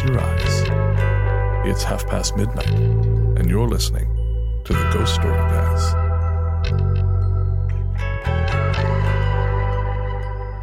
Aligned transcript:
Close 0.00 0.10
your 0.10 0.20
eyes. 0.20 1.66
It's 1.66 1.82
half 1.82 2.06
past 2.06 2.36
midnight, 2.36 2.70
and 2.70 3.48
you're 3.48 3.68
listening 3.68 4.06
to 4.64 4.72
the 4.72 4.90
Ghost 4.92 5.14
Story 5.14 5.36
Guys. 5.36 5.94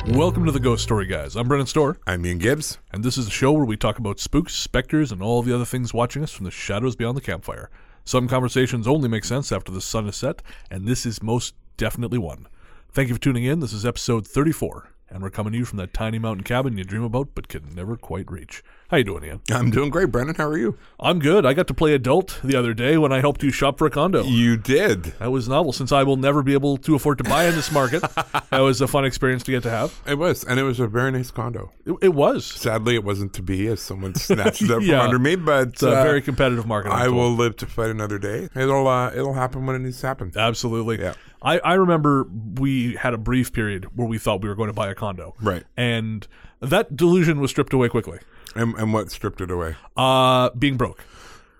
Welcome 0.07 0.45
to 0.45 0.51
the 0.51 0.59
Ghost 0.59 0.83
Story 0.83 1.05
Guys. 1.05 1.35
I'm 1.35 1.47
Brennan 1.47 1.67
Storr, 1.67 1.97
I'm 2.07 2.25
Ian 2.25 2.37
Gibbs. 2.39 2.79
and 2.91 3.03
this 3.03 3.17
is 3.17 3.27
a 3.27 3.31
show 3.31 3.51
where 3.51 3.65
we 3.65 3.77
talk 3.77 3.99
about 3.99 4.19
spooks, 4.19 4.55
specters, 4.55 5.11
and 5.11 5.21
all 5.21 5.41
the 5.41 5.53
other 5.53 5.65
things 5.65 5.93
watching 5.93 6.23
us 6.23 6.31
from 6.31 6.45
the 6.45 6.51
shadows 6.51 6.95
beyond 6.95 7.17
the 7.17 7.21
campfire. 7.21 7.69
Some 8.05 8.27
conversations 8.27 8.87
only 8.87 9.09
make 9.09 9.25
sense 9.25 9.51
after 9.51 9.71
the 9.71 9.81
sun 9.81 10.07
is 10.07 10.15
set, 10.15 10.41
and 10.71 10.87
this 10.87 11.05
is 11.05 11.21
most 11.21 11.53
definitely 11.75 12.17
one. 12.17 12.47
Thank 12.91 13.09
you 13.09 13.15
for 13.15 13.21
tuning 13.21 13.43
in. 13.43 13.59
This 13.59 13.73
is 13.73 13.85
episode 13.85 14.25
34, 14.25 14.89
and 15.09 15.21
we're 15.21 15.29
coming 15.29 15.51
to 15.53 15.59
you 15.59 15.65
from 15.65 15.77
that 15.77 15.93
tiny 15.93 16.17
mountain 16.17 16.43
cabin 16.43 16.77
you 16.77 16.85
dream 16.85 17.03
about 17.03 17.35
but 17.35 17.49
can 17.49 17.75
never 17.75 17.97
quite 17.97 18.31
reach. 18.31 18.63
How 18.89 18.95
you 18.95 19.03
doing, 19.03 19.25
Ian? 19.25 19.41
I'm 19.51 19.69
doing 19.69 19.89
great, 19.89 20.11
Brennan. 20.11 20.35
How 20.35 20.47
are 20.47 20.57
you? 20.57 20.77
I'm 20.97 21.19
good. 21.19 21.45
I 21.45 21.53
got 21.53 21.67
to 21.67 21.73
play 21.73 21.93
adult 21.93 22.39
the 22.41 22.55
other 22.55 22.73
day 22.73 22.97
when 22.97 23.11
I 23.11 23.19
helped 23.19 23.43
you 23.43 23.51
shop 23.51 23.77
for 23.77 23.85
a 23.85 23.89
condo. 23.89 24.23
You 24.23 24.55
did. 24.55 25.03
That 25.19 25.29
was 25.29 25.49
novel 25.49 25.73
since 25.73 25.91
I 25.91 26.03
will 26.03 26.15
never 26.15 26.41
be 26.41 26.53
able 26.53 26.77
to 26.77 26.95
afford 26.95 27.17
to 27.17 27.25
buy 27.25 27.47
in 27.47 27.55
this 27.55 27.69
market. 27.69 28.01
that 28.49 28.59
was 28.61 28.79
a 28.79 28.87
fun 28.87 29.03
experience 29.03 29.43
to 29.43 29.51
get 29.51 29.63
to 29.63 29.69
have. 29.69 29.99
It 30.07 30.17
was, 30.17 30.45
and 30.45 30.57
it 30.57 30.63
was 30.63 30.79
a 30.79 30.87
very 30.87 31.11
nice 31.11 31.31
condo. 31.31 31.73
It, 31.85 31.95
it 32.01 32.13
was. 32.13 32.45
Sadly, 32.45 32.95
it 32.95 33.03
wasn't 33.03 33.33
to 33.33 33.41
be, 33.41 33.67
as 33.67 33.81
someone 33.81 34.15
snatched 34.15 34.61
it 34.61 34.71
up 34.71 34.81
Yeah. 34.81 34.99
from 34.99 35.05
under 35.07 35.19
me. 35.19 35.35
But 35.35 35.67
It's 35.69 35.83
a 35.83 35.89
uh, 35.99 36.03
very 36.03 36.21
competitive 36.21 36.65
market. 36.65 36.91
I'm 36.93 37.01
I 37.01 37.05
told. 37.07 37.17
will 37.17 37.31
live 37.31 37.57
to 37.57 37.65
fight 37.65 37.89
another 37.89 38.17
day. 38.17 38.47
It'll 38.55 38.87
uh, 38.87 39.11
it'll 39.11 39.33
happen 39.33 39.65
when 39.65 39.75
it 39.75 39.79
needs 39.79 39.99
to 39.99 40.07
happen. 40.07 40.31
Absolutely. 40.33 41.01
Yeah. 41.01 41.13
I, 41.41 41.59
I 41.59 41.73
remember 41.73 42.25
we 42.55 42.95
had 42.95 43.13
a 43.13 43.17
brief 43.17 43.51
period 43.51 43.97
where 43.97 44.07
we 44.07 44.17
thought 44.17 44.41
we 44.41 44.47
were 44.47 44.55
going 44.55 44.67
to 44.69 44.73
buy 44.73 44.89
a 44.89 44.95
condo. 44.95 45.35
Right. 45.41 45.63
And 45.75 46.25
that 46.61 46.95
delusion 46.95 47.39
was 47.39 47.51
stripped 47.51 47.73
away 47.73 47.89
quickly. 47.89 48.19
And, 48.55 48.75
and 48.75 48.93
what 48.93 49.11
stripped 49.11 49.41
it 49.41 49.51
away? 49.51 49.75
Uh, 49.95 50.49
being 50.51 50.77
broke. 50.77 51.03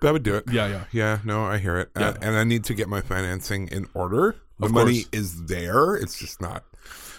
That 0.00 0.12
would 0.12 0.22
do 0.22 0.36
it. 0.36 0.44
Yeah, 0.50 0.66
yeah. 0.68 0.84
Yeah, 0.92 1.18
no, 1.24 1.44
I 1.44 1.58
hear 1.58 1.76
it. 1.78 1.90
Yeah. 1.96 2.08
Uh, 2.10 2.14
and 2.22 2.36
I 2.36 2.44
need 2.44 2.64
to 2.64 2.74
get 2.74 2.88
my 2.88 3.00
financing 3.00 3.68
in 3.68 3.86
order. 3.94 4.36
The 4.58 4.66
Of 4.66 4.72
money 4.72 5.02
course. 5.04 5.08
is 5.12 5.44
there. 5.46 5.94
It's 5.96 6.18
just 6.18 6.40
not 6.40 6.64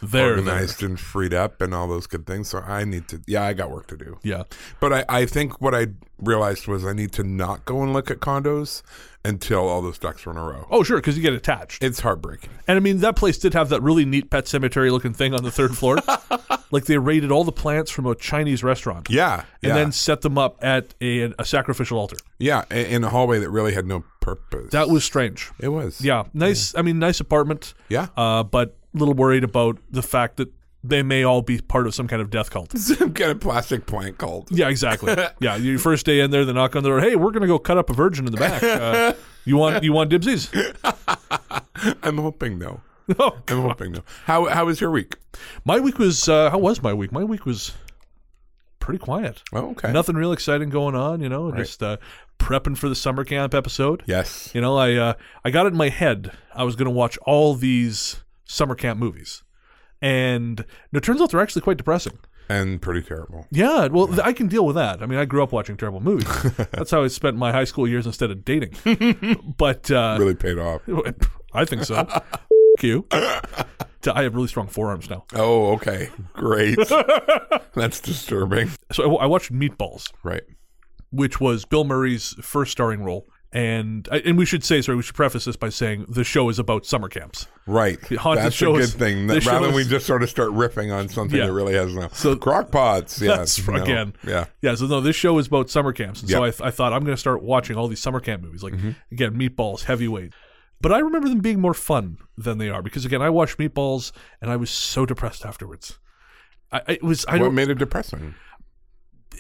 There, 0.02 0.32
organized 0.32 0.82
and 0.84 1.00
freed 1.00 1.34
up 1.34 1.62
and 1.62 1.74
all 1.74 1.88
those 1.88 2.08
good 2.08 2.26
things. 2.26 2.50
So 2.50 2.60
I 2.60 2.84
need 2.86 3.08
to, 3.10 3.22
yeah, 3.28 3.44
I 3.44 3.54
got 3.54 3.70
work 3.70 3.88
to 3.88 3.98
do. 3.98 4.18
Yeah. 4.24 4.44
But 4.80 4.94
I, 4.94 5.06
I 5.10 5.26
think 5.26 5.62
what 5.62 5.76
I 5.76 5.88
realized 6.20 6.68
was 6.68 6.86
I 6.86 6.94
need 6.94 7.12
to 7.14 7.24
not 7.24 7.66
go 7.66 7.82
and 7.84 7.94
look 7.94 8.10
at 8.12 8.20
condos 8.20 8.82
until 9.26 9.68
all 9.68 9.82
those 9.82 9.98
ducks 9.98 10.26
are 10.26 10.32
in 10.32 10.38
a 10.38 10.44
row. 10.44 10.68
Oh, 10.70 10.84
sure, 10.84 10.98
because 10.98 11.18
you 11.18 11.24
get 11.24 11.34
attached. 11.34 11.84
It's 11.84 12.00
heartbreaking. 12.00 12.50
And 12.68 12.78
I 12.78 12.80
mean, 12.80 13.00
that 13.00 13.16
place 13.16 13.38
did 13.38 13.54
have 13.54 13.70
that 13.70 13.82
really 13.82 14.06
neat 14.06 14.30
pet 14.30 14.48
cemetery 14.48 14.90
looking 14.90 15.14
thing 15.14 15.34
on 15.34 15.44
the 15.44 15.52
third 15.52 15.78
floor. 15.78 15.98
like 16.72 16.86
they 16.86 16.98
raided 16.98 17.32
all 17.32 17.44
the 17.44 17.52
plants 17.52 17.92
from 17.92 18.06
a 18.06 18.16
Chinese 18.16 18.64
restaurant. 18.64 19.10
Yeah. 19.10 19.44
And 19.62 19.70
yeah. 19.70 19.74
then 19.74 19.92
set 19.92 20.22
them 20.22 20.38
up 20.38 20.64
at 20.64 20.94
a, 21.02 21.34
a 21.38 21.46
sacrificial 21.46 21.98
altar. 21.98 22.18
yeah, 22.38 22.64
in 22.72 23.04
a 23.04 23.10
hallway 23.10 23.40
that 23.40 23.50
really 23.50 23.74
had 23.74 23.86
no 23.86 24.04
purpose. 24.22 24.72
That 24.72 24.90
was 24.90 25.04
strange. 25.04 25.52
it 25.60 25.70
was. 25.70 26.02
Yeah. 26.02 26.24
Nice. 26.34 26.76
I 26.76 26.82
mean, 26.82 27.00
nice 27.00 27.20
apartment. 27.20 27.74
Yeah. 27.90 28.08
Uh, 28.16 28.44
but 28.44 28.78
a 28.94 28.98
little 28.98 29.14
worried 29.14 29.44
about 29.44 29.78
the 29.92 30.02
fact 30.02 30.38
that 30.38 30.50
they 30.84 31.04
may 31.04 31.24
all 31.24 31.42
be 31.42 31.60
part 31.60 31.88
of 31.88 31.94
some 31.96 32.08
kind 32.08 32.22
of 32.22 32.30
death 32.30 32.50
cult. 32.52 32.72
Some 32.78 33.14
kind 33.14 33.32
of 33.32 33.40
plastic 33.42 33.86
plant 33.86 34.18
cult. 34.18 34.50
Yeah, 34.52 34.70
exactly. 34.70 35.14
yeah, 35.40 35.56
your 35.58 35.78
first 35.80 36.06
day 36.06 36.22
in 36.22 36.32
there, 36.32 36.46
they 36.46 36.54
knock 36.54 36.76
on 36.76 36.84
the 36.84 36.90
door. 36.90 37.02
Hey, 37.02 37.16
we're 37.16 37.32
gonna 37.32 37.48
go 37.48 37.60
cut 37.60 37.78
up 37.78 37.90
a 37.90 37.94
virgin 37.94 38.26
in 38.26 38.32
the 38.32 38.38
back. 38.38 38.64
Uh, 38.64 39.14
you 39.46 39.58
want 39.58 39.84
you 39.84 39.92
want 39.94 40.10
dibsies? 40.12 40.50
I'm 42.04 42.18
hoping 42.18 42.60
no. 42.60 42.82
Oh, 43.18 43.38
I'm 43.48 43.62
hoping 43.62 43.92
no. 43.94 44.02
How 44.26 44.46
how 44.46 44.66
was 44.66 44.80
your 44.80 44.92
week? 44.92 45.16
my 45.66 45.80
week 45.80 45.98
was 46.00 46.30
uh, 46.30 46.50
how 46.50 46.58
was 46.60 46.82
my 46.84 46.94
week? 46.94 47.12
My 47.12 47.24
week 47.24 47.46
was 47.46 47.74
pretty 48.80 49.00
quiet. 49.00 49.44
Oh, 49.54 49.72
okay. 49.72 49.92
Nothing 49.92 50.16
real 50.16 50.32
exciting 50.32 50.70
going 50.70 50.96
on. 50.96 51.22
You 51.22 51.30
know, 51.30 51.50
Right. 51.50 51.58
just 51.60 51.82
uh, 51.84 51.98
prepping 52.40 52.78
for 52.78 52.88
the 52.90 52.96
summer 52.96 53.24
camp 53.24 53.54
episode. 53.54 54.04
Yes. 54.06 54.52
You 54.54 54.62
know, 54.62 54.78
I 54.78 54.94
uh, 54.96 55.14
I 55.44 55.50
got 55.52 55.66
it 55.66 55.70
in 55.74 55.78
my 55.78 55.90
head 55.90 56.32
I 56.54 56.64
was 56.64 56.76
gonna 56.76 56.90
watch 56.92 57.18
all 57.26 57.54
these 57.56 58.24
summer 58.46 58.76
camp 58.76 59.00
movies, 59.00 59.44
and 60.02 60.66
it 60.94 61.04
turns 61.04 61.22
out 61.22 61.32
they're 61.32 61.42
actually 61.42 61.62
quite 61.62 61.78
depressing. 61.78 62.18
And 62.52 62.82
pretty 62.82 63.04
terrible. 63.04 63.46
Yeah, 63.52 63.88
well, 63.88 64.08
th- 64.08 64.20
I 64.24 64.34
can 64.34 64.48
deal 64.48 64.66
with 64.66 64.76
that. 64.76 65.04
I 65.04 65.06
mean, 65.06 65.20
I 65.20 65.26
grew 65.26 65.44
up 65.44 65.52
watching 65.52 65.78
terrible 65.78 66.00
movies. 66.00 66.28
That's 66.72 66.90
how 66.90 67.04
I 67.04 67.08
spent 67.08 67.38
my 67.38 67.52
high 67.52 67.64
school 67.66 67.88
years 67.88 68.08
instead 68.08 68.32
of 68.32 68.44
dating. 68.44 68.74
but 69.58 69.92
uh, 69.92 70.16
Really 70.20 70.34
paid 70.34 70.58
off. 70.58 70.82
I 71.54 71.66
think 71.66 71.84
so. 71.84 71.96
F- 71.98 72.48
you. 72.82 73.06
I 73.12 74.24
have 74.24 74.34
really 74.34 74.48
strong 74.48 74.68
forearms 74.68 75.10
now. 75.12 75.26
Oh, 75.36 75.74
okay. 75.74 76.10
Great. 76.34 76.80
That's 77.76 78.00
disturbing. 78.00 78.72
So 78.94 79.18
I, 79.18 79.24
I 79.24 79.26
watched 79.28 79.54
Meatballs, 79.54 80.12
Right. 80.24 80.44
which 81.12 81.40
was 81.40 81.66
Bill 81.66 81.84
Murray's 81.84 82.34
first 82.42 82.72
starring 82.72 83.04
role. 83.04 83.28
And 83.52 84.08
and 84.10 84.38
we 84.38 84.46
should 84.46 84.64
say, 84.64 84.80
sorry, 84.84 84.96
we 84.96 85.02
should 85.02 85.16
preface 85.16 85.46
this 85.46 85.56
by 85.56 85.70
saying 85.70 86.06
the 86.08 86.24
show 86.24 86.50
is 86.50 86.60
about 86.60 86.86
summer 86.86 87.10
camps. 87.10 87.48
Right. 87.66 88.00
haunted 88.18 88.46
That's 88.46 88.62
a 88.62 88.66
good 88.66 88.82
is- 88.82 88.94
thing. 88.94 89.26
That, 89.26 89.44
rather 89.46 89.66
than 89.68 89.76
we 89.76 89.86
just 89.86 90.06
sort 90.06 90.22
of 90.22 90.30
start 90.30 90.52
riffing 90.52 90.94
on 90.96 91.10
something 91.10 91.36
Yeah. 91.38 91.48
that 91.48 91.54
really 91.54 91.74
has 91.74 91.92
no. 91.96 92.10
So- 92.14 92.36
crock 92.36 92.72
pots. 92.72 93.20
Yeah. 93.20 93.38
That's 93.38 93.68
no, 93.68 93.82
again. 93.82 94.14
Yeah. 94.24 94.46
Yeah, 94.62 94.76
so 94.76 94.86
no, 94.86 95.02
this 95.02 95.16
show 95.16 95.36
is 95.40 95.48
about 95.48 95.72
summer 95.72 95.94
camps, 95.94 96.22
and 96.22 96.30
so 96.30 96.44
I, 96.44 96.52
th- 96.52 96.62
I 96.62 96.70
thought 96.70 96.94
I'm 96.94 97.02
going 97.04 97.16
to 97.16 97.20
start 97.20 97.42
watching 97.42 97.76
all 97.76 97.88
these 97.88 98.00
summer 98.00 98.20
camp 98.20 98.44
movies, 98.44 98.62
like 98.62 98.74
Mm-hmm. 98.74 98.92
again, 99.12 99.34
Meatballs, 99.34 99.86
Heavyweight. 99.86 100.34
But 100.80 100.92
I 100.94 101.00
remember 101.00 101.28
them 101.28 101.40
being 101.40 101.60
more 101.60 101.74
fun 101.74 102.20
than 102.38 102.60
they 102.60 102.70
are 102.70 102.84
because 102.84 103.04
again, 103.04 103.22
I 103.24 103.32
watched 103.32 103.58
Meatballs 103.58 104.12
and 104.42 104.52
I 104.52 104.58
was 104.58 104.70
so 104.70 105.06
depressed 105.08 105.44
afterwards. 105.44 105.98
I 106.72 106.82
I- 106.88 106.92
it 106.94 107.04
was 107.04 107.26
I 107.28 107.38
What 107.40 107.52
made 107.54 107.70
it 107.70 107.80
depressing? 107.80 108.36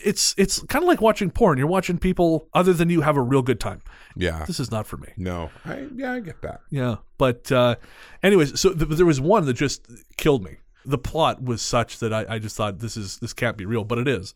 It's 0.03 0.33
it's 0.37 0.61
kind 0.63 0.83
of 0.83 0.87
like 0.87 1.01
watching 1.01 1.29
porn. 1.31 1.57
You're 1.57 1.67
watching 1.67 1.97
people 1.97 2.47
other 2.53 2.73
than 2.73 2.89
you 2.89 3.01
have 3.01 3.17
a 3.17 3.21
real 3.21 3.41
good 3.41 3.59
time. 3.59 3.81
Yeah. 4.15 4.45
This 4.45 4.59
is 4.59 4.71
not 4.71 4.87
for 4.87 4.97
me. 4.97 5.09
No. 5.17 5.49
I, 5.65 5.87
yeah, 5.95 6.13
I 6.13 6.19
get 6.19 6.41
that. 6.41 6.61
Yeah, 6.69 6.97
but 7.17 7.51
uh, 7.51 7.75
anyways, 8.23 8.59
so 8.59 8.73
th- 8.73 8.89
there 8.89 9.05
was 9.05 9.19
one 9.21 9.45
that 9.45 9.53
just 9.53 9.85
killed 10.17 10.43
me. 10.43 10.57
The 10.85 10.97
plot 10.97 11.43
was 11.43 11.61
such 11.61 11.99
that 11.99 12.13
I, 12.13 12.25
I 12.29 12.39
just 12.39 12.55
thought 12.55 12.79
this 12.79 12.95
is 12.97 13.17
this 13.17 13.33
can't 13.33 13.57
be 13.57 13.65
real, 13.65 13.83
but 13.83 13.97
it 13.97 14.07
is. 14.07 14.33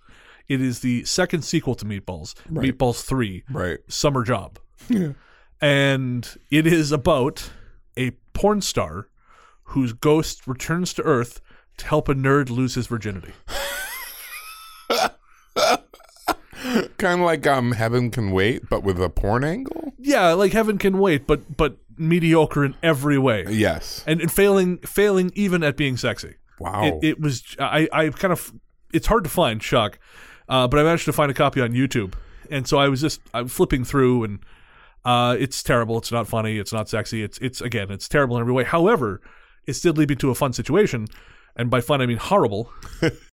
It 0.50 0.62
is 0.62 0.81
the 0.81 1.06
second 1.06 1.44
sequel 1.44 1.75
to 1.75 1.86
Meatballs, 1.86 2.33
Meatballs 2.51 3.04
Three, 3.04 3.44
Right. 3.50 3.80
Summer 3.88 4.24
Job, 4.24 4.60
Yeah. 4.89 5.13
and 5.62 6.30
it 6.51 6.68
is 6.68 6.92
about 6.92 7.51
a 7.95 8.12
porn 8.33 8.60
star 8.62 9.07
whose 9.68 9.94
ghost 9.94 10.45
returns 10.45 10.94
to 10.95 11.04
Earth 11.04 11.39
to 11.77 11.86
help 11.88 12.10
a 12.10 12.13
nerd 12.13 12.50
lose 12.50 12.75
his 12.75 12.88
virginity. 12.88 13.31
Kind 16.98 17.20
of 17.22 17.25
like 17.25 17.46
um, 17.48 17.72
Heaven 17.74 18.10
Can 18.12 18.31
Wait, 18.31 18.70
but 18.70 18.84
with 18.84 19.02
a 19.02 19.10
porn 19.10 19.44
angle? 19.44 19.94
Yeah, 19.98 20.34
like 20.34 20.52
Heaven 20.54 20.78
Can 20.78 20.98
Wait, 21.00 21.28
but 21.28 21.56
but 21.58 21.78
mediocre 21.98 22.66
in 22.66 22.75
every 22.81 23.18
way, 23.20 23.46
Yes. 23.50 24.04
and, 24.08 24.20
and 24.22 24.31
failing 24.31 24.78
failing 24.80 25.31
even 25.36 25.64
at 25.64 25.78
being 25.78 25.96
sexy. 25.98 26.36
Wow. 26.60 26.84
It, 26.86 27.04
it 27.04 27.20
was 27.20 27.56
I 27.60 27.88
I 27.92 28.10
kind 28.10 28.31
of 28.31 28.54
it's 28.94 29.08
hard 29.08 29.24
to 29.24 29.30
find 29.30 29.62
Chuck. 29.62 30.00
Uh, 30.50 30.68
but 30.68 30.80
I 30.80 30.84
managed 30.84 31.06
to 31.06 31.14
find 31.14 31.31
a 31.31 31.34
copy 31.34 31.62
on 31.62 31.72
YouTube, 31.72 32.14
and 32.50 32.68
so 32.68 32.78
I 32.78 32.90
was 32.90 33.00
just 33.02 33.22
I'm 33.34 33.48
flipping 33.48 33.86
through, 33.86 34.25
and 34.25 34.40
uh, 35.06 35.38
it's 35.40 35.64
terrible. 35.64 35.98
It's 35.98 36.12
not 36.12 36.28
funny. 36.28 36.58
It's 36.58 36.74
not 36.74 36.90
sexy. 36.90 37.24
It's 37.24 37.38
it's 37.40 37.62
again, 37.62 37.90
it's 37.92 38.10
terrible 38.10 38.36
in 38.36 38.42
every 38.42 38.54
way. 38.54 38.64
However, 38.66 39.22
it 39.66 39.80
did 39.81 39.98
lead 39.98 40.10
me 40.10 40.16
to 40.18 40.31
a 40.31 40.36
fun 40.36 40.52
situation, 40.52 41.08
and 41.56 41.70
by 41.70 41.80
fun 41.80 42.02
I 42.02 42.06
mean 42.06 42.18
horrible. 42.18 42.72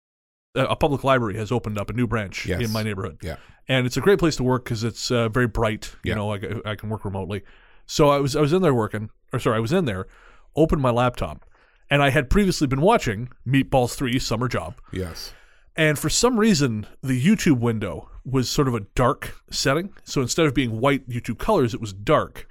a 0.55 0.61
a 0.65 0.75
public 0.75 1.03
library 1.03 1.35
has 1.37 1.51
opened 1.51 1.77
up 1.77 1.89
a 1.89 1.93
new 1.93 2.07
branch 2.07 2.45
Yes. 2.45 2.61
in 2.61 2.71
my 2.71 2.83
neighborhood 2.83 3.17
Yeah. 3.21 3.35
and 3.67 3.85
it's 3.85 3.97
a 3.97 4.01
great 4.01 4.19
place 4.19 4.35
to 4.37 4.43
work 4.43 4.63
because 4.63 4.83
it's 4.83 5.11
uh, 5.11 5.29
very 5.29 5.47
bright. 5.47 5.95
You 6.03 6.09
Yeah. 6.09 6.15
know, 6.15 6.33
I, 6.33 6.39
I 6.71 6.75
can 6.75 6.89
work 6.89 7.05
remotely. 7.05 7.43
So 7.85 8.09
I 8.09 8.19
was 8.19 8.35
I 8.35 8.41
was 8.41 8.53
in 8.53 8.61
there 8.61 8.73
working, 8.73 9.09
or 9.33 9.39
sorry, 9.39 9.57
I 9.57 9.59
was 9.59 9.73
in 9.73 9.85
there, 9.85 10.07
opened 10.55 10.81
my 10.81 10.91
laptop, 10.91 11.45
and 11.89 12.01
I 12.03 12.09
had 12.11 12.29
previously 12.29 12.67
been 12.67 12.81
watching 12.81 13.29
Meatballs 13.47 13.95
Three 13.95 14.19
Summer 14.19 14.47
Job, 14.47 14.75
Yes. 14.91 15.33
and 15.75 15.97
for 15.97 16.09
some 16.09 16.39
reason 16.39 16.85
the 17.01 17.19
YouTube 17.23 17.59
window 17.59 18.09
was 18.25 18.49
sort 18.49 18.67
of 18.67 18.75
a 18.75 18.81
dark 18.95 19.35
setting. 19.49 19.91
So 20.03 20.21
instead 20.21 20.45
of 20.45 20.53
being 20.53 20.79
white 20.79 21.07
YouTube 21.09 21.39
colors, 21.39 21.73
it 21.73 21.81
was 21.81 21.93
dark, 21.93 22.47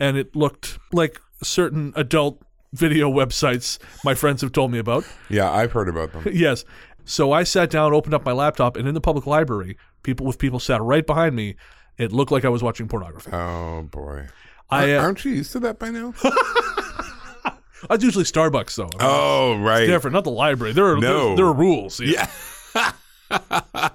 and 0.00 0.16
it 0.16 0.34
looked 0.34 0.78
like 0.92 1.20
certain 1.42 1.92
adult 1.96 2.42
video 2.74 3.10
websites 3.10 3.78
my 4.04 4.12
friends 4.14 4.42
have 4.42 4.52
told 4.52 4.70
me 4.70 4.78
about. 4.78 5.04
Yeah, 5.30 5.50
I've 5.50 5.72
heard 5.72 5.88
about 5.88 6.12
them. 6.12 6.22
yes. 6.32 6.64
So 7.08 7.32
I 7.32 7.42
sat 7.42 7.70
down, 7.70 7.94
opened 7.94 8.12
up 8.12 8.24
my 8.26 8.32
laptop, 8.32 8.76
and 8.76 8.86
in 8.86 8.92
the 8.92 9.00
public 9.00 9.26
library, 9.26 9.78
people 10.02 10.26
with 10.26 10.38
people 10.38 10.60
sat 10.60 10.82
right 10.82 11.06
behind 11.06 11.34
me. 11.34 11.56
It 11.96 12.12
looked 12.12 12.30
like 12.30 12.44
I 12.44 12.50
was 12.50 12.62
watching 12.62 12.86
pornography. 12.86 13.30
Oh 13.32 13.82
boy. 13.90 14.26
I 14.68 14.92
uh, 14.94 15.00
Aren't 15.00 15.24
you 15.24 15.32
used 15.32 15.52
to 15.52 15.60
that 15.60 15.78
by 15.78 15.88
now? 15.90 16.12
that's 17.88 18.04
usually 18.04 18.24
Starbucks 18.24 18.76
though. 18.76 18.90
I 19.00 19.02
mean, 19.02 19.10
oh, 19.10 19.58
right. 19.58 19.86
different, 19.86 20.12
not 20.14 20.24
the 20.24 20.30
library. 20.30 20.74
There 20.74 20.86
are 20.86 20.98
No. 20.98 21.28
there, 21.28 21.36
there 21.36 21.46
are 21.46 21.52
rules. 21.54 21.98
Yeah. 21.98 22.26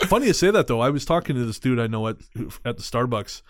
Funny 0.00 0.26
to 0.26 0.34
say 0.34 0.50
that 0.50 0.66
though. 0.66 0.80
I 0.80 0.90
was 0.90 1.04
talking 1.04 1.36
to 1.36 1.44
this 1.44 1.60
dude 1.60 1.78
I 1.78 1.86
know 1.86 2.08
at 2.08 2.16
at 2.64 2.76
the 2.76 2.82
Starbucks, 2.82 3.42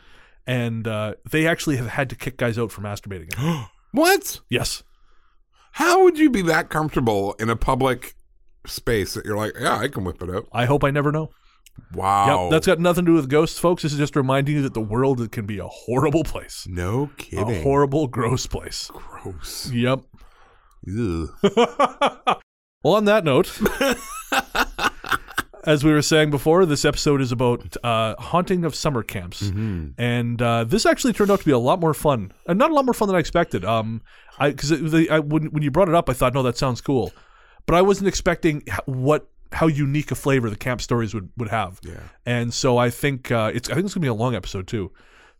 and 0.47 0.87
uh, 0.87 1.15
they 1.31 1.47
actually 1.47 1.79
have 1.79 1.89
had 1.89 2.11
to 2.11 2.17
kick 2.17 2.37
guys 2.37 2.59
out 2.59 2.71
for 2.71 2.83
masturbating. 2.83 3.33
What? 3.95 4.41
yes. 4.49 4.83
How 5.73 6.05
would 6.05 6.19
you 6.19 6.31
be 6.31 6.41
that 6.43 6.71
comfortable 6.71 7.35
in 7.39 7.51
a 7.51 7.57
public 7.57 8.15
space 8.67 9.15
that 9.15 9.25
you're 9.25 9.37
like, 9.37 9.53
yeah, 9.59 9.77
I 9.79 9.89
can 9.89 10.05
whip 10.05 10.23
it 10.23 10.31
out? 10.31 10.47
I 10.53 10.65
hope 10.67 10.85
I 10.85 10.91
never 10.91 11.11
know. 11.13 11.31
Wow. 11.95 12.45
Yep, 12.45 12.51
that's 12.51 12.67
got 12.67 12.79
nothing 12.81 13.05
to 13.07 13.13
do 13.13 13.15
with 13.15 13.29
ghosts, 13.31 13.59
folks. 13.59 13.83
This 13.83 13.93
is 13.93 13.99
just 13.99 14.15
reminding 14.15 14.57
you 14.57 14.63
that 14.63 14.75
the 14.75 14.81
world 14.81 15.31
can 15.33 15.47
be 15.47 15.59
a 15.59 15.67
horrible 15.67 16.23
place, 16.25 16.67
no 16.69 17.11
kidding. 17.17 17.49
a 17.51 17.63
horrible, 17.63 18.07
gross 18.09 18.47
place. 18.47 18.91
Gross. 18.93 19.71
Yep. 19.73 20.01
Well, 22.85 22.95
on 22.95 23.05
that 23.05 23.23
note, 23.23 23.47
as 25.65 25.85
we 25.85 25.93
were 25.93 26.03
saying 26.03 26.31
before, 26.31 26.67
this 26.67 26.85
episode 26.85 27.21
is 27.21 27.31
about 27.31 27.77
uh, 27.85 28.17
haunting 28.19 28.65
of 28.65 28.75
summer 28.75 29.05
camps, 29.05 29.41
and 29.43 30.43
uh, 30.43 30.65
this 30.65 30.85
actually 30.85 31.13
turned 31.13 31.31
out 31.31 31.39
to 31.39 31.45
be 31.45 31.53
a 31.53 31.59
lot 31.59 31.79
more 31.79 31.95
fun, 31.95 32.33
and 32.49 32.59
not 32.59 32.73
a 32.73 32.75
lot 32.75 32.85
more 32.85 32.93
fun 32.95 33.07
than 33.07 33.15
I 33.15 33.21
expected. 33.21 33.65
Um, 33.65 34.03
I 34.37 34.51
because 34.51 34.73
I, 35.09 35.21
when 35.21 35.45
when 35.53 35.63
you 35.63 35.71
brought 35.71 35.89
it 35.89 35.95
up, 35.95 36.11
I 36.11 36.13
thought, 36.13 36.35
no, 36.35 36.43
that 36.43 36.57
sounds 36.57 36.81
cool, 36.81 37.13
but 37.67 37.75
I 37.75 37.83
wasn't 37.83 38.09
expecting 38.09 38.63
what 38.87 39.29
how 39.53 39.67
unique 39.67 40.11
a 40.11 40.15
flavor 40.15 40.49
the 40.49 40.57
camp 40.57 40.81
stories 40.81 41.13
would 41.15 41.31
would 41.37 41.49
have. 41.51 41.79
Yeah. 41.83 42.01
and 42.25 42.53
so 42.55 42.79
I 42.79 42.91
think 42.91 43.31
uh, 43.31 43.51
it's 43.55 43.69
I 43.69 43.75
think 43.75 43.85
it's 43.87 43.95
gonna 43.95 44.03
be 44.03 44.09
a 44.09 44.15
long 44.15 44.35
episode 44.35 44.67
too. 44.67 44.91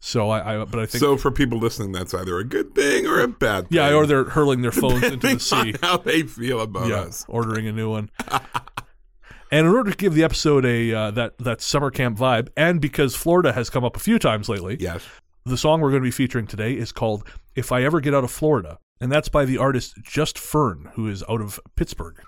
So 0.05 0.31
I, 0.31 0.61
I 0.63 0.65
but 0.65 0.81
I 0.81 0.87
think 0.87 1.01
So 1.01 1.17
for 1.17 1.31
people 1.31 1.59
listening, 1.59 1.93
that's 1.93 2.13
either 2.13 2.37
a 2.39 2.45
good 2.45 2.75
thing 2.75 3.07
or 3.07 3.21
a 3.21 3.29
bad 3.29 3.69
thing. 3.69 3.77
yeah, 3.79 3.95
or 3.95 4.05
they're 4.05 4.25
hurling 4.25 4.61
their 4.63 4.73
phones 4.83 5.05
into 5.05 5.29
the 5.29 5.39
sea. 5.39 5.75
how 5.81 5.97
they 5.99 6.23
feel 6.25 6.61
about 6.61 6.89
yeah, 6.89 7.03
us. 7.03 7.25
ordering 7.29 7.69
a 7.69 7.73
new 7.73 7.89
one. 7.91 8.11
and 9.51 9.67
in 9.67 9.73
order 9.73 9.91
to 9.91 9.97
give 9.97 10.15
the 10.15 10.25
episode 10.25 10.65
a 10.65 10.93
uh, 10.93 11.11
that 11.13 11.39
that 11.39 11.61
summer 11.61 11.91
camp 11.91 12.19
vibe, 12.19 12.49
and 12.57 12.81
because 12.81 13.15
Florida 13.15 13.53
has 13.53 13.71
come 13.71 13.85
up 13.85 13.97
a 13.97 14.01
few 14.01 14.19
times 14.19 14.49
lately, 14.49 14.77
Yes. 14.81 15.05
the 15.45 15.57
song 15.57 15.81
we're 15.81 15.91
going 15.91 16.03
to 16.03 16.07
be 16.07 16.11
featuring 16.11 16.47
today 16.47 16.73
is 16.73 16.93
called 16.93 17.25
"If 17.55 17.71
I 17.73 17.83
Ever 17.85 18.01
Get 18.01 18.15
Out 18.15 18.25
of 18.25 18.31
Florida," 18.31 18.79
and 19.01 19.11
that's 19.11 19.29
by 19.29 19.45
the 19.45 19.59
artist 19.59 19.95
Just 20.03 20.39
Fern, 20.39 20.91
who 20.95 21.09
is 21.09 21.25
out 21.29 21.41
of 21.41 21.59
Pittsburgh. 21.77 22.21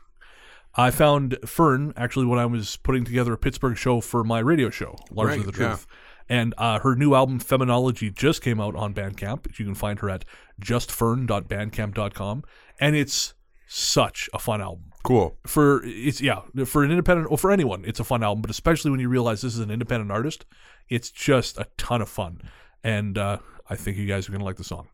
I 0.77 0.91
found 0.91 1.39
Fern 1.47 1.93
actually 1.97 2.27
when 2.27 2.39
I 2.39 2.47
was 2.47 2.77
putting 2.79 3.05
together 3.05 3.33
a 3.33 3.39
Pittsburgh 3.39 3.77
show 3.77 4.01
for 4.01 4.25
my 4.25 4.41
radio 4.41 4.71
show, 4.71 4.97
Largely 5.11 5.45
Right, 5.45 5.53
the 5.55 5.61
yeah. 5.63 5.69
Truth. 5.69 5.87
And 6.29 6.55
uh, 6.59 6.79
her 6.81 6.97
new 6.97 7.15
album, 7.15 7.39
Feminology, 7.39 8.13
just 8.13 8.43
came 8.43 8.61
out 8.61 8.75
on 8.75 8.95
Bandcamp. 8.95 9.59
You 9.59 9.65
can 9.67 9.75
find 9.75 10.01
her 10.01 10.09
at 10.11 10.25
justfern.bandcamp.com. 10.61 12.45
And 12.81 12.97
it's 12.97 13.35
such 13.67 14.29
a 14.33 14.39
fun 14.39 14.61
album 14.61 14.85
Cool. 15.05 15.37
for 15.47 15.83
it's 15.85 16.21
yeah 16.21 16.43
for 16.67 16.85
an 16.85 16.91
independent 16.91 17.29
or 17.31 17.39
for 17.39 17.51
anyone 17.51 17.83
it's 17.87 17.99
a 17.99 18.05
fun 18.05 18.23
album 18.23 18.41
but 18.43 18.51
especially 18.51 18.91
when 18.91 19.01
you 19.01 19.09
realize 19.09 19.41
this 19.41 19.55
is 19.55 19.59
an 19.61 19.71
independent 19.71 20.13
artist 20.13 20.45
it's 20.91 21.11
just 21.11 21.59
a 21.59 21.67
ton 21.79 22.01
of 22.03 22.09
fun 22.09 22.41
and 22.85 23.17
uh, 23.19 23.39
i 23.69 23.75
think 23.75 23.97
you 23.97 24.07
guys 24.07 24.29
are 24.29 24.33
going 24.33 24.39
to 24.39 24.45
like 24.45 24.57
the 24.57 24.65
song 24.65 24.87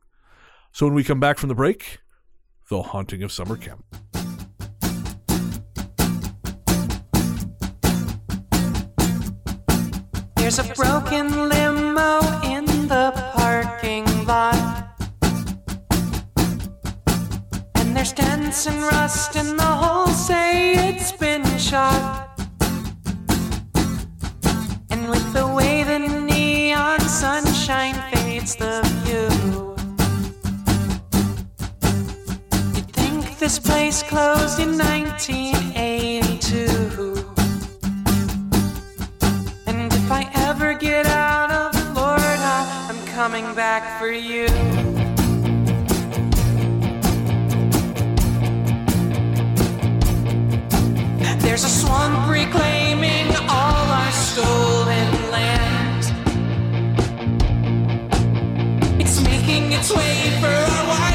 so 0.73 0.87
when 0.87 0.95
we 0.95 1.05
come 1.05 1.21
back 1.21 1.39
from 1.39 1.49
the 1.49 1.55
break 1.55 1.99
the 2.69 2.83
haunting 2.83 3.23
of 3.23 3.33
summer 3.33 3.57
camp 3.57 3.85
There's 10.51 10.69
a 10.69 10.75
broken 10.75 11.49
limo 11.49 12.19
in 12.43 12.65
the 12.89 13.13
parking 13.37 14.05
lot. 14.27 14.99
And 17.77 17.97
there's 17.97 18.13
dents 18.13 18.67
and 18.67 18.83
rust, 18.83 19.37
and 19.37 19.57
the 19.57 19.63
holes 19.63 20.27
say 20.27 20.73
it's 20.89 21.13
been 21.13 21.45
shot. 21.57 22.37
And 24.91 25.09
with 25.09 25.33
the 25.33 25.47
way 25.47 25.85
the 25.85 26.01
neon 26.01 26.99
sunshine 26.99 27.95
fades 28.11 28.57
the 28.57 28.83
view, 29.05 29.50
this 33.41 33.59
place 33.59 34.03
closed 34.03 34.61
in 34.61 34.77
1982. 34.77 37.25
And 39.67 39.91
if 39.91 40.13
I 40.13 40.31
ever 40.35 40.75
get 40.75 41.07
out 41.07 41.51
of 41.51 41.75
Florida, 41.95 42.67
I'm 42.91 43.03
coming 43.07 43.55
back 43.55 43.99
for 43.99 44.11
you. 44.11 44.47
There's 51.41 51.65
a 51.65 51.71
swamp 51.71 52.29
reclaiming 52.29 53.35
all 53.49 53.91
our 54.01 54.13
stolen 54.13 55.31
land. 55.31 56.13
It's 59.01 59.23
making 59.23 59.73
its 59.73 59.91
way 59.91 60.31
for 60.41 60.47
our 60.47 60.85
Wi-Fi 60.85 61.10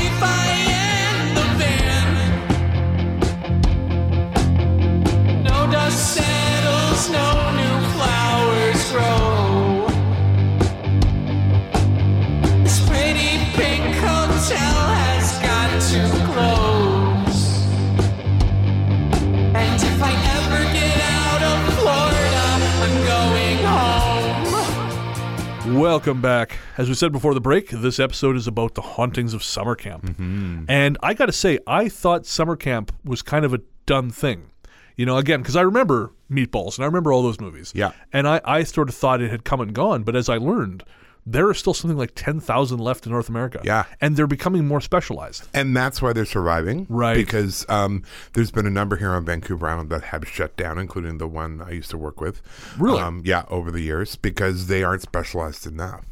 welcome 26.06 26.22
back. 26.22 26.58
As 26.77 26.88
we 26.88 26.94
said 26.94 27.12
before 27.12 27.34
the 27.34 27.42
break 27.42 27.70
this 27.70 28.00
episode 28.00 28.36
is 28.36 28.48
about 28.48 28.75
the 28.75 28.82
hauntings 28.82 29.34
of 29.34 29.44
summer 29.44 29.75
camp. 29.75 30.06
Mm-hmm. 30.06 30.65
And 30.68 30.98
i 31.01 31.13
gotta 31.13 31.32
say 31.32 31.58
i 31.65 31.89
thought 31.89 32.25
summer 32.25 32.56
camp 32.56 32.92
was 33.04 33.22
kind 33.22 33.46
of 33.46 33.54
a 33.54 33.62
done 33.86 34.10
thing 34.12 34.51
you 34.98 35.06
know 35.06 35.18
again 35.18 35.42
because 35.42 35.56
i 35.56 35.62
remember 35.62 36.12
meatballs 36.32 36.78
and 36.78 36.84
i 36.84 36.88
remember 36.88 37.12
all 37.12 37.22
those 37.24 37.40
movies 37.40 37.72
Yeah. 37.75 37.92
and 38.14 38.28
I, 38.28 38.42
I 38.46 38.64
sort 38.64 38.90
of 38.90 38.96
thought 38.96 39.22
it 39.22 39.32
had 39.32 39.44
come 39.44 39.62
and 39.62 39.74
gone 39.74 40.04
but 40.04 40.16
as 40.16 40.30
i 40.30 40.38
learned 40.38 40.84
there 41.28 41.48
are 41.48 41.56
still 41.56 41.74
something 41.74 41.98
like 41.98 42.12
10,000 42.14 42.78
left 42.78 43.08
in 43.08 43.12
North 43.12 43.30
America. 43.30 43.60
Yeah. 43.64 43.86
And 44.00 44.16
they're 44.16 44.28
becoming 44.28 44.68
more 44.68 44.80
specialized. 44.80 45.48
And 45.56 45.75
that's 45.75 46.00
why 46.00 46.14
they're 46.14 46.24
surviving. 46.24 46.86
Right. 46.88 47.16
Because 47.16 47.66
um, 47.68 48.04
there's 48.34 48.52
been 48.52 48.68
a 48.68 48.70
number 48.70 48.96
here 48.98 49.10
on 49.10 49.25
Vancouver 49.25 49.68
Island 49.68 49.90
that 49.90 50.04
have 50.04 50.28
shut 50.28 50.56
down, 50.56 50.78
including 50.78 51.18
the 51.18 51.28
one 51.28 51.62
I 51.62 51.72
used 51.72 51.90
to 51.90 51.98
work 51.98 52.22
with. 52.22 52.44
Really? 52.78 53.02
Um, 53.02 53.24
yeah, 53.25 53.46
over 53.50 53.72
the 53.72 53.82
years, 53.82 54.16
because 54.16 54.68
they 54.68 54.84
aren't 54.84 55.02
specialized 55.02 55.66
enough. 55.66 56.06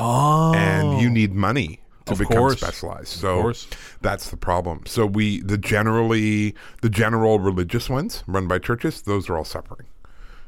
Oh. 0.00 0.52
And 0.52 1.00
you 1.00 1.10
need 1.10 1.32
money 1.32 1.78
to 2.06 2.12
Of 2.12 2.18
become 2.18 2.36
course. 2.38 2.58
specialized. 2.60 3.08
So 3.08 3.52
that's 4.00 4.30
the 4.30 4.36
problem. 4.36 4.82
So 4.86 5.06
we, 5.06 5.40
the 5.42 5.58
generally, 5.58 6.54
the 6.82 6.90
general 6.90 7.38
religious 7.40 7.90
ones 7.90 8.22
run 8.26 8.46
by 8.48 8.58
churches, 8.58 9.02
those 9.02 9.28
are 9.28 9.36
all 9.36 9.44
suffering. 9.44 9.86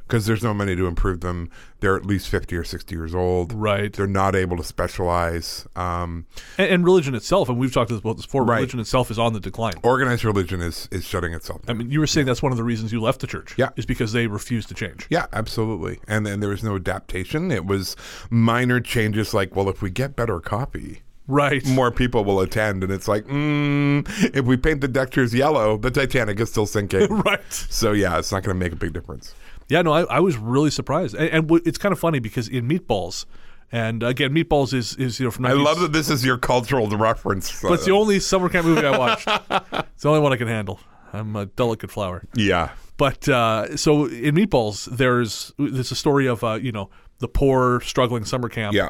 because 0.06 0.24
there's 0.24 0.42
no 0.42 0.54
money 0.54 0.74
to 0.74 0.86
improve 0.86 1.20
them. 1.20 1.50
They're 1.80 1.94
at 1.94 2.06
least 2.06 2.30
50 2.30 2.56
or 2.56 2.64
60 2.64 2.94
years 2.94 3.14
old. 3.14 3.52
Right. 3.52 3.92
They're 3.92 4.06
not 4.06 4.34
able 4.34 4.56
to 4.56 4.64
specialize. 4.64 5.66
Um, 5.76 6.24
And, 6.56 6.70
and 6.70 6.84
religion 6.84 7.14
itself, 7.14 7.50
and 7.50 7.58
we've 7.58 7.74
talked 7.74 7.90
about 7.90 8.16
this 8.16 8.24
before. 8.24 8.42
Right. 8.44 8.56
Religion 8.56 8.80
itself 8.80 9.10
is 9.10 9.18
on 9.18 9.34
the 9.34 9.40
decline. 9.40 9.74
organized 9.82 10.24
religion 10.24 10.62
is 10.62 10.88
is 10.90 11.04
shutting 11.04 11.34
itself 11.34 11.60
I 11.68 11.74
mean, 11.74 11.90
you 11.90 12.00
were 12.00 12.06
saying 12.06 12.26
that's 12.26 12.42
one 12.42 12.52
of 12.52 12.56
the 12.58 12.64
reasons 12.64 12.90
you 12.90 13.02
left 13.02 13.20
the 13.20 13.26
church. 13.26 13.54
Yeah. 13.58 13.68
is 13.76 13.84
because 13.84 14.12
they 14.12 14.26
refuse 14.28 14.64
to 14.66 14.74
change. 14.74 15.06
Yeah, 15.10 15.26
absolutely. 15.34 16.00
And 16.08 16.24
then 16.24 16.40
there 16.40 16.48
was 16.50 16.62
no 16.62 16.76
adaptation. 16.76 17.50
It 17.50 17.66
was 17.66 17.94
minor 18.30 18.80
changes 18.80 19.34
like, 19.34 19.54
well, 19.54 19.68
if 19.68 19.82
we 19.82 19.90
get 19.90 20.16
better 20.16 20.40
copy, 20.40 21.02
Right. 21.28 21.64
more 21.66 21.90
people 21.92 22.24
will 22.24 22.40
attend. 22.40 22.82
And 22.82 22.90
it's 22.92 23.06
like, 23.06 23.24
mm, 23.26 24.08
if 24.34 24.44
we 24.46 24.56
paint 24.56 24.80
the 24.80 24.88
deck 24.88 25.10
chairs 25.10 25.32
yellow, 25.34 25.76
the 25.76 25.90
Titanic 25.90 26.40
is 26.40 26.50
still 26.50 26.66
sinking. 26.66 27.08
Right. 27.24 27.40
So 27.52 27.92
yeah, 27.92 28.18
it's 28.18 28.32
not 28.32 28.42
going 28.42 28.56
to 28.56 28.58
make 28.58 28.72
a 28.72 28.76
big 28.76 28.92
difference. 28.94 29.34
Yeah, 29.68 29.82
no, 29.82 29.92
I, 29.92 30.02
I 30.04 30.20
was 30.20 30.36
really 30.38 30.70
surprised, 30.70 31.14
and, 31.14 31.28
and 31.28 31.46
w- 31.46 31.62
it's 31.66 31.76
kind 31.76 31.92
of 31.92 31.98
funny 31.98 32.18
because 32.20 32.48
in 32.48 32.66
Meatballs, 32.66 33.26
and 33.70 34.02
again, 34.02 34.30
Meatballs 34.32 34.72
is 34.72 34.94
is 34.96 35.20
you 35.20 35.26
know 35.26 35.30
from 35.30 35.44
I 35.44 35.52
love 35.52 35.78
that 35.80 35.92
this 35.92 36.08
is 36.08 36.24
your 36.24 36.38
cultural 36.38 36.88
reference. 36.88 37.60
but 37.60 37.72
it's 37.72 37.84
the 37.84 37.92
only 37.92 38.18
summer 38.18 38.48
camp 38.48 38.66
movie 38.66 38.86
I 38.86 38.96
watched. 38.96 39.28
it's 39.94 40.02
the 40.02 40.08
only 40.08 40.20
one 40.20 40.32
I 40.32 40.36
can 40.36 40.48
handle. 40.48 40.80
I'm 41.12 41.36
a 41.36 41.44
delicate 41.46 41.90
flower. 41.90 42.24
yeah. 42.34 42.70
But 42.96 43.28
uh, 43.28 43.76
so 43.76 44.06
in 44.06 44.34
Meatballs, 44.34 44.86
there's 44.96 45.52
there's 45.58 45.92
a 45.92 45.94
story 45.94 46.26
of 46.26 46.42
uh, 46.42 46.54
you 46.54 46.72
know 46.72 46.88
the 47.18 47.28
poor 47.28 47.80
struggling 47.82 48.24
summer 48.24 48.48
camp. 48.48 48.74
Yeah. 48.74 48.88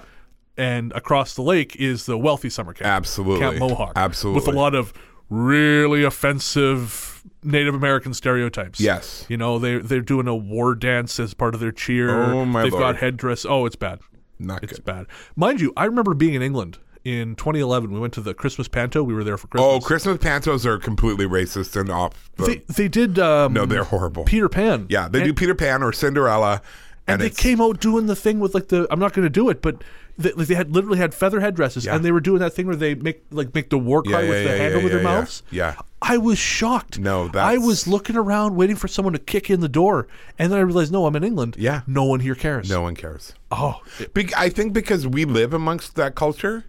And 0.59 0.93
across 0.93 1.35
the 1.35 1.43
lake 1.43 1.77
is 1.77 2.07
the 2.07 2.19
wealthy 2.19 2.51
summer 2.51 2.73
camp. 2.73 2.89
Absolutely. 2.89 3.41
Camp 3.41 3.59
Mohawk. 3.59 3.93
Absolutely. 3.95 4.41
With 4.41 4.55
a 4.55 4.59
lot 4.59 4.75
of 4.75 4.93
really 5.31 6.03
offensive 6.03 7.23
Native 7.43 7.75
American 7.75 8.13
stereotypes. 8.13 8.81
Yes. 8.81 9.25
You 9.29 9.37
know, 9.37 9.59
they 9.59 9.79
they're 9.79 10.01
doing 10.01 10.27
a 10.27 10.35
war 10.35 10.75
dance 10.75 11.21
as 11.21 11.33
part 11.33 11.55
of 11.55 11.61
their 11.61 11.73
cheer. 11.73 12.11
Oh, 12.11 12.45
my 12.45 12.63
They've 12.65 12.73
Lord. 12.73 12.83
got 12.83 12.97
headdress. 12.97 13.47
Oh, 13.49 13.67
it's 13.67 13.77
bad. 13.77 14.01
Not 14.39 14.63
It's 14.63 14.75
good. 14.75 14.85
bad. 14.85 15.07
Mind 15.37 15.61
you, 15.61 15.73
I 15.77 15.85
remember 15.85 16.15
being 16.15 16.35
in 16.35 16.43
England 16.43 16.79
in 17.05 17.35
2011. 17.37 17.91
We 17.91 17.99
went 17.99 18.13
to 18.15 18.21
the 18.21 18.35
Christmas 18.35 18.69
Panto. 18.69 19.03
We 19.03 19.15
were 19.15 19.25
there 19.25 19.37
for 19.37 19.49
Christmas. 19.49 19.73
Oh, 19.73 19.81
Christmas 19.81 20.19
pantos 20.19 20.65
are 20.65 20.79
completely 20.79 21.27
racist 21.27 21.79
and 21.81 21.91
off. 21.91 22.31
The, 22.37 22.45
They 22.45 22.57
they 22.69 22.89
did 22.89 23.19
um, 23.19 23.53
no, 23.53 23.67
they're 23.67 23.85
horrible. 23.85 24.25
Peter 24.25 24.49
Pan. 24.49 24.87
yeah, 24.89 25.09
they 25.09 25.21
and, 25.21 25.29
do 25.29 25.35
Peter 25.35 25.55
Pan 25.55 25.83
or 25.83 25.93
Cinderella, 25.93 26.63
and, 27.07 27.21
and, 27.21 27.23
they 27.23 27.31
came 27.31 27.61
out 27.61 27.81
doing 27.81 28.07
the 28.07 28.17
thing 28.17 28.41
with 28.41 28.55
like 28.55 28.69
the 28.69 28.87
I'm 28.91 29.01
not 29.01 29.13
going 29.13 29.25
to 29.25 29.31
do 29.31 29.49
it, 29.49 29.63
but 29.63 29.83
they, 30.19 30.33
like, 30.33 30.49
they 30.49 30.55
had 30.55 30.75
literally 30.75 30.99
had 30.99 31.15
feather 31.15 31.41
headdresses, 31.41 31.85
Yeah. 31.87 31.95
and 31.95 32.05
they 32.05 32.11
were 32.13 32.21
doing 32.21 32.41
that 32.41 32.53
thing 32.53 32.67
where 32.67 32.77
they 32.77 32.95
make 32.95 33.23
like 33.31 33.55
make 33.55 33.71
the 33.71 33.79
war 33.79 34.03
cry 34.03 34.23
Yeah, 34.23 34.29
with 34.29 34.45
yeah, 34.45 34.53
the 34.53 34.59
hand 34.59 34.75
over 34.75 34.89
their 34.89 35.03
mouths. 35.03 35.43
Yeah. 35.51 35.77
I 36.03 36.17
was 36.19 36.39
shocked. 36.39 36.99
No, 36.99 37.29
I 37.35 37.59
was 37.59 37.87
looking 37.89 38.17
around 38.17 38.55
waiting 38.57 38.77
for 38.77 38.87
someone 38.89 39.13
to 39.15 39.19
kick 39.19 39.49
in 39.51 39.61
the 39.61 39.69
door, 39.69 40.07
and 40.39 40.53
then 40.53 40.59
I 40.59 40.63
realized, 40.63 40.93
no, 40.93 41.07
I'm 41.07 41.17
in 41.17 41.25
England. 41.25 41.57
Yeah. 41.59 41.81
no 41.87 42.05
one 42.05 42.21
here 42.21 42.35
cares. 42.35 42.69
No 42.69 42.83
one 42.83 42.95
cares. 42.95 43.33
Oh, 43.51 43.81
Be- 44.15 44.35
I 44.37 44.49
think 44.49 44.73
because 44.73 45.07
we 45.07 45.25
live 45.25 45.53
amongst 45.55 45.95
that 45.97 46.15
culture, 46.15 46.65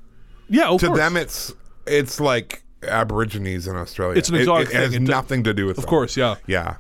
yeah. 0.47 0.69
Of 0.69 0.79
to 0.81 0.87
course. 0.87 0.99
them 0.99 1.17
it's 1.17 1.53
it's 1.85 2.19
like 2.19 2.63
Aborigines 2.87 3.67
in 3.67 3.75
Australia. 3.75 4.17
It's 4.17 4.29
an 4.29 4.35
It- 4.35 4.39
exotic 4.39 4.69
It, 4.69 4.75
has 4.75 4.91
thing. 4.93 5.03
It 5.03 5.05
do- 5.05 5.11
nothing 5.11 5.43
to 5.43 5.53
do 5.53 5.65
with. 5.65 5.77
of 5.77 5.83
them. 5.85 5.89
course, 5.89 6.15
yeah. 6.17 6.35
Yeah. 6.47 6.75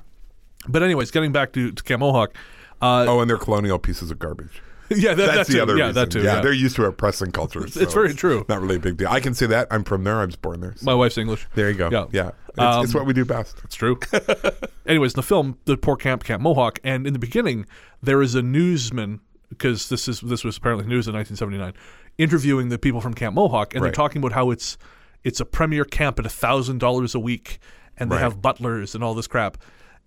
But 0.67 0.83
anyways, 0.83 1.11
getting 1.11 1.31
back 1.31 1.51
to 1.53 1.71
to 1.71 1.83
Camp 1.83 1.99
Mohawk. 2.01 2.33
Uh, 2.81 3.05
Oh, 3.07 3.19
and 3.19 3.29
they're 3.29 3.37
colonial 3.37 3.77
pieces 3.77 4.09
of 4.11 4.19
garbage. 4.19 4.61
yeah, 4.95 5.13
that, 5.13 5.25
That's 5.35 5.47
that 5.49 5.53
the 5.53 5.59
other 5.61 5.77
yeah, 5.77 5.87
reason. 5.87 5.95
that 5.95 6.11
too. 6.11 6.21
Yeah, 6.23 6.35
Yeah, 6.35 6.41
they're 6.41 6.51
used 6.53 6.75
to 6.77 6.85
oppressing 6.85 7.31
culture. 7.31 7.67
so 7.67 7.79
it's 7.81 7.93
very 7.93 8.13
true. 8.13 8.45
Not 8.49 8.61
really 8.61 8.75
a 8.77 8.79
big 8.79 8.97
deal. 8.97 9.07
I 9.09 9.19
can 9.19 9.33
say 9.33 9.45
that. 9.47 9.67
I'm 9.71 9.83
from 9.83 10.03
there. 10.03 10.19
I 10.19 10.25
was 10.25 10.35
born 10.35 10.59
there. 10.61 10.73
so- 10.75 10.85
My 10.85 10.93
wife's 10.93 11.17
English. 11.17 11.47
there 11.55 11.69
you 11.69 11.77
go. 11.77 11.89
Yeah. 11.91 12.05
Yeah. 12.11 12.31
It's, 12.49 12.59
Um, 12.59 12.83
it's 12.83 12.93
what 12.93 13.05
we 13.05 13.13
do 13.13 13.25
best. 13.25 13.57
It's 13.63 13.75
true. 13.75 13.99
Anyways, 14.85 15.13
in 15.13 15.17
the 15.17 15.23
film, 15.23 15.57
the 15.65 15.77
poor 15.77 15.95
camp, 15.95 16.23
Camp 16.23 16.41
Mohawk, 16.41 16.79
and 16.83 17.05
in 17.05 17.13
the 17.13 17.19
beginning, 17.19 17.65
there 18.01 18.21
is 18.21 18.35
a 18.35 18.41
newsman 18.41 19.19
because 19.49 19.89
this 19.89 20.07
is 20.07 20.21
this 20.21 20.43
was 20.43 20.57
apparently 20.57 20.85
news 20.85 21.07
in 21.07 21.13
1979, 21.13 21.73
interviewing 22.17 22.69
the 22.69 22.77
people 22.77 23.01
from 23.01 23.13
Camp 23.13 23.35
Mohawk, 23.35 23.73
and 23.73 23.81
Right. 23.81 23.87
they're 23.87 23.93
talking 23.93 24.19
about 24.21 24.33
how 24.33 24.51
it's 24.51 24.77
it's 25.23 25.39
a 25.39 25.45
premier 25.45 25.83
camp 25.85 26.17
at 26.19 26.31
thousand 26.31 26.79
dollars 26.79 27.13
a 27.15 27.19
week, 27.19 27.59
and 27.97 28.09
they 28.11 28.15
Right. 28.15 28.21
have 28.21 28.41
butlers 28.41 28.95
and 28.95 29.03
all 29.03 29.13
this 29.13 29.27
crap. 29.27 29.57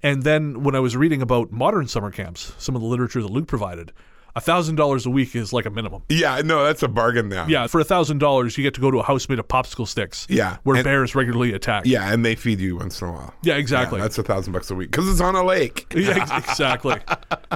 And 0.02 0.22
then 0.24 0.62
when 0.64 0.74
I 0.74 0.80
was 0.80 0.96
reading 0.96 1.22
about 1.22 1.52
modern 1.52 1.86
summer 1.86 2.10
camps, 2.10 2.52
some 2.58 2.74
of 2.74 2.82
the 2.82 2.88
literature 2.88 3.22
that 3.22 3.30
Luke 3.30 3.46
provided, 3.46 3.92
thousand 4.40 4.76
dollars 4.76 5.06
a 5.06 5.10
week 5.10 5.34
is 5.36 5.52
like 5.52 5.66
a 5.66 5.70
minimum. 5.70 6.02
Yeah. 6.08 6.40
No, 6.44 6.64
that's 6.64 6.82
a 6.82 6.88
bargain 6.88 7.28
now. 7.28 7.46
Yeah, 7.46 7.66
for 7.66 7.82
thousand 7.84 8.18
dollars, 8.18 8.56
you 8.56 8.62
get 8.64 8.74
to 8.74 8.80
go 8.80 8.90
to 8.90 8.98
a 8.98 9.02
house 9.02 9.28
made 9.28 9.38
of 9.38 9.48
popsicle 9.48 9.86
sticks. 9.86 10.26
Yeah, 10.30 10.56
where 10.62 10.76
and- 10.76 10.84
bears 10.84 11.14
regularly 11.14 11.52
attack. 11.52 11.84
Yeah, 11.86 12.12
and 12.12 12.24
they 12.24 12.34
feed 12.34 12.60
you 12.60 12.76
once 12.76 13.00
in 13.00 13.08
a 13.08 13.12
while. 13.12 13.34
Yeah, 13.42 13.56
exactly. 13.56 13.98
Yeah, 13.98 14.04
that's 14.04 14.18
a 14.18 14.22
thousand 14.22 14.52
bucks 14.52 14.70
a 14.70 14.74
week 14.74 14.90
because 14.90 15.08
it's 15.08 15.20
on 15.20 15.34
a 15.34 15.44
lake. 15.44 15.86
yeah, 15.96 16.38
exactly. 16.38 16.96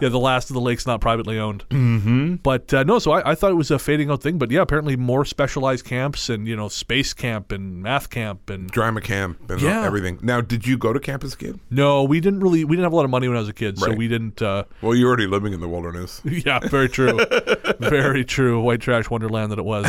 Yeah, 0.03 0.09
the 0.09 0.19
last 0.19 0.51
of 0.51 0.55
the 0.55 0.61
lake's 0.61 0.87
not 0.87 1.01
privately 1.01 1.39
owned. 1.39 1.65
Mm-hmm. 1.71 2.35
But 2.37 2.73
uh, 2.75 2.83
no, 2.85 2.99
so 2.99 3.13
I, 3.13 3.31
I 3.31 3.35
thought 3.35 3.51
it 3.51 3.55
was 3.57 3.71
a 3.71 3.79
fading 3.79 4.11
out 4.11 4.23
thing. 4.23 4.39
But 4.39 4.51
yeah, 4.51 4.61
apparently 4.61 4.97
more 4.97 5.25
specialized 5.25 5.85
camps 5.85 6.29
and 6.29 6.47
you 6.47 6.57
know 6.57 6.69
space 6.69 7.15
camp 7.15 7.53
and 7.53 7.83
math 7.83 8.11
camp 8.11 8.51
and 8.51 8.69
Drama 8.71 9.01
camp 9.01 9.51
and 9.51 9.61
Yeah. 9.61 9.85
everything. 9.85 10.19
Now, 10.23 10.41
did 10.41 10.67
you 10.67 10.77
go 10.77 10.93
to 10.93 11.01
camp 11.01 11.25
as 11.25 11.35
a 11.35 11.37
kid? 11.37 11.61
no, 11.71 12.05
we 12.05 12.21
didn't 12.21 12.41
really 12.41 12.65
we 12.65 12.77
didn't 12.77 12.85
have 12.85 12.93
a 12.93 12.97
lot 12.97 13.05
of 13.05 13.11
money 13.11 13.29
when 13.29 13.37
I 13.37 13.41
was 13.41 13.49
a 13.49 13.53
kid, 13.55 13.79
so 13.79 13.93
we 13.95 14.09
didn't. 14.09 14.43
Uh, 14.43 14.65
Well, 14.83 14.95
you're 14.95 15.09
already 15.09 15.27
living 15.27 15.53
in 15.53 15.61
the 15.61 15.69
wilderness. 15.69 16.21
yeah, 16.25 16.59
very 16.71 16.89
true, 16.89 17.19
very 17.79 18.25
true. 18.25 18.61
White 18.61 18.81
trash 18.81 19.09
wonderland 19.11 19.53
that 19.53 19.59
it 19.59 19.65
was. 19.65 19.87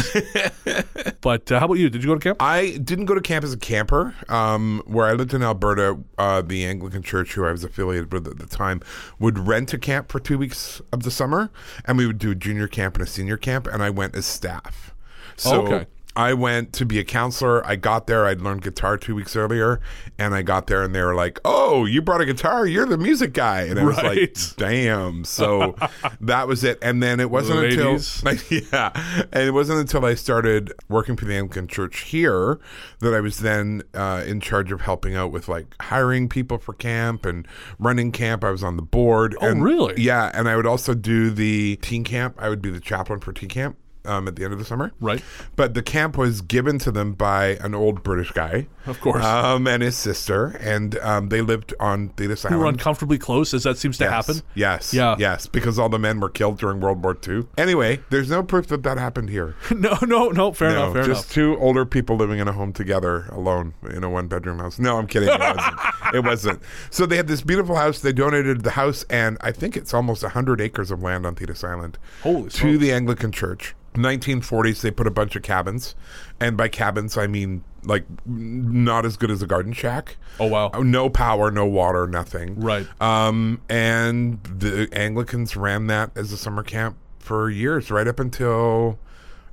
but 1.21 1.51
uh, 1.51 1.59
how 1.59 1.65
about 1.65 1.75
you? 1.75 1.89
Did 1.89 2.03
you 2.03 2.09
go 2.09 2.15
to 2.15 2.19
camp? 2.21 2.41
I 2.41 2.77
didn't 2.77 3.05
go 3.05 3.15
to 3.15 3.21
camp 3.21 3.43
as 3.43 3.53
a 3.53 3.57
camper. 3.57 4.13
Um, 4.29 4.81
where 4.85 5.07
I 5.07 5.13
lived 5.13 5.33
in 5.33 5.43
Alberta, 5.43 5.97
uh, 6.17 6.41
the 6.41 6.65
Anglican 6.65 7.03
church, 7.03 7.33
who 7.33 7.45
I 7.45 7.51
was 7.51 7.63
affiliated 7.63 8.11
with 8.11 8.27
at 8.27 8.39
the 8.39 8.47
time, 8.47 8.81
would 9.19 9.39
rent 9.47 9.73
a 9.73 9.77
camp 9.77 10.11
for 10.11 10.19
two 10.19 10.37
weeks 10.37 10.81
of 10.91 11.03
the 11.03 11.11
summer, 11.11 11.49
and 11.85 11.97
we 11.97 12.07
would 12.07 12.19
do 12.19 12.31
a 12.31 12.35
junior 12.35 12.67
camp 12.67 12.95
and 12.95 13.03
a 13.03 13.09
senior 13.09 13.37
camp, 13.37 13.67
and 13.67 13.81
I 13.83 13.89
went 13.89 14.15
as 14.15 14.25
staff. 14.25 14.93
So 15.35 15.65
Okay. 15.67 15.87
I 16.17 16.33
went 16.33 16.73
to 16.73 16.85
be 16.85 16.97
a 16.97 17.03
counselor. 17.03 17.65
I 17.65 17.75
got 17.75 18.07
there. 18.07 18.25
I'd 18.25 18.41
learned 18.41 18.63
guitar 18.63 18.97
two 18.97 19.13
weeks 19.13 19.35
earlier, 19.35 19.79
and 20.17 20.33
I 20.33 20.41
got 20.41 20.65
there, 20.65 20.81
and 20.83 20.93
they 20.95 21.01
were 21.03 21.13
like, 21.13 21.39
"Oh, 21.45 21.85
you 21.85 22.01
brought 22.01 22.21
a 22.21 22.25
guitar. 22.25 22.65
You're 22.65 22.87
the 22.87 22.97
music 22.97 23.33
guy." 23.33 23.61
And 23.61 23.79
I 23.79 23.83
was 23.85 23.97
Right. 23.97 24.19
like, 24.21 24.37
"Damn!" 24.57 25.23
So 25.23 25.75
that 26.19 26.47
was 26.47 26.63
it. 26.63 26.79
And 26.81 27.03
then 27.03 27.19
it 27.19 27.29
wasn't 27.29 27.59
Ladies. 27.59 28.23
until 28.25 28.59
yeah, 28.71 28.91
and 29.31 29.43
it 29.43 29.51
wasn't 29.51 29.79
until 29.79 30.03
I 30.05 30.15
started 30.15 30.73
working 30.89 31.15
for 31.15 31.25
the 31.25 31.35
Anglican 31.35 31.67
Church 31.67 31.99
here 32.01 32.59
that 32.99 33.13
I 33.13 33.19
was 33.21 33.37
then 33.37 33.83
uh, 33.93 34.23
in 34.25 34.41
charge 34.41 34.71
of 34.71 34.81
helping 34.81 35.15
out 35.15 35.31
with 35.31 35.47
like 35.47 35.75
hiring 35.81 36.27
people 36.29 36.57
for 36.57 36.73
camp 36.73 37.25
and 37.27 37.47
running 37.77 38.11
camp. 38.11 38.43
I 38.43 38.49
was 38.49 38.63
on 38.63 38.75
the 38.75 38.81
board. 38.81 39.35
Oh, 39.39 39.47
and, 39.47 39.63
really? 39.63 40.01
Yeah, 40.01 40.31
and 40.33 40.49
I 40.49 40.55
would 40.55 40.65
also 40.65 40.95
do 40.95 41.29
the 41.29 41.75
teen 41.83 42.03
camp. 42.03 42.35
I 42.39 42.49
would 42.49 42.61
be 42.61 42.71
the 42.71 42.79
chaplain 42.79 43.19
for 43.19 43.31
teen 43.33 43.49
camp. 43.49 43.77
Um, 44.07 44.27
at 44.27 44.35
the 44.37 44.43
end 44.45 44.53
of 44.53 44.59
the 44.59 44.65
summer, 44.65 44.91
Right. 45.01 45.21
But 45.55 45.73
the 45.73 45.81
camp 45.83 46.17
was 46.17 46.41
given 46.41 46.79
to 46.79 46.91
them 46.91 47.13
by 47.13 47.57
an 47.61 47.75
old 47.75 48.03
British 48.03 48.31
guy, 48.31 48.67
Of 48.85 49.01
course. 49.01 49.23
um, 49.23 49.67
and 49.67 49.83
his 49.83 49.97
sister, 49.97 50.57
and 50.61 50.97
um, 50.99 51.29
they 51.29 51.41
lived 51.41 51.73
on 51.79 52.09
Thetis 52.09 52.43
we 52.45 52.51
were 52.55 52.63
Island. 52.63 52.77
uncomfortably 52.77 53.17
close, 53.17 53.53
as 53.53 53.63
that 53.63 53.77
seems 53.77 53.97
to 53.97 54.05
Yes. 54.05 54.11
happen. 54.27 54.41
Yes. 54.55 54.93
Yeah. 54.93 55.15
Yes. 55.19 55.45
Because 55.47 55.77
all 55.77 55.89
the 55.89 55.99
men 55.99 56.19
were 56.19 56.29
killed 56.29 56.57
during 56.57 56.79
World 56.79 57.03
War 57.03 57.17
II. 57.27 57.47
Anyway, 57.57 57.99
there's 58.09 58.29
no 58.29 58.43
proof 58.43 58.67
that 58.67 58.83
that 58.83 58.97
happened 58.97 59.29
here. 59.29 59.55
no, 59.75 59.97
no, 60.03 60.29
no. 60.29 60.53
Fair 60.53 60.69
no, 60.71 60.75
enough. 60.83 60.93
Fair 60.93 61.03
just 61.03 61.25
enough. 61.25 61.33
two 61.33 61.57
older 61.59 61.85
people 61.85 62.15
living 62.15 62.39
in 62.39 62.47
a 62.47 62.53
home 62.53 62.71
together, 62.71 63.25
alone 63.31 63.73
in 63.89 64.03
a 64.03 64.09
one 64.09 64.27
bedroom 64.27 64.59
house. 64.59 64.79
No, 64.79 64.97
I'm 64.97 65.07
kidding. 65.07 65.29
It 65.29 65.39
wasn't. 65.39 65.79
it 66.15 66.23
wasn't. 66.23 66.61
So 66.91 67.05
they 67.05 67.17
had 67.17 67.27
this 67.27 67.41
beautiful 67.41 67.75
house. 67.75 67.99
They 67.99 68.13
donated 68.13 68.61
the 68.63 68.71
house, 68.71 69.03
and 69.09 69.37
I 69.41 69.51
think 69.51 69.75
it's 69.75 69.93
almost 69.93 70.23
100 70.23 70.61
acres 70.61 70.91
of 70.91 71.01
land 71.03 71.25
on 71.25 71.35
Thetis 71.35 71.63
Island 71.63 71.97
Holy 72.23 72.43
to 72.43 72.49
smokes. 72.49 72.79
the 72.79 72.91
Anglican 72.93 73.31
Church. 73.31 73.75
1940s, 73.97 74.81
they 74.81 74.91
put 74.91 75.07
a 75.07 75.11
bunch 75.11 75.35
of 75.35 75.43
cabins, 75.43 75.95
and 76.39 76.55
by 76.55 76.67
cabins 76.67 77.17
I 77.17 77.27
mean 77.27 77.63
like 77.83 78.05
not 78.25 79.05
as 79.05 79.17
good 79.17 79.31
as 79.31 79.41
a 79.41 79.47
garden 79.47 79.73
shack. 79.73 80.17
Oh 80.39 80.47
wow. 80.47 80.69
No 80.79 81.09
power, 81.09 81.51
no 81.51 81.65
water, 81.65 82.07
nothing. 82.07 82.59
Right. 82.59 82.87
Um, 83.01 83.61
and 83.69 84.43
the 84.43 84.89
Anglicans 84.91 85.55
ran 85.55 85.87
that 85.87 86.11
as 86.15 86.31
a 86.31 86.37
summer 86.37 86.63
camp 86.63 86.97
for 87.19 87.49
years, 87.49 87.91
right 87.91 88.07
up 88.07 88.19
until 88.19 88.99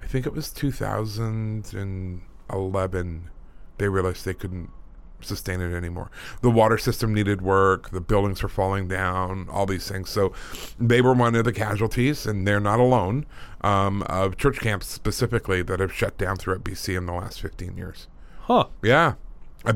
I 0.03 0.07
think 0.07 0.27
it 0.27 0.33
was 0.33 0.53
2011. 0.53 3.31
They 3.79 3.89
realized 3.89 4.25
they 4.25 4.35
couldn't 4.35 4.71
sustain 5.25 5.61
it 5.61 5.75
anymore. 5.75 6.11
The 6.43 6.51
water 6.51 6.79
system 6.79 7.13
needed 7.15 7.43
work, 7.43 7.91
the 7.91 8.01
buildings 8.01 8.43
were 8.43 8.49
falling 8.49 8.89
down, 8.89 9.49
all 9.51 9.67
these 9.67 9.89
things. 9.89 10.11
So 10.11 10.33
they 10.79 11.01
were 11.01 11.15
one 11.15 11.35
of 11.35 11.45
the 11.45 11.53
casualties, 11.53 12.27
and 12.27 12.47
they're 12.47 12.61
not 12.61 12.81
alone, 12.81 13.27
um, 13.63 14.03
of 14.05 14.37
church 14.37 14.61
camps 14.61 14.87
specifically 14.87 15.63
that 15.63 15.81
have 15.81 15.93
shut 15.93 16.19
down 16.19 16.37
throughout 16.37 16.65
BC 16.65 16.97
in 16.97 17.07
the 17.07 17.13
last 17.15 17.41
15 17.41 17.77
years. 17.77 18.09
Huh. 18.43 18.67
Yeah. 18.83 19.15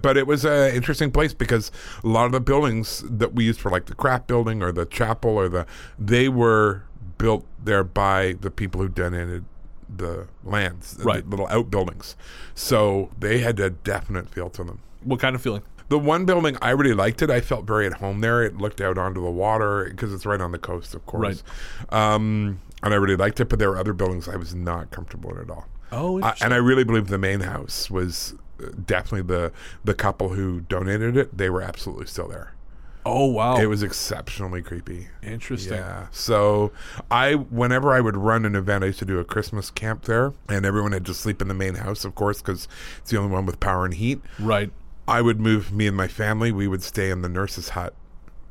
But 0.02 0.18
it 0.18 0.26
was 0.26 0.44
an 0.44 0.74
interesting 0.74 1.10
place 1.10 1.32
because 1.32 1.72
a 2.04 2.08
lot 2.08 2.26
of 2.26 2.32
the 2.32 2.40
buildings 2.40 3.02
that 3.08 3.34
we 3.34 3.44
used 3.44 3.58
for 3.58 3.70
like 3.70 3.86
the 3.86 3.94
craft 3.94 4.26
building 4.26 4.62
or 4.62 4.70
the 4.70 4.84
chapel 4.84 5.30
or 5.30 5.48
the 5.48 5.64
they 5.98 6.28
were 6.28 6.82
built 7.16 7.46
there 7.64 7.82
by 7.82 8.34
the 8.38 8.50
people 8.50 8.82
who 8.82 8.88
donated 8.90 9.46
the 9.88 10.28
lands, 10.44 10.98
the 10.98 11.04
Right. 11.04 11.26
little 11.26 11.46
outbuildings. 11.48 12.16
So 12.54 13.10
they 13.18 13.38
had 13.38 13.58
a 13.60 13.70
definite 13.70 14.28
feel 14.28 14.50
to 14.50 14.62
them. 14.62 14.80
What 15.04 15.20
kind 15.20 15.34
of 15.36 15.42
feeling? 15.42 15.62
The 15.88 15.98
one 15.98 16.26
building 16.26 16.56
I 16.60 16.70
really 16.70 16.94
liked 16.94 17.22
it. 17.22 17.30
I 17.30 17.40
felt 17.40 17.64
very 17.66 17.86
at 17.86 17.94
home 17.94 18.20
there. 18.20 18.42
It 18.42 18.58
looked 18.58 18.80
out 18.80 18.98
onto 18.98 19.22
the 19.22 19.30
water 19.30 19.86
because 19.90 20.12
it's 20.12 20.26
right 20.26 20.40
on 20.40 20.52
the 20.52 20.58
coast, 20.58 20.94
of 20.94 21.06
course. 21.06 21.42
Um, 21.90 22.60
and 22.82 22.92
I 22.92 22.96
really 22.96 23.16
liked 23.16 23.40
it. 23.40 23.48
But 23.48 23.58
there 23.58 23.70
were 23.70 23.78
other 23.78 23.92
buildings 23.94 24.28
I 24.28 24.36
was 24.36 24.54
not 24.54 24.90
comfortable 24.90 25.32
in 25.34 25.38
at 25.40 25.50
all. 25.50 25.66
Oh, 25.90 26.18
and 26.42 26.52
I 26.52 26.58
really 26.58 26.84
believe 26.84 27.08
the 27.08 27.16
main 27.18 27.40
house 27.40 27.90
was 27.90 28.34
uh, 28.62 28.66
definitely 28.84 29.22
the 29.34 29.52
the 29.84 29.94
couple 29.94 30.30
who 30.30 30.60
donated 30.60 31.16
it. 31.16 31.36
They 31.38 31.48
were 31.48 31.62
absolutely 31.62 32.04
still 32.06 32.28
there. 32.28 32.52
oh 33.06 33.24
wow, 33.24 33.56
It 33.56 33.66
was 33.66 33.82
exceptionally 33.82 34.60
creepy. 34.60 35.08
interesting. 35.22 35.72
Yeah. 35.78 36.08
So 36.10 36.72
I, 37.10 37.34
whenever 37.36 37.94
I 37.94 38.00
would 38.02 38.18
run 38.18 38.44
an 38.44 38.54
event, 38.54 38.84
I 38.84 38.88
used 38.88 38.98
to 38.98 39.06
do 39.06 39.18
a 39.18 39.24
Christmas 39.24 39.70
camp 39.70 40.02
there, 40.02 40.34
and 40.50 40.66
everyone 40.66 40.92
had 40.92 41.06
to 41.06 41.14
sleep 41.14 41.40
in 41.40 41.48
the 41.48 41.54
main 41.54 41.76
house, 41.76 42.04
of 42.04 42.14
course, 42.14 42.42
because 42.42 42.68
it's 42.98 43.10
the 43.10 43.16
only 43.16 43.32
one 43.32 43.46
with 43.46 43.58
power 43.60 43.86
and 43.86 43.94
heat. 43.94 44.20
Right. 44.38 44.70
I 45.08 45.22
would 45.22 45.40
move 45.40 45.72
me 45.72 45.86
and 45.86 45.96
my 45.96 46.08
family. 46.08 46.52
We 46.52 46.68
would 46.68 46.82
stay 46.82 47.10
in 47.10 47.22
the 47.22 47.28
nurse's 47.28 47.70
hut, 47.70 47.94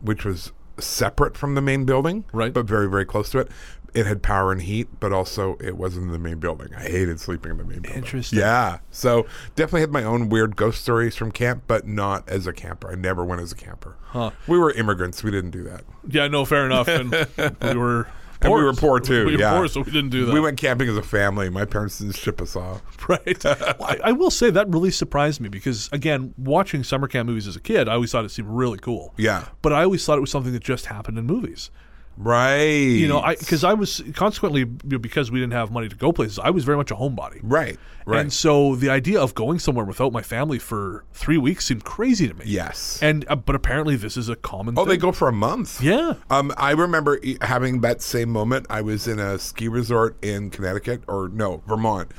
which 0.02 0.26
was 0.26 0.52
separate 0.80 1.38
from 1.38 1.56
the 1.56 1.62
main 1.62 1.86
building, 1.86 2.26
Right. 2.32 2.54
But 2.54 2.66
very, 2.66 2.90
very 2.90 3.06
close 3.06 3.30
to 3.32 3.40
it. 3.40 3.50
It 3.94 4.06
had 4.06 4.22
power 4.22 4.52
and 4.52 4.62
heat, 4.62 4.88
but 5.00 5.12
also 5.12 5.58
it 5.60 5.76
wasn't 5.76 6.08
in 6.08 6.12
the 6.12 6.20
main 6.20 6.38
building. 6.40 6.68
I 6.76 6.82
hated 6.84 7.20
sleeping 7.20 7.52
in 7.52 7.58
the 7.58 7.64
main 7.64 7.80
building. 7.80 7.98
Interesting. 7.98 8.38
Yeah. 8.40 8.80
So 8.92 9.26
definitely 9.56 9.82
had 9.82 9.92
my 9.92 10.04
own 10.04 10.30
weird 10.30 10.56
ghost 10.56 10.82
stories 10.82 11.16
from 11.16 11.32
camp, 11.32 11.64
but 11.66 11.88
not 11.88 12.28
as 12.30 12.46
a 12.46 12.54
camper. 12.54 12.92
I 12.92 12.96
never 12.96 13.24
went 13.26 13.42
as 13.42 13.52
a 13.52 13.56
camper. 13.56 13.96
Huh. 14.02 14.32
We 14.46 14.60
were 14.60 14.72
immigrants. 14.72 15.24
We 15.24 15.32
didn't 15.32 15.52
do 15.52 15.64
that. 15.64 15.84
Yeah. 16.08 16.28
No. 16.28 16.46
Fair 16.46 16.66
enough. 16.66 16.88
And 16.88 17.12
we 17.62 17.74
were. 17.76 18.08
And 18.42 18.54
we 18.54 18.64
were 18.64 18.74
poor 18.74 19.00
too. 19.00 19.26
We 19.26 19.34
were 19.34 19.40
yeah. 19.40 19.58
poor, 19.58 19.68
so 19.68 19.82
we 19.82 19.92
didn't 19.92 20.10
do 20.10 20.26
that. 20.26 20.34
We 20.34 20.40
went 20.40 20.58
camping 20.58 20.90
as 20.90 20.98
a 20.98 21.02
family. 21.02 21.50
My 21.50 21.66
parents 21.66 22.00
didn't 22.00 22.16
ship 22.16 22.42
us 22.42 22.56
off. 22.56 22.82
right. 23.10 23.44
Well, 23.58 23.76
I, 23.82 24.00
I 24.06 24.12
will 24.12 24.32
say 24.32 24.50
that 24.50 24.70
really 24.70 24.92
surprised 24.92 25.42
me 25.42 25.50
because, 25.50 25.90
again, 25.92 26.34
watching 26.38 26.84
summer 26.84 27.08
camp 27.08 27.28
movies 27.28 27.48
as 27.48 27.56
a 27.56 27.60
kid, 27.60 27.88
I 27.88 27.94
always 27.94 28.12
thought 28.12 28.26
it 28.26 28.30
seemed 28.30 28.50
really 28.50 28.78
cool. 28.78 29.14
Yeah. 29.18 29.46
But 29.62 29.74
I 29.74 29.84
always 29.84 30.06
thought 30.06 30.18
it 30.18 30.22
was 30.22 30.32
something 30.32 30.54
that 30.54 30.64
just 30.64 30.88
happened 30.88 31.18
in 31.18 31.26
movies. 31.26 31.70
Right. 32.18 32.66
You 32.66 33.08
know, 33.08 33.20
I 33.20 33.36
because 33.36 33.64
I 33.64 33.74
was 33.74 34.02
consequently 34.16 34.62
you 34.62 34.78
know, 34.84 34.98
because 34.98 35.30
we 35.32 35.40
didn't 35.40 35.54
have 35.54 35.72
money 35.72 35.88
to 35.88 35.96
go 35.96 36.12
places. 36.12 36.40
I 36.40 36.50
was 36.50 36.64
very 36.64 36.78
much 36.78 36.92
a 36.92 36.96
homebody. 36.96 37.40
Right. 37.44 37.78
Right. 38.06 38.22
And 38.22 38.32
so 38.32 38.76
the 38.76 38.90
idea 38.90 39.20
of 39.20 39.36
going 39.36 39.60
somewhere 39.60 39.86
without 39.86 40.14
my 40.14 40.22
family 40.22 40.60
for 40.60 41.04
three 41.14 41.38
weeks 41.38 41.66
seemed 41.66 41.84
crazy 41.84 42.28
to 42.28 42.34
me. 42.34 42.46
yes. 42.46 43.00
And 43.02 43.26
uh, 43.28 43.36
but 43.36 43.56
apparently 43.56 43.98
this 43.98 44.16
is 44.18 44.30
a 44.30 44.36
common. 44.36 44.78
oh, 44.78 44.84
thing. 44.84 44.90
they 44.92 44.98
go 44.98 45.12
for 45.12 45.28
a 45.28 45.34
month. 45.34 45.82
Yeah. 45.82 46.14
Um, 46.30 46.54
I 46.58 46.72
remember 46.72 47.20
e- 47.22 47.38
having 47.42 47.82
that 47.82 48.02
same 48.02 48.30
moment. 48.30 48.66
I 48.70 48.82
was 48.82 49.08
in 49.08 49.20
a 49.20 49.38
ski 49.38 49.68
resort 49.68 50.16
in 50.24 50.50
Connecticut, 50.50 51.04
or 51.08 51.28
no, 51.30 51.62
Vermont, 51.68 52.12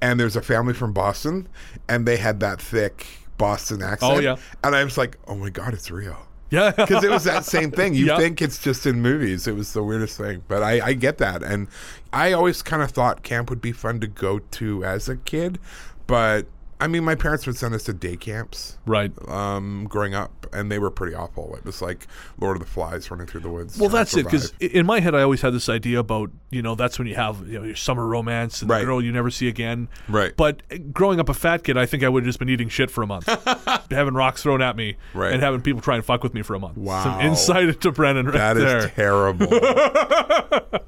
and 0.00 0.18
there's 0.18 0.36
a 0.36 0.42
family 0.42 0.74
from 0.74 0.92
Boston, 0.92 1.48
and 1.88 2.06
they 2.06 2.16
had 2.16 2.40
that 2.40 2.60
thick 2.60 3.06
Boston 3.38 3.82
accent. 3.82 4.12
Oh, 4.16 4.18
yeah. 4.18 4.36
And 4.64 4.74
I 4.74 4.82
was 4.82 4.98
like, 4.98 5.16
oh 5.28 5.36
my 5.36 5.50
god, 5.50 5.74
it's 5.74 5.90
real. 5.90 6.26
Yeah. 6.50 6.70
Because 6.76 7.02
it 7.04 7.10
was 7.10 7.24
that 7.24 7.44
same 7.44 7.70
thing. 7.70 7.94
You 7.94 8.06
Yeah. 8.06 8.18
think 8.18 8.40
it's 8.40 8.58
just 8.58 8.86
in 8.86 9.00
movies. 9.02 9.46
It 9.46 9.54
was 9.56 9.72
the 9.72 9.82
weirdest 9.82 10.16
thing. 10.16 10.42
But 10.48 10.62
I, 10.62 10.80
I 10.88 10.92
get 10.92 11.18
that. 11.18 11.42
And 11.42 11.68
I 12.12 12.32
always 12.32 12.62
kind 12.62 12.82
of 12.82 12.90
thought 12.90 13.22
camp 13.22 13.50
would 13.50 13.60
be 13.60 13.72
fun 13.72 14.00
to 14.00 14.06
go 14.06 14.38
to 14.38 14.84
as 14.84 15.08
a 15.08 15.16
kid. 15.16 15.58
But 16.06 16.46
I 16.78 16.88
mean, 16.88 17.04
my 17.04 17.14
parents 17.14 17.46
would 17.46 17.56
send 17.56 17.74
us 17.74 17.84
to 17.84 17.94
day 17.94 18.16
camps 18.16 18.76
right. 18.84 19.10
um, 19.28 19.86
growing 19.88 20.14
up, 20.14 20.46
and 20.52 20.70
they 20.70 20.78
were 20.78 20.90
pretty 20.90 21.14
awful. 21.14 21.54
It 21.56 21.64
was 21.64 21.80
like 21.80 22.06
Lord 22.38 22.56
of 22.58 22.62
the 22.62 22.68
Flies 22.68 23.10
running 23.10 23.26
through 23.26 23.40
the 23.40 23.48
woods. 23.48 23.78
Well, 23.78 23.88
that's 23.88 24.14
it. 24.14 24.24
Because 24.24 24.52
in 24.60 24.84
my 24.84 25.00
head, 25.00 25.14
I 25.14 25.22
always 25.22 25.40
had 25.40 25.54
this 25.54 25.70
idea 25.70 25.98
about 25.98 26.30
you 26.50 26.60
know 26.60 26.74
that's 26.74 26.98
when 26.98 27.08
you 27.08 27.14
have 27.14 27.46
you 27.48 27.58
know 27.58 27.64
your 27.64 27.76
summer 27.76 28.06
romance 28.06 28.60
and 28.60 28.70
Right. 28.70 28.80
the 28.80 28.84
girl 28.84 29.02
you 29.02 29.10
never 29.10 29.30
see 29.30 29.48
again. 29.48 29.88
Right. 30.06 30.36
But 30.36 30.92
growing 30.92 31.18
up 31.18 31.30
a 31.30 31.34
fat 31.34 31.64
kid, 31.64 31.78
I 31.78 31.86
think 31.86 32.02
I 32.04 32.10
would 32.10 32.24
have 32.24 32.28
just 32.28 32.38
been 32.38 32.50
eating 32.50 32.68
shit 32.68 32.90
for 32.90 33.02
a 33.02 33.06
month, 33.06 33.26
having 33.90 34.12
rocks 34.12 34.42
thrown 34.42 34.60
at 34.60 34.76
me, 34.76 34.96
Right. 35.14 35.32
and 35.32 35.42
having 35.42 35.62
people 35.62 35.80
try 35.80 35.96
and 35.96 36.04
fuck 36.04 36.22
with 36.22 36.34
me 36.34 36.42
for 36.42 36.54
a 36.54 36.60
month. 36.60 36.76
Wow. 36.76 37.02
Some 37.04 37.20
insight 37.22 37.68
into 37.70 37.90
Brennan 37.90 38.26
right 38.26 38.34
that 38.34 38.56
is 38.58 38.62
there. 38.64 38.88
terrible. 38.88 39.48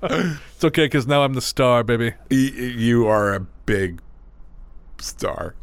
it's 0.03 0.65
okay 0.65 0.85
because 0.85 1.07
now 1.07 1.23
I'm 1.23 1.33
the 1.35 1.41
star, 1.41 1.83
baby. 1.83 2.13
You 2.31 3.07
are 3.07 3.33
a 3.35 3.41
big 3.41 4.01
star. 4.99 5.55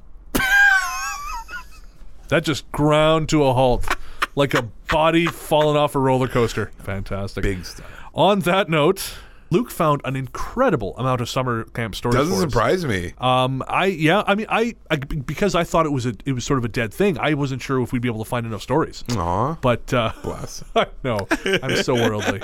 That 2.29 2.43
just 2.43 2.69
ground 2.71 3.29
to 3.29 3.43
a 3.43 3.53
halt, 3.53 3.85
like 4.35 4.53
a 4.53 4.63
body 4.89 5.27
falling 5.27 5.77
off 5.77 5.95
a 5.95 5.99
roller 5.99 6.27
coaster. 6.27 6.71
Fantastic. 6.79 7.43
Big 7.43 7.65
star. 7.65 7.85
On 8.13 8.39
that 8.41 8.69
note. 8.69 9.15
Luke 9.51 9.69
found 9.69 10.01
an 10.05 10.15
incredible 10.15 10.97
amount 10.97 11.21
of 11.21 11.29
summer 11.29 11.65
camp 11.65 11.93
stories. 11.93 12.15
Doesn't 12.17 12.49
surprise 12.49 12.83
me. 12.83 13.13
Um, 13.19 13.63
I 13.67 13.85
yeah, 13.85 14.23
I 14.25 14.33
mean, 14.33 14.47
I, 14.49 14.73
I 14.89 14.95
because 14.95 15.53
I 15.53 15.63
thought 15.63 15.85
it 15.85 15.91
was 15.91 16.07
a 16.07 16.15
it 16.25 16.33
was 16.33 16.43
sort 16.43 16.57
of 16.57 16.65
a 16.65 16.67
dead 16.67 16.91
thing. 16.91 17.19
I 17.19 17.35
wasn't 17.35 17.61
sure 17.61 17.79
if 17.83 17.93
we'd 17.93 18.01
be 18.01 18.09
able 18.09 18.23
to 18.23 18.29
find 18.29 18.45
enough 18.47 18.63
stories. 18.63 19.03
Aw. 19.15 19.53
But 19.61 19.93
uh, 19.93 20.13
Bless. 20.23 20.63
Know 21.03 21.27
I'm 21.61 21.75
so 21.83 21.93
worldly. 21.93 22.41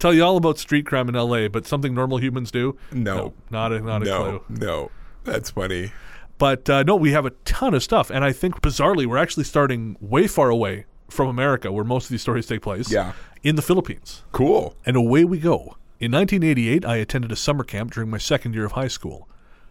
Tell 0.00 0.12
you 0.12 0.24
all 0.24 0.36
about 0.36 0.58
street 0.58 0.86
crime 0.86 1.08
in 1.08 1.14
L.A., 1.14 1.46
but 1.48 1.66
something 1.66 1.94
normal 1.94 2.18
humans 2.18 2.50
do. 2.50 2.76
No. 2.92 3.32
not 3.50 3.72
a 3.72 3.80
not 3.80 4.02
a 4.02 4.04
No, 4.04 4.22
clue. 4.22 4.42
no. 4.66 4.90
That's 5.22 5.50
funny. 5.52 5.92
But 6.38 6.70
uh, 6.70 6.84
no, 6.84 6.96
we 6.96 7.10
have 7.12 7.26
a 7.26 7.30
ton 7.44 7.74
of 7.74 7.82
stuff, 7.82 8.10
and 8.10 8.24
I 8.24 8.32
think 8.32 8.60
bizarrely 8.60 9.06
we're 9.06 9.18
actually 9.18 9.44
starting 9.44 9.96
way 10.00 10.26
far 10.26 10.50
away 10.50 10.86
from 11.08 11.28
America, 11.28 11.72
where 11.72 11.84
most 11.84 12.04
of 12.04 12.10
these 12.10 12.22
stories 12.22 12.46
take 12.46 12.62
place. 12.62 12.90
Yeah. 12.90 13.12
in 13.42 13.56
the 13.56 13.62
Philippines. 13.62 14.24
Cool. 14.32 14.74
And 14.84 14.96
away 14.96 15.24
we 15.24 15.38
go. 15.38 15.76
In 16.00 16.12
1988, 16.12 16.84
I 16.84 16.96
attended 16.96 17.32
a 17.32 17.36
summer 17.36 17.64
camp 17.64 17.92
during 17.92 18.10
my 18.10 18.18
second 18.18 18.54
year 18.54 18.64
of 18.64 18.72
high 18.72 18.88
school. 18.88 19.28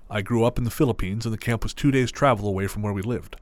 I 0.10 0.21
grew 0.21 0.43
up 0.43 0.58
in 0.58 0.63
the 0.63 0.71
Philippines, 0.71 1.25
and 1.25 1.34
the 1.34 1.38
camp 1.38 1.63
was 1.63 1.73
two 1.73 1.91
days' 1.91 2.12
travel 2.12 2.47
away 2.47 2.67
from 2.67 2.82
where 2.82 2.93
we 2.93 3.01
lived. 3.01 3.38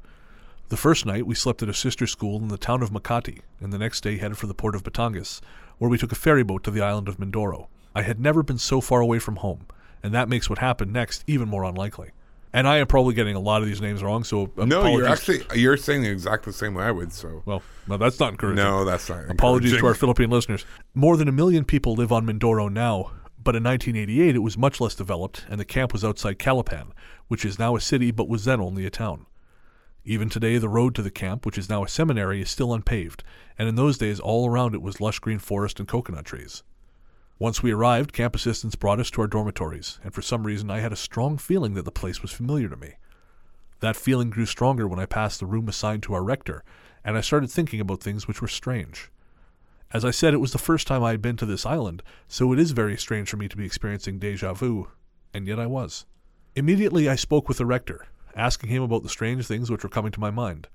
The 0.69 0.77
first 0.77 1.05
night, 1.05 1.27
we 1.27 1.35
slept 1.35 1.61
at 1.61 1.69
a 1.69 1.73
sister 1.73 2.07
school 2.07 2.37
in 2.37 2.47
the 2.47 2.57
town 2.57 2.81
of 2.81 2.89
Makati, 2.91 3.41
and 3.59 3.71
the 3.71 3.77
next 3.77 4.01
day 4.01 4.17
headed 4.17 4.37
for 4.37 4.47
the 4.47 4.55
port 4.55 4.75
of 4.75 4.83
Batangas, 4.83 5.41
where 5.77 5.89
we 5.89 5.97
took 5.97 6.11
a 6.11 6.15
ferry 6.15 6.43
boat 6.43 6.63
to 6.63 6.71
the 6.71 6.81
island 6.81 7.07
of 7.07 7.17
Mindoro. 7.17 7.67
I 7.93 8.01
had 8.01 8.19
never 8.19 8.41
been 8.43 8.57
so 8.57 8.81
far 8.81 8.99
away 8.99 9.19
from 9.19 9.37
home, 9.37 9.67
and 10.01 10.13
that 10.13 10.29
makes 10.29 10.49
what 10.49 10.59
happened 10.59 10.91
next 10.91 11.23
even 11.27 11.47
more 11.47 11.63
unlikely. 11.63 12.09
And 12.55 12.69
I 12.69 12.77
am 12.77 12.87
probably 12.87 13.13
getting 13.13 13.35
a 13.35 13.39
lot 13.41 13.61
of 13.61 13.67
these 13.67 13.81
names 13.81 14.01
wrong, 14.01 14.23
so 14.23 14.49
No, 14.55 14.87
you're 14.87 15.09
actually 15.09 15.43
you're 15.55 15.75
saying 15.75 16.05
exactly 16.05 16.51
the 16.51 16.57
same 16.57 16.73
way 16.73 16.85
I 16.85 16.91
would. 16.91 17.11
So 17.11 17.43
well, 17.43 17.61
no, 17.85 17.97
that's 17.97 18.17
not 18.17 18.31
encouraging. 18.31 18.63
no, 18.63 18.85
that's 18.85 19.09
not. 19.09 19.29
Apologies 19.29 19.77
to 19.77 19.85
our. 19.85 19.93
Philippine 19.93 20.29
listeners. 20.29 20.65
More 20.93 21.17
than 21.17 21.27
a 21.27 21.33
million 21.33 21.65
people 21.65 21.95
live 21.95 22.13
on 22.13 22.25
Mindoro 22.25 22.71
now, 22.71 23.11
but 23.43 23.57
in 23.57 23.63
1988 23.63 24.35
it 24.35 24.39
was 24.39 24.57
much 24.57 24.79
less 24.79 24.95
developed, 24.95 25.45
and 25.49 25.59
the 25.59 25.65
camp 25.65 25.91
was 25.91 26.05
outside 26.05 26.39
Calapan, 26.39 26.91
which 27.27 27.43
is 27.43 27.59
now 27.59 27.75
a 27.75 27.81
city 27.81 28.09
but 28.11 28.29
was 28.29 28.45
then 28.45 28.61
only 28.61 28.85
a 28.85 28.89
town. 28.89 29.25
Even 30.05 30.29
today, 30.29 30.57
the 30.57 30.69
road 30.69 30.95
to 30.95 31.01
the 31.01 31.11
camp, 31.11 31.45
which 31.45 31.57
is 31.57 31.67
now 31.67 31.83
a 31.83 31.89
seminary, 31.89 32.41
is 32.41 32.49
still 32.49 32.73
unpaved, 32.73 33.21
and 33.57 33.67
in 33.67 33.75
those 33.75 33.97
days 33.97 34.21
all 34.21 34.49
around 34.49 34.73
it 34.73 34.81
was 34.81 35.01
lush 35.01 35.19
green 35.19 35.39
forest 35.39 35.77
and 35.77 35.89
coconut 35.89 36.23
trees. 36.23 36.63
Once 37.37 37.61
we 37.61 37.73
arrived, 37.73 38.13
camp 38.13 38.33
assistants 38.33 38.75
brought 38.75 38.99
us 38.99 39.11
to 39.11 39.19
our 39.19 39.27
dormitories, 39.27 39.99
and 40.05 40.13
for 40.13 40.21
some 40.21 40.45
reason 40.47 40.71
I 40.71 40.79
had 40.79 40.93
a 40.93 40.95
strong 40.95 41.37
feeling 41.37 41.73
that 41.73 41.83
the 41.83 41.91
place 41.91 42.21
was 42.21 42.31
familiar 42.31 42.69
to 42.69 42.77
me. 42.77 42.93
That 43.81 43.97
feeling 43.97 44.29
grew 44.29 44.45
stronger 44.45 44.87
when 44.87 44.99
I 44.99 45.05
passed 45.05 45.41
the 45.41 45.45
room 45.45 45.67
assigned 45.67 46.01
to 46.03 46.13
our 46.13 46.23
rector, 46.23 46.63
and 47.03 47.17
I 47.17 47.21
started 47.21 47.51
thinking 47.51 47.81
about 47.81 48.01
things 48.01 48.25
which 48.25 48.41
were 48.41 48.47
strange. 48.47 49.11
As 49.91 50.05
I 50.05 50.11
said, 50.11 50.33
it 50.33 50.39
was 50.39 50.53
the 50.53 50.57
first 50.57 50.87
time 50.87 51.03
I 51.03 51.11
had 51.11 51.21
been 51.21 51.35
to 51.35 51.45
this 51.45 51.65
island, 51.65 52.03
so 52.29 52.53
it 52.53 52.59
is 52.59 52.71
very 52.71 52.95
strange 52.95 53.29
for 53.29 53.35
me 53.35 53.49
to 53.49 53.57
be 53.57 53.65
experiencing 53.65 54.17
deja 54.17 54.53
vu, 54.53 54.87
and 55.33 55.45
yet 55.45 55.59
I 55.59 55.65
was. 55.65 56.05
Immediately 56.55 57.09
I 57.09 57.15
spoke 57.15 57.49
with 57.49 57.57
the 57.57 57.65
rector, 57.65 58.07
asking 58.33 58.69
him 58.69 58.81
about 58.81 59.03
the 59.03 59.09
strange 59.09 59.45
things 59.45 59.69
which 59.69 59.83
were 59.83 59.89
coming 59.89 60.13
to 60.13 60.21
my 60.21 60.31
mind. 60.31 60.69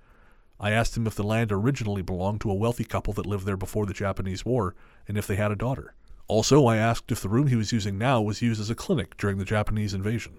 I 0.61 0.73
asked 0.73 0.95
him 0.95 1.07
if 1.07 1.15
the 1.15 1.25
land 1.25 1.53
originally 1.53 2.03
belonged 2.03 2.43
to 2.43 2.51
a 2.51 2.55
wealthy 2.55 2.85
couple 2.85 3.15
that 3.15 3.25
lived 3.25 3.47
there 3.47 3.57
before 3.57 3.87
the 3.87 3.95
Japanese 3.95 4.45
War, 4.45 4.75
and 5.09 5.17
if 5.17 5.27
they 5.27 5.37
had 5.37 5.51
a 5.51 5.57
daughter. 5.57 5.95
Also, 6.31 6.65
I 6.65 6.77
asked 6.77 7.11
if 7.11 7.21
the 7.21 7.29
room 7.29 7.49
he 7.49 7.57
was 7.57 7.73
using 7.73 7.99
now 7.99 8.23
was 8.23 8.41
used 8.41 8.61
as 8.61 8.71
a 8.71 8.77
clinic 8.77 9.17
during 9.17 9.39
the 9.39 9.45
Japanese 9.45 9.93
invasion. 9.93 10.39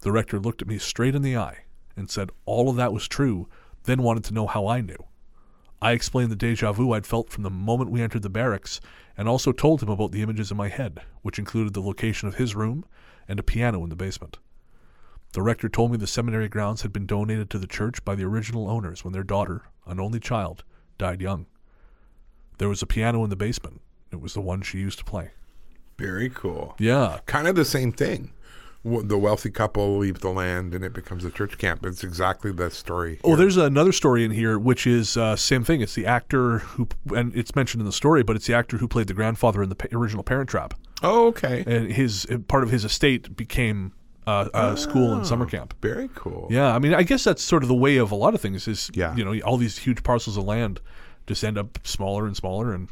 The 0.00 0.10
rector 0.10 0.40
looked 0.40 0.62
at 0.62 0.66
me 0.66 0.78
straight 0.78 1.14
in 1.14 1.22
the 1.22 1.36
eye 1.36 1.58
and 1.94 2.10
said 2.10 2.32
all 2.44 2.68
of 2.68 2.74
that 2.74 2.92
was 2.92 3.06
true, 3.06 3.46
then 3.84 4.02
wanted 4.02 4.24
to 4.24 4.34
know 4.34 4.48
how 4.48 4.66
I 4.66 4.80
knew. 4.80 4.96
I 5.80 5.92
explained 5.92 6.32
the 6.32 6.34
deja 6.34 6.72
vu 6.72 6.92
I'd 6.92 7.06
felt 7.06 7.30
from 7.30 7.44
the 7.44 7.50
moment 7.50 7.92
we 7.92 8.02
entered 8.02 8.22
the 8.22 8.28
barracks, 8.28 8.80
and 9.16 9.28
also 9.28 9.52
told 9.52 9.80
him 9.80 9.90
about 9.90 10.10
the 10.10 10.22
images 10.22 10.50
in 10.50 10.56
my 10.56 10.66
head, 10.68 10.98
which 11.22 11.38
included 11.38 11.72
the 11.72 11.80
location 11.80 12.26
of 12.26 12.34
his 12.34 12.56
room 12.56 12.84
and 13.28 13.38
a 13.38 13.44
piano 13.44 13.84
in 13.84 13.90
the 13.90 13.94
basement. 13.96 14.38
The 15.34 15.42
rector 15.42 15.68
told 15.68 15.92
me 15.92 15.98
the 15.98 16.08
seminary 16.08 16.48
grounds 16.48 16.82
had 16.82 16.92
been 16.92 17.06
donated 17.06 17.48
to 17.50 17.60
the 17.60 17.68
church 17.68 18.04
by 18.04 18.16
the 18.16 18.24
original 18.24 18.68
owners 18.68 19.04
when 19.04 19.12
their 19.12 19.22
daughter, 19.22 19.66
an 19.86 20.00
only 20.00 20.18
child, 20.18 20.64
died 20.98 21.20
young. 21.20 21.46
There 22.58 22.68
was 22.68 22.82
a 22.82 22.88
piano 22.88 23.22
in 23.22 23.30
the 23.30 23.36
basement. 23.36 23.82
It 24.12 24.20
was 24.20 24.34
the 24.34 24.40
one 24.40 24.62
she 24.62 24.78
used 24.78 24.98
to 24.98 25.04
play. 25.04 25.30
Very 25.98 26.30
cool. 26.30 26.74
Yeah. 26.78 27.18
Kind 27.26 27.46
of 27.46 27.54
the 27.56 27.64
same 27.64 27.92
thing. 27.92 28.32
The 28.82 29.18
wealthy 29.18 29.50
couple 29.50 29.98
leave 29.98 30.20
the 30.20 30.30
land 30.30 30.74
and 30.74 30.82
it 30.82 30.94
becomes 30.94 31.22
a 31.26 31.30
church 31.30 31.58
camp. 31.58 31.84
It's 31.84 32.02
exactly 32.02 32.50
that 32.52 32.72
story. 32.72 33.20
Oh, 33.22 33.36
there's 33.36 33.58
another 33.58 33.92
story 33.92 34.24
in 34.24 34.30
here, 34.30 34.58
which 34.58 34.86
is 34.86 35.18
uh, 35.18 35.36
same 35.36 35.64
thing. 35.64 35.82
It's 35.82 35.94
the 35.94 36.06
actor 36.06 36.60
who, 36.60 36.88
and 37.14 37.34
it's 37.36 37.54
mentioned 37.54 37.82
in 37.82 37.86
the 37.86 37.92
story, 37.92 38.22
but 38.22 38.36
it's 38.36 38.46
the 38.46 38.54
actor 38.54 38.78
who 38.78 38.88
played 38.88 39.08
the 39.08 39.12
grandfather 39.14 39.62
in 39.62 39.68
the 39.68 39.76
original 39.94 40.22
Parent 40.24 40.48
Trap, 40.48 40.72
Oh, 41.02 41.26
okay. 41.26 41.62
and 41.66 41.92
his 41.92 42.26
part 42.48 42.62
of 42.62 42.70
his 42.70 42.86
estate 42.86 43.36
became 43.36 43.92
uh, 44.26 44.48
uh, 44.54 44.76
school 44.76 45.12
and 45.12 45.26
summer 45.26 45.44
camp. 45.44 45.74
Very 45.82 46.08
cool. 46.14 46.46
Yeah, 46.50 46.74
I 46.74 46.78
mean, 46.78 46.94
I 46.94 47.02
guess 47.02 47.22
that's 47.24 47.42
sort 47.42 47.62
of 47.62 47.68
the 47.68 47.74
way 47.74 47.98
of 47.98 48.10
a 48.12 48.16
lot 48.16 48.32
of 48.34 48.40
things. 48.40 48.66
Is 48.66 48.90
Yeah. 48.94 49.14
you 49.14 49.26
know, 49.26 49.38
all 49.44 49.58
these 49.58 49.76
huge 49.76 50.02
parcels 50.02 50.38
of 50.38 50.44
land 50.44 50.80
just 51.26 51.44
end 51.44 51.58
up 51.58 51.78
smaller 51.86 52.26
and 52.26 52.34
smaller, 52.34 52.72
and 52.72 52.88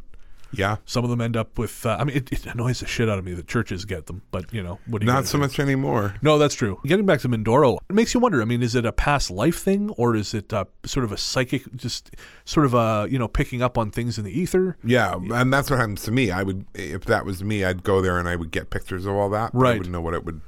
Yeah. 0.52 0.76
some 0.86 1.04
of 1.04 1.10
them 1.10 1.20
end 1.20 1.36
up 1.36 1.58
with. 1.58 1.84
Uh, 1.84 1.96
I 2.00 2.04
mean, 2.04 2.16
it, 2.16 2.32
it 2.32 2.46
annoys 2.46 2.80
the 2.80 2.86
shit 2.86 3.08
out 3.08 3.18
of 3.18 3.24
me 3.24 3.34
that 3.34 3.46
churches 3.46 3.84
get 3.84 4.06
them, 4.06 4.22
but 4.30 4.52
you 4.52 4.62
know, 4.62 4.78
what 4.86 5.00
do 5.00 5.06
you 5.06 5.12
Not 5.12 5.26
so 5.26 5.36
do? 5.38 5.42
much 5.42 5.58
anymore. 5.60 6.14
No, 6.22 6.38
that's 6.38 6.54
true. 6.54 6.80
Getting 6.86 7.04
back 7.06 7.20
to 7.20 7.28
Mindoro, 7.28 7.78
it 7.88 7.94
makes 7.94 8.14
you 8.14 8.20
wonder. 8.20 8.40
I 8.40 8.44
mean, 8.46 8.62
is 8.62 8.74
it 8.74 8.86
a 8.86 8.92
past 8.92 9.30
life 9.30 9.58
thing, 9.58 9.90
or 9.90 10.16
is 10.16 10.32
it 10.32 10.52
uh, 10.52 10.64
sort 10.86 11.04
of 11.04 11.12
a 11.12 11.16
psychic, 11.18 11.74
just 11.76 12.14
sort 12.44 12.64
of 12.66 12.74
a 12.74 13.06
you 13.10 13.18
know 13.18 13.28
picking 13.28 13.60
up 13.62 13.76
on 13.76 13.90
things 13.90 14.16
in 14.18 14.24
the 14.24 14.32
ether? 14.38 14.76
Yeah, 14.82 15.14
and 15.32 15.52
that's 15.52 15.68
what 15.70 15.78
happens 15.78 16.02
to 16.04 16.10
me. 16.10 16.30
I 16.30 16.42
would, 16.42 16.64
if 16.74 17.04
that 17.04 17.24
was 17.26 17.44
me, 17.44 17.64
I'd 17.64 17.82
go 17.82 18.00
there 18.00 18.18
and 18.18 18.28
I 18.28 18.36
would 18.36 18.50
get 18.50 18.70
pictures 18.70 19.04
of 19.04 19.14
all 19.14 19.28
that. 19.30 19.52
but 19.52 19.66
I 19.66 19.72
wouldn't 19.74 19.90
know 19.92 20.00
what 20.00 20.14
it 20.14 20.24
would 20.24 20.40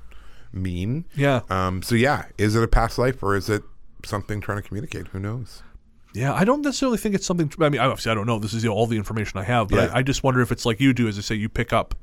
mean. 0.52 1.04
Yeah, 1.14 1.40
Um. 1.50 1.82
So 1.82 1.94
yeah, 1.94 2.24
is 2.38 2.56
it 2.56 2.62
a 2.62 2.68
past 2.68 2.98
life 2.98 3.22
or 3.22 3.36
is 3.36 3.48
it 3.50 3.62
something 4.04 4.40
trying 4.40 4.62
to 4.62 4.66
communicate? 4.66 5.08
Who 5.08 5.20
knows? 5.20 5.62
Yeah. 6.14 6.32
I 6.32 6.44
don't 6.44 6.62
necessarily 6.62 6.98
think 6.98 7.14
it's 7.14 7.26
something. 7.26 7.52
I 7.60 7.68
mean, 7.68 7.80
obviously, 7.80 8.12
I 8.12 8.14
don't 8.14 8.26
know. 8.26 8.38
This 8.38 8.54
is 8.54 8.66
all 8.66 8.86
the 8.86 8.96
information 8.96 9.38
I 9.38 9.44
have, 9.44 9.68
but 9.68 9.76
Yeah. 9.76 9.94
I, 9.94 9.98
I 9.98 10.02
just 10.02 10.22
wonder 10.22 10.40
if 10.40 10.50
it's 10.52 10.64
like 10.66 10.80
you 10.80 10.92
do, 10.92 11.08
as 11.08 11.18
I 11.18 11.22
say, 11.22 11.34
you 11.34 11.48
pick 11.48 11.72
up 11.72 11.94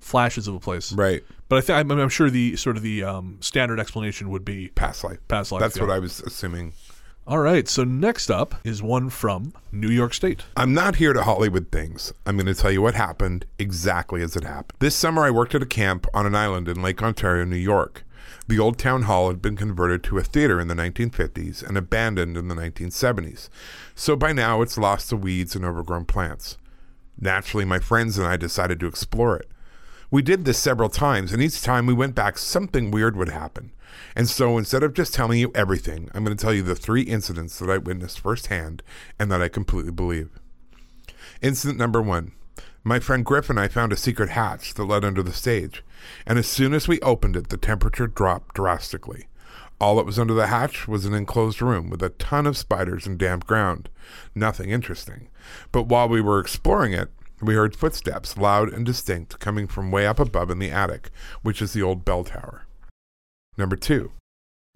flashes 0.00 0.48
of 0.48 0.54
a 0.54 0.60
place, 0.60 0.92
Right. 0.92 1.22
But 1.48 1.58
I 1.58 1.60
think 1.60 1.78
I'm, 1.78 1.90
I'm 1.92 2.08
sure 2.08 2.30
the 2.30 2.56
sort 2.56 2.76
of 2.76 2.82
the 2.82 3.04
um, 3.04 3.36
standard 3.40 3.78
explanation 3.78 4.30
would 4.30 4.44
be 4.44 4.68
Past 4.68 5.04
life. 5.04 5.18
past 5.28 5.52
life. 5.52 5.60
That's 5.60 5.76
yeah. 5.76 5.82
what 5.82 5.92
I 5.92 5.98
was 5.98 6.20
assuming. 6.20 6.72
All 7.24 7.38
right. 7.38 7.68
So 7.68 7.84
next 7.84 8.30
up 8.30 8.56
is 8.64 8.82
one 8.82 9.08
from 9.10 9.52
New 9.70 9.90
York 9.90 10.12
State. 10.12 10.42
I'm 10.56 10.74
not 10.74 10.96
here 10.96 11.12
to 11.12 11.22
Hollywood 11.22 11.70
things. 11.70 12.12
I'm 12.26 12.36
going 12.36 12.46
to 12.46 12.54
tell 12.54 12.72
you 12.72 12.82
what 12.82 12.94
happened 12.94 13.44
exactly 13.60 14.22
as 14.22 14.34
it 14.34 14.42
happened. 14.42 14.78
This 14.80 14.96
summer, 14.96 15.22
I 15.22 15.30
worked 15.30 15.54
at 15.54 15.62
a 15.62 15.66
camp 15.66 16.06
on 16.12 16.26
an 16.26 16.34
island 16.34 16.68
in 16.68 16.82
Lake 16.82 17.00
Ontario, 17.00 17.44
New 17.44 17.54
York. 17.56 18.02
The 18.52 18.58
old 18.58 18.76
town 18.76 19.04
hall 19.04 19.28
had 19.28 19.40
been 19.40 19.56
converted 19.56 20.04
to 20.04 20.18
a 20.18 20.22
theater 20.22 20.60
in 20.60 20.68
the 20.68 20.74
1950s 20.74 21.66
and 21.66 21.78
abandoned 21.78 22.36
in 22.36 22.48
the 22.48 22.54
1970s. 22.54 23.48
So 23.94 24.14
by 24.14 24.34
now, 24.34 24.60
it's 24.60 24.76
lost 24.76 25.08
to 25.08 25.16
weeds 25.16 25.56
and 25.56 25.64
overgrown 25.64 26.04
plants. 26.04 26.58
Naturally, 27.18 27.64
my 27.64 27.78
friends 27.78 28.18
and 28.18 28.26
I 28.26 28.36
decided 28.36 28.78
to 28.80 28.86
explore 28.86 29.38
it. 29.38 29.50
We 30.10 30.20
did 30.20 30.44
this 30.44 30.58
several 30.58 30.90
times, 30.90 31.32
and 31.32 31.42
each 31.42 31.62
time 31.62 31.86
we 31.86 31.94
went 31.94 32.14
back, 32.14 32.36
something 32.36 32.90
weird 32.90 33.16
would 33.16 33.30
happen. 33.30 33.72
And 34.14 34.28
so 34.28 34.58
instead 34.58 34.82
of 34.82 34.92
just 34.92 35.14
telling 35.14 35.38
you 35.38 35.50
everything, 35.54 36.10
I'm 36.12 36.22
going 36.22 36.36
to 36.36 36.42
tell 36.42 36.52
you 36.52 36.62
the 36.62 36.74
three 36.74 37.04
incidents 37.04 37.58
that 37.58 37.70
I 37.70 37.78
witnessed 37.78 38.20
firsthand 38.20 38.82
and 39.18 39.32
that 39.32 39.40
I 39.40 39.48
completely 39.48 39.92
believe. 39.92 40.28
Incident 41.40 41.78
number 41.78 42.02
one. 42.02 42.32
My 42.84 43.00
friend 43.00 43.24
Griff 43.24 43.48
and 43.48 43.58
I 43.58 43.68
found 43.68 43.94
a 43.94 43.96
secret 43.96 44.28
hatch 44.28 44.74
that 44.74 44.84
led 44.84 45.06
under 45.06 45.22
the 45.22 45.32
stage, 45.32 45.82
and 46.26 46.38
as 46.38 46.46
soon 46.46 46.74
as 46.74 46.88
we 46.88 47.00
opened 47.00 47.36
it, 47.36 47.48
the 47.48 47.56
temperature 47.56 48.06
dropped 48.06 48.54
drastically. 48.54 49.26
All 49.80 49.96
that 49.96 50.06
was 50.06 50.18
under 50.18 50.34
the 50.34 50.46
hatch 50.46 50.86
was 50.86 51.04
an 51.04 51.14
enclosed 51.14 51.60
room 51.60 51.90
with 51.90 52.02
a 52.02 52.10
ton 52.10 52.46
of 52.46 52.56
spiders 52.56 53.06
and 53.06 53.18
damp 53.18 53.46
ground. 53.46 53.88
Nothing 54.34 54.70
interesting. 54.70 55.28
But 55.72 55.88
while 55.88 56.08
we 56.08 56.20
were 56.20 56.38
exploring 56.38 56.92
it, 56.92 57.10
we 57.40 57.54
heard 57.54 57.74
footsteps, 57.74 58.36
loud 58.36 58.72
and 58.72 58.86
distinct, 58.86 59.40
coming 59.40 59.66
from 59.66 59.90
way 59.90 60.06
up 60.06 60.20
above 60.20 60.50
in 60.50 60.60
the 60.60 60.70
attic, 60.70 61.10
which 61.42 61.60
is 61.60 61.72
the 61.72 61.82
old 61.82 62.04
bell 62.04 62.22
tower. 62.22 62.66
Number 63.58 63.74
two. 63.74 64.12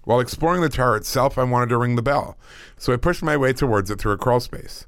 While 0.03 0.21
exploring 0.21 0.61
the 0.61 0.69
tower 0.69 0.97
itself, 0.97 1.39
I 1.39 1.45
wanted 1.45 1.69
to 1.69 1.79
ring 1.79 1.97
the 1.97 2.03
bell, 2.03 2.37
so 2.77 2.93
I 2.93 2.97
pushed 2.97 3.23
my 3.23 3.37
way 3.37 3.53
towards 3.53 3.91
it 3.91 4.01
through 4.01 4.13
a 4.13 4.19
crawl 4.19 4.41
space. 4.41 4.87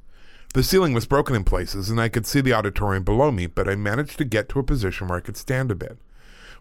The 0.54 0.62
ceiling 0.62 0.94
was 0.94 1.06
broken 1.06 1.36
in 1.36 1.44
places, 1.44 1.90
and 1.90 2.00
I 2.00 2.08
could 2.08 2.26
see 2.26 2.40
the 2.40 2.54
auditorium 2.54 3.04
below 3.04 3.30
me, 3.30 3.46
but 3.46 3.68
I 3.68 3.76
managed 3.76 4.18
to 4.18 4.24
get 4.24 4.48
to 4.48 4.58
a 4.58 4.64
position 4.64 5.06
where 5.06 5.18
I 5.18 5.22
could 5.22 5.36
stand 5.36 5.70
a 5.70 5.74
bit. 5.74 5.98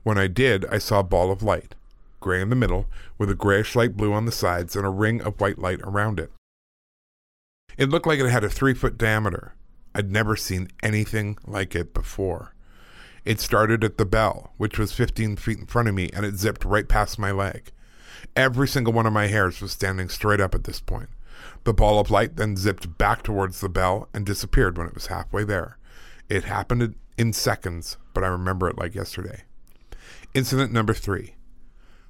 When 0.08 0.18
I 0.18 0.28
did, 0.28 0.64
I 0.68 0.78
saw 0.78 1.02
a 1.02 1.04
ball 1.04 1.34
of 1.34 1.44
light, 1.44 1.76
gray 2.22 2.42
in 2.42 2.48
the 2.50 2.56
middle, 2.56 2.88
with 3.18 3.30
a 3.30 3.36
grayish 3.36 3.76
light 3.76 3.98
blue 3.98 4.14
on 4.14 4.24
the 4.24 4.32
sides 4.32 4.74
and 4.74 4.86
a 4.86 4.90
ring 4.90 5.22
of 5.22 5.42
white 5.42 5.60
light 5.60 5.82
around 5.84 6.18
it. 6.18 6.32
It 7.78 7.90
looked 7.90 8.08
like 8.08 8.18
it 8.18 8.30
had 8.30 8.46
a 8.46 8.50
three 8.50 8.74
foot 8.74 8.98
diameter. 8.98 9.52
I'd 9.94 10.10
never 10.10 10.38
seen 10.38 10.70
anything 10.82 11.38
like 11.46 11.76
it 11.76 11.94
before. 11.94 12.54
It 13.26 13.42
started 13.42 13.84
at 13.84 13.98
the 13.98 14.06
bell, 14.06 14.54
which 14.56 14.80
was 14.80 14.94
15 14.94 15.36
feet 15.36 15.60
in 15.60 15.66
front 15.66 15.90
of 15.90 15.94
me, 15.96 16.10
and 16.14 16.26
it 16.26 16.36
zipped 16.36 16.64
right 16.64 16.88
past 16.88 17.20
my 17.20 17.32
leg. 17.32 17.74
Every 18.34 18.70
single 18.70 18.94
one 18.94 19.08
of 19.08 19.12
my 19.12 19.28
hairs 19.28 19.60
was 19.60 19.74
standing 19.74 20.08
straight 20.08 20.40
up 20.40 20.56
at 20.56 20.64
this 20.64 20.80
point. 20.80 21.10
The 21.66 21.74
ball 21.74 22.00
of 22.00 22.10
light 22.10 22.38
then 22.38 22.56
zipped 22.56 22.98
back 22.98 23.24
towards 23.24 23.60
the 23.60 23.68
bell 23.68 24.08
and 24.14 24.26
disappeared 24.26 24.78
when 24.78 24.88
it 24.88 24.96
was 24.96 25.08
halfway 25.08 25.44
there. 25.44 25.78
It 26.30 26.46
happened 26.46 26.82
in- 26.82 26.96
in 27.18 27.34
seconds, 27.34 27.98
but 28.14 28.24
I 28.24 28.28
remember 28.28 28.70
it 28.70 28.78
like 28.78 28.96
yesterday. 28.96 29.44
Incident 30.38 30.72
number 30.72 30.94
three. 30.94 31.34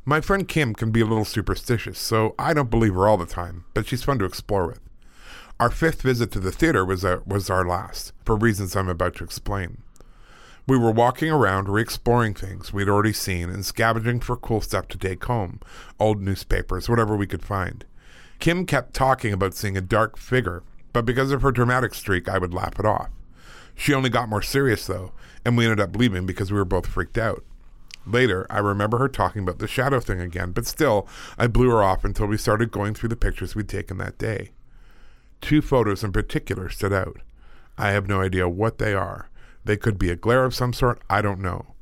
My 0.04 0.20
friend 0.20 0.46
Kim 0.46 0.74
can 0.74 0.92
be 0.92 1.00
a 1.00 1.06
little 1.06 1.24
superstitious, 1.24 1.98
so 1.98 2.36
I 2.38 2.54
don't 2.54 2.70
believe 2.70 2.94
her 2.94 3.08
all 3.08 3.16
the 3.16 3.26
time, 3.26 3.64
but 3.74 3.88
she's 3.88 4.04
fun 4.04 4.20
to 4.20 4.26
explore 4.26 4.68
with. 4.68 4.82
Our 5.62 5.70
fifth 5.70 6.02
visit 6.02 6.30
to 6.32 6.42
the 6.42 6.52
theater 6.52 6.84
was 6.84 7.06
our, 7.06 7.24
was 7.26 7.50
our 7.50 7.66
last, 7.66 8.12
for 8.26 8.36
reasons 8.36 8.76
I'm 8.76 8.90
about 8.90 9.16
to 9.16 9.24
explain. 9.24 9.82
We 10.68 10.78
were 10.78 10.92
walking 10.92 11.32
around, 11.32 11.70
re 11.70 11.82
exploring 11.82 12.34
things 12.34 12.74
we'd 12.74 12.90
already 12.90 13.14
seen 13.14 13.50
and 13.50 13.66
scavenging 13.66 14.20
for 14.20 14.36
cool 14.36 14.60
stuff 14.60 14.90
to 14.90 14.98
take 14.98 15.24
home 15.24 15.62
old 15.98 16.22
newspapers, 16.22 16.90
whatever 16.90 17.16
we 17.16 17.28
could 17.28 17.46
find. 17.46 17.86
Kim 18.40 18.66
kept 18.66 18.94
talking 18.94 19.32
about 19.32 19.54
seeing 19.54 19.78
a 19.78 19.82
dark 19.82 20.18
figure, 20.18 20.64
but 20.92 21.06
because 21.06 21.32
of 21.32 21.44
her 21.44 21.52
dramatic 21.54 21.94
streak, 21.94 22.28
I 22.28 22.40
would 22.40 22.54
laugh 22.54 22.78
it 22.78 22.86
off. 22.86 23.10
She 23.74 23.94
only 23.94 24.10
got 24.10 24.28
more 24.28 24.42
serious, 24.42 24.86
though, 24.86 25.14
and 25.46 25.56
we 25.56 25.64
ended 25.64 25.80
up 25.80 25.96
leaving 25.96 26.26
because 26.26 26.52
we 26.52 26.58
were 26.58 26.66
both 26.66 26.88
freaked 26.88 27.18
out. 27.18 27.46
Later, 28.08 28.48
I 28.50 28.60
remember 28.60 28.98
her 29.00 29.10
talking 29.10 29.44
about 29.44 29.60
the 29.60 29.68
shadow 29.68 30.00
thing 30.00 30.22
again, 30.22 30.52
but 30.52 30.66
still, 30.66 31.08
I 31.38 31.48
blew 31.48 31.70
her 31.70 31.84
off 31.84 32.06
until 32.06 32.28
we 32.28 32.38
started 32.38 32.72
going 32.72 32.94
through 32.94 33.10
the 33.10 33.18
pictures 33.18 33.54
we'd 33.54 33.68
taken 33.68 33.98
that 33.98 34.18
day. 34.18 34.52
Two 35.42 35.62
photos 35.62 36.04
in 36.04 36.14
particular 36.14 36.70
stood 36.70 36.94
out. 36.94 37.20
I 37.78 37.92
have 37.92 38.08
no 38.08 38.22
idea 38.22 38.48
what 38.48 38.78
they 38.78 38.94
are. 38.94 39.30
They 39.66 39.78
could 39.78 40.00
be 40.00 40.10
a 40.10 40.16
glare 40.16 40.46
of 40.46 40.56
some 40.56 40.72
sort, 40.72 41.02
I 41.10 41.22
don't 41.22 41.42
know. 41.42 41.74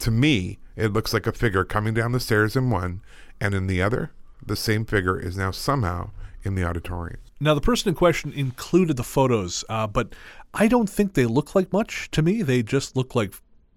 To 0.00 0.10
me, 0.10 0.58
it 0.74 0.92
looks 0.92 1.12
like 1.12 1.26
a 1.26 1.32
figure 1.32 1.64
coming 1.64 1.92
down 1.92 2.12
the 2.12 2.20
stairs 2.20 2.56
in 2.56 2.70
one, 2.70 3.02
and 3.40 3.54
in 3.54 3.66
the 3.66 3.82
other, 3.82 4.10
the 4.44 4.56
same 4.56 4.84
figure 4.86 5.18
is 5.18 5.36
now 5.36 5.50
somehow 5.50 6.10
in 6.42 6.54
the 6.54 6.64
auditorium. 6.64 7.20
Now, 7.40 7.54
the 7.54 7.60
person 7.60 7.90
in 7.90 7.94
question 7.94 8.32
included 8.32 8.96
the 8.96 9.04
photos, 9.04 9.64
uh, 9.68 9.86
but 9.86 10.14
I 10.54 10.66
don't 10.66 10.88
think 10.88 11.12
they 11.12 11.26
look 11.26 11.54
like 11.54 11.72
much 11.72 12.10
to 12.12 12.22
me. 12.22 12.42
They 12.42 12.62
just 12.62 12.96
look 12.96 13.14
like 13.14 13.34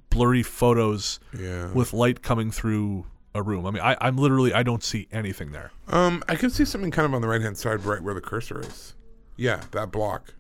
blurry 0.09 0.43
photos 0.43 1.19
Yeah. 1.37 1.71
with 1.73 1.93
light 1.93 2.21
coming 2.21 2.51
through 2.51 3.05
a 3.35 3.41
room. 3.41 3.65
I 3.65 3.71
mean, 3.71 3.83
I, 3.83 3.95
I'm 4.01 4.17
literally, 4.17 4.53
I 4.53 4.63
don't 4.63 4.83
see 4.83 5.07
anything 5.11 5.51
there. 5.51 5.71
Um, 5.87 6.23
I 6.27 6.35
can 6.35 6.49
see 6.49 6.65
something 6.65 6.91
kind 6.91 7.05
of 7.05 7.13
on 7.13 7.21
the 7.21 7.27
right 7.27 7.41
hand 7.41 7.57
side, 7.57 7.83
right 7.85 8.01
where 8.01 8.13
the 8.13 8.21
cursor 8.21 8.59
is. 8.61 8.95
Yeah, 9.35 9.61
that 9.71 9.91
block. 9.91 10.33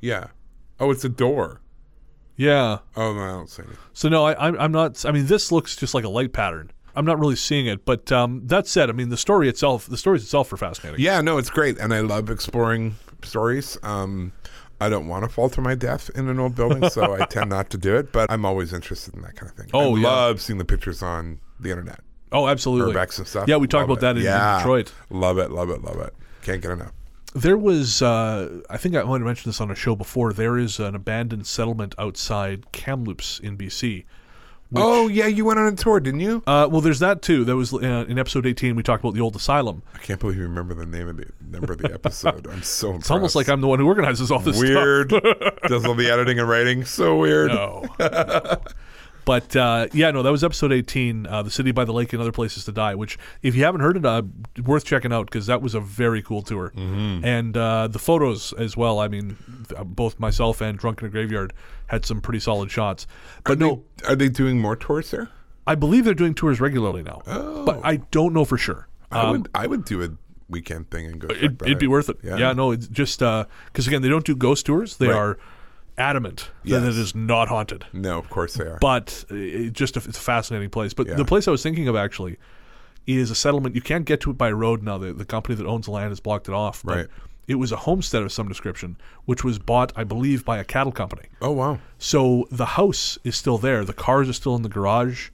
Yeah. 0.00 0.26
Oh, 0.78 0.90
it's 0.90 1.04
a 1.04 1.08
door. 1.08 1.60
Yeah. 2.36 2.78
Oh 2.96 3.14
no, 3.14 3.20
I 3.22 3.28
don't 3.28 3.48
see 3.48 3.62
anything. 3.62 3.78
So 3.92 4.08
no, 4.08 4.24
I, 4.24 4.48
I'm, 4.48 4.58
I'm 4.58 4.72
not. 4.72 5.04
I 5.06 5.12
mean, 5.12 5.26
this 5.26 5.50
looks 5.52 5.76
just 5.76 5.94
like 5.94 6.04
a 6.04 6.08
light 6.08 6.32
pattern. 6.32 6.70
I'm 6.96 7.04
not 7.04 7.18
really 7.18 7.36
seeing 7.36 7.66
it. 7.66 7.84
But 7.84 8.10
um, 8.12 8.42
that 8.46 8.66
said, 8.66 8.90
I 8.90 8.92
mean, 8.92 9.08
the 9.08 9.16
story 9.16 9.48
itself, 9.48 9.86
the 9.86 9.96
stories 9.96 10.22
itself 10.22 10.52
are 10.52 10.56
fascinating. 10.56 11.00
Yeah, 11.00 11.20
no, 11.20 11.38
it's 11.38 11.50
great, 11.50 11.78
and 11.78 11.94
I 11.94 12.00
love 12.00 12.28
exploring 12.30 12.96
stories. 13.22 13.78
Um, 13.82 14.32
I 14.80 14.88
don't 14.88 15.08
want 15.08 15.24
to 15.24 15.28
fall 15.30 15.48
to 15.50 15.60
my 15.60 15.74
death 15.74 16.10
in 16.14 16.28
an 16.28 16.38
old 16.38 16.54
building, 16.54 16.88
so 16.90 17.14
I 17.14 17.24
tend 17.30 17.50
not 17.50 17.70
to 17.70 17.78
do 17.78 17.96
it. 17.96 18.12
But 18.12 18.30
I'm 18.30 18.44
always 18.44 18.72
interested 18.72 19.14
in 19.14 19.22
that 19.22 19.36
kind 19.36 19.50
of 19.50 19.56
thing. 19.56 19.70
Oh, 19.72 19.96
I 19.96 19.98
yeah. 19.98 20.08
love 20.08 20.40
seeing 20.40 20.58
the 20.58 20.64
pictures 20.64 21.02
on 21.02 21.38
the 21.60 21.70
internet, 21.70 22.00
Oh, 22.32 22.48
absolutely. 22.48 22.92
Urbex 22.92 23.18
and 23.18 23.26
stuff. 23.28 23.48
Yeah, 23.48 23.56
we 23.56 23.68
talked 23.68 23.88
Love 23.88 23.98
about 23.98 24.00
that 24.00 24.16
it. 24.16 24.22
in, 24.22 24.26
in 24.26 24.32
yeah. 24.32 24.58
Detroit. 24.58 24.92
Love 25.08 25.38
it, 25.38 25.52
love 25.52 25.70
it, 25.70 25.82
love 25.82 26.00
it. 26.00 26.12
Can't 26.42 26.60
get 26.60 26.72
enough. 26.72 26.92
There 27.32 27.56
was, 27.56 28.02
uh, 28.02 28.60
I 28.68 28.76
think 28.76 28.96
I 28.96 29.02
might 29.04 29.18
have 29.18 29.26
mentioned 29.26 29.52
this 29.52 29.60
on 29.60 29.70
a 29.70 29.74
show 29.74 29.94
before. 29.96 30.32
There 30.32 30.58
is 30.58 30.78
an 30.80 30.94
abandoned 30.94 31.46
settlement 31.46 31.94
outside 31.98 32.70
Kamloops 32.72 33.38
in 33.40 33.56
BC. 33.56 34.04
Oh 34.74 35.08
yeah, 35.08 35.26
you 35.26 35.44
went 35.44 35.58
on 35.58 35.72
a 35.72 35.76
tour, 35.76 36.00
didn't 36.00 36.20
you? 36.20 36.42
Uh, 36.46 36.68
well, 36.70 36.80
there's 36.80 36.98
that 37.00 37.22
too. 37.22 37.44
That 37.44 37.56
was 37.56 37.72
uh, 37.72 38.04
in 38.08 38.18
episode 38.18 38.46
18. 38.46 38.76
We 38.76 38.82
talked 38.82 39.02
about 39.02 39.14
the 39.14 39.20
old 39.20 39.36
asylum. 39.36 39.82
I 39.94 39.98
can't 39.98 40.20
believe 40.20 40.36
you 40.36 40.42
remember 40.44 40.74
the 40.74 40.86
name 40.86 41.08
of 41.08 41.16
the 41.16 41.26
number 41.50 41.72
of 41.72 41.78
the 41.78 41.92
episode. 41.92 42.46
I'm 42.46 42.62
so 42.62 42.88
impressed. 42.88 43.04
It's 43.04 43.10
almost 43.10 43.34
like 43.34 43.48
I'm 43.48 43.60
the 43.60 43.68
one 43.68 43.78
who 43.78 43.86
organizes 43.86 44.30
all 44.30 44.40
this 44.40 44.58
weird. 44.58 45.08
Does 45.68 45.84
all 45.84 45.94
the 45.94 46.10
editing 46.10 46.38
and 46.38 46.48
writing. 46.48 46.84
So 46.84 47.16
weird. 47.18 47.50
stuff. 47.50 47.98
No. 47.98 48.58
but 49.24 49.54
uh, 49.56 49.86
yeah, 49.92 50.10
no, 50.10 50.22
that 50.22 50.30
was 50.32 50.44
episode 50.44 50.72
18, 50.72 51.26
uh, 51.26 51.42
the 51.42 51.50
city 51.50 51.72
by 51.72 51.84
the 51.84 51.92
lake 51.92 52.12
and 52.12 52.20
other 52.22 52.32
places 52.32 52.64
to 52.66 52.72
die. 52.72 52.94
Which, 52.94 53.18
if 53.42 53.54
you 53.54 53.64
haven't 53.64 53.80
heard 53.80 53.96
it, 53.96 54.04
uh, 54.04 54.22
worth 54.64 54.84
checking 54.84 55.12
out 55.12 55.26
because 55.26 55.46
that 55.46 55.62
was 55.62 55.74
a 55.74 55.80
very 55.80 56.22
cool 56.22 56.42
tour. 56.42 56.72
Mm-hmm. 56.76 57.24
And 57.24 57.56
uh, 57.56 57.88
the 57.88 57.98
photos 57.98 58.52
as 58.54 58.76
well. 58.76 58.98
I 59.00 59.08
mean, 59.08 59.36
th- 59.68 59.80
both 59.84 60.18
myself 60.20 60.60
and 60.60 60.78
Drunk 60.78 61.00
in 61.00 61.06
a 61.06 61.10
Graveyard 61.10 61.52
had 61.86 62.04
some 62.04 62.20
pretty 62.20 62.40
solid 62.40 62.70
shots. 62.70 63.06
But 63.44 63.58
no, 63.58 63.84
Are 64.08 64.16
they 64.16 64.28
doing 64.28 64.60
more 64.60 64.76
tours 64.76 65.10
there? 65.10 65.30
I 65.66 65.74
believe 65.74 66.04
they're 66.04 66.12
doing 66.14 66.34
tours 66.34 66.60
regularly 66.60 67.02
now, 67.02 67.22
but 67.64 67.80
I 67.82 67.96
don't 68.10 68.34
know 68.34 68.44
for 68.44 68.58
sure. 68.58 68.88
I 69.10 69.30
would. 69.30 69.48
I 69.54 69.66
would 69.66 69.84
do 69.84 70.02
a 70.02 70.10
weekend 70.50 70.90
thing 70.90 71.06
and 71.06 71.18
go. 71.18 71.28
Um, 71.28 71.36
It, 71.36 71.62
it'd 71.62 71.78
be 71.78 71.86
worth 71.86 72.10
it. 72.10 72.18
Yeah. 72.22 72.52
no, 72.52 72.72
it's 72.72 72.86
just 72.88 73.20
because 73.20 73.86
again, 73.86 74.02
they 74.02 74.08
don't 74.10 74.26
do 74.26 74.36
ghost 74.36 74.66
tours. 74.66 74.98
They 74.98 75.08
Right. 75.08 75.16
are 75.16 75.38
adamant 75.98 76.50
that 76.64 76.82
it 76.82 76.96
is 76.96 77.14
not 77.14 77.48
haunted. 77.48 77.84
No, 77.92 78.18
of 78.18 78.28
course 78.30 78.54
they 78.54 78.64
are. 78.64 78.78
But 78.80 79.24
it 79.30 79.72
just 79.72 79.96
a, 79.96 80.00
it's 80.00 80.18
a 80.18 80.20
fascinating 80.20 80.70
place. 80.70 80.94
But 80.94 81.06
Yeah. 81.08 81.14
the 81.14 81.24
place 81.24 81.46
I 81.48 81.50
was 81.50 81.62
thinking 81.62 81.88
of 81.88 81.96
actually, 81.96 82.36
is 83.06 83.30
a 83.30 83.34
settlement. 83.34 83.74
You 83.74 83.82
can't 83.82 84.04
get 84.06 84.20
to 84.22 84.30
it 84.30 84.38
by 84.38 84.50
road 84.50 84.82
now. 84.82 84.96
The, 84.98 85.12
the 85.12 85.26
company 85.26 85.54
that 85.56 85.66
owns 85.66 85.84
the 85.86 85.92
land 85.92 86.08
has 86.10 86.20
blocked 86.20 86.48
it 86.48 86.54
off. 86.54 86.82
But 86.84 86.96
Right. 86.96 87.06
It 87.46 87.56
was 87.56 87.72
a 87.72 87.76
homestead 87.76 88.22
of 88.22 88.32
some 88.32 88.48
description, 88.48 88.96
which 89.26 89.44
was 89.44 89.58
bought, 89.58 89.92
I 89.94 90.02
believe, 90.04 90.46
by 90.46 90.56
a 90.56 90.64
cattle 90.64 90.92
company. 90.92 91.24
Oh 91.42 91.50
wow. 91.50 91.78
So 91.98 92.46
the 92.50 92.64
house 92.64 93.18
is 93.22 93.36
still 93.36 93.58
there. 93.58 93.84
The 93.84 93.92
cars 93.92 94.30
are 94.30 94.32
still 94.32 94.56
in 94.56 94.62
the 94.62 94.70
garage. 94.70 95.28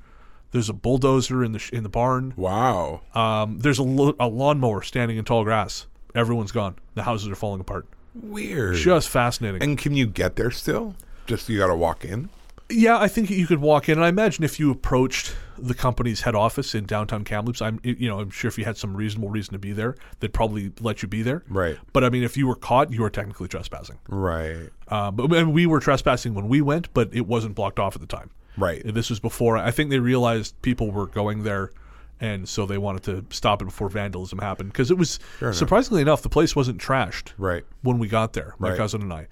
There's 0.51 0.69
a 0.69 0.73
bulldozer 0.73 1.45
in 1.45 1.53
the 1.53 1.61
sh- 1.61 1.71
in 1.71 1.85
the 1.85 1.89
barn. 1.89 2.35
Wow. 2.37 3.03
Um, 3.15 3.61
there's 3.61 3.79
a, 3.79 3.85
lo- 3.85 4.17
a 4.19 4.27
lawnmower 4.27 4.83
standing 4.83 5.19
in 5.19 5.25
tall 5.25 5.45
grass. 5.45 5.87
Everyone's 6.13 6.51
gone. 6.51 6.75
The 6.97 7.05
houses 7.05 7.29
are 7.29 7.37
falling 7.37 7.61
apart. 7.61 7.87
Weird. 8.15 8.77
Just 8.77 9.09
fascinating. 9.09 9.63
and 9.63 9.79
can 9.79 9.95
you 9.95 10.07
get 10.07 10.37
there 10.37 10.51
still? 10.51 10.95
Just 11.27 11.49
you 11.49 11.59
got 11.59 11.69
to 11.69 11.77
walk 11.77 12.05
in. 12.05 12.29
Yeah, 12.73 12.99
I 12.99 13.09
think 13.09 13.31
you 13.31 13.49
could 13.49 13.61
walk 13.61 13.89
in, 13.89 13.99
and 13.99 14.05
I 14.05 14.09
imagine 14.09 14.45
if 14.45 14.61
you 14.61 14.71
approached 14.71 15.35
the 15.59 15.75
company's 15.75 16.21
head 16.21 16.37
office 16.37 16.73
in 16.73 16.87
downtown 16.87 17.25
Kamloops, 17.25 17.61
I'm 17.61 17.81
you 17.83 18.09
know 18.09 18.21
I'm 18.21 18.31
sure 18.31 18.49
if 18.49 18.59
you 18.59 18.65
had 18.65 18.77
some 18.77 18.97
reasonable 18.97 19.29
reason 19.29 19.53
to 19.55 19.59
be 19.59 19.73
there, 19.73 19.97
they'd 20.21 20.33
probably 20.33 20.71
let 20.81 21.03
you 21.03 21.09
be 21.09 21.23
there. 21.23 21.43
Right. 21.49 21.77
But 21.93 22.05
I 22.05 22.11
mean, 22.11 22.23
if 22.23 22.37
you 22.37 22.47
were 22.47 22.55
caught, 22.55 22.93
you 22.93 23.03
were 23.03 23.11
technically 23.11 23.49
trespassing. 23.49 23.99
Right. 24.09 24.69
Uh, 24.87 25.11
but 25.11 25.33
and 25.33 25.53
we 25.53 25.67
were 25.67 25.81
trespassing 25.81 26.33
when 26.35 26.47
we 26.49 26.61
went, 26.61 26.93
but 26.95 27.09
it 27.13 27.27
wasn't 27.27 27.57
blocked 27.57 27.81
off 27.81 27.97
at 27.97 28.01
the 28.01 28.07
time. 28.07 28.31
Right. 28.57 28.83
This 28.85 29.11
was 29.11 29.19
before. 29.19 29.57
I 29.57 29.73
think 29.73 29.91
they 29.91 29.99
realized 29.99 30.61
people 30.63 30.93
were 30.93 31.07
going 31.07 31.43
there, 31.43 31.73
and 32.21 32.49
so 32.49 32.67
they 32.67 32.79
wanted 32.79 33.03
to 33.05 33.25
stop 33.35 33.63
it 33.63 33.65
before 33.65 33.89
vandalism 33.89 34.39
happened. 34.39 34.73
Because 34.73 34.91
it 34.91 34.99
was 34.99 35.19
enough. 35.41 35.55
surprisingly 35.55 36.03
enough, 36.03 36.23
the 36.23 36.29
place 36.29 36.55
wasn't 36.55 36.79
trashed 36.81 37.33
Right. 37.39 37.65
when 37.83 37.99
we 37.99 38.09
got 38.09 38.35
there. 38.35 38.55
My 38.59 38.71
Right. 38.71 38.77
cousin 38.79 39.03
and 39.03 39.13
I. 39.13 39.29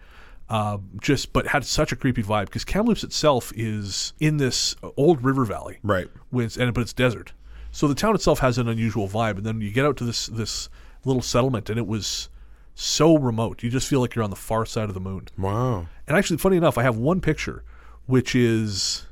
Uh, 0.48 0.78
just 1.02 1.34
but 1.34 1.48
had 1.48 1.62
such 1.64 1.92
a 1.92 1.96
creepy 1.96 2.22
vibe 2.22 2.46
because 2.46 2.64
Kamloops 2.64 3.04
itself 3.04 3.52
is 3.54 4.14
in 4.18 4.38
this 4.38 4.74
old 4.96 5.22
river 5.22 5.44
valley, 5.44 5.78
Right. 5.82 6.08
with, 6.30 6.56
and 6.56 6.72
but 6.72 6.80
it's 6.80 6.94
desert. 6.94 7.32
So 7.70 7.86
the 7.86 7.94
town 7.94 8.14
itself 8.14 8.38
has 8.38 8.56
an 8.56 8.66
unusual 8.66 9.08
vibe, 9.08 9.36
and 9.36 9.44
then 9.44 9.60
you 9.60 9.70
get 9.70 9.84
out 9.84 9.98
to 9.98 10.04
this 10.04 10.26
this 10.28 10.70
little 11.04 11.20
settlement, 11.20 11.68
and 11.68 11.78
it 11.78 11.86
was 11.86 12.30
so 12.74 13.18
remote. 13.18 13.62
You 13.62 13.68
just 13.68 13.86
feel 13.88 14.00
like 14.00 14.14
you're 14.14 14.24
on 14.24 14.30
the 14.30 14.36
far 14.36 14.64
side 14.64 14.88
of 14.88 14.94
the 14.94 15.00
moon. 15.00 15.28
Wow. 15.36 15.86
And 16.06 16.16
actually, 16.16 16.38
funny 16.38 16.56
enough, 16.56 16.78
I 16.78 16.82
have 16.82 16.96
one 16.96 17.20
picture, 17.20 17.62
which 18.06 18.34
is 18.34 19.06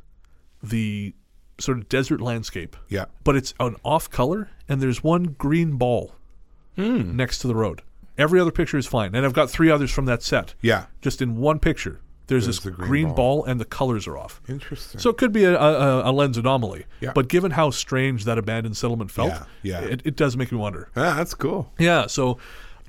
the 0.63 1.15
sort 1.59 1.79
of 1.79 1.89
desert 1.89 2.21
landscape, 2.21 2.77
Yeah. 2.89 3.07
but 3.25 3.37
it's 3.37 3.55
an 3.61 3.77
off 3.85 4.11
color, 4.11 4.51
and 4.69 4.81
there's 4.81 5.03
one 5.03 5.35
green 5.39 5.77
ball 5.77 6.15
Hmm. 6.77 7.17
next 7.17 7.39
to 7.39 7.49
the 7.49 7.55
road. 7.55 7.83
Every 8.19 8.39
other 8.41 8.51
picture 8.51 8.77
is 8.79 8.87
fine, 8.87 9.15
and 9.15 9.25
I've 9.25 9.33
got 9.33 9.51
three 9.51 9.71
others 9.71 9.91
from 9.91 10.05
that 10.07 10.23
set. 10.23 10.55
Yeah. 10.61 10.87
Just 11.01 11.21
in 11.23 11.37
one 11.37 11.59
picture, 11.59 12.01
there's, 12.27 12.45
There's 12.45 12.57
this 12.57 12.65
the 12.65 12.71
green, 12.73 12.89
green 12.89 13.07
ball. 13.09 13.15
ball. 13.15 13.45
and 13.45 13.61
the 13.61 13.65
colors 13.65 14.07
are 14.07 14.19
off. 14.19 14.41
Interesting. 14.49 15.01
So 15.01 15.11
it 15.11 15.17
could 15.17 15.33
be 15.33 15.45
a, 15.45 15.57
a, 15.59 16.11
a 16.11 16.13
lens 16.13 16.37
anomaly. 16.37 16.85
Yeah. 17.01 17.13
But 17.15 17.29
given 17.29 17.53
how 17.53 17.71
strange 17.71 18.25
that 18.25 18.37
abandoned 18.37 18.77
settlement 18.77 19.11
felt, 19.11 19.31
Yeah, 19.31 19.45
yeah. 19.63 19.81
It, 19.83 20.03
it 20.05 20.17
does 20.17 20.37
make 20.37 20.51
me 20.51 20.59
wonder. 20.59 20.89
ah, 20.97 21.15
that's 21.17 21.35
cool. 21.35 21.73
Yeah. 21.79 22.07
So 22.07 22.37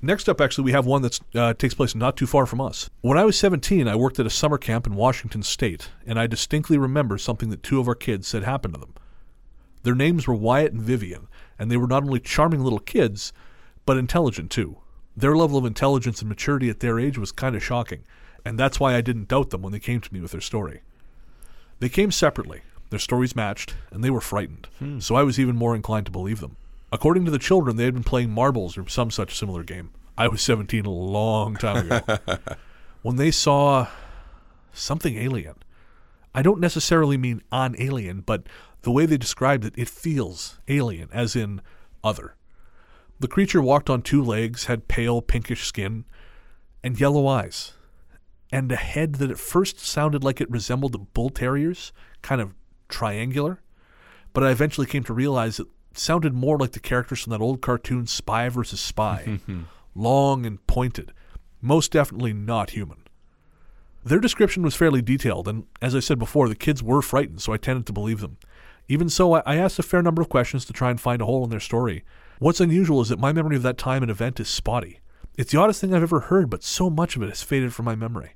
next 0.01 0.29
up, 0.29 0.41
actually, 0.41 0.65
we 0.65 0.71
have 0.71 0.85
one 0.85 1.01
that 1.01 1.19
uh, 1.35 1.53
takes 1.53 1.73
place 1.73 1.95
not 1.95 2.17
too 2.17 2.27
far 2.27 2.45
from 2.45 2.61
us. 2.61 2.89
When 3.01 3.17
I 3.17 3.25
was 3.25 3.37
17, 3.37 3.87
I 3.87 3.95
worked 3.95 4.19
at 4.19 4.25
a 4.25 4.29
summer 4.31 4.57
camp 4.57 4.87
in 4.87 4.95
Washington 4.95 5.43
State, 5.43 5.89
and 6.05 6.19
I 6.19 6.27
distinctly 6.27 6.77
remember 6.77 7.17
something 7.17 7.49
that 7.49 7.63
two 7.63 7.79
of 7.79 7.87
our 7.87 7.95
kids 7.95 8.27
said 8.27 8.43
happened 8.43 8.73
to 8.75 8.79
them. 8.79 8.93
Their 9.83 9.95
names 9.95 10.27
were 10.27 10.35
Wyatt 10.35 10.73
and 10.73 10.81
Vivian, 10.81 11.27
and 11.57 11.71
they 11.71 11.77
were 11.77 11.87
not 11.87 12.03
only 12.03 12.19
charming 12.19 12.61
little 12.61 12.79
kids, 12.79 13.31
but 13.85 13.97
intelligent 13.97 14.51
too. 14.51 14.77
Their 15.15 15.35
level 15.35 15.57
of 15.57 15.65
intelligence 15.65 16.21
and 16.21 16.29
maturity 16.29 16.69
at 16.69 16.79
their 16.79 16.99
age 16.99 17.17
was 17.17 17.31
kind 17.31 17.55
of 17.55 17.63
shocking, 17.63 18.03
and 18.45 18.59
that's 18.59 18.79
why 18.79 18.95
I 18.95 19.01
didn't 19.01 19.29
doubt 19.29 19.49
them 19.49 19.61
when 19.61 19.71
they 19.73 19.79
came 19.79 20.01
to 20.01 20.13
me 20.13 20.21
with 20.21 20.31
their 20.31 20.41
story. 20.41 20.81
They 21.79 21.89
came 21.89 22.11
separately, 22.11 22.61
their 22.89 22.99
stories 22.99 23.35
matched, 23.35 23.75
and 23.91 24.03
they 24.03 24.09
were 24.09 24.21
frightened, 24.21 24.67
so 25.01 25.15
I 25.15 25.23
was 25.23 25.39
even 25.39 25.55
more 25.55 25.75
inclined 25.75 26.05
to 26.07 26.11
believe 26.11 26.39
them. 26.39 26.57
According 26.91 27.25
to 27.25 27.31
the 27.31 27.39
children, 27.39 27.75
they 27.75 27.85
had 27.85 27.93
been 27.93 28.03
playing 28.03 28.31
marbles 28.31 28.77
or 28.77 28.87
some 28.87 29.11
such 29.11 29.37
similar 29.37 29.63
game. 29.63 29.91
I 30.17 30.27
was 30.27 30.41
17 30.41 30.85
a 30.85 30.89
long 30.89 31.55
time 31.55 31.91
ago. 31.91 32.17
when 33.01 33.17
they 33.17 33.29
saw 33.29 33.87
something 34.73 35.17
alien, 35.17 35.55
I 36.33 36.41
don't 36.41 36.59
necessarily 36.59 37.17
mean 37.17 37.41
on 37.51 37.75
alien, 37.77 38.21
but 38.21 38.47
the 38.83 38.91
way 38.91 39.05
they 39.05 39.17
described 39.17 39.65
it, 39.65 39.73
it 39.75 39.89
feels 39.89 40.59
alien, 40.67 41.09
as 41.11 41.35
in 41.35 41.61
other. 42.03 42.35
The 43.19 43.27
creature 43.27 43.61
walked 43.61 43.89
on 43.89 44.01
two 44.01 44.23
legs, 44.23 44.65
had 44.65 44.87
pale 44.87 45.21
pinkish 45.21 45.65
skin, 45.65 46.05
and 46.83 46.99
yellow 46.99 47.27
eyes, 47.27 47.73
and 48.51 48.71
a 48.71 48.75
head 48.75 49.15
that 49.15 49.31
at 49.31 49.39
first 49.39 49.79
sounded 49.79 50.23
like 50.23 50.39
it 50.39 50.49
resembled 50.49 50.95
a 50.95 50.99
bull 50.99 51.29
terrier's, 51.29 51.91
kind 52.21 52.39
of 52.39 52.53
triangular. 52.87 53.61
But 54.33 54.43
I 54.43 54.51
eventually 54.51 54.87
came 54.87 55.03
to 55.05 55.13
realize 55.13 55.59
it 55.59 55.67
sounded 55.99 56.33
more 56.33 56.57
like 56.57 56.71
the 56.71 56.79
characters 56.79 57.23
from 57.23 57.31
that 57.31 57.41
old 57.41 57.61
cartoon 57.61 58.07
Spy 58.07 58.49
versus 58.49 58.79
Spy, 58.79 59.39
long 59.95 60.45
and 60.45 60.65
pointed, 60.67 61.11
most 61.61 61.91
definitely 61.91 62.33
not 62.33 62.71
human. 62.71 62.97
Their 64.05 64.19
description 64.19 64.63
was 64.63 64.75
fairly 64.75 65.01
detailed, 65.01 65.47
and 65.47 65.65
as 65.81 65.95
I 65.95 65.99
said 65.99 66.17
before, 66.19 66.47
the 66.47 66.55
kids 66.55 66.81
were 66.81 67.01
frightened, 67.01 67.41
so 67.41 67.51
I 67.51 67.57
tended 67.57 67.85
to 67.87 67.93
believe 67.93 68.21
them. 68.21 68.37
Even 68.87 69.09
so, 69.09 69.33
I- 69.33 69.43
I 69.45 69.55
asked 69.57 69.79
a 69.79 69.83
fair 69.83 70.01
number 70.01 70.21
of 70.21 70.29
questions 70.29 70.63
to 70.65 70.73
try 70.73 70.89
and 70.89 71.01
find 71.01 71.21
a 71.21 71.25
hole 71.25 71.43
in 71.43 71.49
their 71.49 71.59
story. 71.59 72.03
What's 72.39 72.61
unusual 72.61 73.01
is 73.01 73.09
that 73.09 73.19
my 73.19 73.33
memory 73.33 73.57
of 73.57 73.63
that 73.63 73.77
time 73.77 74.03
and 74.03 74.11
event 74.11 74.39
is 74.39 74.47
spotty. 74.47 74.99
It's 75.37 75.51
the 75.51 75.59
oddest 75.59 75.81
thing 75.81 75.93
I've 75.93 76.03
ever 76.03 76.21
heard, 76.21 76.49
but 76.49 76.63
so 76.63 76.89
much 76.89 77.15
of 77.15 77.21
it 77.21 77.29
has 77.29 77.43
faded 77.43 77.73
from 77.73 77.85
my 77.85 77.95
memory. 77.95 78.33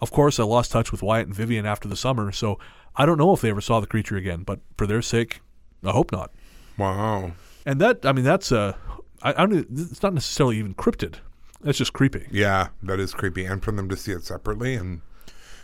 Of 0.00 0.10
course, 0.10 0.40
I 0.40 0.42
lost 0.44 0.72
touch 0.72 0.90
with 0.90 1.02
Wyatt 1.02 1.26
and 1.28 1.36
Vivian 1.36 1.66
after 1.66 1.86
the 1.88 1.96
summer, 1.96 2.32
so 2.32 2.58
I 2.96 3.06
don't 3.06 3.16
know 3.18 3.32
if 3.32 3.40
they 3.40 3.50
ever 3.50 3.60
saw 3.60 3.78
the 3.80 3.86
creature 3.86 4.16
again, 4.16 4.42
but 4.42 4.58
for 4.76 4.86
their 4.86 5.02
sake, 5.02 5.40
I 5.84 5.92
hope 5.92 6.10
not. 6.10 6.32
Wow. 6.78 7.32
And 7.66 7.80
that, 7.80 8.04
I 8.04 8.12
mean, 8.12 8.24
that's 8.24 8.52
uh, 8.52 8.74
I, 9.22 9.30
I 9.32 9.46
don't. 9.46 9.66
It's 9.72 10.02
not 10.02 10.14
necessarily 10.14 10.58
even 10.58 10.74
cryptid. 10.74 11.16
That's 11.62 11.78
just 11.78 11.92
creepy. 11.94 12.26
Yeah, 12.30 12.68
that 12.82 13.00
is 13.00 13.14
creepy. 13.14 13.44
And 13.46 13.62
for 13.62 13.72
them 13.72 13.88
to 13.88 13.96
see 13.96 14.12
it 14.12 14.22
separately 14.24 14.74
and 14.74 15.00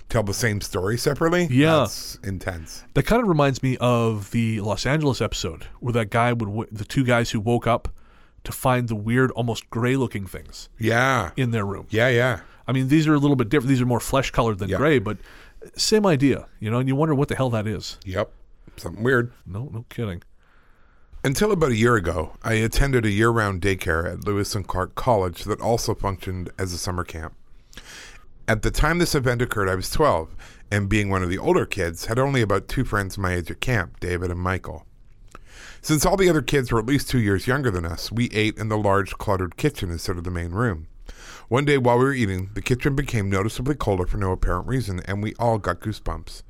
tell 0.09 0.23
the 0.23 0.33
same 0.35 0.61
story 0.62 0.96
separately, 0.96 1.46
Yeah. 1.51 1.81
that's 1.81 2.16
intense. 2.25 2.85
That 2.94 3.05
kind 3.05 3.20
of 3.23 3.29
reminds 3.29 3.62
me 3.62 3.77
of 3.81 4.31
the 4.31 4.61
Los 4.62 4.87
Angeles 4.87 5.20
episode 5.20 5.64
where 5.81 5.92
that 5.92 6.11
guy 6.11 6.33
would, 6.33 6.46
w- 6.46 6.66
the 6.73 6.85
two 6.87 7.05
guys 7.05 7.31
who 7.31 7.38
woke 7.40 7.66
up 7.66 7.88
to 8.44 8.51
find 8.53 8.88
the 8.88 8.96
weird, 8.96 9.31
almost 9.33 9.68
gray-looking 9.70 10.27
things 10.27 10.68
Yeah. 10.79 11.31
in 11.37 11.51
their 11.51 11.66
room. 11.66 11.87
Yeah, 11.90 12.09
yeah. 12.09 12.40
I 12.66 12.73
mean, 12.73 12.88
these 12.88 13.07
are 13.07 13.14
a 13.14 13.18
little 13.18 13.37
bit 13.37 13.51
different. 13.51 13.68
These 13.68 13.83
are 13.83 13.87
more 13.87 14.01
flesh-colored 14.01 14.59
than 14.59 14.70
Yeah. 14.70 14.79
gray, 14.79 14.99
but 14.99 15.18
same 15.77 16.07
idea, 16.07 16.46
you 16.61 16.70
know. 16.70 16.79
And 16.79 16.88
you 16.88 16.96
wonder 16.96 17.14
what 17.14 17.29
the 17.29 17.37
hell 17.37 17.51
that 17.51 17.66
is. 17.66 17.99
Yep. 18.07 18.33
Something 18.79 19.03
weird. 19.05 19.33
No, 19.46 19.68
no 19.73 19.85
kidding. 19.90 20.23
Until 21.22 21.52
about 21.52 21.72
a 21.72 21.76
year 21.76 21.96
ago, 21.96 22.33
I 22.42 22.54
attended 22.54 23.04
a 23.04 23.11
year 23.11 23.28
round 23.28 23.61
daycare 23.61 24.11
at 24.11 24.24
Lewis 24.24 24.54
and 24.54 24.66
Clark 24.66 24.94
College 24.94 25.44
that 25.44 25.61
also 25.61 25.94
functioned 25.94 26.48
as 26.59 26.72
a 26.72 26.78
summer 26.78 27.04
camp. 27.04 27.35
At 28.48 28.62
the 28.62 28.70
time 28.70 28.96
this 28.96 29.14
event 29.14 29.42
occurred, 29.42 29.68
I 29.68 29.74
was 29.74 29.90
12, 29.90 30.35
and 30.70 30.88
being 30.88 31.11
one 31.11 31.22
of 31.22 31.28
the 31.28 31.37
older 31.37 31.66
kids, 31.66 32.06
had 32.06 32.18
only 32.18 32.40
about 32.40 32.68
two 32.68 32.87
friends 32.87 33.18
my 33.18 33.35
age 33.35 33.50
at 33.50 33.61
camp, 33.61 34.00
David 34.00 34.30
and 34.30 34.40
Michael. 34.40 34.87
Since 35.83 36.06
all 36.06 36.16
the 36.16 36.30
other 36.30 36.40
kids 36.40 36.72
were 36.72 36.78
at 36.78 36.87
least 36.87 37.11
two 37.11 37.20
years 37.20 37.46
younger 37.46 37.70
than 37.70 37.85
us, 37.85 38.11
we 38.11 38.30
ate 38.30 38.56
in 38.56 38.70
the 38.70 38.78
large 38.78 39.18
cluttered 39.18 39.59
kitchen 39.59 39.90
instead 39.90 40.16
of 40.16 40.24
the 40.24 40.30
main 40.30 40.52
room. 40.52 40.87
One 41.48 41.66
day 41.66 41.76
while 41.76 41.98
we 41.98 42.04
were 42.04 42.14
eating, 42.14 42.48
the 42.54 42.62
kitchen 42.62 42.94
became 42.96 43.28
noticeably 43.28 43.74
colder 43.74 44.06
for 44.06 44.16
no 44.16 44.33
apparent 44.33 44.66
reason, 44.66 45.00
and 45.00 45.22
we 45.22 45.35
all 45.38 45.59
got 45.59 45.80
goosebumps. 45.80 46.44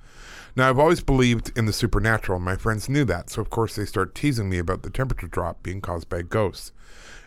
Now, 0.56 0.68
I've 0.68 0.78
always 0.78 1.00
believed 1.00 1.56
in 1.56 1.66
the 1.66 1.72
supernatural. 1.72 2.36
and 2.36 2.44
My 2.44 2.56
friends 2.56 2.88
knew 2.88 3.04
that, 3.04 3.30
so 3.30 3.40
of 3.40 3.50
course 3.50 3.76
they 3.76 3.84
start 3.84 4.14
teasing 4.14 4.48
me 4.48 4.58
about 4.58 4.82
the 4.82 4.90
temperature 4.90 5.28
drop 5.28 5.62
being 5.62 5.80
caused 5.80 6.08
by 6.08 6.22
ghosts. 6.22 6.72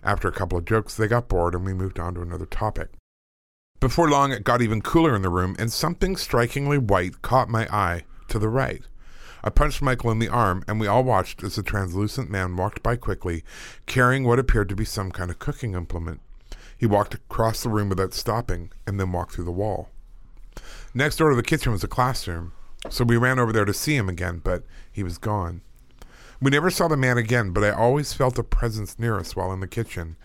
After 0.04 0.28
a 0.28 0.34
couple 0.34 0.58
of 0.58 0.66
jokes, 0.66 0.96
they 0.96 1.08
got 1.08 1.30
bored 1.30 1.56
and 1.56 1.66
we 1.66 1.74
moved 1.74 2.00
on 2.00 2.16
to 2.16 2.22
another 2.22 2.46
topic. 2.46 2.90
Before 3.80 4.10
long, 4.10 4.32
it 4.32 4.44
got 4.44 4.62
even 4.62 4.82
cooler 4.82 5.16
in 5.16 5.22
the 5.22 5.30
room, 5.30 5.56
and 5.60 5.72
something 5.72 6.16
strikingly 6.16 6.78
white 6.78 7.22
caught 7.22 7.50
my 7.50 7.68
eye 7.68 8.04
to 8.30 8.40
the 8.40 8.50
right. 8.50 8.82
I 9.44 9.50
punched 9.50 9.82
Michael 9.82 10.12
in 10.12 10.20
the 10.20 10.30
arm, 10.30 10.64
and 10.70 10.80
we 10.80 10.88
all 10.88 11.04
watched 11.04 11.44
as 11.44 11.58
a 11.58 11.64
translucent 11.64 12.30
man 12.30 12.56
walked 12.56 12.82
by 12.82 12.96
quickly, 12.96 13.44
carrying 13.86 14.24
what 14.24 14.40
appeared 14.40 14.70
to 14.70 14.76
be 14.76 14.86
some 14.86 15.12
kind 15.12 15.30
of 15.30 15.40
cooking 15.40 15.74
implement. 15.74 16.22
He 16.78 16.86
walked 16.86 17.14
across 17.14 17.62
the 17.62 17.70
room 17.70 17.90
without 17.90 18.14
stopping, 18.14 18.72
and 18.88 19.00
then 19.00 19.12
walked 19.12 19.34
through 19.34 19.44
the 19.46 19.52
wall. 19.52 19.90
Next 20.94 21.18
door 21.18 21.32
to 21.32 21.36
the 21.36 21.44
kitchen 21.44 21.74
was 21.74 21.84
a 21.84 21.90
classroom, 21.90 22.54
so 22.90 23.04
we 23.04 23.18
ran 23.18 23.40
over 23.40 23.52
there 23.52 23.66
to 23.66 23.74
see 23.74 23.96
him 23.96 24.10
again, 24.10 24.42
but 24.44 24.64
he 24.92 25.04
was 25.04 25.18
gone. 25.18 25.62
We 26.42 26.52
never 26.52 26.70
saw 26.70 26.88
the 26.88 26.98
man 26.98 27.18
again, 27.18 27.52
but 27.52 27.64
I 27.64 27.72
always 27.72 28.14
felt 28.14 28.38
a 28.38 28.44
presence 28.44 29.00
near 29.00 29.18
us 29.18 29.36
while 29.36 29.54
in 29.54 29.62
the 29.62 29.68
kitchen, 29.68 30.18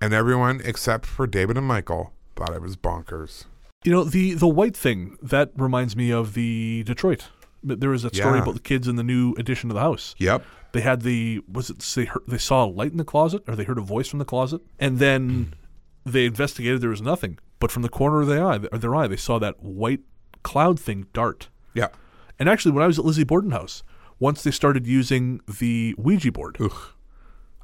and 0.00 0.14
everyone 0.14 0.62
except 0.64 1.04
for 1.04 1.26
David 1.26 1.58
and 1.58 1.66
Michael 1.66 2.12
thought 2.34 2.54
I 2.54 2.58
was 2.58 2.76
bonkers. 2.76 3.44
You 3.84 3.92
know, 3.92 4.04
the 4.04 4.34
the 4.34 4.48
white 4.48 4.76
thing 4.76 5.18
that 5.22 5.50
reminds 5.54 5.94
me 5.94 6.10
of 6.10 6.34
the 6.34 6.82
Detroit. 6.84 7.28
There 7.62 7.90
was 7.90 8.02
that 8.02 8.14
story 8.14 8.36
Yeah. 8.36 8.42
about 8.42 8.54
the 8.54 8.60
kids 8.60 8.88
in 8.88 8.96
the 8.96 9.02
new 9.02 9.34
addition 9.38 9.68
to 9.68 9.74
the 9.74 9.80
house. 9.80 10.14
Yep. 10.18 10.44
They 10.72 10.80
had 10.80 11.02
the 11.02 11.42
was 11.50 11.70
it 11.70 11.80
they 11.80 12.04
heard, 12.04 12.22
they 12.26 12.38
saw 12.38 12.64
a 12.64 12.68
light 12.68 12.92
in 12.92 12.98
the 12.98 13.04
closet 13.04 13.42
or 13.46 13.56
they 13.56 13.64
heard 13.64 13.78
a 13.78 13.82
voice 13.82 14.08
from 14.08 14.18
the 14.18 14.24
closet 14.24 14.60
and 14.78 14.98
then 14.98 15.52
hmm. 16.04 16.10
they 16.10 16.26
investigated 16.26 16.80
there 16.80 16.90
was 16.90 17.02
nothing 17.02 17.38
but 17.58 17.70
from 17.70 17.82
the 17.82 17.88
corner 17.88 18.20
of 18.20 18.26
their 18.26 18.44
eye 18.46 18.58
their 18.58 18.94
eye 18.94 19.06
they 19.06 19.16
saw 19.16 19.38
that 19.38 19.62
white 19.62 20.00
cloud 20.42 20.78
thing 20.78 21.06
dart 21.12 21.48
Yep. 21.74 21.96
And 22.38 22.48
actually 22.48 22.72
when 22.72 22.82
I 22.84 22.86
was 22.86 22.98
at 22.98 23.04
Lizzie 23.04 23.24
Borden 23.24 23.50
house 23.50 23.82
once 24.18 24.42
they 24.42 24.50
started 24.50 24.86
using 24.86 25.40
the 25.60 25.94
Ouija 25.98 26.32
board, 26.32 26.58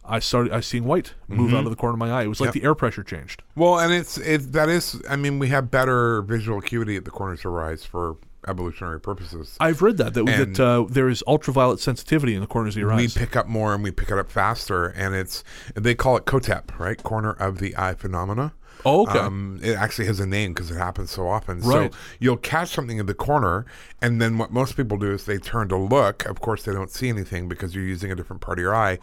I 0.04 0.18
started 0.18 0.52
I 0.52 0.61
seeing 0.61 0.85
white 0.85 1.14
move 1.28 1.54
out 1.54 1.64
of 1.64 1.70
the 1.70 1.76
corner 1.76 1.94
of 1.94 1.98
my 1.98 2.11
eye. 2.11 2.24
It 2.24 2.26
was 2.26 2.40
like 2.40 2.50
Mm-hmm. 2.50 2.56
Yep. 2.58 2.62
the 2.62 2.66
air 2.68 2.74
pressure 2.74 3.02
changed. 3.04 3.42
Well, 3.54 3.78
and 3.78 3.92
it's 3.92 4.18
it 4.18 4.52
that 4.52 4.68
is. 4.68 5.00
I 5.08 5.16
mean, 5.16 5.38
we 5.38 5.48
have 5.48 5.70
better 5.70 6.22
visual 6.22 6.58
acuity 6.58 6.96
at 6.96 7.04
the 7.04 7.11
corners 7.11 7.40
of 7.44 7.52
our 7.52 7.62
eyes 7.64 7.85
for 7.85 8.16
evolutionary 8.48 9.00
purposes. 9.00 9.56
I've 9.61 9.80
read 9.82 9.98
that 9.98 10.14
that, 10.14 10.28
And- 10.28 10.56
that 10.56 10.61
uh, 10.62 10.85
there 10.90 11.08
is 11.08 11.22
ultraviolet 11.28 11.78
sensitivity 11.78 12.35
in 12.35 12.40
the 12.40 12.48
corners 12.48 12.74
of 12.74 12.80
your 12.80 12.92
we 12.94 13.04
eyes. 13.04 13.14
We 13.14 13.20
pick 13.20 13.37
up 13.37 13.46
more 13.46 13.72
and 13.74 13.85
we 13.85 13.92
pick 13.92 14.11
it 14.11 14.18
up 14.18 14.30
faster, 14.30 14.87
and 14.88 15.14
it's 15.14 15.44
they 15.76 15.94
call 15.94 16.16
it 16.16 16.24
COTEP, 16.26 16.76
right? 16.80 17.00
Corner 17.02 17.30
of 17.32 17.58
the 17.61 17.76
eye 17.78 17.94
phenomena. 17.94 18.52
Oh, 18.85 19.03
okay. 19.07 19.18
Um, 19.18 19.61
it 19.62 19.75
actually 19.75 20.07
has 20.07 20.18
a 20.21 20.27
name 20.27 20.53
because 20.53 20.71
it 20.71 20.77
happens 20.77 21.11
so 21.11 21.29
often. 21.29 21.61
Right. 21.61 21.92
So 21.92 21.99
you'll 22.21 22.37
catch 22.37 22.71
something 22.71 22.99
in 22.99 23.07
the 23.07 23.14
corner, 23.14 23.64
and 24.01 24.21
then 24.21 24.38
what 24.38 24.51
most 24.53 24.77
people 24.77 24.97
do 24.99 25.12
is 25.12 25.25
they 25.27 25.38
turn 25.38 25.68
to 25.68 25.77
look. 25.77 26.25
Of 26.27 26.40
course, 26.40 26.64
they 26.64 26.73
don't 26.73 26.90
see 26.90 27.09
anything 27.09 27.49
because 27.49 27.75
you're 27.75 27.85
using 27.85 28.11
a 28.11 28.14
different 28.14 28.42
part 28.42 28.59
of 28.59 28.62
your 28.62 28.75
eye, 28.75 28.99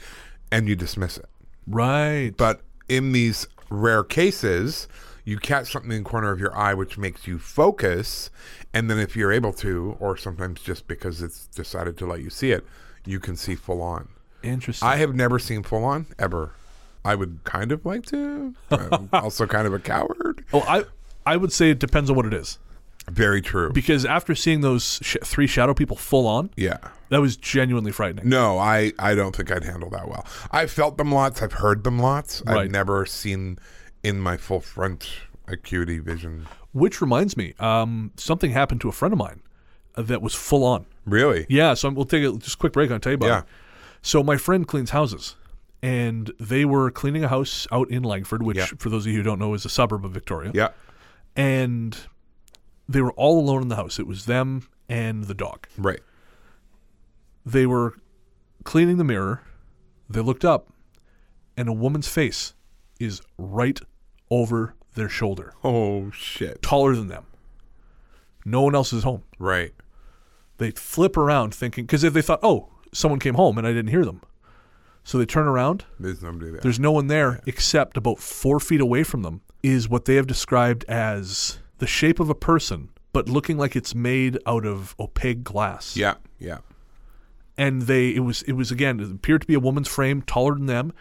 and 0.52 0.68
you 0.68 0.76
dismiss 0.76 1.18
it. 1.18 1.26
right. 1.68 2.32
But 2.36 2.62
in 2.88 3.12
these 3.12 3.48
rare 3.70 4.04
cases, 4.04 4.88
you 5.26 5.38
catch 5.38 5.72
something 5.72 5.92
in 5.92 6.04
the 6.04 6.10
corner 6.10 6.32
of 6.32 6.40
your 6.40 6.58
eye 6.58 6.74
which 6.74 6.98
makes 6.98 7.28
you 7.28 7.38
focus, 7.38 8.30
and 8.74 8.90
then 8.90 8.98
if 8.98 9.16
you're 9.16 9.32
able 9.32 9.54
to, 9.54 9.96
or 10.00 10.18
sometimes 10.18 10.62
just 10.62 10.88
because 10.88 11.22
it's 11.22 11.48
decided 11.48 11.98
to 12.00 12.06
let 12.08 12.22
you 12.22 12.30
see 12.30 12.52
it, 12.52 12.66
you 13.06 13.20
can 13.20 13.36
see 13.36 13.56
full 13.56 13.82
on. 13.82 14.10
Interesting. 14.42 14.88
I 14.88 14.96
have 14.98 15.14
never 15.14 15.38
seen 15.38 15.64
full 15.64 15.84
on 15.84 16.08
ever. 16.18 16.52
I 17.10 17.16
would 17.16 17.40
kind 17.44 17.72
of 17.72 17.86
like 17.86 18.06
to. 18.08 18.54
I'm 18.72 19.10
also 19.14 19.48
kind 19.48 19.66
of 19.68 19.74
a 19.74 19.80
coward. 19.80 20.44
oh, 20.54 20.62
I 20.68 20.84
I 21.26 21.38
would 21.38 21.52
say 21.52 21.70
it 21.72 21.80
depends 21.80 22.10
on 22.10 22.16
what 22.16 22.26
it 22.26 22.34
is 22.34 22.60
Very 23.08 23.42
true. 23.42 23.72
because 23.72 24.06
after 24.06 24.36
seeing 24.36 24.62
those 24.62 25.00
sh- 25.02 25.18
three 25.24 25.48
shadow 25.48 25.74
people 25.74 25.98
full 25.98 26.28
on, 26.28 26.50
yeah. 26.56 26.78
that 27.10 27.20
was 27.22 27.36
genuinely 27.38 27.92
frightening. 27.92 28.30
No, 28.30 28.58
I, 28.58 28.94
I 29.00 29.16
don't 29.16 29.36
think 29.36 29.52
I'd 29.52 29.64
handle 29.64 29.90
that 29.92 30.08
well. 30.08 30.26
I've 30.52 30.72
felt 30.72 30.98
them 30.98 31.12
lots. 31.12 31.42
I've 31.42 31.54
heard 31.54 31.84
them 31.84 32.00
lots. 32.00 32.42
Right. 32.46 32.58
I've 32.66 32.72
never 32.72 33.06
seen 33.06 33.58
in 34.04 34.20
my 34.20 34.38
full 34.38 34.60
front 34.62 35.10
acuity 35.48 36.00
vision. 36.00 36.48
Which 36.72 37.02
reminds 37.02 37.36
me, 37.36 37.54
um, 37.60 38.12
something 38.18 38.52
happened 38.52 38.82
to 38.82 38.90
a 38.90 38.92
friend 38.92 39.12
of 39.14 39.18
mine 39.20 39.42
that 39.96 40.22
was 40.22 40.34
full 40.36 40.64
on. 40.64 40.86
Really? 41.06 41.46
Yeah, 41.50 41.74
so 41.74 41.90
we'll 41.90 42.06
take 42.06 42.24
a 42.24 42.32
just 42.38 42.60
quick 42.60 42.74
break. 42.74 42.92
I'll 42.92 43.00
tell 43.00 43.12
you 43.12 43.16
about 43.18 43.28
Yeah. 43.28 43.40
it. 43.40 43.46
So 44.02 44.24
my 44.24 44.38
friend 44.38 44.66
cleans 44.68 44.92
houses, 44.92 45.36
and 45.82 46.32
they 46.40 46.66
were 46.66 46.92
cleaning 46.92 47.24
a 47.24 47.28
house 47.28 47.68
out 47.72 47.90
in 47.90 48.04
Langford, 48.04 48.44
which, 48.44 48.58
Yeah. 48.58 48.66
for 48.78 48.90
those 48.90 49.06
of 49.06 49.12
you 49.12 49.18
who 49.20 49.24
don't 49.24 49.40
know, 49.40 49.54
is 49.54 49.66
a 49.66 49.70
suburb 49.70 50.04
of 50.06 50.12
Victoria. 50.12 50.52
Yeah. 50.54 50.70
And 51.36 51.98
they 52.88 53.02
were 53.02 53.14
all 53.14 53.40
alone 53.40 53.62
in 53.62 53.68
the 53.70 53.76
house. 53.76 54.00
It 54.00 54.08
was 54.08 54.26
them 54.26 54.68
and 54.90 55.26
the 55.26 55.34
dog. 55.34 55.68
Right. 55.78 56.02
They 57.46 57.66
were 57.66 57.96
cleaning 58.64 58.98
the 58.98 59.04
mirror. 59.04 59.42
They 60.10 60.22
looked 60.22 60.44
up, 60.44 60.74
and 61.56 61.70
a 61.70 61.74
woman's 61.74 62.08
face 62.08 62.54
is 63.00 63.22
right 63.38 63.80
over 64.30 64.76
their 64.96 65.10
shoulder, 65.10 65.54
Oh 65.64 66.10
shit. 66.12 66.62
taller 66.62 66.96
than 66.96 67.08
them. 67.08 67.26
No 68.44 68.62
one 68.62 68.76
else 68.76 68.92
is 68.92 69.04
home. 69.04 69.24
Right. 69.38 69.74
They 70.58 70.72
flip 70.72 71.16
around 71.16 71.54
thinking, 71.54 71.86
because 71.86 72.04
if 72.04 72.14
they 72.14 72.22
thought, 72.22 72.40
oh, 72.44 72.70
someone 72.92 73.20
came 73.20 73.36
home 73.36 73.58
and 73.58 73.66
I 73.68 73.72
didn't 73.72 73.92
hear 73.92 74.04
them. 74.04 74.22
So 75.10 75.18
they 75.18 75.26
turn 75.26 75.48
around. 75.48 75.86
There's 76.00 76.22
nobody 76.22 76.52
there. 76.52 76.62
There's 76.62 76.80
no 76.80 76.92
one 76.92 77.08
there 77.08 77.42
except 77.48 77.98
about 77.98 78.20
four 78.20 78.60
feet 78.60 78.80
away 78.80 79.02
from 79.02 79.24
them 79.24 79.42
is 79.64 79.90
what 79.90 80.06
they 80.06 80.14
have 80.14 80.28
described 80.28 80.86
as 80.88 81.58
the 81.80 81.88
shape 81.88 82.20
of 82.20 82.30
a 82.30 82.36
person, 82.36 82.90
but 83.12 83.28
looking 83.28 83.58
like 83.58 83.76
it's 83.76 83.96
made 83.96 84.38
out 84.46 84.68
of 84.68 84.94
opaque 85.00 85.44
glass. 85.44 85.98
yeah. 85.98 86.14
Yeah. 86.38 86.60
And 87.58 87.82
they, 87.82 88.10
it 88.10 88.20
was, 88.20 88.44
it 88.44 88.52
was 88.52 88.70
again, 88.70 89.00
it 89.00 89.10
appeared 89.10 89.42
to 89.42 89.48
be 89.48 89.56
a 89.56 89.60
woman's 89.60 89.88
frame, 89.88 90.22
taller 90.22 90.54
than 90.54 90.68
them, 90.68 90.94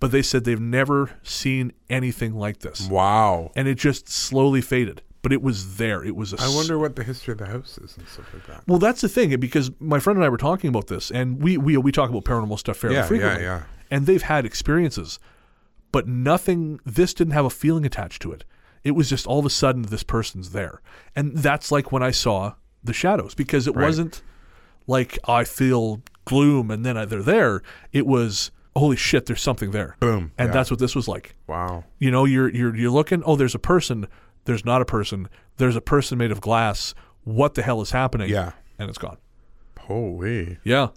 but 0.00 0.10
they 0.10 0.22
said 0.22 0.42
they've 0.42 0.58
never 0.58 1.12
seen 1.22 1.72
anything 1.88 2.34
like 2.34 2.58
this. 2.58 2.88
Wow. 2.88 3.52
And 3.54 3.68
it 3.68 3.76
just 3.76 4.08
slowly 4.08 4.60
faded, 4.60 5.02
but 5.22 5.32
it 5.32 5.40
was 5.42 5.76
there. 5.76 6.02
It 6.04 6.16
was 6.16 6.32
A 6.32 6.40
I 6.40 6.48
wonder 6.54 6.78
what 6.78 6.96
the 6.96 7.04
history 7.04 7.32
of 7.32 7.38
the 7.38 7.46
house 7.46 7.78
is 7.78 7.96
and 7.96 8.06
stuff 8.08 8.32
like 8.34 8.46
that. 8.48 8.62
Well, 8.66 8.78
that's 8.78 9.00
the 9.00 9.08
thing 9.08 9.38
because 9.40 9.70
my 9.80 9.98
friend 10.00 10.16
and 10.18 10.24
I 10.24 10.28
were 10.28 10.36
talking 10.36 10.68
about 10.68 10.88
this, 10.88 11.10
and 11.10 11.40
we 11.42 11.56
we 11.56 11.76
we 11.76 11.92
talk 11.92 12.10
about 12.10 12.24
paranormal 12.24 12.58
stuff 12.58 12.76
fairly 12.76 12.96
Yeah, 12.96 13.02
yeah, 13.02 13.06
frequently. 13.08 13.42
yeah. 13.44 13.62
And 13.90 14.06
they've 14.06 14.22
had 14.22 14.44
experiences, 14.46 15.18
but 15.92 16.06
nothing. 16.08 16.80
This 16.84 17.14
didn't 17.14 17.34
have 17.34 17.44
a 17.44 17.50
feeling 17.50 17.84
attached 17.86 18.22
to 18.22 18.32
it. 18.32 18.44
It 18.84 18.92
was 18.92 19.08
just 19.08 19.26
all 19.26 19.38
of 19.38 19.46
a 19.46 19.50
sudden 19.50 19.82
this 19.82 20.02
person's 20.02 20.50
there, 20.50 20.80
and 21.14 21.36
that's 21.38 21.70
like 21.70 21.92
when 21.92 22.02
I 22.02 22.10
saw 22.10 22.54
the 22.82 22.92
shadows 22.92 23.34
because 23.34 23.68
it 23.68 23.76
Right. 23.76 23.84
wasn't 23.86 24.22
like 24.88 25.18
I 25.28 25.44
feel 25.44 26.02
gloom 26.24 26.70
and 26.70 26.84
then 26.84 26.96
they're 27.08 27.22
there. 27.22 27.62
It 27.92 28.06
was 28.06 28.50
holy 28.74 28.96
shit, 28.96 29.26
there's 29.26 29.40
something 29.42 29.70
there. 29.70 29.96
Boom. 30.00 30.32
And 30.38 30.48
Yeah. 30.48 30.52
that's 30.54 30.70
what 30.70 30.80
this 30.80 30.96
was 30.96 31.06
like. 31.06 31.34
Wow. 31.46 31.84
You 31.98 32.10
know, 32.10 32.24
you're 32.24 32.48
you're 32.48 32.74
you're 32.74 32.90
looking. 32.90 33.22
Oh, 33.24 33.36
there's 33.36 33.54
a 33.54 33.58
person. 33.60 34.08
There's 34.44 34.64
not 34.64 34.82
a 34.82 34.84
person. 34.84 35.28
There's 35.56 35.76
a 35.76 35.80
person 35.80 36.18
made 36.18 36.32
of 36.32 36.40
glass. 36.40 36.94
What 37.24 37.54
the 37.54 37.62
hell 37.62 37.80
is 37.80 37.90
happening? 37.92 38.28
Yeah. 38.30 38.52
and 38.78 38.88
it's 38.88 38.98
gone. 38.98 39.18
Holy. 39.80 40.58
Yeah, 40.64 40.88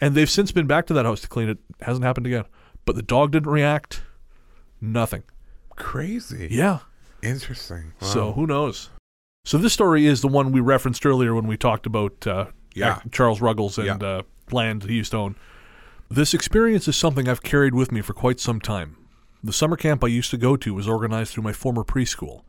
and 0.00 0.14
they've 0.14 0.30
since 0.30 0.52
been 0.52 0.66
back 0.66 0.86
to 0.86 0.94
that 0.94 1.04
house 1.04 1.20
to 1.22 1.28
clean 1.28 1.48
it. 1.48 1.58
Hasn't 1.80 2.04
happened 2.04 2.26
again. 2.26 2.44
But 2.84 2.96
the 2.96 3.02
dog 3.02 3.30
didn't 3.32 3.50
react. 3.52 4.02
Nothing. 4.80 5.22
Crazy. 5.76 6.48
Yeah. 6.50 6.80
Interesting. 7.22 7.92
Wow. 8.00 8.08
So 8.08 8.32
who 8.32 8.46
knows? 8.46 8.90
So 9.44 9.58
this 9.58 9.72
story 9.72 10.06
is 10.06 10.20
the 10.20 10.28
one 10.28 10.52
we 10.52 10.60
referenced 10.60 11.06
earlier 11.06 11.34
when 11.34 11.46
we 11.46 11.56
talked 11.56 11.86
about 11.86 12.26
uh, 12.26 12.46
Yeah. 12.74 13.00
Charles 13.12 13.40
Ruggles 13.40 13.78
and 13.78 14.02
Yeah. 14.02 14.08
uh, 14.08 14.22
land 14.50 14.84
he 14.84 14.94
used 14.94 15.12
to 15.12 15.18
own. 15.18 15.36
This 16.10 16.34
experience 16.34 16.86
is 16.88 16.96
something 16.96 17.28
I've 17.28 17.42
carried 17.42 17.74
with 17.74 17.90
me 17.92 18.00
for 18.02 18.12
quite 18.12 18.38
some 18.40 18.60
time. 18.60 18.96
The 19.42 19.52
summer 19.52 19.76
camp 19.76 20.04
I 20.04 20.08
used 20.08 20.30
to 20.32 20.36
go 20.36 20.56
to 20.56 20.74
was 20.74 20.86
organized 20.88 21.32
through 21.32 21.44
my 21.44 21.52
former 21.52 21.84
preschool. 21.84 22.42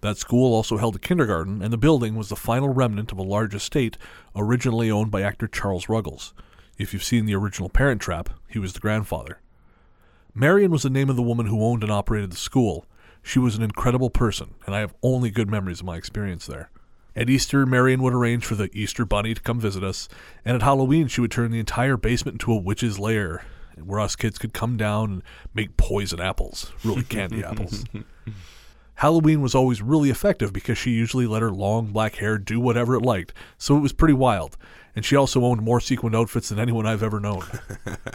That 0.00 0.18
school 0.18 0.54
also 0.54 0.76
held 0.76 0.96
a 0.96 1.00
kindergarten, 1.00 1.62
and 1.62 1.72
the 1.72 1.78
building 1.78 2.16
was 2.16 2.28
the 2.28 2.36
final 2.36 2.68
remnant 2.68 3.12
of 3.12 3.18
a 3.18 3.22
large 3.22 3.54
estate 3.54 3.96
originally 4.34 4.90
owned 4.90 5.10
by 5.10 5.22
actor 5.22 5.48
Charles 5.48 5.88
Ruggles. 5.88 6.34
If 6.78 6.92
you've 6.92 7.02
seen 7.04 7.24
the 7.24 7.34
original 7.34 7.70
Parent 7.70 8.00
Trap, 8.00 8.30
he 8.48 8.58
was 8.58 8.74
the 8.74 8.80
grandfather. 8.80 9.40
Marion 10.34 10.70
was 10.70 10.82
the 10.82 10.90
name 10.90 11.08
of 11.08 11.16
the 11.16 11.22
woman 11.22 11.46
who 11.46 11.64
owned 11.64 11.82
and 11.82 11.90
operated 11.90 12.30
the 12.30 12.36
school. 12.36 12.84
She 13.22 13.38
was 13.38 13.56
an 13.56 13.62
incredible 13.62 14.10
person, 14.10 14.54
and 14.66 14.74
I 14.76 14.80
have 14.80 14.94
only 15.02 15.30
good 15.30 15.48
memories 15.48 15.80
of 15.80 15.86
my 15.86 15.96
experience 15.96 16.46
there. 16.46 16.70
At 17.16 17.30
Easter, 17.30 17.64
Marion 17.64 18.02
would 18.02 18.12
arrange 18.12 18.44
for 18.44 18.54
the 18.54 18.68
Easter 18.74 19.06
Bunny 19.06 19.32
to 19.32 19.40
come 19.40 19.58
visit 19.58 19.82
us, 19.82 20.06
and 20.44 20.54
at 20.54 20.62
Halloween, 20.62 21.08
she 21.08 21.22
would 21.22 21.30
turn 21.30 21.50
the 21.50 21.58
entire 21.58 21.96
basement 21.96 22.34
into 22.34 22.52
a 22.52 22.60
witch's 22.60 22.98
lair, 22.98 23.46
where 23.82 23.98
us 23.98 24.14
kids 24.14 24.38
could 24.38 24.52
come 24.52 24.76
down 24.76 25.10
and 25.10 25.22
make 25.54 25.78
poison 25.78 26.20
apples, 26.20 26.72
really 26.84 27.02
candy 27.04 27.42
apples. 27.44 27.84
Halloween 28.96 29.42
was 29.42 29.54
always 29.54 29.82
really 29.82 30.08
effective 30.08 30.52
because 30.52 30.78
she 30.78 30.90
usually 30.90 31.26
let 31.26 31.42
her 31.42 31.50
long 31.50 31.92
black 31.92 32.16
hair 32.16 32.38
do 32.38 32.58
whatever 32.58 32.94
it 32.94 33.02
liked, 33.02 33.34
so 33.58 33.76
it 33.76 33.80
was 33.80 33.92
pretty 33.92 34.14
wild. 34.14 34.56
And 34.94 35.04
she 35.04 35.14
also 35.14 35.44
owned 35.44 35.60
more 35.60 35.80
sequined 35.80 36.16
outfits 36.16 36.48
than 36.48 36.58
anyone 36.58 36.86
I've 36.86 37.02
ever 37.02 37.20
known. 37.20 37.44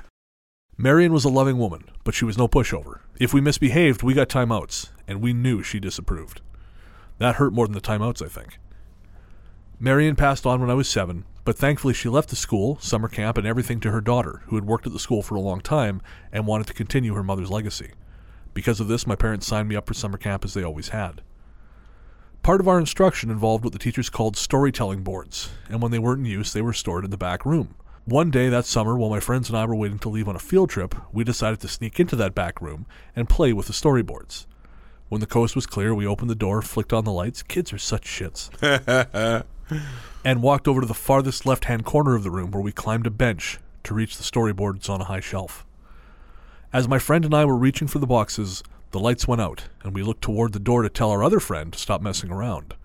Marion 0.78 1.14
was 1.14 1.24
a 1.24 1.30
loving 1.30 1.60
woman, 1.60 1.84
but 2.04 2.16
she 2.16 2.26
was 2.26 2.38
no 2.38 2.48
pushover. 2.48 3.02
If 3.20 3.32
we 3.32 3.42
misbehaved, 3.42 4.02
we 4.02 4.16
got 4.16 4.30
timeouts, 4.30 4.90
and 5.08 5.22
we 5.22 5.34
knew 5.34 5.62
she 5.62 5.80
disapproved. 5.80 6.42
That 7.20 7.36
hurt 7.36 7.54
more 7.54 7.68
than 7.68 7.76
the 7.76 7.82
timeouts, 7.82 8.26
I 8.26 8.28
think. 8.28 8.58
Marion 9.80 10.16
passed 10.16 10.48
on 10.48 10.62
when 10.62 10.72
I 10.72 10.76
was 10.76 10.90
seven, 10.90 11.26
but 11.46 11.56
thankfully 11.56 11.94
she 11.94 12.10
left 12.10 12.30
the 12.30 12.36
school, 12.36 12.80
summer 12.80 13.08
camp, 13.08 13.38
and 13.38 13.46
everything 13.46 13.80
to 13.82 13.92
her 13.92 14.02
daughter, 14.02 14.42
who 14.46 14.56
had 14.56 14.66
worked 14.66 14.88
at 14.88 14.94
the 14.94 15.00
school 15.00 15.22
for 15.22 15.36
a 15.36 15.42
long 15.42 15.62
time 15.62 16.02
and 16.32 16.48
wanted 16.48 16.66
to 16.68 16.74
continue 16.74 17.14
her 17.14 17.24
mother's 17.24 17.52
legacy. 17.52 17.92
Because 18.54 18.80
of 18.80 18.88
this, 18.88 19.08
my 19.08 19.16
parents 19.16 19.48
signed 19.48 19.70
me 19.70 19.76
up 19.76 19.88
for 19.88 19.94
summer 19.94 20.18
camp 20.18 20.44
as 20.44 20.54
they 20.54 20.64
always 20.64 20.90
had. 20.90 21.22
Part 22.44 22.60
of 22.60 22.68
our 22.68 22.80
instruction 22.80 23.30
involved 23.30 23.64
what 23.64 23.74
the 23.74 23.80
teachers 23.80 24.10
called 24.10 24.36
storytelling 24.36 25.04
boards, 25.04 25.52
and 25.70 25.82
when 25.82 25.92
they 25.92 26.00
weren't 26.00 26.20
in 26.20 26.26
use, 26.26 26.52
they 26.52 26.62
were 26.62 26.74
stored 26.74 27.06
in 27.06 27.12
the 27.12 27.18
back 27.18 27.46
room. 27.46 27.76
One 28.06 28.32
day 28.32 28.50
that 28.50 28.66
summer, 28.66 28.98
while 28.98 29.12
my 29.12 29.20
friends 29.20 29.48
and 29.48 29.58
I 29.58 29.66
were 29.66 29.76
waiting 29.76 30.00
to 30.00 30.10
leave 30.10 30.28
on 30.28 30.36
a 30.36 30.40
field 30.40 30.72
trip, 30.72 30.96
we 31.14 31.24
decided 31.24 31.60
to 31.60 31.68
sneak 31.68 32.00
into 32.00 32.16
that 32.16 32.34
back 32.34 32.60
room 32.60 32.88
and 33.16 33.30
play 33.30 33.54
with 33.54 33.68
the 33.68 33.74
storyboards. 33.74 34.48
When 35.08 35.22
the 35.22 35.28
coast 35.28 35.56
was 35.56 35.68
clear, 35.68 35.94
we 35.94 36.08
opened 36.08 36.32
the 36.32 36.36
door, 36.36 36.64
flicked 36.64 36.94
on 36.94 37.04
the 37.04 37.12
lights. 37.12 37.44
Kids 37.44 37.72
are 37.74 37.78
such 37.78 38.06
shits. 38.06 38.50
and 40.26 40.42
walked 40.42 40.68
over 40.68 40.82
to 40.82 40.88
the 40.88 40.94
farthest 40.94 41.46
left 41.46 41.66
hand 41.66 41.86
corner 41.86 42.16
of 42.16 42.24
the 42.24 42.32
room 42.32 42.50
where 42.50 42.64
we 42.64 42.72
climbed 42.72 43.06
a 43.06 43.12
bench 43.12 43.60
to 43.84 43.94
reach 43.94 44.18
the 44.18 44.24
storyboards 44.24 44.90
on 44.90 45.02
a 45.02 45.06
high 45.06 45.20
shelf. 45.20 45.66
As 46.74 46.88
my 46.88 47.00
friend 47.00 47.26
and 47.26 47.34
I 47.34 47.44
were 47.44 47.58
reaching 47.58 47.90
for 47.90 48.00
the 48.00 48.08
boxes, 48.08 48.64
the 48.92 49.00
lights 49.00 49.28
went 49.28 49.42
out, 49.42 49.66
and 49.84 49.94
we 49.94 50.04
looked 50.04 50.22
toward 50.22 50.54
the 50.54 50.60
door 50.60 50.84
to 50.84 50.90
tell 50.90 51.12
our 51.12 51.24
other 51.24 51.42
friend 51.42 51.74
to 51.74 51.80
stop 51.80 52.02
messing 52.02 52.32
around. 52.32 52.76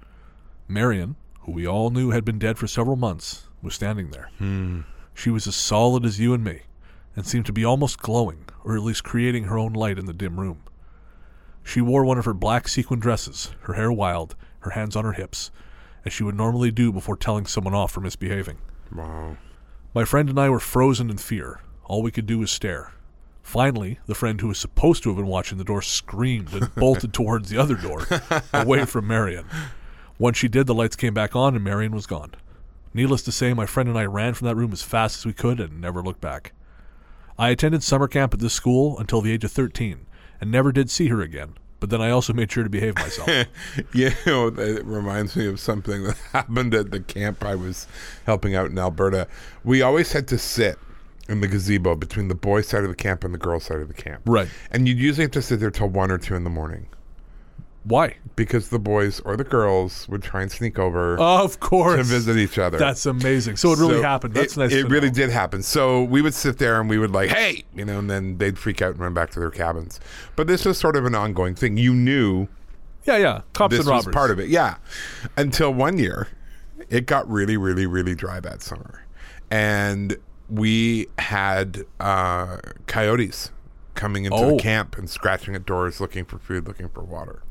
Marion, 0.66 1.14
who 1.42 1.52
we 1.52 1.66
all 1.68 1.90
knew 1.90 2.10
had 2.10 2.24
been 2.24 2.38
dead 2.38 2.58
for 2.58 2.66
several 2.66 2.96
months, 2.96 3.46
was 3.62 3.74
standing 3.74 4.10
there. 4.10 4.30
Hmm. 4.38 4.80
She 5.14 5.30
was 5.30 5.46
as 5.46 5.54
solid 5.54 6.04
as 6.04 6.18
you 6.18 6.34
and 6.34 6.42
me, 6.42 6.62
and 7.14 7.24
seemed 7.24 7.46
to 7.46 7.52
be 7.52 7.64
almost 7.64 8.00
glowing, 8.00 8.46
or 8.64 8.74
at 8.74 8.82
least 8.82 9.04
creating 9.04 9.44
her 9.44 9.58
own 9.58 9.72
light 9.72 9.98
in 9.98 10.06
the 10.06 10.12
dim 10.12 10.40
room. 10.40 10.62
She 11.62 11.80
wore 11.80 12.04
one 12.04 12.18
of 12.18 12.24
her 12.24 12.34
black 12.34 12.66
sequin 12.66 12.98
dresses, 12.98 13.52
her 13.62 13.74
hair 13.74 13.92
wild, 13.92 14.34
her 14.60 14.70
hands 14.70 14.96
on 14.96 15.04
her 15.04 15.12
hips, 15.12 15.52
as 16.04 16.12
she 16.12 16.24
would 16.24 16.36
normally 16.36 16.72
do 16.72 16.92
before 16.92 17.16
telling 17.16 17.46
someone 17.46 17.74
off 17.74 17.92
for 17.92 18.00
misbehaving. 18.00 18.58
Wow. 18.92 19.36
My 19.94 20.04
friend 20.04 20.28
and 20.28 20.38
I 20.40 20.50
were 20.50 20.60
frozen 20.60 21.08
in 21.08 21.18
fear. 21.18 21.60
All 21.84 22.02
we 22.02 22.10
could 22.10 22.26
do 22.26 22.40
was 22.40 22.50
stare. 22.50 22.92
Finally, 23.46 24.00
the 24.06 24.14
friend 24.14 24.40
who 24.40 24.48
was 24.48 24.58
supposed 24.58 25.04
to 25.04 25.08
have 25.08 25.16
been 25.16 25.28
watching 25.28 25.56
the 25.56 25.62
door 25.62 25.80
screamed 25.80 26.52
and 26.52 26.74
bolted 26.74 27.14
towards 27.14 27.48
the 27.48 27.56
other 27.56 27.76
door, 27.76 28.04
away 28.52 28.84
from 28.84 29.06
Marion. 29.06 29.46
Once 30.18 30.36
she 30.36 30.48
did, 30.48 30.66
the 30.66 30.74
lights 30.74 30.96
came 30.96 31.14
back 31.14 31.36
on 31.36 31.54
and 31.54 31.62
Marion 31.62 31.92
was 31.92 32.08
gone. 32.08 32.34
Needless 32.92 33.22
to 33.22 33.30
say, 33.30 33.54
my 33.54 33.64
friend 33.64 33.88
and 33.88 33.96
I 33.96 34.04
ran 34.04 34.34
from 34.34 34.48
that 34.48 34.56
room 34.56 34.72
as 34.72 34.82
fast 34.82 35.18
as 35.18 35.26
we 35.26 35.32
could 35.32 35.60
and 35.60 35.80
never 35.80 36.02
looked 36.02 36.20
back. 36.20 36.54
I 37.38 37.50
attended 37.50 37.84
summer 37.84 38.08
camp 38.08 38.34
at 38.34 38.40
this 38.40 38.52
school 38.52 38.98
until 38.98 39.20
the 39.20 39.30
age 39.30 39.44
of 39.44 39.52
13 39.52 40.06
and 40.40 40.50
never 40.50 40.72
did 40.72 40.90
see 40.90 41.06
her 41.06 41.22
again, 41.22 41.54
but 41.78 41.88
then 41.88 42.02
I 42.02 42.10
also 42.10 42.32
made 42.32 42.50
sure 42.50 42.64
to 42.64 42.68
behave 42.68 42.96
myself. 42.96 43.30
You 43.94 44.10
know, 44.26 44.48
it 44.48 44.84
reminds 44.84 45.36
me 45.36 45.46
of 45.46 45.60
something 45.60 46.02
that 46.02 46.16
happened 46.32 46.74
at 46.74 46.90
the 46.90 46.98
camp 46.98 47.44
I 47.44 47.54
was 47.54 47.86
helping 48.24 48.56
out 48.56 48.70
in 48.70 48.78
Alberta. 48.78 49.28
We 49.62 49.82
always 49.82 50.10
had 50.10 50.26
to 50.28 50.36
sit 50.36 50.80
in 51.28 51.40
the 51.40 51.48
gazebo 51.48 51.94
between 51.96 52.28
the 52.28 52.34
boys' 52.34 52.68
side 52.68 52.82
of 52.84 52.88
the 52.90 52.94
camp 52.96 53.24
and 53.24 53.32
the 53.34 53.38
girls' 53.38 53.64
side 53.64 53.80
of 53.80 53.88
the 53.88 53.94
camp. 53.94 54.22
Right. 54.26 54.48
And 54.70 54.86
you'd 54.88 54.98
usually 54.98 55.24
have 55.24 55.32
to 55.32 55.42
sit 55.42 55.60
there 55.60 55.70
till 55.70 55.88
one 55.88 56.10
or 56.10 56.18
two 56.18 56.34
in 56.34 56.44
the 56.44 56.50
morning 56.50 56.86
Why? 57.84 58.16
because 58.36 58.68
the 58.68 58.78
boys 58.78 59.20
or 59.20 59.36
the 59.36 59.44
girls 59.44 60.08
would 60.08 60.22
try 60.22 60.42
and 60.42 60.50
sneak 60.52 60.78
over 60.78 61.18
Of 61.18 61.58
course. 61.60 61.96
to 61.98 62.02
visit 62.04 62.36
each 62.36 62.58
other. 62.58 62.78
That's 62.78 63.06
amazing. 63.06 63.56
So 63.56 63.72
it 63.72 63.78
really 63.78 63.94
So 63.94 64.02
happened. 64.02 64.34
That's 64.34 64.56
it, 64.56 64.60
nice. 64.60 64.72
It 64.72 64.88
really 64.88 65.08
know. 65.08 65.14
did 65.14 65.30
happen. 65.30 65.62
So 65.62 66.02
we 66.02 66.20
would 66.22 66.34
sit 66.34 66.58
there 66.58 66.80
and 66.80 66.88
we 66.90 66.98
would 66.98 67.12
like, 67.12 67.30
hey, 67.30 67.64
you 67.74 67.84
know, 67.84 67.98
and 67.98 68.10
then 68.10 68.38
they'd 68.38 68.58
freak 68.58 68.82
out 68.82 68.92
and 68.92 69.00
run 69.00 69.14
back 69.14 69.30
to 69.30 69.40
their 69.40 69.50
cabins. 69.50 69.98
But 70.36 70.46
this 70.46 70.64
was 70.64 70.78
sort 70.78 70.96
of 70.96 71.04
an 71.06 71.14
ongoing 71.14 71.54
thing. 71.54 71.76
You 71.76 71.94
knew 71.94 72.48
Yeah, 73.04 73.16
yeah. 73.18 73.40
Cops 73.52 73.72
this 73.76 73.86
and 73.86 73.94
was 73.94 74.04
robbers. 74.06 74.14
part 74.14 74.30
of 74.30 74.38
it. 74.40 74.48
Yeah. 74.48 74.76
Until 75.36 75.72
one 75.72 75.96
year, 75.98 76.28
it 76.90 77.06
got 77.06 77.28
really, 77.30 77.56
really, 77.56 77.86
really 77.86 78.14
dry 78.14 78.38
that 78.40 78.62
summer, 78.62 79.04
and 79.50 80.16
we 80.48 81.06
had 81.18 81.84
uh, 82.00 82.58
coyotes 82.86 83.50
coming 83.94 84.24
into 84.26 84.36
Oh. 84.36 84.56
the 84.56 84.62
camp 84.62 84.96
and 84.98 85.08
scratching 85.08 85.54
at 85.54 85.64
doors, 85.66 86.00
looking 86.00 86.24
for 86.24 86.38
food, 86.38 86.66
looking 86.66 86.88
for 86.88 87.02
water, 87.02 87.42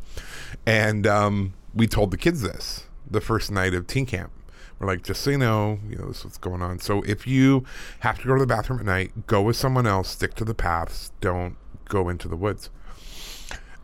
and 0.65 1.05
um, 1.07 1.53
we 1.73 1.87
told 1.87 2.11
the 2.11 2.17
kids 2.17 2.41
this 2.41 2.85
the 3.09 3.21
first 3.21 3.51
night 3.51 3.73
of 3.73 3.87
teen 3.87 4.05
camp. 4.05 4.31
We're 4.79 4.87
like, 4.87 5.03
just 5.03 5.21
so 5.21 5.29
you 5.29 5.37
know, 5.37 5.79
you 5.89 5.95
know, 5.95 6.07
this 6.07 6.19
is 6.19 6.25
what's 6.25 6.37
going 6.37 6.61
on. 6.61 6.79
So 6.79 7.01
if 7.03 7.25
you 7.25 7.63
have 8.01 8.19
to 8.19 8.27
go 8.27 8.33
to 8.33 8.39
the 8.41 8.45
bathroom 8.47 8.79
at 8.79 8.85
night, 8.85 9.25
go 9.25 9.41
with 9.41 9.55
someone 9.55 9.87
else. 9.87 10.09
Stick 10.09 10.33
to 10.35 10.43
the 10.43 10.53
paths. 10.53 11.13
Don't 11.21 11.55
go 11.87 12.09
into 12.09 12.27
the 12.27 12.35
woods. 12.35 12.69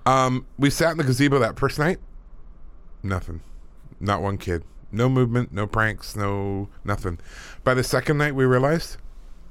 Um, 0.06 0.46
we 0.58 0.70
sat 0.70 0.92
in 0.92 0.98
the 0.98 1.06
gazebo 1.06 1.40
that 1.40 1.58
first 1.58 1.80
night. 1.80 2.00
Nothing. 3.04 3.40
Not 4.02 4.22
one 4.22 4.38
kid. 4.38 4.64
No 4.92 5.08
movement, 5.10 5.54
no 5.54 5.68
pranks, 5.68 6.16
no 6.16 6.70
nothing. 6.84 7.20
By 7.64 7.74
the 7.74 7.84
second 7.84 8.18
night, 8.18 8.36
we 8.36 8.46
realized, 8.46 8.98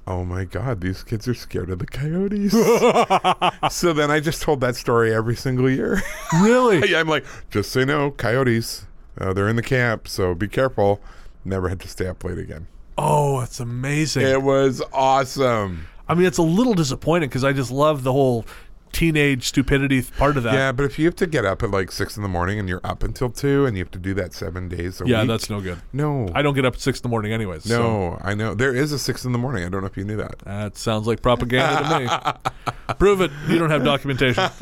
oh 0.06 0.24
my 0.24 0.44
God, 0.44 0.80
these 0.80 1.02
kids 1.02 1.26
are 1.28 1.34
scared 1.34 1.70
of 1.70 1.78
the 1.78 1.86
coyotes. 1.86 2.52
so 3.74 3.92
then 3.92 4.10
I 4.10 4.20
just 4.20 4.42
told 4.42 4.60
that 4.60 4.76
story 4.76 5.14
every 5.14 5.36
single 5.36 5.70
year. 5.70 6.02
Really? 6.40 6.94
I'm 6.96 7.08
like, 7.08 7.24
just 7.50 7.70
so 7.70 7.80
you 7.80 7.86
know, 7.86 8.10
coyotes, 8.10 8.86
uh, 9.18 9.32
they're 9.32 9.48
in 9.48 9.56
the 9.56 9.62
camp, 9.62 10.08
so 10.08 10.34
be 10.34 10.48
careful. 10.48 11.00
Never 11.44 11.68
had 11.68 11.80
to 11.80 11.88
stay 11.88 12.06
up 12.06 12.22
late 12.22 12.38
again. 12.38 12.66
Oh, 12.98 13.40
it's 13.40 13.60
amazing. 13.60 14.26
It 14.26 14.42
was 14.42 14.82
awesome. 14.92 15.86
I 16.06 16.14
mean, 16.14 16.26
it's 16.26 16.38
a 16.38 16.42
little 16.42 16.74
disappointing 16.74 17.28
because 17.28 17.44
I 17.44 17.52
just 17.52 17.70
love 17.70 18.02
the 18.02 18.12
whole 18.12 18.44
teenage 18.92 19.46
stupidity 19.48 20.02
part 20.02 20.36
of 20.36 20.42
that. 20.42 20.54
Yeah, 20.54 20.72
but 20.72 20.84
if 20.84 20.98
you 20.98 21.06
have 21.06 21.16
to 21.16 21.26
get 21.26 21.44
up 21.44 21.62
at 21.62 21.70
like 21.70 21.90
six 21.92 22.16
in 22.16 22.22
the 22.22 22.28
morning 22.28 22.58
and 22.58 22.68
you're 22.68 22.80
up 22.84 23.02
until 23.02 23.30
two 23.30 23.66
and 23.66 23.76
you 23.76 23.82
have 23.84 23.90
to 23.92 23.98
do 23.98 24.14
that 24.14 24.32
seven 24.34 24.68
days 24.68 25.00
a 25.00 25.06
Yeah, 25.06 25.20
week. 25.20 25.28
that's 25.28 25.48
no 25.50 25.60
good. 25.60 25.78
no. 25.92 26.28
I 26.34 26.42
don't 26.42 26.54
get 26.54 26.64
up 26.64 26.74
at 26.74 26.80
six 26.80 26.98
in 26.98 27.02
the 27.04 27.08
morning 27.08 27.32
anyways. 27.32 27.64
so 27.64 27.78
No, 27.82 28.18
I 28.22 28.34
know. 28.34 28.54
There 28.54 28.74
is 28.74 28.92
a 28.92 28.98
six 28.98 29.24
in 29.24 29.32
the 29.32 29.38
morning. 29.38 29.64
I 29.64 29.68
don't 29.68 29.80
know 29.80 29.86
if 29.86 29.96
you 29.96 30.04
knew 30.04 30.16
that. 30.16 30.38
that 30.40 30.76
sounds 30.76 31.06
like 31.06 31.22
propaganda 31.22 31.82
to 31.88 31.98
me. 32.00 32.70
Prove 32.98 33.20
it. 33.20 33.30
You 33.48 33.58
don't 33.58 33.70
have 33.70 33.84
documentation. 33.84 34.48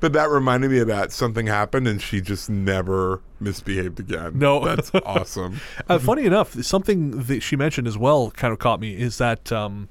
But 0.00 0.12
that 0.14 0.30
reminded 0.30 0.70
me 0.70 0.78
of 0.78 0.88
that. 0.88 1.12
Something 1.12 1.46
happened 1.46 1.86
and 1.86 2.00
she 2.02 2.20
just 2.20 2.50
never 2.50 3.20
misbehaved 3.40 4.00
again. 4.00 4.38
No. 4.38 4.64
That's 4.64 4.90
awesome. 5.04 5.60
Uh, 5.88 5.98
funny 5.98 6.24
enough, 6.24 6.54
something 6.64 7.22
that 7.24 7.42
she 7.42 7.56
mentioned 7.56 7.86
as 7.86 7.96
well 7.98 8.30
kind 8.32 8.52
of 8.52 8.58
caught 8.58 8.80
me 8.80 8.94
is 8.96 9.18
that 9.18 9.52
um, 9.52 9.88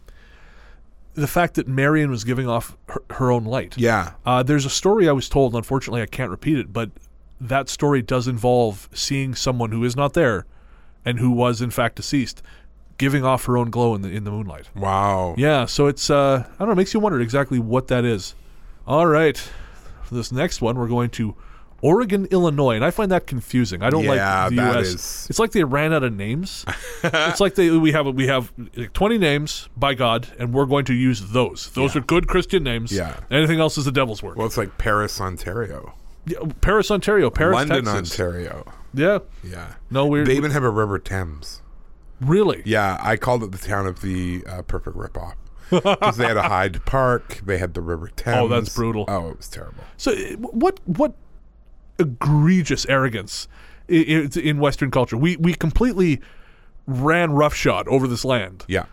the 1.16 1.28
fact 1.28 1.56
that 1.56 1.68
Marion 1.68 2.12
was 2.12 2.24
giving 2.24 2.48
off 2.48 2.78
her, 2.90 3.02
her 3.12 3.32
own 3.32 3.46
light. 3.46 3.78
Yeah. 3.78 4.14
Uh, 4.26 4.44
there's 4.44 4.66
a 4.66 4.70
story 4.70 5.10
I 5.10 5.14
was 5.14 5.28
told. 5.28 5.56
Unfortunately, 5.56 6.02
I 6.02 6.06
can't 6.06 6.30
repeat 6.30 6.60
it, 6.60 6.72
but 6.72 6.92
that 7.42 7.70
story 7.70 8.02
does 8.02 8.28
involve 8.28 8.90
seeing 8.94 9.36
someone 9.36 9.72
who 9.72 9.84
is 9.84 9.96
not 9.96 10.14
there, 10.14 10.46
and 11.04 11.20
who 11.20 11.32
was 11.32 11.62
in 11.62 11.70
fact 11.72 11.96
deceased, 11.96 12.42
giving 12.98 13.24
off 13.24 13.46
her 13.46 13.58
own 13.58 13.70
glow 13.70 13.96
in 13.96 14.02
the 14.02 14.10
in 14.10 14.24
the 14.24 14.32
moonlight. 14.32 14.70
Wow. 14.76 15.36
Yeah, 15.38 15.66
so 15.66 15.88
it's 15.88 16.10
uh, 16.10 16.46
I 16.46 16.58
don't 16.60 16.68
know, 16.68 16.74
it 16.74 16.78
makes 16.78 16.94
you 16.94 17.00
wonder 17.00 17.20
exactly 17.20 17.60
what 17.60 17.88
that 17.88 18.06
is. 18.06 18.36
All 18.88 19.08
right, 19.08 19.38
for 20.04 20.16
this 20.16 20.32
next 20.32 20.62
one, 20.62 20.78
we're 20.78 20.88
going 20.88 21.10
to 21.12 21.36
Oregon, 21.82 22.26
Illinois, 22.32 22.76
and 22.76 22.84
I 22.86 22.90
find 22.92 23.12
that 23.12 23.28
confusing. 23.28 23.84
I 23.84 23.90
don't 23.90 24.04
Yeah, 24.06 24.44
like 24.44 24.50
the 24.52 24.56
that 24.58 24.76
U.S. 24.76 24.88
is- 24.88 25.28
It's 25.30 25.40
like 25.40 25.52
they 25.52 25.64
ran 25.64 25.94
out 25.94 26.04
of 26.04 26.14
names. 26.14 26.66
it's 27.04 27.40
like 27.40 27.56
they 27.56 27.70
we 27.72 27.92
have 27.92 28.08
we 28.08 28.28
have 28.28 28.52
like, 28.76 28.94
twenty 28.94 29.18
names 29.18 29.70
by 29.78 29.94
God, 29.94 30.28
and 30.40 30.54
we're 30.54 30.66
going 30.66 30.86
to 30.86 30.94
use 30.94 31.22
those. 31.32 31.70
Those 31.72 31.96
are 31.96 32.02
good 32.02 32.28
Christian 32.28 32.64
names. 32.64 32.92
Yeah. 32.92 33.20
Anything 33.30 33.60
else 33.60 33.78
is 33.78 33.86
the 33.86 33.92
devil's 33.92 34.24
work. 34.24 34.38
Well, 34.38 34.48
it's 34.48 34.58
like 34.58 34.78
Paris, 34.78 35.20
Ontario. 35.22 35.94
Yeah, 36.26 36.40
Paris, 36.62 36.90
Ontario, 36.90 37.30
Paris, 37.30 37.54
London, 37.56 37.86
Texas. 37.86 38.20
Ontario. 38.20 38.66
Yeah, 38.96 39.20
Yeah. 39.44 39.74
No, 39.92 40.08
we're- 40.08 40.26
They 40.26 40.36
even 40.38 40.52
have 40.52 40.64
a 40.64 40.70
River 40.72 40.98
Thames. 40.98 41.62
really. 42.22 42.64
Yeah, 42.66 42.98
I 43.02 43.18
called 43.18 43.44
it 43.44 43.52
the 43.52 43.58
town 43.60 43.86
of 43.86 44.02
the 44.02 44.44
uh, 44.50 44.62
perfect 44.64 44.96
ripoff. 44.98 45.34
Because 45.70 46.18
they 46.18 46.26
had 46.28 46.38
a 46.38 46.44
Hyde 46.44 46.86
Park, 46.86 47.42
they 47.46 47.58
had 47.58 47.74
the 47.74 47.82
River 47.82 48.08
Thames. 48.16 48.38
Oh, 48.40 48.48
that's 48.48 48.74
brutal. 48.76 49.06
Oh, 49.08 49.30
it 49.30 49.38
was 49.38 49.50
terrible. 49.50 49.84
So 49.98 50.12
uh, 50.14 50.36
what 50.38 50.80
what 50.86 51.14
egregious 52.00 52.86
arrogance 52.88 53.48
i- 53.90 53.94
i- 53.94 54.40
in 54.40 54.60
Western 54.60 54.92
culture? 54.92 55.18
We 55.18 55.38
we 55.38 55.54
completely 55.54 56.22
ran 56.88 57.32
roughshod 57.32 57.88
over 57.88 58.08
this 58.08 58.24
land, 58.24 58.64
Yeah. 58.68 58.86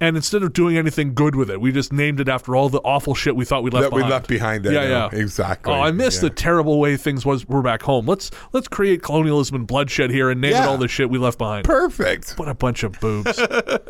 and 0.00 0.16
instead 0.16 0.42
of 0.44 0.52
doing 0.52 0.76
anything 0.78 1.14
good 1.14 1.34
with 1.34 1.50
it, 1.50 1.60
we 1.60 1.72
just 1.72 1.92
named 1.92 2.20
it 2.20 2.28
after 2.28 2.54
all 2.54 2.68
the 2.68 2.78
awful 2.84 3.14
shit 3.14 3.34
we 3.34 3.44
thought 3.44 3.64
we 3.64 3.70
left 3.72 3.90
That 3.90 3.92
we 3.92 4.02
left 4.04 4.28
behind, 4.28 4.66
I 4.68 4.70
Yeah, 4.70 4.80
know. 4.88 5.08
yeah, 5.12 5.18
Exactly. 5.18 5.72
Oh, 5.72 5.80
I 5.80 5.90
miss 5.90 6.16
Yeah. 6.16 6.28
the 6.28 6.30
terrible 6.30 6.78
way 6.78 6.96
things 6.96 7.26
was 7.26 7.46
were 7.48 7.60
back 7.62 7.82
home. 7.82 8.06
Let's 8.06 8.30
let's 8.52 8.68
create 8.68 9.02
colonialism 9.02 9.56
and 9.56 9.66
bloodshed 9.66 10.10
here 10.10 10.30
and 10.30 10.40
name 10.40 10.52
it 10.54 10.62
all 10.62 10.78
the 10.78 10.86
shit 10.88 11.10
we 11.10 11.18
left 11.18 11.38
behind. 11.38 11.64
Perfect. 11.64 12.34
what 12.38 12.48
a 12.48 12.54
bunch 12.54 12.82
of 12.84 12.98
boobs. 13.00 13.36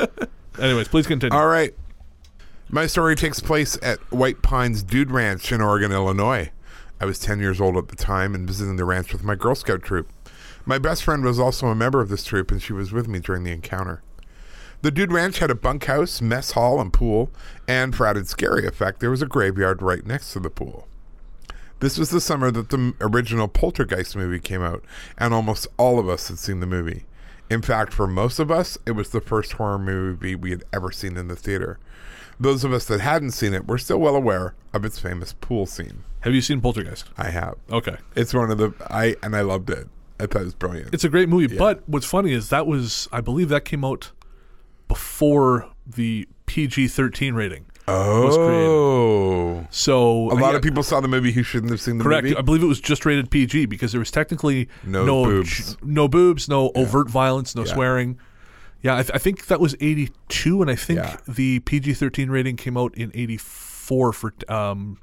Anyways, 0.58 0.88
please 0.88 1.06
continue. 1.06 1.36
All 1.36 1.46
right. 1.46 1.74
My 2.70 2.86
story 2.86 3.16
takes 3.16 3.40
place 3.40 3.76
at 3.82 3.98
White 4.12 4.42
Pines 4.42 4.82
Dude 4.82 5.10
Ranch 5.10 5.50
in 5.52 5.60
Oregon, 5.60 5.90
Illinois. 5.92 6.50
I 7.01 7.07
was 7.07 7.18
10 7.18 7.40
years 7.40 7.61
old 7.61 7.78
at 7.78 7.88
the 7.88 7.96
time 7.96 8.34
and 8.34 8.46
visiting 8.46 8.76
the 8.76 8.84
ranch 8.84 9.12
with 9.12 9.24
my 9.24 9.34
Girl 9.34 9.55
Scout 9.55 9.82
troop. 9.82 10.12
My 10.66 10.78
best 10.78 11.03
friend 11.03 11.24
was 11.24 11.38
also 11.38 11.68
a 11.68 11.74
member 11.74 12.03
of 12.03 12.11
this 12.11 12.24
troop, 12.24 12.51
and 12.51 12.62
she 12.62 12.74
was 12.74 12.92
with 12.92 13.09
me 13.09 13.18
during 13.18 13.42
the 13.42 13.53
encounter. 13.53 14.03
The 14.82 14.90
Dude 14.90 15.12
Ranch 15.12 15.38
had 15.38 15.51
a 15.51 15.55
bunkhouse, 15.55 16.20
mess 16.20 16.53
hall, 16.53 16.80
and 16.80 16.92
pool, 16.92 17.30
and 17.66 17.96
for 17.96 18.07
added 18.07 18.28
scary 18.28 18.66
effect, 18.66 19.01
there 19.01 19.11
was 19.11 19.22
a 19.22 19.26
graveyard 19.26 19.80
right 19.80 20.05
next 20.05 20.32
to 20.34 20.40
the 20.40 20.51
pool. 20.51 20.86
This 21.80 21.96
was 21.96 22.11
the 22.11 22.20
summer 22.20 22.51
that 22.51 22.68
the 22.68 22.94
original 23.01 23.48
Poltergeist 23.48 24.14
movie 24.14 24.38
came 24.38 24.62
out, 24.62 24.84
and 25.16 25.32
almost 25.32 25.66
all 25.78 25.98
of 25.98 26.09
us 26.09 26.28
had 26.28 26.38
seen 26.38 26.61
the 26.61 26.66
movie. 26.66 27.07
In 27.51 27.62
fact, 27.62 27.94
for 27.94 28.07
most 28.07 28.38
of 28.38 28.51
us, 28.51 28.76
it 28.86 28.92
was 28.92 29.11
the 29.11 29.20
first 29.20 29.53
horror 29.53 29.78
movie 29.78 30.34
we 30.34 30.51
had 30.51 30.64
ever 30.72 30.92
seen 30.92 31.16
in 31.16 31.28
the 31.28 31.36
theater. 31.36 31.78
Those 32.41 32.64
of 32.64 32.72
us 32.72 32.86
that 32.86 33.01
hadn't 33.01 33.32
seen 33.32 33.53
it 33.53 33.68
were 33.68 33.78
still 33.78 33.99
well 33.99 34.16
aware 34.16 34.55
of 34.72 34.84
its 34.84 34.99
famous 34.99 35.34
pool 35.34 35.66
scene. 35.66 36.05
Have 36.20 36.34
you 36.34 36.41
seen 36.41 36.61
Poltergeist? 36.61 37.09
I 37.18 37.28
have. 37.30 37.55
Okay. 37.70 37.97
It's 38.16 38.32
one 38.34 38.51
of 38.51 38.59
the 38.59 38.72
I 38.91 39.14
and 39.22 39.36
I 39.36 39.43
loved 39.43 39.68
it. 39.70 39.88
I 40.18 40.26
thought 40.26 40.43
it 40.43 40.45
was 40.47 40.55
brilliant. 40.55 40.93
It's 40.95 41.05
a 41.05 41.09
great 41.09 41.28
movie, 41.28 41.57
but 41.57 41.82
what's 41.86 42.07
funny 42.07 42.32
is 42.32 42.49
that 42.49 42.66
was 42.66 43.09
I 43.12 43.20
believe 43.20 43.49
that 43.51 43.64
came 43.64 43.84
out 43.84 44.11
before 44.88 45.68
the 45.86 46.26
PG 46.47 46.88
thirteen 46.88 47.34
rating 47.34 47.66
was 47.86 48.36
created. 48.36 48.68
oh, 48.68 49.66
So 49.70 50.30
a 50.30 50.34
lot 50.34 50.51
yeah, 50.51 50.57
of 50.57 50.62
people 50.62 50.82
saw 50.82 51.01
the 51.01 51.09
movie 51.09 51.32
who 51.32 51.43
shouldn't 51.43 51.70
have 51.72 51.80
seen 51.80 51.99
the 51.99 52.05
correct. 52.05 52.22
movie. 52.24 52.34
Correct. 52.34 52.43
I 52.43 52.47
believe 52.47 52.62
it 52.62 52.66
was 52.66 52.80
just 52.80 53.05
rated 53.05 53.30
PG 53.30 53.66
because 53.66 53.93
there 53.93 53.99
was 53.99 54.11
technically 54.11 54.68
No 54.84 55.05
no 55.05 55.24
boobs. 55.24 55.76
no 55.82 56.07
boobs, 56.07 56.49
no 56.49 56.70
overt 56.74 57.09
violence, 57.11 57.55
no 57.57 57.64
Yeah. 57.64 57.72
swearing. 57.74 58.18
Yeah, 58.82 58.94
I, 58.96 59.02
th- 59.02 59.10
I 59.14 59.18
think 59.18 59.46
that 59.46 59.60
was 59.60 59.74
eighty 59.80 60.10
two, 60.28 60.62
and 60.62 60.70
I 60.70 60.74
think 60.74 61.00
Yeah. 61.00 61.16
the 61.28 61.60
PG 61.60 61.94
thirteen 61.94 62.30
rating 62.30 62.56
came 62.56 62.76
out 62.76 62.94
in 62.96 63.10
eighty 63.14 63.36
four 63.36 64.12
for 64.12 64.32
um, 64.48 64.98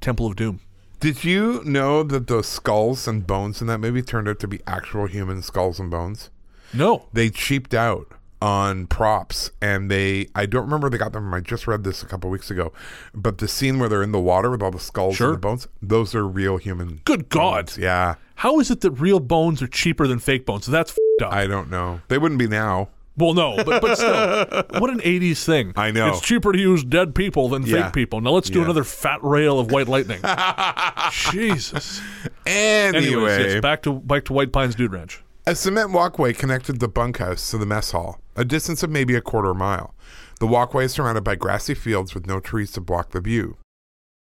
Temple 0.00 0.26
of 0.26 0.36
Doom. 0.36 0.60
Did 1.00 1.24
you 1.24 1.62
know 1.64 2.02
that 2.02 2.26
the 2.28 2.42
skulls 2.42 3.06
and 3.08 3.26
bones 3.26 3.60
in 3.60 3.66
that 3.66 3.78
movie 3.78 4.02
turned 4.02 4.28
out 4.28 4.38
to 4.40 4.48
be 4.48 4.60
actual 4.66 5.06
human 5.06 5.42
skulls 5.42 5.78
and 5.80 5.90
bones? 5.90 6.30
No, 6.72 7.06
They 7.12 7.30
cheaped 7.30 7.72
out 7.74 8.12
on 8.44 8.86
props 8.88 9.50
and 9.62 9.90
they 9.90 10.28
I 10.34 10.44
don't 10.44 10.64
remember 10.64 10.90
they 10.90 10.98
got 10.98 11.12
them. 11.14 11.32
I 11.32 11.40
just 11.40 11.66
read 11.66 11.82
this 11.82 12.02
a 12.02 12.06
couple 12.06 12.28
weeks 12.28 12.50
ago. 12.50 12.72
But 13.14 13.38
the 13.38 13.48
scene 13.48 13.78
where 13.78 13.88
they're 13.88 14.02
in 14.02 14.12
the 14.12 14.20
water 14.20 14.50
with 14.50 14.62
all 14.62 14.70
the 14.70 14.78
skulls 14.78 15.16
Sure. 15.16 15.28
and 15.28 15.36
the 15.36 15.40
bones, 15.40 15.66
those 15.80 16.14
are 16.14 16.26
real 16.26 16.58
human. 16.58 17.00
good 17.04 17.30
God, 17.30 17.66
bones. 17.66 17.78
Yeah. 17.78 18.16
how 18.36 18.60
is 18.60 18.70
it 18.70 18.82
that 18.82 18.90
real 18.92 19.18
bones 19.20 19.62
are 19.62 19.66
cheaper 19.66 20.06
than 20.06 20.18
fake 20.18 20.44
bones? 20.44 20.66
So 20.66 20.72
that's 20.72 20.90
f***ed 20.92 21.24
up. 21.24 21.32
I 21.32 21.46
don't 21.46 21.70
know. 21.70 22.02
They 22.08 22.18
wouldn't 22.18 22.38
be 22.38 22.46
now. 22.48 22.90
Well, 23.16 23.32
no, 23.32 23.54
but 23.64 23.80
but 23.80 23.94
still, 23.96 24.80
what 24.80 24.90
an 24.90 24.98
'80s 25.00 25.44
thing! 25.44 25.72
I 25.76 25.92
know. 25.92 26.08
it's 26.08 26.20
cheaper 26.20 26.52
to 26.52 26.58
use 26.58 26.82
dead 26.84 27.14
people 27.14 27.48
than 27.48 27.62
Yeah. 27.64 27.84
fake 27.84 27.92
people. 27.94 28.20
Now 28.20 28.30
let's 28.32 28.50
do 28.50 28.58
Yeah. 28.58 28.64
another 28.64 28.82
fat 28.84 29.20
rail 29.22 29.58
of 29.60 29.70
white 29.70 29.86
lightning. 29.88 30.18
Jesus. 31.30 32.00
Anyway, 32.44 33.06
Anyways, 33.06 33.52
yes, 33.54 33.60
back 33.62 33.82
to 33.84 33.92
back 33.92 34.24
to 34.26 34.32
White 34.32 34.52
Pines 34.52 34.74
Dude 34.74 34.92
Ranch. 34.92 35.22
A 35.46 35.54
cement 35.54 35.92
walkway 35.92 36.32
connected 36.32 36.80
the 36.80 36.88
bunkhouse 36.88 37.50
to 37.52 37.58
the 37.58 37.66
mess 37.66 37.92
hall, 37.92 38.18
a 38.36 38.44
distance 38.44 38.82
of 38.82 38.90
maybe 38.90 39.14
a 39.14 39.20
quarter 39.20 39.54
mile. 39.54 39.94
The 40.40 40.46
walkway 40.46 40.86
is 40.86 40.92
surrounded 40.92 41.24
by 41.24 41.36
grassy 41.36 41.74
fields 41.74 42.14
with 42.14 42.26
no 42.26 42.40
trees 42.40 42.72
to 42.72 42.80
block 42.80 43.10
the 43.10 43.20
view. 43.20 43.56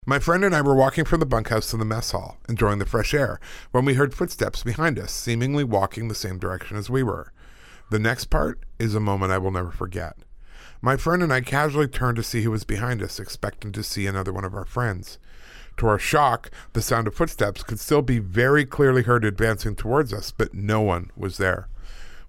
My 0.07 0.19
friend 0.19 0.45
and 0.45 0.55
I 0.55 0.61
were 0.61 0.75
walking 0.75 1.03
from 1.03 1.19
the 1.19 1.25
bunkhouse 1.25 1.71
to 1.71 1.77
the 1.77 1.85
mess 1.85 2.11
hall, 2.11 2.37
enjoying 2.47 2.77
the 2.77 2.85
fresh 2.85 3.13
air, 3.13 3.39
when 3.71 3.85
we 3.85 3.95
heard 3.95 4.13
footsteps 4.13 4.61
behind 4.61 4.99
us, 4.99 5.11
seemingly 5.11 5.63
walking 5.63 6.07
the 6.07 6.15
same 6.15 6.37
direction 6.37 6.77
as 6.77 6.91
we 6.91 7.01
were. 7.01 7.33
The 7.89 7.97
next 7.97 8.25
part 8.25 8.59
is 8.77 8.93
a 8.93 8.99
moment 8.99 9.31
I 9.31 9.39
will 9.39 9.51
never 9.51 9.71
forget. 9.71 10.17
My 10.79 10.95
friend 10.95 11.23
and 11.23 11.33
I 11.33 11.41
casually 11.41 11.87
turned 11.87 12.17
to 12.17 12.23
see 12.23 12.43
who 12.43 12.51
was 12.51 12.63
behind 12.63 13.01
us, 13.01 13.19
expecting 13.19 13.71
to 13.71 13.81
see 13.81 14.05
another 14.05 14.31
one 14.31 14.45
of 14.45 14.53
our 14.53 14.65
friends. 14.65 15.17
To 15.77 15.87
our 15.87 15.97
shock, 15.97 16.51
the 16.73 16.81
sound 16.81 17.07
of 17.07 17.15
footsteps 17.15 17.63
could 17.63 17.79
still 17.79 18.03
be 18.03 18.19
very 18.19 18.65
clearly 18.65 19.01
heard 19.01 19.25
advancing 19.25 19.75
towards 19.75 20.13
us, 20.13 20.31
but 20.31 20.53
no 20.53 20.81
one 20.81 21.09
was 21.17 21.37
there. 21.37 21.67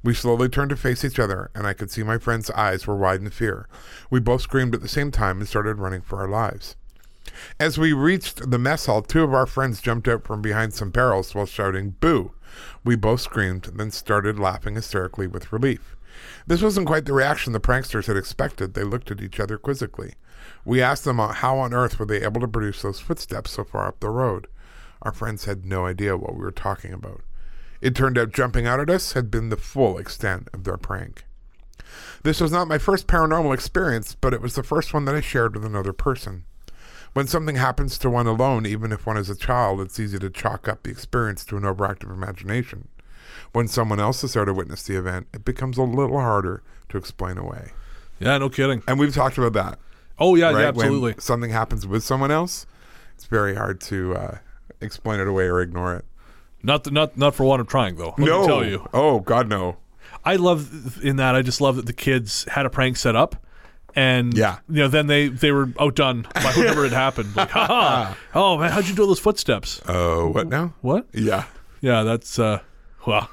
We 0.07 0.14
slowly 0.14 0.48
turned 0.48 0.70
to 0.70 0.76
face 0.76 1.04
each 1.04 1.18
other, 1.18 1.50
and 1.52 1.66
I 1.66 1.72
could 1.72 1.90
see 1.90 2.04
my 2.04 2.16
friend's 2.16 2.48
eyes 2.52 2.86
were 2.86 2.94
wide 2.94 3.22
in 3.22 3.28
fear. 3.30 3.66
We 4.09 4.20
both 4.20 4.42
screamed 4.42 4.72
at 4.72 4.80
the 4.80 4.86
same 4.86 5.11
time 5.11 5.40
and 5.40 5.48
started 5.48 5.80
running 5.80 6.00
for 6.00 6.20
our 6.20 6.28
lives. 6.28 6.76
As 7.59 7.76
we 7.76 7.92
reached 7.92 8.48
the 8.48 8.59
mess 8.59 8.86
hall, 8.86 9.02
two 9.02 9.24
of 9.24 9.34
our 9.34 9.46
friends 9.46 9.80
jumped 9.80 10.07
out 10.07 10.22
from 10.22 10.40
behind 10.40 10.74
some 10.74 10.90
barrels 10.90 11.34
while 11.34 11.44
shouting, 11.44 11.96
Boo! 11.98 12.30
We 12.84 12.94
both 12.94 13.20
screamed, 13.20 13.72
then 13.74 13.90
started 13.90 14.38
laughing 14.38 14.76
hysterically 14.76 15.26
with 15.26 15.52
relief. 15.52 15.96
This 16.46 16.62
wasn't 16.62 16.86
quite 16.86 17.07
the 17.07 17.12
reaction 17.12 17.52
the 17.52 17.59
pranksters 17.59 18.07
had 18.07 18.16
expected. 18.16 18.74
They 18.74 18.84
looked 18.84 19.11
at 19.11 19.20
each 19.20 19.40
other 19.40 19.59
quizzically. 19.59 20.14
We 20.64 20.80
asked 20.80 21.02
them 21.02 21.18
uh, 21.18 21.32
how 21.32 21.59
on 21.59 21.74
earth 21.74 21.98
were 21.98 22.07
they 22.07 22.22
able 22.22 22.40
to 22.42 22.46
produce 22.46 22.82
those 22.82 23.00
footsteps 23.00 23.50
so 23.50 23.64
far 23.64 23.88
up 23.88 23.98
the 23.98 24.11
road. 24.11 24.46
Our 25.02 25.12
friends 25.12 25.46
had 25.46 25.64
no 25.64 25.84
idea 25.84 26.16
what 26.16 26.34
we 26.34 26.42
were 26.42 26.52
talking 26.52 26.92
about. 26.92 27.22
It 27.80 27.94
turned 27.94 28.18
out 28.18 28.32
jumping 28.32 28.66
out 28.66 28.80
at 28.80 28.90
us 28.90 29.12
had 29.12 29.30
been 29.30 29.48
the 29.48 29.56
full 29.56 29.98
extent 29.98 30.48
of 30.52 30.64
their 30.64 30.76
prank. 30.76 31.24
This 32.22 32.40
was 32.40 32.50
not 32.50 32.68
my 32.68 32.78
first 32.78 33.06
paranormal 33.06 33.54
experience, 33.54 34.16
but 34.20 34.34
it 34.34 34.40
was 34.40 34.54
the 34.54 34.62
first 34.62 34.92
one 34.92 35.04
that 35.04 35.14
I 35.14 35.20
shared 35.20 35.54
with 35.54 35.64
another 35.64 35.92
person. 35.92 36.44
When 37.12 37.26
something 37.26 37.56
happens 37.56 37.96
to 37.98 38.10
one 38.10 38.26
alone, 38.26 38.66
even 38.66 38.92
if 38.92 39.06
one 39.06 39.16
is 39.16 39.30
a 39.30 39.36
child, 39.36 39.80
it's 39.80 39.98
easy 39.98 40.18
to 40.18 40.28
chalk 40.28 40.68
up 40.68 40.82
the 40.82 40.90
experience 40.90 41.44
to 41.46 41.56
an 41.56 41.62
overactive 41.62 42.12
imagination. 42.12 42.88
When 43.52 43.68
someone 43.68 44.00
else 44.00 44.22
is 44.24 44.34
there 44.34 44.44
to 44.44 44.52
witness 44.52 44.82
the 44.82 44.96
event, 44.96 45.28
it 45.32 45.44
becomes 45.44 45.78
a 45.78 45.82
little 45.82 46.18
harder 46.18 46.62
to 46.88 46.98
explain 46.98 47.38
away. 47.38 47.72
Yeah, 48.18 48.38
no 48.38 48.48
kidding. 48.48 48.82
And 48.86 48.98
we've 48.98 49.14
talked 49.14 49.38
about 49.38 49.52
that. 49.54 49.78
Oh 50.18 50.34
yeah, 50.34 50.50
right? 50.50 50.60
yeah, 50.60 50.68
absolutely. 50.68 51.12
When 51.12 51.20
something 51.20 51.50
happens 51.50 51.86
with 51.86 52.02
someone 52.02 52.30
else, 52.30 52.66
it's 53.14 53.26
very 53.26 53.54
hard 53.54 53.80
to 53.82 54.14
uh, 54.14 54.38
explain 54.80 55.20
it 55.20 55.28
away 55.28 55.44
or 55.44 55.60
ignore 55.60 55.94
it. 55.94 56.04
Not 56.62 56.84
th- 56.84 56.92
not 56.94 57.16
not 57.16 57.34
for 57.34 57.44
want 57.44 57.61
of 57.61 57.68
trying 57.68 57.96
though. 57.96 58.14
Let 58.18 58.26
no. 58.28 58.46
tell 58.46 58.64
you, 58.64 58.88
Oh, 58.92 59.20
God, 59.20 59.48
no. 59.48 59.76
I 60.24 60.36
love 60.36 61.02
in 61.04 61.16
that. 61.16 61.34
I 61.36 61.42
just 61.42 61.61
love 61.61 61.76
that 61.76 61.86
the 61.86 61.92
kids 61.92 62.44
had 62.50 62.66
a 62.66 62.70
prank 62.70 62.96
set 62.96 63.14
up. 63.14 63.36
And 63.94 64.36
Yeah. 64.36 64.59
you 64.68 64.80
know, 64.82 64.88
then 64.88 65.07
they 65.07 65.28
they 65.28 65.52
were 65.52 65.70
outdone 65.80 66.26
by 66.34 66.40
whoever 66.52 66.84
it 66.84 66.92
happened. 66.92 67.34
Like, 67.36 67.50
haha, 67.50 68.14
oh 68.34 68.59
man, 68.59 68.70
how'd 68.72 68.86
you 68.86 68.94
do 68.94 69.02
all 69.02 69.09
those 69.09 69.18
footsteps? 69.20 69.80
Oh, 69.88 70.28
what 70.28 70.48
now? 70.48 70.74
What? 70.82 71.07
Yeah. 71.12 71.44
Yeah, 71.80 72.02
that's 72.02 72.38
uh, 72.38 72.61
well, 73.07 73.30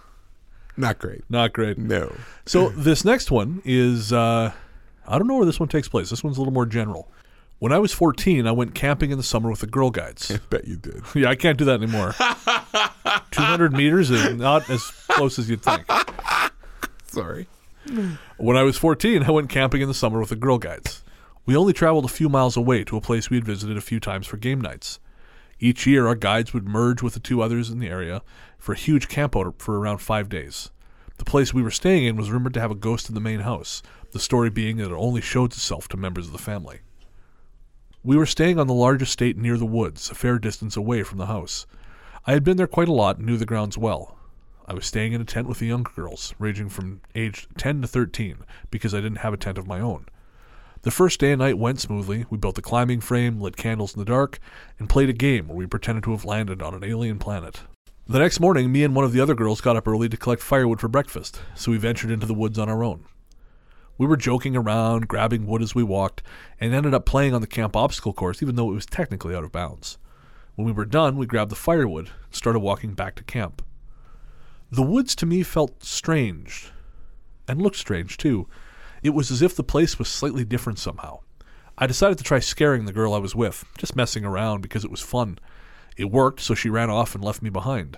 Not 0.77 0.99
great. 0.99 1.23
not 1.29 1.51
great. 1.53 1.77
No. 1.77 2.13
So 2.45 2.69
this 2.69 3.03
next 3.03 3.29
one 3.31 3.61
is 3.65 4.13
uh, 4.13 4.51
I 5.07 5.17
don't 5.17 5.27
know 5.27 5.35
where 5.37 5.45
this 5.45 5.59
one 5.59 5.69
takes 5.69 5.87
place. 5.89 6.09
This 6.09 6.23
one's 6.23 6.37
a 6.37 6.39
little 6.41 6.53
more 6.53 6.65
general. 6.65 7.09
When 7.63 7.71
I 7.71 7.79
was 7.79 7.93
14, 7.93 8.45
I 8.45 8.51
went 8.51 8.75
camping 8.75 9.11
in 9.11 9.17
the 9.17 9.23
summer 9.23 9.49
with 9.49 9.61
the 9.61 9.67
Girl 9.67 9.89
Guides. 9.89 10.29
I 10.29 10.37
bet 10.49 10.67
you 10.67 10.75
did. 10.75 11.01
yeah, 11.15 11.29
I 11.29 11.35
can't 11.35 11.57
do 11.57 11.63
that 11.63 11.81
anymore. 11.81 12.11
200 13.31 13.71
meters 13.71 14.11
is 14.11 14.35
not 14.35 14.69
as 14.69 14.81
close 15.07 15.39
as 15.39 15.49
you'd 15.49 15.61
think. 15.61 15.85
Sorry. 17.05 17.47
When 18.35 18.57
I 18.57 18.63
was 18.63 18.75
14, 18.75 19.23
I 19.23 19.31
went 19.31 19.47
camping 19.47 19.79
in 19.79 19.87
the 19.87 19.93
summer 19.93 20.19
with 20.19 20.27
the 20.27 20.35
Girl 20.35 20.57
Guides. 20.57 21.05
We 21.45 21.55
only 21.55 21.71
traveled 21.71 22.03
a 22.03 22.09
few 22.09 22.27
miles 22.27 22.57
away 22.57 22.83
to 22.83 22.97
a 22.97 23.01
place 23.01 23.29
we 23.29 23.37
had 23.37 23.45
visited 23.45 23.77
a 23.77 23.81
few 23.81 24.01
times 24.01 24.27
for 24.27 24.35
game 24.35 24.59
nights. 24.59 24.99
Each 25.57 25.87
year, 25.87 26.05
our 26.05 26.15
guides 26.15 26.53
would 26.53 26.67
merge 26.67 27.01
with 27.01 27.13
the 27.13 27.21
two 27.21 27.41
others 27.41 27.69
in 27.69 27.79
the 27.79 27.87
area 27.87 28.23
for 28.57 28.73
a 28.73 28.77
huge 28.77 29.07
campout 29.07 29.61
for 29.61 29.79
around 29.79 29.99
five 29.99 30.27
days. 30.27 30.69
The 31.17 31.23
place 31.23 31.53
we 31.53 31.63
were 31.63 31.71
staying 31.71 32.03
in 32.03 32.17
was 32.17 32.29
rumored 32.29 32.55
to 32.55 32.59
have 32.59 32.71
a 32.71 32.75
ghost 32.75 33.07
in 33.07 33.15
the 33.15 33.21
main 33.21 33.39
house, 33.39 33.81
the 34.11 34.19
story 34.19 34.49
being 34.49 34.75
that 34.77 34.91
it 34.91 34.97
only 34.97 35.21
showed 35.21 35.53
itself 35.53 35.87
to 35.87 35.95
members 35.95 36.25
of 36.25 36.33
the 36.33 36.37
family. 36.37 36.81
We 38.05 38.17
were 38.17 38.25
staying 38.25 38.59
on 38.59 38.67
the 38.67 38.73
large 38.73 39.01
estate 39.01 39.37
near 39.37 39.55
the 39.55 39.65
woods, 39.65 40.11
a 40.11 40.15
fair 40.15 40.37
distance 40.37 40.75
away 40.75 41.03
from 41.03 41.19
the 41.19 41.27
house. 41.27 41.65
I 42.27 42.33
had 42.33 42.43
been 42.43 42.57
there 42.57 42.67
quite 42.67 42.89
a 42.89 42.93
lot 42.93 43.15
and 43.15 43.25
knew 43.25 43.37
the 43.37 43.45
grounds 43.45 43.77
well. 43.77 44.17
I 44.67 44.73
was 44.73 44.85
staying 44.85 45.13
in 45.13 45.21
a 45.21 45.25
tent 45.25 45.47
with 45.47 45.59
the 45.59 45.67
younger 45.67 45.91
girls, 45.95 46.35
ranging 46.37 46.67
from 46.67 46.99
aged 47.15 47.47
10 47.57 47.81
to 47.81 47.87
13, 47.87 48.39
because 48.69 48.93
I 48.93 48.99
didn't 48.99 49.19
have 49.19 49.33
a 49.33 49.37
tent 49.37 49.57
of 49.57 49.67
my 49.67 49.79
own. 49.79 50.07
The 50.81 50.91
first 50.91 51.17
day 51.17 51.31
and 51.31 51.39
night 51.39 51.57
went 51.57 51.79
smoothly. 51.79 52.25
We 52.29 52.37
built 52.37 52.57
a 52.57 52.61
climbing 52.61 52.99
frame, 52.99 53.39
lit 53.39 53.55
candles 53.55 53.93
in 53.93 53.99
the 53.99 54.05
dark, 54.05 54.37
and 54.77 54.89
played 54.89 55.07
a 55.07 55.13
game 55.13 55.47
where 55.47 55.55
we 55.55 55.65
pretended 55.65 56.03
to 56.03 56.11
have 56.11 56.25
landed 56.25 56.61
on 56.61 56.73
an 56.73 56.83
alien 56.83 57.19
planet. 57.19 57.61
The 58.05 58.19
next 58.19 58.41
morning, 58.41 58.69
me 58.69 58.83
and 58.83 58.93
one 58.93 59.05
of 59.05 59.13
the 59.13 59.21
other 59.21 59.33
girls 59.33 59.61
got 59.61 59.77
up 59.77 59.87
early 59.87 60.09
to 60.09 60.17
collect 60.17 60.41
firewood 60.41 60.81
for 60.81 60.89
breakfast, 60.89 61.39
so 61.55 61.71
we 61.71 61.77
ventured 61.77 62.11
into 62.11 62.25
the 62.25 62.33
woods 62.33 62.59
on 62.59 62.67
our 62.67 62.83
own. 62.83 63.05
We 63.97 64.07
were 64.07 64.17
joking 64.17 64.55
around, 64.55 65.07
grabbing 65.07 65.45
wood 65.45 65.61
as 65.61 65.75
we 65.75 65.83
walked, 65.83 66.23
and 66.59 66.73
ended 66.73 66.93
up 66.93 67.05
playing 67.05 67.33
on 67.33 67.41
the 67.41 67.47
camp 67.47 67.75
obstacle 67.75 68.13
course, 68.13 68.41
even 68.41 68.55
though 68.55 68.71
it 68.71 68.75
was 68.75 68.85
technically 68.85 69.35
out 69.35 69.43
of 69.43 69.51
bounds. 69.51 69.97
When 70.55 70.65
we 70.65 70.71
were 70.71 70.85
done, 70.85 71.17
we 71.17 71.25
grabbed 71.25 71.51
the 71.51 71.55
firewood 71.55 72.09
and 72.25 72.35
started 72.35 72.59
walking 72.59 72.93
back 72.93 73.15
to 73.15 73.23
camp. 73.23 73.61
The 74.71 74.81
woods 74.81 75.15
to 75.17 75.25
me 75.25 75.43
felt 75.43 75.83
strange, 75.83 76.71
and 77.47 77.61
looked 77.61 77.75
strange 77.75 78.17
too. 78.17 78.47
It 79.03 79.11
was 79.11 79.29
as 79.29 79.41
if 79.41 79.55
the 79.55 79.63
place 79.63 79.99
was 79.99 80.07
slightly 80.07 80.43
different 80.43 80.79
somehow. 80.79 81.19
I 81.77 81.87
decided 81.87 82.17
to 82.19 82.23
try 82.23 82.39
scaring 82.39 82.85
the 82.85 82.93
girl 82.93 83.13
I 83.13 83.19
was 83.19 83.35
with, 83.35 83.65
just 83.77 83.95
messing 83.95 84.25
around 84.25 84.61
because 84.61 84.83
it 84.83 84.91
was 84.91 85.01
fun. 85.01 85.39
It 85.97 86.05
worked, 86.05 86.39
so 86.39 86.55
she 86.55 86.69
ran 86.69 86.89
off 86.89 87.13
and 87.13 87.23
left 87.23 87.41
me 87.41 87.49
behind. 87.49 87.97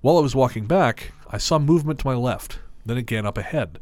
While 0.00 0.18
I 0.18 0.20
was 0.22 0.34
walking 0.34 0.66
back, 0.66 1.12
I 1.30 1.38
saw 1.38 1.58
movement 1.58 2.00
to 2.00 2.06
my 2.06 2.14
left, 2.14 2.58
then 2.84 2.96
again 2.96 3.24
up 3.24 3.38
ahead. 3.38 3.78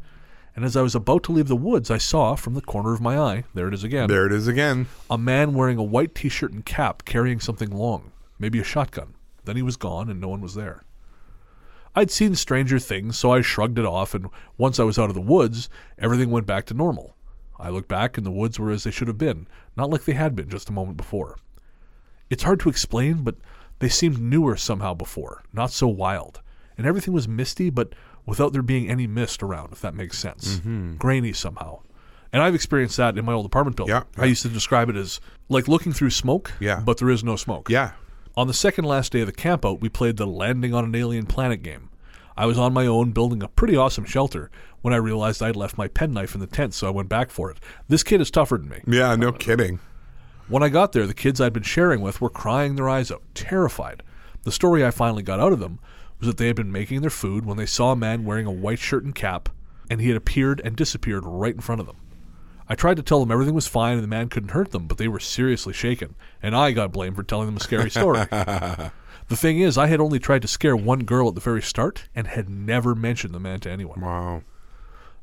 And 0.55 0.63
as 0.63 0.77
I 0.77 0.81
was 0.81 0.95
about 0.95 1.23
to 1.23 1.33
leave 1.33 1.49
the 1.49 1.55
woods, 1.55 1.91
I 1.91 1.97
saw, 1.97 2.35
from 2.35 2.53
the 2.53 2.61
corner 2.61 2.93
of 2.93 3.01
my 3.01 3.17
eye, 3.19 3.43
there 3.53 3.67
it 3.67 3.73
is 3.73 3.83
again, 3.83 4.07
There 4.07 4.25
it 4.25 4.31
is 4.31 4.47
again. 4.47 4.87
a 5.09 5.17
man 5.17 5.53
wearing 5.53 5.77
a 5.77 5.83
white 5.83 6.15
t 6.15 6.29
shirt 6.29 6.53
and 6.53 6.65
cap 6.65 7.03
carrying 7.03 7.41
something 7.41 7.69
long, 7.69 8.11
maybe 8.39 8.59
a 8.59 8.63
shotgun. 8.63 9.15
Then 9.43 9.57
he 9.57 9.61
was 9.61 9.75
gone 9.75 10.09
and 10.09 10.21
no 10.21 10.29
one 10.29 10.41
was 10.41 10.55
there. 10.55 10.83
I'd 11.93 12.11
seen 12.11 12.35
stranger 12.35 12.79
things, 12.79 13.17
so 13.17 13.31
I 13.31 13.41
shrugged 13.41 13.79
it 13.79 13.85
off, 13.85 14.13
and 14.13 14.27
once 14.57 14.79
I 14.79 14.83
was 14.83 14.97
out 14.99 15.09
of 15.09 15.15
the 15.15 15.21
woods, 15.21 15.69
everything 15.97 16.29
went 16.29 16.45
back 16.45 16.65
to 16.67 16.73
normal. 16.73 17.15
I 17.57 17.69
looked 17.69 17.87
back, 17.87 18.17
and 18.17 18.25
the 18.25 18.31
woods 18.31 18.59
were 18.59 18.71
as 18.71 18.83
they 18.83 18.91
should 18.91 19.07
have 19.07 19.17
been, 19.17 19.47
not 19.77 19.89
like 19.89 20.03
they 20.03 20.13
had 20.13 20.35
been 20.35 20.49
just 20.49 20.69
a 20.69 20.73
moment 20.73 20.97
before. 20.97 21.37
It's 22.29 22.43
hard 22.43 22.59
to 22.61 22.69
explain, 22.69 23.23
but 23.23 23.35
they 23.79 23.87
seemed 23.87 24.19
newer 24.21 24.57
somehow 24.57 24.93
before, 24.93 25.43
not 25.53 25.71
so 25.71 25.87
wild. 25.87 26.41
And 26.77 26.85
everything 26.85 27.13
was 27.13 27.29
misty, 27.29 27.69
but 27.69 27.93
without 28.25 28.53
there 28.53 28.61
being 28.61 28.89
any 28.89 29.07
mist 29.07 29.41
around, 29.43 29.71
if 29.71 29.81
that 29.81 29.93
makes 29.95 30.17
sense. 30.17 30.57
Mm-hmm. 30.57 30.95
Grainy 30.95 31.33
somehow. 31.33 31.79
And 32.33 32.41
I've 32.43 32.55
experienced 32.55 32.97
that 32.97 33.17
in 33.17 33.23
my 33.25 33.31
old 33.33 33.45
apartment 33.45 33.77
building. 33.77 33.95
Yeah, 33.95 34.03
I 34.17 34.25
used 34.25 34.41
to 34.41 34.49
describe 34.49 34.89
it 34.89 34.95
as 34.95 35.21
like 35.47 35.67
looking 35.67 35.93
through 35.93 36.09
smoke, 36.09 36.51
Yeah. 36.59 36.81
but 36.81 36.97
there 36.97 37.09
is 37.09 37.23
no 37.23 37.35
smoke. 37.35 37.69
Yeah. 37.69 37.91
On 38.35 38.47
the 38.47 38.53
second 38.53 38.83
last 38.83 39.13
day 39.13 39.21
of 39.21 39.27
the 39.27 39.33
campout, 39.33 39.79
we 39.79 39.87
played 39.87 40.17
the 40.17 40.27
Landing 40.27 40.73
on 40.73 40.83
an 40.83 40.95
Alien 40.95 41.25
Planet 41.25 41.63
game. 41.63 41.89
I 42.35 42.45
was 42.45 42.57
on 42.57 42.73
my 42.73 42.85
own 42.85 43.11
building 43.11 43.41
a 43.41 43.47
pretty 43.47 43.77
awesome 43.77 44.03
shelter 44.03 44.51
when 44.81 44.93
I 44.93 44.97
realized 44.97 45.41
I'd 45.41 45.55
left 45.55 45.77
my 45.77 45.87
penknife 45.87 46.35
in 46.35 46.41
the 46.41 46.47
tent, 46.47 46.73
so 46.73 46.85
I 46.87 46.89
went 46.89 47.07
back 47.07 47.29
for 47.31 47.49
it. 47.49 47.57
This 47.87 48.03
kid 48.03 48.19
is 48.19 48.29
tougher 48.29 48.57
than 48.57 48.67
me. 48.67 48.81
Yeah, 48.85 49.15
no 49.15 49.31
kidding. 49.31 49.79
When 50.49 50.61
I 50.61 50.67
got 50.67 50.91
there, 50.91 51.07
the 51.07 51.13
kids 51.13 51.39
I'd 51.39 51.53
been 51.53 51.63
sharing 51.63 52.01
with 52.01 52.19
were 52.19 52.29
crying 52.29 52.75
their 52.75 52.89
eyes 52.89 53.09
out, 53.09 53.23
terrified. 53.33 54.03
The 54.43 54.51
story 54.51 54.85
I 54.85 54.91
finally 54.91 55.23
got 55.23 55.39
out 55.39 55.53
of 55.53 55.59
them 55.59 55.79
was 56.25 56.33
that 56.33 56.41
they 56.41 56.47
had 56.47 56.55
been 56.55 56.71
making 56.71 57.01
their 57.01 57.09
food 57.11 57.45
when 57.45 57.57
they 57.57 57.67
saw 57.67 57.91
a 57.91 57.95
man 57.95 58.25
wearing 58.25 58.47
a 58.47 58.51
white 58.51 58.79
shirt 58.79 59.03
and 59.03 59.13
cap, 59.13 59.49
and 59.91 60.01
he 60.01 60.07
had 60.07 60.17
appeared 60.17 60.59
and 60.65 60.75
disappeared 60.75 61.23
right 61.23 61.53
in 61.53 61.61
front 61.61 61.79
of 61.79 61.85
them. 61.85 61.97
I 62.67 62.73
tried 62.73 62.97
to 62.97 63.03
tell 63.03 63.19
them 63.19 63.31
everything 63.31 63.53
was 63.53 63.67
fine 63.67 63.93
and 63.93 64.03
the 64.03 64.07
man 64.07 64.29
couldn't 64.29 64.49
hurt 64.49 64.71
them, 64.71 64.87
but 64.87 64.97
they 64.97 65.07
were 65.07 65.19
seriously 65.19 65.71
shaken, 65.71 66.15
and 66.41 66.55
I 66.55 66.71
got 66.71 66.91
blamed 66.91 67.15
for 67.15 67.21
telling 67.21 67.45
them 67.45 67.57
a 67.57 67.59
scary 67.59 67.91
story. 67.91 68.25
the 68.31 68.91
thing 69.33 69.59
is, 69.59 69.77
I 69.77 69.85
had 69.85 70.01
only 70.01 70.17
tried 70.17 70.41
to 70.41 70.47
scare 70.47 70.75
one 70.75 71.03
girl 71.03 71.27
at 71.27 71.35
the 71.35 71.41
very 71.41 71.61
start 71.61 72.09
and 72.15 72.25
had 72.25 72.49
never 72.49 72.95
mentioned 72.95 73.35
the 73.35 73.39
man 73.39 73.59
to 73.59 73.69
anyone. 73.69 74.01
Wow. 74.01 74.41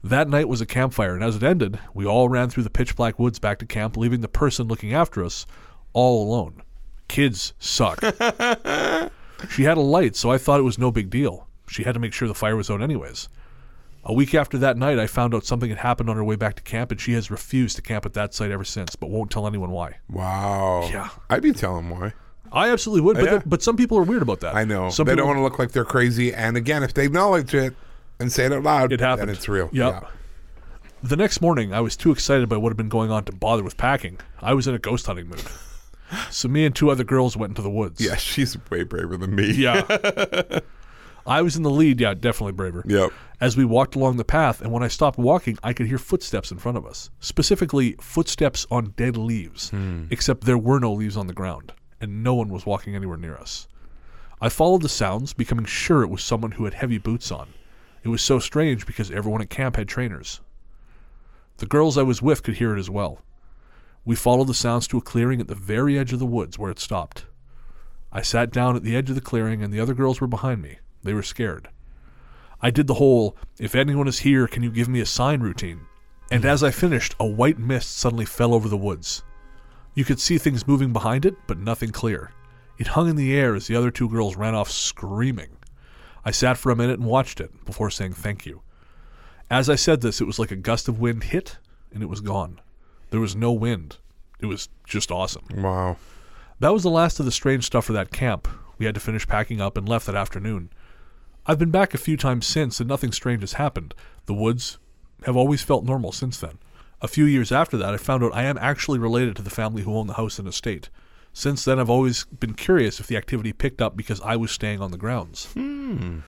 That 0.05 0.29
night 0.29 0.49
was 0.49 0.61
a 0.61 0.67
campfire, 0.67 1.17
and 1.17 1.25
as 1.25 1.35
it 1.35 1.43
ended, 1.43 1.81
we 1.95 2.07
all 2.07 2.29
ran 2.29 2.49
through 2.49 2.63
the 2.63 2.71
pitch 2.71 2.95
black 2.95 3.19
woods 3.19 3.41
back 3.41 3.59
to 3.59 3.67
camp, 3.67 3.97
leaving 3.97 4.21
the 4.21 4.29
person 4.29 4.69
looking 4.69 4.95
after 4.95 5.25
us 5.25 5.47
all 5.93 6.29
alone. 6.29 6.63
Kids 7.09 7.55
suck. 7.59 8.01
she 9.51 9.65
had 9.65 9.77
a 9.77 9.81
light, 9.81 10.17
so 10.17 10.31
I 10.31 10.39
thought 10.39 10.61
it 10.61 10.65
was 10.65 10.79
no 10.79 10.91
big 10.91 11.11
deal. 11.11 11.47
She 11.69 11.85
had 11.85 11.95
to 11.95 12.01
make 12.01 12.13
sure 12.13 12.29
the 12.29 12.35
fire 12.35 12.57
was 12.57 12.71
out 12.71 12.83
anyways. 12.83 13.29
A 14.05 14.13
week 14.13 14.35
after 14.35 14.59
that 14.59 14.77
night, 14.77 14.99
I 14.99 15.07
found 15.07 15.33
out 15.35 15.45
something 15.45 15.69
had 15.71 15.79
happened 15.79 16.11
on 16.11 16.17
her 16.17 16.25
way 16.25 16.35
back 16.37 16.57
to 16.57 16.63
camp, 16.63 16.91
and 16.91 17.01
she 17.01 17.13
has 17.13 17.31
refused 17.31 17.77
to 17.77 17.83
camp 17.83 18.05
at 18.05 18.15
that 18.15 18.35
site 18.35 18.51
ever 18.51 18.65
since, 18.65 18.97
but 18.97 19.11
won't 19.11 19.31
tell 19.31 19.47
anyone 19.47 19.71
why. 19.71 19.99
Wow. 20.11 20.89
Yeah. 20.93 21.09
I'd 21.31 21.43
be 21.43 21.53
telling 21.53 21.89
why. 21.89 22.13
I 22.51 22.69
absolutely 22.71 23.03
would, 23.03 23.17
but, 23.17 23.25
Yeah. 23.25 23.43
but 23.47 23.63
some 23.63 23.77
people 23.77 23.97
are 23.99 24.03
weird 24.03 24.23
about 24.23 24.41
that. 24.41 24.55
I 24.57 24.65
know. 24.65 24.91
Some 24.91 25.07
they 25.07 25.13
people, 25.13 25.23
don't 25.23 25.29
want 25.29 25.39
to 25.39 25.43
look 25.43 25.59
like 25.59 25.71
they're 25.73 25.85
crazy. 25.85 26.35
And 26.35 26.57
again, 26.57 26.83
if 26.83 26.93
they 26.95 27.05
acknowledge 27.07 27.55
it 27.55 27.75
and 28.19 28.31
say 28.33 28.45
it 28.47 28.53
out 28.53 28.63
loud, 28.65 28.93
It 28.93 29.01
happened. 29.01 29.29
then 29.29 29.37
it's 29.37 29.49
real. 29.49 29.71
Yep. 29.73 30.07
The 31.05 31.17
next 31.17 31.41
morning, 31.41 31.73
I 31.73 31.81
was 31.81 31.97
too 31.97 32.11
excited 32.13 32.49
by 32.49 32.57
what 32.57 32.71
had 32.71 32.77
been 32.77 32.89
going 32.89 33.11
on 33.11 33.25
to 33.25 33.33
bother 33.33 33.63
with 33.63 33.77
packing. 33.77 34.19
I 34.41 34.53
was 34.55 34.67
in 34.69 34.75
a 34.75 34.79
ghost 34.79 35.07
hunting 35.07 35.29
mood. 35.29 35.43
So 36.31 36.49
me 36.49 36.65
and 36.67 36.75
two 36.75 36.91
other 36.91 37.05
girls 37.05 37.37
went 37.37 37.53
into 37.53 37.63
the 37.63 37.71
woods. 37.71 38.01
Yeah. 38.01 38.17
she's 38.17 38.57
way 38.71 38.83
braver 38.85 39.17
than 39.17 39.35
me. 39.35 39.53
Yeah. 39.53 40.61
I 41.27 41.43
was 41.43 41.57
in 41.57 41.63
the 41.63 41.71
lead. 41.71 42.01
Yeah, 42.01 42.15
definitely 42.15 42.53
braver. 42.53 42.85
Yep. 42.87 43.13
As 43.41 43.57
we 43.57 43.65
walked 43.65 43.95
along 43.95 44.17
the 44.17 44.25
path, 44.25 44.61
and 44.61 44.73
when 44.73 44.83
I 44.83 44.89
stopped 44.89 45.19
walking, 45.19 45.59
I 45.63 45.73
could 45.73 45.87
hear 45.87 45.99
footsteps 45.99 46.51
in 46.51 46.59
front 46.59 46.79
of 46.79 46.87
us. 46.87 47.11
Specifically, 47.21 47.93
footsteps 48.01 48.67
on 48.71 48.95
dead 48.97 49.17
leaves, 49.17 49.71
hmm. 49.71 50.05
except 50.11 50.45
there 50.45 50.59
were 50.59 50.81
no 50.81 50.93
leaves 50.93 51.17
on 51.17 51.29
the 51.29 51.33
ground, 51.33 51.73
and 52.01 52.23
no 52.23 52.35
one 52.35 52.49
was 52.49 52.67
walking 52.67 52.95
anywhere 52.95 53.17
near 53.17 53.37
us. 53.37 53.69
I 54.41 54.49
followed 54.49 54.83
the 54.83 54.89
sounds, 54.89 55.33
becoming 55.33 55.65
sure 55.65 56.03
it 56.03 56.11
was 56.11 56.23
someone 56.23 56.53
who 56.53 56.65
had 56.65 56.75
heavy 56.75 56.99
boots 56.99 57.31
on. 57.31 57.49
It 58.03 58.09
was 58.09 58.23
so 58.23 58.41
strange 58.41 58.87
because 58.87 59.11
everyone 59.11 59.43
at 59.43 59.51
camp 59.51 59.77
had 59.77 59.89
trainers. 59.89 60.41
The 61.59 61.67
girls 61.67 61.97
I 61.97 62.03
was 62.03 62.21
with 62.21 62.43
could 62.43 62.57
hear 62.57 62.75
it 62.75 62.81
as 62.81 62.91
well. 62.91 63.21
We 64.05 64.17
followed 64.17 64.49
the 64.49 64.55
sounds 64.55 64.89
to 64.89 64.99
a 64.99 65.03
clearing 65.03 65.41
at 65.41 65.49
the 65.49 65.55
very 65.55 65.99
edge 65.99 66.13
of 66.13 66.19
the 66.19 66.27
woods 66.27 66.59
where 66.59 66.71
it 66.71 66.81
stopped. 66.81 67.27
I 68.11 68.23
sat 68.23 68.51
down 68.51 68.77
at 68.77 68.83
the 68.83 68.97
edge 68.97 69.09
of 69.09 69.15
the 69.15 69.21
clearing, 69.21 69.63
and 69.63 69.73
the 69.73 69.81
other 69.81 69.95
girls 69.95 70.21
were 70.21 70.27
behind 70.27 70.61
me. 70.61 70.79
They 71.03 71.15
were 71.15 71.23
scared. 71.23 71.69
I 72.61 72.71
did 72.71 72.87
the 72.87 72.95
whole, 72.95 73.37
if 73.59 73.75
anyone 73.75 74.09
is 74.09 74.21
here, 74.21 74.47
can 74.47 74.63
you 74.63 74.71
give 74.71 74.89
me 74.89 75.01
a 75.01 75.07
sign 75.07 75.41
routine? 75.41 75.83
And 76.31 76.45
as 76.45 76.63
I 76.63 76.71
finished, 76.71 77.15
a 77.19 77.27
white 77.27 77.59
mist 77.59 77.97
suddenly 77.97 78.25
fell 78.25 78.55
over 78.55 78.69
the 78.69 78.77
woods. 78.77 79.23
You 79.95 80.05
could 80.05 80.21
see 80.21 80.39
things 80.39 80.67
moving 80.67 80.93
behind 80.93 81.25
it, 81.25 81.37
but 81.47 81.59
nothing 81.59 81.91
clear. 81.91 82.33
It 82.79 82.89
hung 82.89 83.09
in 83.09 83.17
the 83.17 83.35
air 83.35 83.55
as 83.55 83.67
the 83.67 83.77
other 83.77 83.91
two 83.91 84.09
girls 84.09 84.37
ran 84.37 84.55
off 84.55 84.71
screaming. 84.71 85.57
I 86.25 86.31
sat 86.31 86.57
for 86.57 86.71
a 86.71 86.77
minute 86.77 86.99
and 86.99 87.09
watched 87.09 87.41
it 87.41 87.65
before 87.65 87.91
saying 87.91 88.15
thank 88.15 88.47
you. 88.47 88.63
As 89.51 89.69
I 89.69 89.75
said 89.75 90.01
this, 90.01 90.21
it 90.21 90.27
was 90.27 90.39
like 90.39 90.51
a 90.51 90.57
gust 90.57 90.89
of 90.89 91.01
wind 91.01 91.25
hit 91.25 91.59
and 91.93 92.03
it 92.03 92.09
was 92.09 92.21
gone. 92.21 92.61
There 93.13 93.21
was 93.21 93.37
no 93.37 93.53
wind. 93.53 93.99
It 94.41 94.47
was 94.47 94.71
just 94.87 95.13
awesome. 95.13 95.45
Wow. 95.55 95.99
That 96.61 96.73
was 96.73 96.83
the 96.83 96.91
last 96.91 97.21
of 97.21 97.27
the 97.27 97.31
strange 97.31 97.65
stuff 97.65 97.85
for 97.85 97.93
that 97.93 98.11
camp. 98.11 98.49
We 98.79 98.87
had 98.87 98.95
to 98.95 99.03
finish 99.03 99.29
packing 99.29 99.61
up 99.61 99.77
and 99.77 99.87
left 99.87 100.07
that 100.07 100.17
afternoon. 100.17 100.71
I've 101.45 101.59
been 101.59 101.71
back 101.71 101.93
a 101.93 101.99
few 101.99 102.17
times 102.17 102.47
since 102.47 102.81
and 102.81 102.89
nothing 102.89 103.13
strange 103.13 103.43
has 103.43 103.53
happened. 103.53 103.95
The 104.25 104.33
woods 104.33 104.79
have 105.27 105.37
always 105.37 105.63
felt 105.63 105.85
normal 105.85 106.13
since 106.13 106.39
then. 106.39 106.59
A 107.03 107.09
few 107.09 107.27
years 107.27 107.53
after 107.53 107.77
that, 107.77 107.93
I 107.93 107.99
found 107.99 108.25
out 108.25 108.35
I 108.35 108.45
am 108.45 108.57
actually 108.57 108.99
related 108.99 109.37
to 109.37 109.43
the 109.43 109.51
family 109.51 109.83
who 109.83 109.95
own 109.95 110.07
the 110.07 110.15
house 110.15 110.39
and 110.39 110.49
estate. 110.49 110.89
Since 111.35 111.67
then, 111.67 111.79
I've 111.79 111.91
always 111.91 112.25
been 112.25 112.55
curious 112.55 112.99
if 112.99 113.09
the 113.09 113.19
activity 113.19 113.53
picked 113.53 113.83
up 113.83 113.95
because 113.95 114.23
I 114.23 114.37
was 114.37 114.51
staying 114.51 114.81
on 114.81 114.91
the 114.91 114.97
grounds. 114.97 115.53
Hmm. 115.53 116.21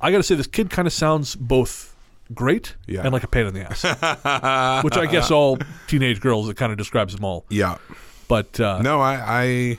I 0.00 0.10
gotta 0.10 0.22
say, 0.22 0.34
this 0.34 0.46
kid 0.46 0.70
kind 0.70 0.88
of 0.88 0.94
sounds 0.94 1.36
both 1.36 1.91
great 2.34 2.76
Yeah. 2.86 3.02
and 3.02 3.12
like 3.12 3.24
a 3.24 3.28
pain 3.28 3.46
in 3.46 3.54
the 3.54 3.62
ass. 3.62 3.82
Which 4.84 4.96
I 4.96 5.06
guess 5.06 5.30
all 5.30 5.58
teenage 5.86 6.20
girls, 6.20 6.48
it 6.48 6.56
kind 6.56 6.72
of 6.72 6.78
describes 6.78 7.14
them 7.14 7.24
all. 7.24 7.44
Yeah. 7.50 7.78
But 8.28 8.58
uh, 8.60 8.80
No, 8.82 9.00
I 9.00 9.78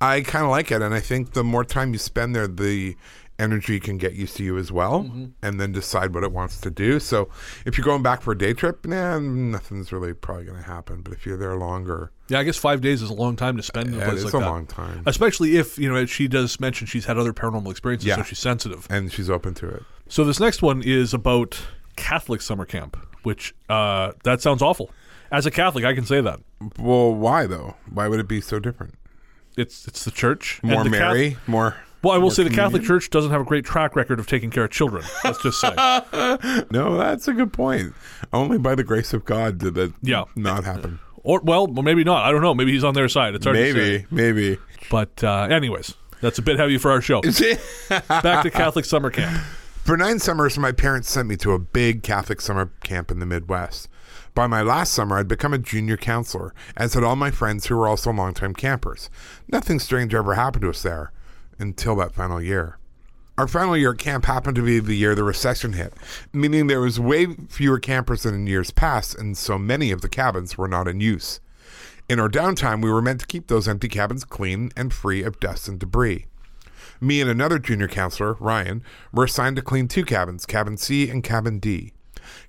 I, 0.00 0.14
I 0.16 0.20
kind 0.22 0.44
of 0.44 0.50
like 0.50 0.70
it, 0.72 0.82
and 0.82 0.94
I 0.94 1.00
think 1.00 1.32
the 1.32 1.44
more 1.44 1.64
time 1.64 1.92
you 1.92 1.98
spend 1.98 2.34
there, 2.34 2.48
the 2.48 2.96
energy 3.38 3.80
can 3.80 3.96
get 3.98 4.12
used 4.14 4.36
to 4.36 4.44
you 4.44 4.56
as 4.58 4.70
well, 4.70 5.04
Mm-hmm. 5.04 5.24
and 5.42 5.60
then 5.60 5.72
decide 5.72 6.14
what 6.14 6.22
it 6.22 6.30
wants 6.32 6.60
to 6.60 6.70
do. 6.70 7.00
So, 7.00 7.28
if 7.64 7.76
you're 7.76 7.84
going 7.84 8.02
back 8.02 8.20
for 8.22 8.32
a 8.32 8.38
day 8.38 8.52
trip, 8.52 8.86
nah, 8.86 9.18
nothing's 9.18 9.90
really 9.90 10.12
probably 10.14 10.44
going 10.44 10.58
to 10.58 10.64
happen. 10.68 11.00
But 11.02 11.12
if 11.14 11.24
you're 11.26 11.36
there 11.38 11.56
longer, 11.56 12.12
Yeah, 12.28 12.38
I 12.40 12.44
guess 12.44 12.56
five 12.56 12.80
days 12.82 13.02
is 13.02 13.10
a 13.10 13.14
long 13.14 13.34
time 13.36 13.56
to 13.56 13.62
spend 13.62 13.88
in 13.88 13.94
a 14.00 14.04
place 14.04 14.16
it's 14.22 14.24
like 14.26 14.34
a 14.34 14.38
that. 14.38 14.46
long 14.50 14.66
time. 14.66 15.02
Especially 15.06 15.56
if, 15.56 15.78
you 15.78 15.92
know, 15.92 16.04
she 16.06 16.28
does 16.28 16.60
mention 16.60 16.86
she's 16.86 17.06
had 17.06 17.18
other 17.18 17.32
paranormal 17.32 17.70
experiences, 17.70 18.06
Yeah. 18.06 18.16
so 18.16 18.22
she's 18.24 18.38
sensitive. 18.38 18.86
and 18.90 19.10
she's 19.12 19.30
open 19.30 19.54
to 19.54 19.68
it. 19.68 19.82
So 20.08 20.24
this 20.24 20.38
next 20.38 20.60
one 20.62 20.82
is 20.82 21.14
about 21.14 21.58
Catholic 21.96 22.40
summer 22.42 22.64
camp, 22.64 22.96
which 23.22 23.54
uh, 23.68 24.12
that 24.24 24.40
sounds 24.40 24.62
awful. 24.62 24.90
As 25.30 25.46
a 25.46 25.50
Catholic, 25.50 25.84
I 25.84 25.94
can 25.94 26.04
say 26.04 26.20
that. 26.20 26.40
Well, 26.78 27.14
why 27.14 27.46
though? 27.46 27.74
Why 27.90 28.08
would 28.08 28.20
it 28.20 28.28
be 28.28 28.40
so 28.40 28.58
different? 28.58 28.94
It's 29.56 29.86
it's 29.88 30.04
the 30.04 30.10
church. 30.10 30.60
More 30.62 30.84
the 30.84 30.90
Mary, 30.90 31.36
more. 31.46 31.76
well, 32.02 32.14
I 32.14 32.18
will 32.18 32.30
say 32.30 32.42
the 32.42 32.48
communion? 32.50 32.70
Catholic 32.72 32.86
Church 32.86 33.10
doesn't 33.10 33.30
have 33.30 33.40
a 33.42 33.44
great 33.44 33.64
track 33.64 33.94
record 33.96 34.18
of 34.20 34.26
taking 34.26 34.50
care 34.50 34.64
of 34.64 34.70
children. 34.70 35.04
Let's 35.24 35.42
just 35.42 35.60
say. 35.60 35.74
No, 36.70 36.96
that's 36.96 37.28
a 37.28 37.32
good 37.32 37.52
point. 37.52 37.92
Only 38.32 38.58
by 38.58 38.74
the 38.74 38.84
grace 38.84 39.12
of 39.12 39.24
God 39.24 39.58
did 39.58 39.74
that 39.74 39.92
Yeah. 40.02 40.24
not 40.36 40.64
happen. 40.64 40.98
or 41.22 41.40
well, 41.40 41.66
maybe 41.66 42.02
not. 42.04 42.24
I 42.24 42.32
don't 42.32 42.40
know. 42.42 42.54
Maybe 42.54 42.72
he's 42.72 42.84
on 42.84 42.94
their 42.94 43.08
side. 43.08 43.34
It's 43.34 43.44
hard 43.44 43.56
to 43.56 43.62
Maybe, 43.62 44.06
maybe. 44.10 44.58
But 44.90 45.22
uh, 45.22 45.48
anyways, 45.50 45.94
that's 46.20 46.38
a 46.38 46.42
bit 46.42 46.58
heavy 46.58 46.78
for 46.78 46.90
our 46.90 47.00
show. 47.00 47.20
Back 48.08 48.42
to 48.44 48.50
Catholic 48.50 48.84
summer 48.84 49.10
camp. 49.10 49.42
For 49.82 49.96
nine 49.96 50.20
summers, 50.20 50.56
my 50.60 50.70
parents 50.70 51.10
sent 51.10 51.26
me 51.26 51.36
to 51.38 51.54
a 51.54 51.58
big 51.58 52.04
Catholic 52.04 52.40
summer 52.40 52.70
camp 52.84 53.10
in 53.10 53.18
the 53.18 53.26
Midwest. 53.26 53.88
By 54.32 54.46
my 54.46 54.62
last 54.62 54.92
summer, 54.92 55.18
I'd 55.18 55.26
become 55.26 55.52
a 55.52 55.58
junior 55.58 55.96
counselor, 55.96 56.54
as 56.76 56.94
had 56.94 57.02
all 57.02 57.16
my 57.16 57.32
friends 57.32 57.66
who 57.66 57.76
were 57.76 57.88
also 57.88 58.12
longtime 58.12 58.54
campers. 58.54 59.10
Nothing 59.48 59.80
strange 59.80 60.14
ever 60.14 60.34
happened 60.34 60.62
to 60.62 60.70
us 60.70 60.82
there 60.82 61.10
until 61.58 61.96
that 61.96 62.14
final 62.14 62.40
year. 62.40 62.78
Our 63.36 63.48
final 63.48 63.76
year 63.76 63.90
at 63.90 63.98
camp 63.98 64.26
happened 64.26 64.54
to 64.54 64.62
be 64.62 64.78
the 64.78 64.94
year 64.94 65.16
the 65.16 65.24
recession 65.24 65.72
hit, 65.72 65.94
meaning 66.32 66.68
there 66.68 66.80
was 66.80 67.00
way 67.00 67.34
fewer 67.48 67.80
campers 67.80 68.22
than 68.22 68.36
in 68.36 68.46
years 68.46 68.70
past, 68.70 69.18
and 69.18 69.36
so 69.36 69.58
many 69.58 69.90
of 69.90 70.00
the 70.00 70.08
cabins 70.08 70.56
were 70.56 70.68
not 70.68 70.86
in 70.86 71.00
use. 71.00 71.40
In 72.08 72.20
our 72.20 72.28
downtime, 72.28 72.84
we 72.84 72.90
were 72.92 73.02
meant 73.02 73.18
to 73.22 73.26
keep 73.26 73.48
those 73.48 73.66
empty 73.66 73.88
cabins 73.88 74.24
clean 74.24 74.70
and 74.76 74.92
free 74.92 75.24
of 75.24 75.40
dust 75.40 75.66
and 75.66 75.80
debris. 75.80 76.26
Me 77.02 77.20
and 77.20 77.28
another 77.28 77.58
junior 77.58 77.88
counselor, 77.88 78.34
Ryan, 78.34 78.80
were 79.12 79.24
assigned 79.24 79.56
to 79.56 79.62
clean 79.62 79.88
two 79.88 80.04
cabins, 80.04 80.46
Cabin 80.46 80.76
C 80.76 81.10
and 81.10 81.24
Cabin 81.24 81.58
D. 81.58 81.94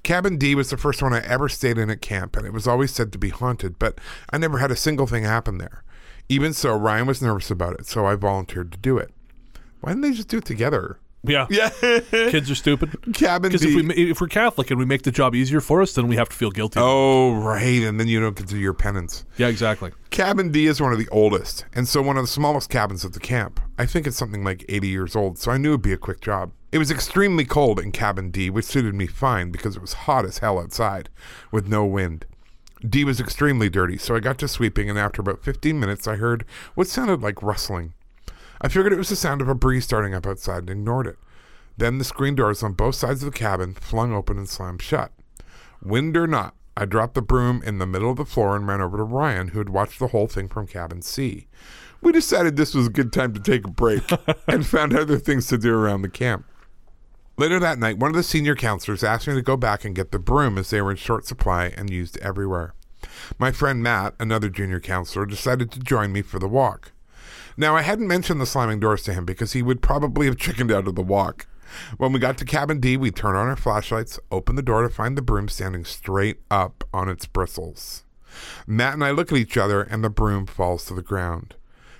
Cabin 0.03 0.37
D 0.37 0.53
was 0.53 0.69
the 0.69 0.77
first 0.77 1.01
one 1.01 1.11
I 1.11 1.21
ever 1.21 1.49
stayed 1.49 1.79
in 1.79 1.89
at 1.89 2.03
camp, 2.03 2.37
and 2.37 2.45
it 2.45 2.53
was 2.53 2.67
always 2.67 2.91
said 2.91 3.11
to 3.11 3.17
be 3.17 3.29
haunted, 3.29 3.79
but 3.79 3.97
I 4.29 4.37
never 4.37 4.59
had 4.59 4.69
a 4.69 4.75
single 4.75 5.07
thing 5.07 5.23
happen 5.23 5.57
there. 5.57 5.83
Even 6.29 6.53
so, 6.53 6.77
Ryan 6.77 7.07
was 7.07 7.19
nervous 7.19 7.49
about 7.49 7.73
it, 7.79 7.87
so 7.87 8.05
I 8.05 8.13
volunteered 8.13 8.71
to 8.73 8.77
do 8.77 8.99
it. 8.99 9.11
Why 9.81 9.93
didn't 9.93 10.03
they 10.03 10.11
just 10.11 10.27
do 10.27 10.37
it 10.37 10.45
together? 10.45 10.99
Yeah. 11.25 11.47
Yeah. 11.49 11.69
Kids 12.11 12.51
are 12.51 12.55
stupid. 12.55 13.13
Cabin 13.13 13.49
Because 13.49 13.63
if, 13.63 13.75
we 13.75 14.11
if 14.11 14.19
we're 14.19 14.27
Catholic 14.27 14.69
and 14.71 14.79
we 14.79 14.85
make 14.85 15.03
the 15.03 15.11
job 15.11 15.35
easier 15.35 15.61
for 15.61 15.81
us, 15.81 15.93
then 15.93 16.07
we 16.07 16.15
have 16.17 16.29
to 16.29 16.35
feel 16.35 16.51
guilty. 16.51 16.79
oh, 16.81 17.33
right, 17.33 17.81
and 17.83 17.99
then 17.99 18.07
you 18.07 18.19
don't 18.19 18.35
get 18.35 18.47
to 18.47 18.53
do 18.53 18.59
your 18.59 18.73
penance. 18.73 19.25
Yeah, 19.37 19.47
exactly. 19.47 19.91
Cabin 20.09 20.51
D 20.51 20.67
is 20.67 20.81
one 20.81 20.91
of 20.91 20.99
the 20.99 21.07
oldest, 21.09 21.65
and 21.73 21.87
so 21.87 22.01
one 22.01 22.17
of 22.17 22.23
the 22.23 22.27
smallest 22.27 22.69
cabins 22.69 23.05
at 23.05 23.13
the 23.13 23.19
camp. 23.19 23.59
I 23.77 23.85
think 23.85 24.05
it's 24.05 24.17
something 24.17 24.43
like 24.43 24.65
80 24.67 24.87
years 24.87 25.15
old, 25.15 25.39
so 25.39 25.51
I 25.51 25.57
knew 25.57 25.69
it'd 25.69 25.81
be 25.81 25.93
a 25.93 25.97
quick 25.97 26.21
job. 26.21 26.51
It 26.71 26.77
was 26.77 26.91
extremely 26.91 27.45
cold 27.45 27.79
in 27.79 27.91
Cabin 27.91 28.29
D, 28.29 28.49
which 28.49 28.65
suited 28.65 28.93
me 28.93 29.07
fine 29.07 29.51
because 29.51 29.75
it 29.75 29.81
was 29.81 29.93
hot 29.93 30.25
as 30.25 30.39
hell 30.39 30.59
outside, 30.59 31.09
with 31.51 31.67
no 31.67 31.85
wind. 31.85 32.25
D 32.87 33.05
was 33.05 33.21
extremely 33.21 33.69
dirty, 33.69 33.97
so 33.97 34.13
I 34.15 34.19
got 34.19 34.37
to 34.39 34.47
sweeping, 34.47 34.89
and 34.89 34.99
after 34.99 35.21
about 35.21 35.41
15 35.43 35.79
minutes, 35.79 36.05
I 36.07 36.17
heard 36.17 36.43
what 36.75 36.87
sounded 36.87 37.21
like 37.21 37.41
rustling. 37.41 37.93
I 38.63 38.69
figured 38.69 38.93
it 38.93 38.97
was 38.97 39.09
the 39.09 39.17
sound 39.17 39.41
of 39.41 39.49
a 39.49 39.55
breeze 39.55 39.83
starting 39.83 40.13
up 40.13 40.25
outside 40.25 40.59
and 40.59 40.69
ignored 40.69 41.05
it. 41.05 41.17
Then 41.75 41.97
the 41.97 42.05
screen 42.05 42.33
doors 42.33 42.63
on 42.63 42.73
both 42.73 42.95
sides 42.95 43.21
of 43.21 43.31
the 43.31 43.37
cabin 43.37 43.73
flung 43.73 44.13
open 44.13 44.37
and 44.37 44.47
slammed 44.47 44.81
shut. 44.81 45.11
Wind 45.83 46.15
or 46.15 46.27
not, 46.27 46.55
I 46.77 46.85
dropped 46.85 47.15
the 47.15 47.21
broom 47.21 47.61
in 47.65 47.79
the 47.79 47.85
middle 47.85 48.09
of 48.09 48.17
the 48.17 48.25
floor 48.25 48.55
and 48.55 48.65
ran 48.65 48.79
over 48.79 48.95
to 48.97 49.03
Ryan, 49.03 49.49
who 49.49 49.59
had 49.59 49.69
watched 49.69 49.99
the 49.99 50.07
whole 50.07 50.27
thing 50.27 50.47
from 50.47 50.65
cabin 50.65 51.01
C. 51.01 51.47
We 52.01 52.13
decided 52.13 52.55
this 52.55 52.73
was 52.73 52.87
a 52.87 52.91
good 52.91 53.11
time 53.11 53.33
to 53.33 53.39
take 53.41 53.65
a 53.65 53.71
break 53.71 54.03
and 54.47 54.65
found 54.65 54.95
other 54.95 55.19
things 55.19 55.47
to 55.47 55.57
do 55.57 55.75
around 55.75 56.01
the 56.01 56.09
camp. 56.09 56.45
Later 57.37 57.59
that 57.59 57.79
night, 57.79 57.97
one 57.97 58.11
of 58.11 58.15
the 58.15 58.23
senior 58.23 58.55
counselors 58.55 59.03
asked 59.03 59.27
me 59.27 59.33
to 59.33 59.41
go 59.41 59.57
back 59.57 59.83
and 59.83 59.95
get 59.95 60.11
the 60.11 60.19
broom 60.19 60.57
as 60.57 60.69
they 60.69 60.81
were 60.81 60.91
in 60.91 60.97
short 60.97 61.25
supply 61.25 61.73
and 61.75 61.89
used 61.89 62.17
everywhere. 62.19 62.75
My 63.37 63.51
friend 63.51 63.83
Matt, 63.83 64.15
another 64.19 64.49
junior 64.49 64.79
counselor, 64.79 65.25
decided 65.25 65.69
to 65.71 65.79
join 65.79 66.13
me 66.13 66.21
for 66.21 66.39
the 66.39 66.47
walk. 66.47 66.92
Now, 67.55 67.75
I 67.75 67.81
hadn't 67.81 68.07
mentioned 68.07 68.41
the 68.41 68.45
slamming 68.45 68.79
doors 68.79 69.03
to 69.03 69.13
him 69.13 69.25
because 69.25 69.53
he 69.53 69.61
would 69.61 69.81
probably 69.81 70.25
have 70.25 70.37
chickened 70.37 70.71
out 70.71 70.87
of 70.87 70.95
the 70.95 71.01
walk. 71.01 71.47
When 71.97 72.13
we 72.13 72.19
got 72.19 72.37
to 72.37 72.45
cabin 72.45 72.79
D, 72.79 72.97
we 72.97 73.11
turned 73.11 73.37
on 73.37 73.47
our 73.47 73.55
flashlights, 73.55 74.19
opened 74.31 74.57
the 74.57 74.63
door 74.63 74.83
to 74.83 74.89
find 74.89 75.17
the 75.17 75.21
broom 75.21 75.47
standing 75.47 75.85
straight 75.85 76.41
up 76.51 76.83
on 76.93 77.09
its 77.09 77.25
bristles. 77.25 78.03
Matt 78.67 78.93
and 78.93 79.03
I 79.03 79.11
look 79.11 79.31
at 79.31 79.37
each 79.37 79.57
other, 79.57 79.81
and 79.81 80.03
the 80.03 80.09
broom 80.09 80.45
falls 80.45 80.85
to 80.85 80.93
the 80.93 81.01
ground. 81.01 81.55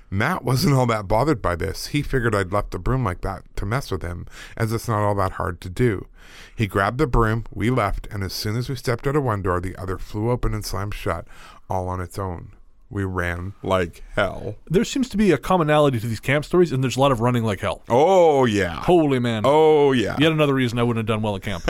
Matt 0.10 0.44
wasn't 0.44 0.76
all 0.76 0.86
that 0.88 1.08
bothered 1.08 1.42
by 1.42 1.56
this. 1.56 1.88
He 1.88 2.04
figured 2.04 2.36
I'd 2.36 2.54
left 2.54 2.70
the 2.70 2.78
broom 2.78 3.04
like 3.04 3.22
that 3.22 3.44
to 3.56 3.66
mess 3.66 3.90
with 3.90 4.04
him, 4.04 4.28
as 4.56 4.72
it's 4.72 4.88
not 4.88 5.02
all 5.02 5.16
that 5.16 5.34
hard 5.34 5.60
to 5.62 5.72
do. 5.72 6.08
He 6.56 6.68
grabbed 6.68 7.00
the 7.00 7.08
broom, 7.08 7.46
we 7.52 7.72
left, 7.72 8.08
and 8.12 8.24
as 8.24 8.32
soon 8.32 8.56
as 8.56 8.70
we 8.70 8.76
stepped 8.76 9.08
out 9.08 9.16
of 9.16 9.24
one 9.24 9.42
door, 9.42 9.60
the 9.60 9.76
other 9.76 9.98
flew 9.98 10.30
open 10.30 10.54
and 10.54 10.64
slammed 10.64 10.94
shut, 10.94 11.28
all 11.68 11.88
on 11.88 12.00
its 12.00 12.20
own. 12.20 12.52
We 12.94 13.04
ran 13.06 13.54
like 13.64 14.04
hell. 14.16 14.56
There 14.70 14.84
seems 14.84 15.10
to 15.10 15.18
be 15.18 15.32
a 15.32 15.40
commonality 15.40 16.00
to 16.00 16.06
these 16.06 16.20
camp 16.20 16.46
stories, 16.46 16.72
and 16.72 16.84
there's 16.84 16.96
a 16.96 17.00
lot 17.00 17.12
of 17.12 17.22
running 17.22 17.44
like 17.44 17.60
hell. 17.60 17.82
Oh 17.90 18.46
yeah. 18.46 18.76
Holy 18.76 19.18
man. 19.18 19.42
Oh 19.46 19.94
yeah. 19.94 20.16
Yet 20.20 20.32
another 20.32 20.54
reason 20.54 20.78
I 20.78 20.84
wouldn't 20.84 21.10
have 21.10 21.16
done 21.16 21.24
well 21.24 21.36
at 21.36 21.42
camp. 21.42 21.64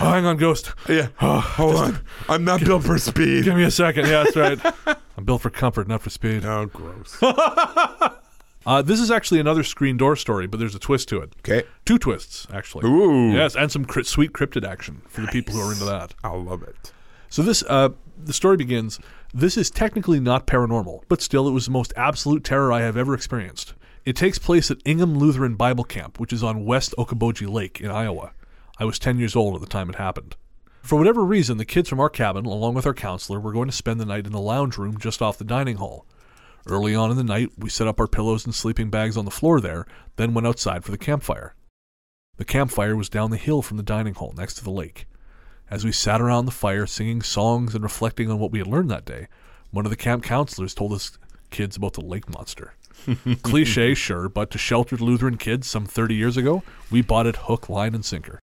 oh, 0.00 0.10
hang 0.10 0.24
on, 0.24 0.38
Ghost. 0.38 0.72
Yeah. 0.88 1.08
Hold 1.18 1.76
on. 1.76 2.00
I'm 2.30 2.42
not 2.42 2.64
built 2.64 2.84
for 2.84 2.96
speed. 2.96 3.44
Give 3.44 3.54
me 3.54 3.64
a 3.64 3.70
second. 3.70 4.06
Yeah, 4.06 4.24
that's 4.24 4.34
right. 4.34 4.98
I'm 5.18 5.24
built 5.26 5.42
for 5.42 5.50
comfort, 5.50 5.88
not 5.88 6.00
for 6.00 6.08
speed. 6.08 6.46
Oh, 6.46 6.64
gross. 6.64 7.18
Uh, 8.66 8.82
this 8.82 8.98
is 8.98 9.12
actually 9.12 9.38
another 9.38 9.62
screen 9.62 9.96
door 9.96 10.16
story, 10.16 10.48
but 10.48 10.58
there's 10.58 10.74
a 10.74 10.78
twist 10.80 11.08
to 11.08 11.20
it. 11.20 11.32
Okay. 11.38 11.62
Two 11.84 11.98
twists, 11.98 12.48
actually. 12.52 12.84
Ooh. 12.84 13.30
Yes, 13.30 13.54
and 13.54 13.70
some 13.70 13.84
cri- 13.84 14.02
sweet 14.02 14.32
cryptid 14.32 14.66
action 14.66 15.02
for 15.06 15.20
the 15.20 15.28
people 15.28 15.54
who 15.54 15.60
are 15.60 15.72
into 15.72 15.84
that. 15.84 16.14
I 16.24 16.30
love 16.30 16.64
it. 16.64 16.90
So 17.28 17.42
this, 17.42 17.62
uh, 17.68 17.90
the 18.18 18.32
story 18.32 18.56
begins. 18.56 18.98
This 19.32 19.56
is 19.56 19.70
technically 19.70 20.20
not 20.20 20.46
paranormal, 20.46 21.02
but 21.08 21.22
still, 21.22 21.46
it 21.48 21.52
was 21.52 21.66
the 21.66 21.72
most 21.72 21.92
absolute 21.96 22.44
terror 22.44 22.72
I 22.72 22.80
have 22.80 22.96
ever 22.96 23.14
experienced. 23.14 23.74
It 24.04 24.16
takes 24.16 24.38
place 24.38 24.70
at 24.70 24.78
Ingham 24.84 25.18
Lutheran 25.18 25.56
Bible 25.56 25.84
Camp, 25.84 26.20
which 26.20 26.32
is 26.32 26.42
on 26.42 26.64
West 26.64 26.94
Okoboji 26.96 27.52
Lake 27.52 27.80
in 27.80 27.90
Iowa. 27.90 28.32
I 28.78 28.84
was 28.84 28.98
10 28.98 29.18
years 29.18 29.34
old 29.34 29.54
at 29.54 29.60
the 29.60 29.66
time 29.66 29.88
it 29.88 29.96
happened. 29.96 30.36
For 30.82 30.96
whatever 30.96 31.24
reason, 31.24 31.56
the 31.56 31.64
kids 31.64 31.88
from 31.88 31.98
our 31.98 32.08
cabin, 32.08 32.44
along 32.44 32.74
with 32.74 32.86
our 32.86 32.94
counselor, 32.94 33.40
were 33.40 33.52
going 33.52 33.68
to 33.68 33.74
spend 33.74 34.00
the 34.00 34.06
night 34.06 34.26
in 34.26 34.32
the 34.32 34.40
lounge 34.40 34.78
room 34.78 34.98
just 34.98 35.20
off 35.20 35.38
the 35.38 35.44
dining 35.44 35.76
hall. 35.78 36.06
Early 36.68 36.94
on 36.94 37.10
in 37.10 37.16
the 37.16 37.24
night, 37.24 37.50
we 37.58 37.68
set 37.68 37.88
up 37.88 37.98
our 37.98 38.06
pillows 38.06 38.44
and 38.44 38.54
sleeping 38.54 38.90
bags 38.90 39.16
on 39.16 39.24
the 39.24 39.30
floor 39.30 39.60
there, 39.60 39.86
then 40.14 40.34
went 40.34 40.46
outside 40.46 40.84
for 40.84 40.92
the 40.92 40.98
campfire. 40.98 41.54
The 42.36 42.44
campfire 42.44 42.94
was 42.94 43.08
down 43.08 43.30
the 43.30 43.36
hill 43.36 43.62
from 43.62 43.76
the 43.76 43.82
dining 43.82 44.14
hall 44.14 44.34
next 44.36 44.54
to 44.54 44.64
the 44.64 44.70
lake. 44.70 45.06
As 45.68 45.84
we 45.84 45.90
sat 45.90 46.20
around 46.20 46.44
the 46.44 46.52
fire 46.52 46.86
singing 46.86 47.22
songs 47.22 47.74
and 47.74 47.82
reflecting 47.82 48.30
on 48.30 48.38
what 48.38 48.52
we 48.52 48.60
had 48.60 48.68
learned 48.68 48.90
that 48.90 49.04
day, 49.04 49.26
one 49.72 49.84
of 49.84 49.90
the 49.90 49.96
camp 49.96 50.22
counselors 50.22 50.74
told 50.74 50.92
us 50.92 51.18
kids 51.50 51.76
about 51.76 51.94
the 51.94 52.00
lake 52.00 52.28
monster. 52.30 52.74
Cliche, 53.42 53.94
sure, 53.94 54.28
but 54.28 54.50
to 54.50 54.58
sheltered 54.58 55.00
Lutheran 55.00 55.36
kids 55.36 55.66
some 55.66 55.84
30 55.84 56.14
years 56.14 56.36
ago, 56.36 56.62
we 56.90 57.02
bought 57.02 57.26
it 57.26 57.36
hook, 57.36 57.68
line, 57.68 57.94
and 57.94 58.04
sinker. 58.04 58.38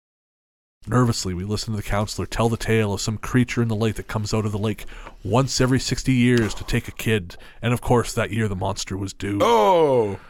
Nervously, 0.86 1.34
we 1.34 1.44
listened 1.44 1.76
to 1.76 1.82
the 1.82 1.88
counselor 1.88 2.24
tell 2.24 2.48
the 2.48 2.56
tale 2.56 2.94
of 2.94 3.00
some 3.00 3.18
creature 3.18 3.62
in 3.62 3.68
the 3.68 3.76
lake 3.76 3.96
that 3.96 4.06
comes 4.06 4.32
out 4.32 4.46
of 4.46 4.52
the 4.52 4.58
lake 4.58 4.86
once 5.24 5.60
every 5.60 5.80
60 5.80 6.12
years 6.12 6.54
to 6.54 6.64
take 6.64 6.86
a 6.86 6.92
kid, 6.92 7.36
and 7.60 7.74
of 7.74 7.80
course, 7.80 8.14
that 8.14 8.30
year 8.30 8.46
the 8.46 8.56
monster 8.56 8.96
was 8.96 9.12
due. 9.12 9.40
Oh. 9.42 10.20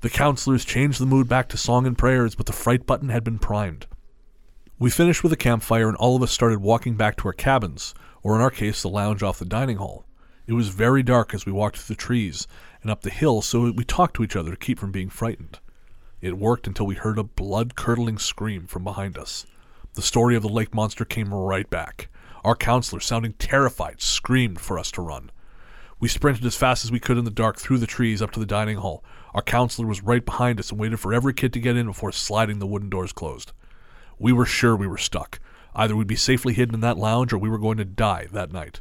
The 0.00 0.10
counselors 0.10 0.64
changed 0.64 0.98
the 0.98 1.06
mood 1.06 1.28
back 1.28 1.48
to 1.50 1.58
song 1.58 1.86
and 1.86 1.96
prayers, 1.96 2.34
but 2.34 2.46
the 2.46 2.52
fright 2.52 2.86
button 2.86 3.10
had 3.10 3.22
been 3.22 3.38
primed. 3.38 3.86
We 4.80 4.90
finished 4.90 5.24
with 5.24 5.32
a 5.32 5.36
campfire, 5.36 5.88
and 5.88 5.96
all 5.96 6.14
of 6.14 6.22
us 6.22 6.30
started 6.30 6.60
walking 6.60 6.94
back 6.94 7.16
to 7.16 7.26
our 7.26 7.32
cabins, 7.32 7.94
or 8.22 8.36
in 8.36 8.40
our 8.40 8.50
case, 8.50 8.80
the 8.80 8.88
lounge 8.88 9.24
off 9.24 9.40
the 9.40 9.44
dining 9.44 9.78
hall. 9.78 10.04
It 10.46 10.52
was 10.52 10.68
very 10.68 11.02
dark 11.02 11.34
as 11.34 11.44
we 11.44 11.50
walked 11.50 11.78
through 11.78 11.96
the 11.96 12.00
trees 12.00 12.46
and 12.82 12.88
up 12.88 13.02
the 13.02 13.10
hill, 13.10 13.42
so 13.42 13.72
we 13.72 13.82
talked 13.82 14.14
to 14.14 14.22
each 14.22 14.36
other 14.36 14.52
to 14.52 14.56
keep 14.56 14.78
from 14.78 14.92
being 14.92 15.10
frightened. 15.10 15.58
It 16.20 16.38
worked 16.38 16.68
until 16.68 16.86
we 16.86 16.94
heard 16.94 17.18
a 17.18 17.24
blood 17.24 17.74
curdling 17.74 18.18
scream 18.18 18.68
from 18.68 18.84
behind 18.84 19.18
us. 19.18 19.46
The 19.94 20.02
story 20.02 20.36
of 20.36 20.42
the 20.42 20.48
lake 20.48 20.72
monster 20.72 21.04
came 21.04 21.34
right 21.34 21.68
back. 21.68 22.08
Our 22.44 22.54
counselor, 22.54 23.00
sounding 23.00 23.32
terrified, 23.32 24.00
screamed 24.00 24.60
for 24.60 24.78
us 24.78 24.92
to 24.92 25.02
run. 25.02 25.32
We 25.98 26.06
sprinted 26.06 26.44
as 26.46 26.54
fast 26.54 26.84
as 26.84 26.92
we 26.92 27.00
could 27.00 27.18
in 27.18 27.24
the 27.24 27.32
dark 27.32 27.58
through 27.58 27.78
the 27.78 27.88
trees 27.88 28.22
up 28.22 28.30
to 28.30 28.40
the 28.40 28.46
dining 28.46 28.76
hall. 28.76 29.02
Our 29.34 29.42
counselor 29.42 29.88
was 29.88 30.04
right 30.04 30.24
behind 30.24 30.60
us 30.60 30.70
and 30.70 30.78
waited 30.78 31.00
for 31.00 31.12
every 31.12 31.34
kid 31.34 31.52
to 31.54 31.60
get 31.60 31.76
in 31.76 31.86
before 31.86 32.12
sliding 32.12 32.60
the 32.60 32.66
wooden 32.66 32.88
doors 32.88 33.12
closed. 33.12 33.50
We 34.18 34.32
were 34.32 34.46
sure 34.46 34.76
we 34.76 34.86
were 34.86 34.98
stuck. 34.98 35.40
Either 35.74 35.94
we'd 35.94 36.06
be 36.06 36.16
safely 36.16 36.54
hidden 36.54 36.74
in 36.74 36.80
that 36.80 36.98
lounge 36.98 37.32
or 37.32 37.38
we 37.38 37.48
were 37.48 37.58
going 37.58 37.78
to 37.78 37.84
die 37.84 38.26
that 38.32 38.52
night. 38.52 38.80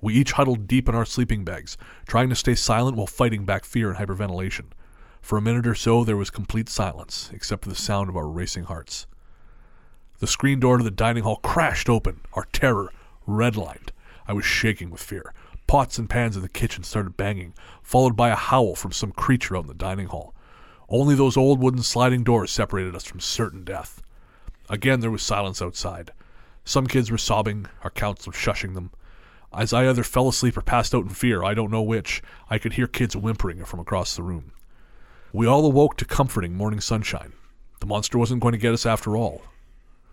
We 0.00 0.14
each 0.14 0.32
huddled 0.32 0.66
deep 0.66 0.88
in 0.88 0.94
our 0.96 1.04
sleeping 1.04 1.44
bags, 1.44 1.76
trying 2.08 2.28
to 2.30 2.34
stay 2.34 2.56
silent 2.56 2.96
while 2.96 3.06
fighting 3.06 3.44
back 3.44 3.64
fear 3.64 3.90
and 3.90 3.98
hyperventilation. 3.98 4.72
For 5.20 5.38
a 5.38 5.42
minute 5.42 5.68
or 5.68 5.76
so, 5.76 6.02
there 6.02 6.16
was 6.16 6.30
complete 6.30 6.68
silence, 6.68 7.30
except 7.32 7.62
for 7.62 7.68
the 7.68 7.76
sound 7.76 8.08
of 8.08 8.16
our 8.16 8.26
racing 8.26 8.64
hearts. 8.64 9.06
The 10.18 10.26
screen 10.26 10.58
door 10.58 10.78
to 10.78 10.84
the 10.84 10.90
dining 10.90 11.22
hall 11.22 11.36
crashed 11.36 11.88
open, 11.88 12.20
our 12.32 12.46
terror 12.52 12.92
redlined. 13.26 13.90
I 14.26 14.32
was 14.32 14.44
shaking 14.44 14.90
with 14.90 15.00
fear. 15.00 15.32
Pots 15.68 15.96
and 15.98 16.10
pans 16.10 16.34
in 16.34 16.42
the 16.42 16.48
kitchen 16.48 16.82
started 16.82 17.16
banging, 17.16 17.54
followed 17.82 18.16
by 18.16 18.30
a 18.30 18.36
howl 18.36 18.74
from 18.74 18.90
some 18.90 19.12
creature 19.12 19.56
out 19.56 19.62
in 19.64 19.68
the 19.68 19.74
dining 19.74 20.08
hall. 20.08 20.34
Only 20.88 21.14
those 21.14 21.36
old 21.36 21.60
wooden 21.60 21.84
sliding 21.84 22.24
doors 22.24 22.50
separated 22.50 22.96
us 22.96 23.04
from 23.04 23.20
certain 23.20 23.62
death. 23.62 24.01
Again, 24.72 25.00
there 25.00 25.10
was 25.10 25.22
silence 25.22 25.60
outside. 25.60 26.12
Some 26.64 26.86
kids 26.86 27.10
were 27.10 27.18
sobbing, 27.18 27.66
our 27.84 27.90
counselor 27.90 28.32
shushing 28.32 28.72
them. 28.72 28.90
As 29.52 29.74
I 29.74 29.86
either 29.86 30.02
fell 30.02 30.28
asleep 30.28 30.56
or 30.56 30.62
passed 30.62 30.94
out 30.94 31.02
in 31.02 31.10
fear, 31.10 31.44
I 31.44 31.52
don't 31.52 31.70
know 31.70 31.82
which, 31.82 32.22
I 32.48 32.56
could 32.56 32.72
hear 32.72 32.86
kids 32.86 33.14
whimpering 33.14 33.62
from 33.66 33.80
across 33.80 34.16
the 34.16 34.22
room. 34.22 34.52
We 35.30 35.46
all 35.46 35.66
awoke 35.66 35.98
to 35.98 36.06
comforting 36.06 36.54
morning 36.54 36.80
sunshine. 36.80 37.34
The 37.80 37.86
monster 37.86 38.16
wasn't 38.16 38.40
going 38.40 38.52
to 38.52 38.58
get 38.58 38.72
us 38.72 38.86
after 38.86 39.14
all. 39.14 39.42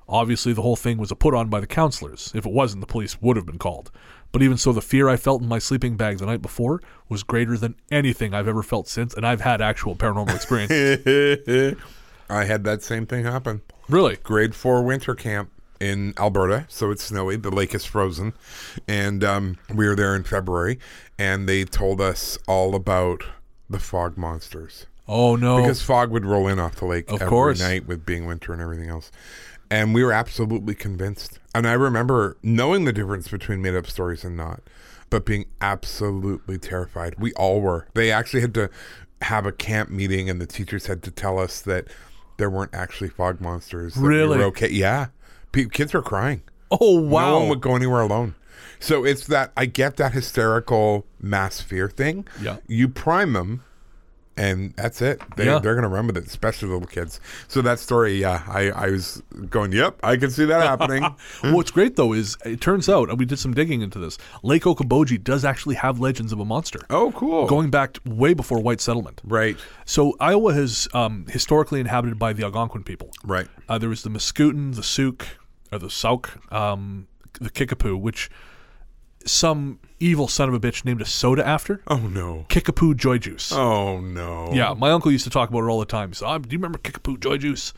Obviously, 0.09 0.51
the 0.51 0.61
whole 0.61 0.75
thing 0.75 0.97
was 0.97 1.11
a 1.11 1.15
put 1.15 1.33
on 1.33 1.47
by 1.47 1.61
the 1.61 1.67
counselors. 1.67 2.33
If 2.35 2.45
it 2.45 2.51
wasn't, 2.51 2.81
the 2.81 2.87
police 2.87 3.21
would 3.21 3.37
have 3.37 3.45
been 3.45 3.59
called. 3.59 3.91
But 4.33 4.41
even 4.41 4.57
so, 4.57 4.73
the 4.73 4.81
fear 4.81 5.07
I 5.07 5.15
felt 5.15 5.41
in 5.41 5.47
my 5.47 5.59
sleeping 5.59 5.95
bag 5.95 6.17
the 6.17 6.25
night 6.25 6.41
before 6.41 6.81
was 7.07 7.23
greater 7.23 7.57
than 7.57 7.75
anything 7.91 8.33
I've 8.33 8.49
ever 8.49 8.63
felt 8.63 8.89
since, 8.89 9.13
and 9.13 9.25
I've 9.25 9.41
had 9.41 9.61
actual 9.61 9.95
paranormal 9.95 10.35
experience. 10.35 11.79
I 12.29 12.43
had 12.43 12.65
that 12.65 12.83
same 12.83 13.05
thing 13.05 13.23
happen. 13.23 13.61
Really? 13.89 14.17
Grade 14.17 14.55
four 14.55 14.83
winter 14.83 15.15
camp 15.15 15.49
in 15.79 16.13
Alberta, 16.17 16.65
so 16.67 16.91
it's 16.91 17.03
snowy. 17.03 17.35
The 17.37 17.49
lake 17.51 17.73
is 17.73 17.85
frozen, 17.85 18.33
and 18.87 19.23
um, 19.23 19.57
we 19.73 19.87
were 19.87 19.95
there 19.95 20.15
in 20.15 20.23
February, 20.23 20.79
and 21.17 21.47
they 21.47 21.63
told 21.65 22.01
us 22.01 22.37
all 22.47 22.75
about 22.75 23.23
the 23.69 23.79
fog 23.79 24.17
monsters 24.17 24.85
Oh 25.07 25.35
no! 25.35 25.57
because 25.57 25.81
fog 25.81 26.11
would 26.11 26.25
roll 26.25 26.47
in 26.47 26.59
off 26.59 26.75
the 26.75 26.85
lake 26.85 27.07
Of 27.09 27.15
every 27.21 27.27
course. 27.29 27.59
night 27.59 27.87
with 27.87 28.05
being 28.05 28.25
winter 28.25 28.51
and 28.53 28.61
everything 28.61 28.89
else. 28.89 29.11
And 29.71 29.93
we 29.93 30.03
were 30.03 30.11
absolutely 30.11 30.73
convinced. 30.73 31.37
And 31.53 31.67
I 31.67 31.73
remember 31.73 32.37
knowing 32.41 32.85
the 32.85 32.93
difference 32.93 33.27
between 33.27 33.61
made 33.61 33.75
up 33.75 33.85
stories 33.85 34.23
and 34.23 34.35
not, 34.35 34.61
but 35.11 35.25
being 35.25 35.45
absolutely 35.61 36.57
terrified. 36.57 37.15
We 37.19 37.33
all 37.33 37.61
were. 37.61 37.87
They 37.93 38.11
actually 38.11 38.41
had 38.41 38.53
to 38.55 38.69
have 39.21 39.45
a 39.45 39.51
camp 39.51 39.89
meeting, 39.91 40.27
and 40.29 40.41
the 40.41 40.47
teachers 40.47 40.87
had 40.87 41.03
to 41.03 41.11
tell 41.11 41.37
us 41.37 41.61
that 41.61 41.87
there 42.39 42.49
weren't 42.49 42.73
actually 42.73 43.09
fog 43.09 43.39
monsters. 43.39 43.93
that 43.93 44.01
we 44.01 44.07
Really? 44.07 44.37
were 44.39 44.45
okay. 44.45 44.69
Yeah. 44.71 45.07
Kids 45.53 45.93
were 45.93 46.01
crying. 46.01 46.41
oh 46.71 46.99
wow! 46.99 47.29
No 47.29 47.39
one 47.41 47.49
would 47.49 47.61
go 47.61 47.75
anywhere 47.75 48.01
alone. 48.01 48.33
So 48.79 49.03
it's 49.05 49.27
that 49.27 49.51
I 49.57 49.65
get 49.65 49.97
that 49.97 50.13
hysterical 50.13 51.05
mass 51.21 51.59
fear 51.61 51.89
thing. 51.89 52.27
Yeah. 52.41 52.57
You 52.67 52.87
prime 52.87 53.33
them, 53.33 53.63
and 54.39 54.73
that's 54.77 55.01
it. 55.01 55.21
They, 55.35 55.45
Yeah. 55.45 55.59
They're 55.59 55.75
going 55.75 55.83
to 55.83 55.89
run 55.89 56.07
with 56.07 56.15
it, 56.17 56.25
especially 56.25 56.69
little 56.69 56.87
kids. 56.87 57.19
So 57.49 57.61
that 57.61 57.77
story, 57.77 58.21
yeah, 58.21 58.43
I, 58.47 58.71
I 58.71 58.89
was 58.89 59.21
going, 59.49 59.73
yep, 59.73 59.99
I 60.01 60.15
can 60.15 60.31
see 60.31 60.45
that 60.45 60.61
happening. 60.61 61.03
What's 61.53 61.71
great 61.71 61.97
though 61.97 62.13
is 62.13 62.37
it 62.45 62.61
turns 62.61 62.87
out, 62.87 63.09
and 63.09 63.19
we 63.19 63.25
did 63.25 63.37
some 63.37 63.53
digging 63.53 63.81
into 63.81 63.99
this. 63.99 64.17
Lake 64.41 64.63
Okoboji 64.63 65.21
does 65.21 65.43
actually 65.43 65.75
have 65.75 65.99
legends 65.99 66.31
of 66.31 66.39
a 66.39 66.45
monster. 66.45 66.79
oh, 66.89 67.11
cool. 67.11 67.47
Going 67.47 67.69
back 67.69 67.97
way 68.05 68.33
before 68.33 68.59
white 68.61 68.79
settlement. 68.79 69.21
right, 69.25 69.57
So 69.85 70.15
Iowa 70.19 70.53
has 70.53 70.87
um, 70.93 71.25
historically 71.27 71.81
inhabited 71.81 72.17
by 72.17 72.31
the 72.33 72.43
Algonquin 72.43 72.83
people. 72.83 73.11
right. 73.23 73.47
Uh, 73.67 73.77
there 73.77 73.89
was 73.89 74.03
the 74.03 74.09
Mascoutin, 74.09 74.75
the 74.75 74.83
Souk, 74.83 75.27
or 75.71 75.79
the 75.79 75.89
Sauk, 75.89 76.51
um, 76.51 77.07
the 77.41 77.49
Kickapoo, 77.49 77.97
which 77.97 78.29
some 79.25 79.79
evil 79.99 80.27
son 80.27 80.49
of 80.49 80.55
a 80.55 80.59
bitch 80.59 80.85
named 80.85 81.01
a 81.01 81.05
soda 81.05 81.45
after. 81.45 81.81
Oh, 81.87 81.97
no. 81.97 82.45
Kickapoo 82.49 82.95
Joy 82.95 83.17
Juice. 83.17 83.51
Oh, 83.51 83.99
no. 83.99 84.49
Yeah, 84.53 84.73
my 84.73 84.91
uncle 84.91 85.11
used 85.11 85.25
to 85.25 85.29
talk 85.29 85.49
about 85.49 85.59
it 85.63 85.67
all 85.67 85.79
the 85.79 85.85
time. 85.85 86.13
So, 86.13 86.37
do 86.37 86.49
you 86.49 86.57
remember 86.57 86.77
Kickapoo 86.77 87.17
Joy 87.17 87.37
Juice? 87.37 87.73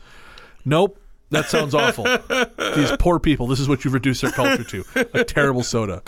Nope. 0.64 0.98
That 1.30 1.46
sounds 1.46 1.74
awful. 1.74 2.04
These 2.76 2.92
poor 2.98 3.18
people. 3.18 3.46
This 3.46 3.58
is 3.58 3.66
what 3.66 3.84
you've 3.84 3.94
reduced 3.94 4.20
their 4.20 4.30
culture 4.32 4.64
to. 4.64 4.84
A 5.14 5.24
terrible 5.24 5.62
soda. 5.62 6.02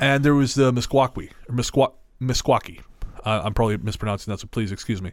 And 0.00 0.22
there 0.22 0.34
was 0.34 0.54
the 0.54 0.70
Meskwaki, 0.70 1.30
or 1.48 1.54
Meskwak, 1.54 1.92
Meskwaki. 2.20 2.80
Uh, 3.28 3.42
I'm 3.44 3.52
probably 3.52 3.76
mispronouncing 3.76 4.32
that, 4.32 4.40
so 4.40 4.46
please 4.46 4.72
excuse 4.72 5.02
me. 5.02 5.12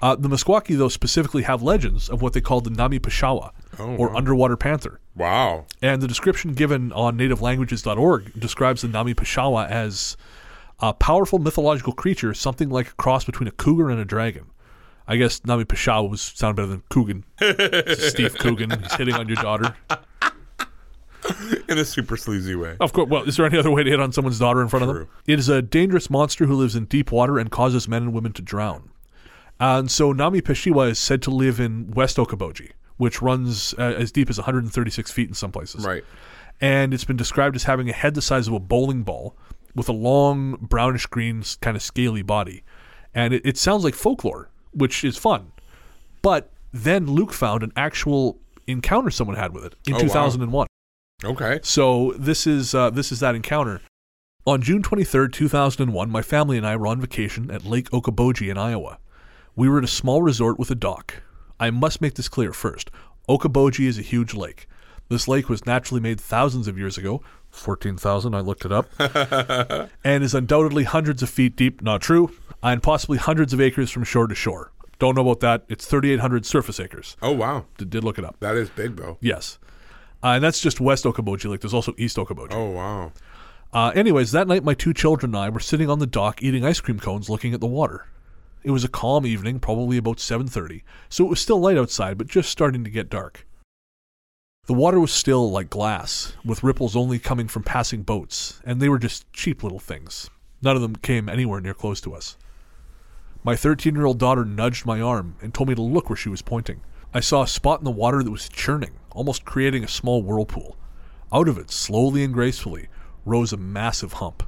Uh, 0.00 0.14
the 0.14 0.28
Meskwaki, 0.28 0.78
though, 0.78 0.88
specifically 0.88 1.42
have 1.42 1.64
legends 1.64 2.08
of 2.08 2.22
what 2.22 2.32
they 2.32 2.40
call 2.40 2.60
the 2.60 2.70
Nami 2.70 3.00
Pashawa, 3.00 3.50
or 3.76 4.14
underwater 4.14 4.56
panther. 4.56 5.00
Wow. 5.16 5.66
And 5.82 6.00
the 6.00 6.06
description 6.06 6.54
given 6.54 6.92
on 6.92 7.18
nativelanguages.org 7.18 8.38
describes 8.38 8.82
the 8.82 8.88
Nami 8.88 9.14
Pashawa 9.14 9.68
as 9.68 10.16
a 10.78 10.94
powerful 10.94 11.40
mythological 11.40 11.92
creature, 11.92 12.34
something 12.34 12.68
like 12.68 12.90
a 12.90 12.94
cross 12.94 13.24
between 13.24 13.48
a 13.48 13.52
cougar 13.52 13.90
and 13.90 13.98
a 13.98 14.04
dragon. 14.04 14.46
I 15.08 15.16
guess 15.16 15.44
Nami 15.44 15.64
Pashawa 15.64 16.08
was 16.08 16.20
sound 16.20 16.54
better 16.54 16.68
than 16.68 16.84
Coogan. 16.88 17.24
Steve 17.96 18.38
Coogan. 18.38 18.70
He's 18.80 18.94
hitting 18.94 19.14
on 19.16 19.26
your 19.26 19.38
daughter. 19.38 19.74
In 21.68 21.78
a 21.78 21.84
super 21.84 22.16
sleazy 22.16 22.54
way. 22.54 22.76
Of 22.80 22.92
course. 22.92 23.08
Well, 23.08 23.22
is 23.24 23.36
there 23.36 23.46
any 23.46 23.58
other 23.58 23.70
way 23.70 23.82
to 23.82 23.90
hit 23.90 24.00
on 24.00 24.12
someone's 24.12 24.38
daughter 24.38 24.62
in 24.62 24.68
front 24.68 24.82
of 24.84 24.88
them? 24.88 24.96
True. 24.96 25.08
It 25.26 25.38
is 25.38 25.48
a 25.48 25.62
dangerous 25.62 26.08
monster 26.10 26.46
who 26.46 26.54
lives 26.54 26.76
in 26.76 26.84
deep 26.86 27.10
water 27.12 27.38
and 27.38 27.50
causes 27.50 27.88
men 27.88 28.02
and 28.04 28.12
women 28.12 28.32
to 28.34 28.42
drown. 28.42 28.90
And 29.58 29.90
so 29.90 30.12
Nami 30.12 30.42
Peshiwa 30.42 30.90
is 30.90 30.98
said 30.98 31.22
to 31.22 31.30
live 31.30 31.58
in 31.60 31.90
West 31.92 32.16
Okoboji, 32.18 32.72
which 32.98 33.22
runs 33.22 33.74
uh, 33.78 33.82
as 33.82 34.12
deep 34.12 34.28
as 34.30 34.38
136 34.38 35.10
feet 35.10 35.28
in 35.28 35.34
some 35.34 35.50
places. 35.50 35.84
Right. 35.84 36.04
And 36.60 36.92
it's 36.94 37.04
been 37.04 37.16
described 37.16 37.56
as 37.56 37.64
having 37.64 37.88
a 37.88 37.92
head 37.92 38.14
the 38.14 38.22
size 38.22 38.48
of 38.48 38.54
a 38.54 38.60
bowling 38.60 39.02
ball, 39.02 39.34
with 39.74 39.88
a 39.90 39.92
long 39.92 40.52
brownish 40.60 41.04
green 41.06 41.42
kind 41.60 41.76
of 41.76 41.82
scaly 41.82 42.22
body, 42.22 42.64
and 43.14 43.34
it, 43.34 43.42
it 43.44 43.58
sounds 43.58 43.84
like 43.84 43.94
folklore, 43.94 44.48
which 44.72 45.04
is 45.04 45.18
fun. 45.18 45.52
But 46.22 46.50
then 46.72 47.06
Luke 47.06 47.32
found 47.34 47.62
an 47.62 47.72
actual 47.76 48.38
encounter 48.66 49.10
someone 49.10 49.36
had 49.36 49.52
with 49.52 49.64
it 49.66 49.74
in 49.86 49.92
Oh, 49.94 49.98
wow. 49.98 50.02
2001. 50.02 50.65
Okay. 51.24 51.60
So 51.62 52.12
this 52.18 52.46
is 52.46 52.74
uh, 52.74 52.90
this 52.90 53.10
is 53.10 53.20
that 53.20 53.34
encounter. 53.34 53.80
On 54.46 54.62
June 54.62 54.82
23rd, 54.82 55.32
2001, 55.32 56.08
my 56.10 56.22
family 56.22 56.56
and 56.56 56.66
I 56.66 56.76
were 56.76 56.86
on 56.86 57.00
vacation 57.00 57.50
at 57.50 57.64
Lake 57.64 57.90
Okoboji 57.90 58.48
in 58.50 58.56
Iowa. 58.58 58.98
We 59.56 59.68
were 59.68 59.78
at 59.78 59.84
a 59.84 59.88
small 59.88 60.22
resort 60.22 60.58
with 60.58 60.70
a 60.70 60.76
dock. 60.76 61.22
I 61.58 61.70
must 61.70 62.00
make 62.00 62.14
this 62.14 62.28
clear 62.28 62.52
first. 62.52 62.90
Okoboji 63.28 63.86
is 63.86 63.98
a 63.98 64.02
huge 64.02 64.34
lake. 64.34 64.68
This 65.08 65.26
lake 65.26 65.48
was 65.48 65.66
naturally 65.66 66.00
made 66.00 66.20
thousands 66.20 66.68
of 66.68 66.76
years 66.78 66.98
ago, 66.98 67.22
14,000, 67.50 68.34
I 68.34 68.40
looked 68.40 68.64
it 68.64 68.72
up, 68.72 68.88
and 70.04 70.22
is 70.22 70.34
undoubtedly 70.34 70.84
hundreds 70.84 71.22
of 71.22 71.30
feet 71.30 71.56
deep, 71.56 71.80
not 71.80 72.02
true, 72.02 72.30
and 72.62 72.82
possibly 72.82 73.16
hundreds 73.18 73.52
of 73.52 73.60
acres 73.60 73.90
from 73.90 74.04
shore 74.04 74.26
to 74.26 74.34
shore. 74.34 74.72
Don't 74.98 75.14
know 75.14 75.22
about 75.22 75.40
that. 75.40 75.64
It's 75.68 75.86
3,800 75.86 76.44
surface 76.46 76.78
acres. 76.80 77.16
Oh 77.22 77.32
wow, 77.32 77.66
Did, 77.78 77.90
did 77.90 78.04
look 78.04 78.18
it 78.18 78.24
up. 78.24 78.36
that 78.40 78.56
is 78.56 78.68
big 78.70 78.96
though. 78.96 79.16
Yes. 79.20 79.58
Uh, 80.26 80.34
and 80.34 80.42
that's 80.42 80.58
just 80.58 80.80
West 80.80 81.04
Okoboji 81.04 81.48
Lake. 81.48 81.60
There's 81.60 81.72
also 81.72 81.94
East 81.96 82.16
Okoboji. 82.16 82.52
Oh 82.52 82.70
wow. 82.70 83.12
Uh, 83.72 83.92
anyways, 83.94 84.32
that 84.32 84.48
night 84.48 84.64
my 84.64 84.74
two 84.74 84.92
children 84.92 85.30
and 85.36 85.38
I 85.38 85.50
were 85.50 85.60
sitting 85.60 85.88
on 85.88 86.00
the 86.00 86.06
dock 86.06 86.42
eating 86.42 86.64
ice 86.64 86.80
cream 86.80 86.98
cones 86.98 87.30
looking 87.30 87.54
at 87.54 87.60
the 87.60 87.66
water. 87.68 88.08
It 88.64 88.72
was 88.72 88.82
a 88.82 88.88
calm 88.88 89.24
evening, 89.24 89.60
probably 89.60 89.98
about 89.98 90.18
7:30, 90.18 90.82
so 91.08 91.24
it 91.24 91.28
was 91.28 91.38
still 91.38 91.60
light 91.60 91.78
outside 91.78 92.18
but 92.18 92.26
just 92.26 92.50
starting 92.50 92.82
to 92.82 92.90
get 92.90 93.08
dark. 93.08 93.46
The 94.66 94.74
water 94.74 94.98
was 94.98 95.12
still 95.12 95.48
like 95.48 95.70
glass, 95.70 96.32
with 96.44 96.64
ripples 96.64 96.96
only 96.96 97.20
coming 97.20 97.46
from 97.46 97.62
passing 97.62 98.02
boats, 98.02 98.60
and 98.64 98.82
they 98.82 98.88
were 98.88 98.98
just 98.98 99.32
cheap 99.32 99.62
little 99.62 99.78
things. 99.78 100.28
None 100.60 100.74
of 100.74 100.82
them 100.82 100.96
came 100.96 101.28
anywhere 101.28 101.60
near 101.60 101.74
close 101.74 102.00
to 102.00 102.16
us. 102.16 102.36
My 103.44 103.54
13-year-old 103.54 104.18
daughter 104.18 104.44
nudged 104.44 104.86
my 104.86 105.00
arm 105.00 105.36
and 105.40 105.54
told 105.54 105.68
me 105.68 105.76
to 105.76 105.82
look 105.82 106.10
where 106.10 106.16
she 106.16 106.30
was 106.30 106.42
pointing. 106.42 106.80
I 107.14 107.20
saw 107.20 107.42
a 107.42 107.46
spot 107.46 107.78
in 107.78 107.84
the 107.84 107.92
water 107.92 108.24
that 108.24 108.30
was 108.32 108.48
churning, 108.48 108.98
almost 109.16 109.46
creating 109.46 109.82
a 109.82 109.88
small 109.88 110.22
whirlpool. 110.22 110.76
Out 111.32 111.48
of 111.48 111.58
it, 111.58 111.70
slowly 111.70 112.22
and 112.22 112.34
gracefully, 112.34 112.88
rose 113.24 113.52
a 113.52 113.56
massive 113.56 114.14
hump. 114.14 114.42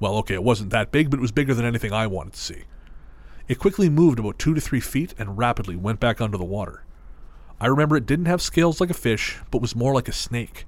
Well, 0.00 0.16
okay, 0.16 0.34
it 0.34 0.42
wasn't 0.44 0.70
that 0.70 0.92
big, 0.92 1.08
but 1.08 1.18
it 1.18 1.22
was 1.22 1.32
bigger 1.32 1.54
than 1.54 1.64
anything 1.64 1.92
I 1.92 2.06
wanted 2.08 2.34
to 2.34 2.40
see. 2.40 2.64
It 3.46 3.58
quickly 3.58 3.88
moved 3.88 4.18
about 4.18 4.38
two 4.38 4.54
to 4.54 4.60
three 4.60 4.80
feet 4.80 5.14
and 5.18 5.38
rapidly 5.38 5.76
went 5.76 6.00
back 6.00 6.20
under 6.20 6.36
the 6.36 6.44
water. 6.44 6.84
I 7.60 7.66
remember 7.66 7.96
it 7.96 8.06
didn't 8.06 8.26
have 8.26 8.42
scales 8.42 8.80
like 8.80 8.90
a 8.90 8.94
fish, 8.94 9.38
but 9.50 9.62
was 9.62 9.74
more 9.74 9.94
like 9.94 10.08
a 10.08 10.12
snake, 10.12 10.66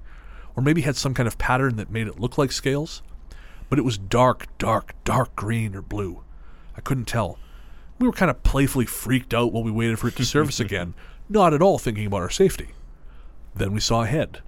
or 0.55 0.63
maybe 0.63 0.81
had 0.81 0.95
some 0.95 1.13
kind 1.13 1.27
of 1.27 1.37
pattern 1.37 1.75
that 1.75 1.91
made 1.91 2.07
it 2.07 2.19
look 2.19 2.37
like 2.37 2.51
scales. 2.51 3.03
But 3.69 3.79
it 3.79 3.85
was 3.85 3.97
dark, 3.97 4.47
dark, 4.57 4.95
dark 5.03 5.35
green 5.35 5.75
or 5.75 5.81
blue. 5.81 6.23
I 6.75 6.81
couldn't 6.81 7.05
tell. 7.05 7.37
We 7.99 8.07
were 8.07 8.13
kind 8.13 8.31
of 8.31 8.43
playfully 8.43 8.85
freaked 8.85 9.33
out 9.33 9.53
while 9.53 9.63
we 9.63 9.71
waited 9.71 9.99
for 9.99 10.07
it 10.07 10.15
to 10.15 10.25
surface 10.25 10.59
again, 10.61 10.93
not 11.29 11.53
at 11.53 11.61
all 11.61 11.77
thinking 11.77 12.07
about 12.07 12.21
our 12.21 12.29
safety. 12.29 12.69
Then 13.55 13.73
we 13.73 13.79
saw 13.79 14.03
a 14.03 14.07
head. 14.07 14.41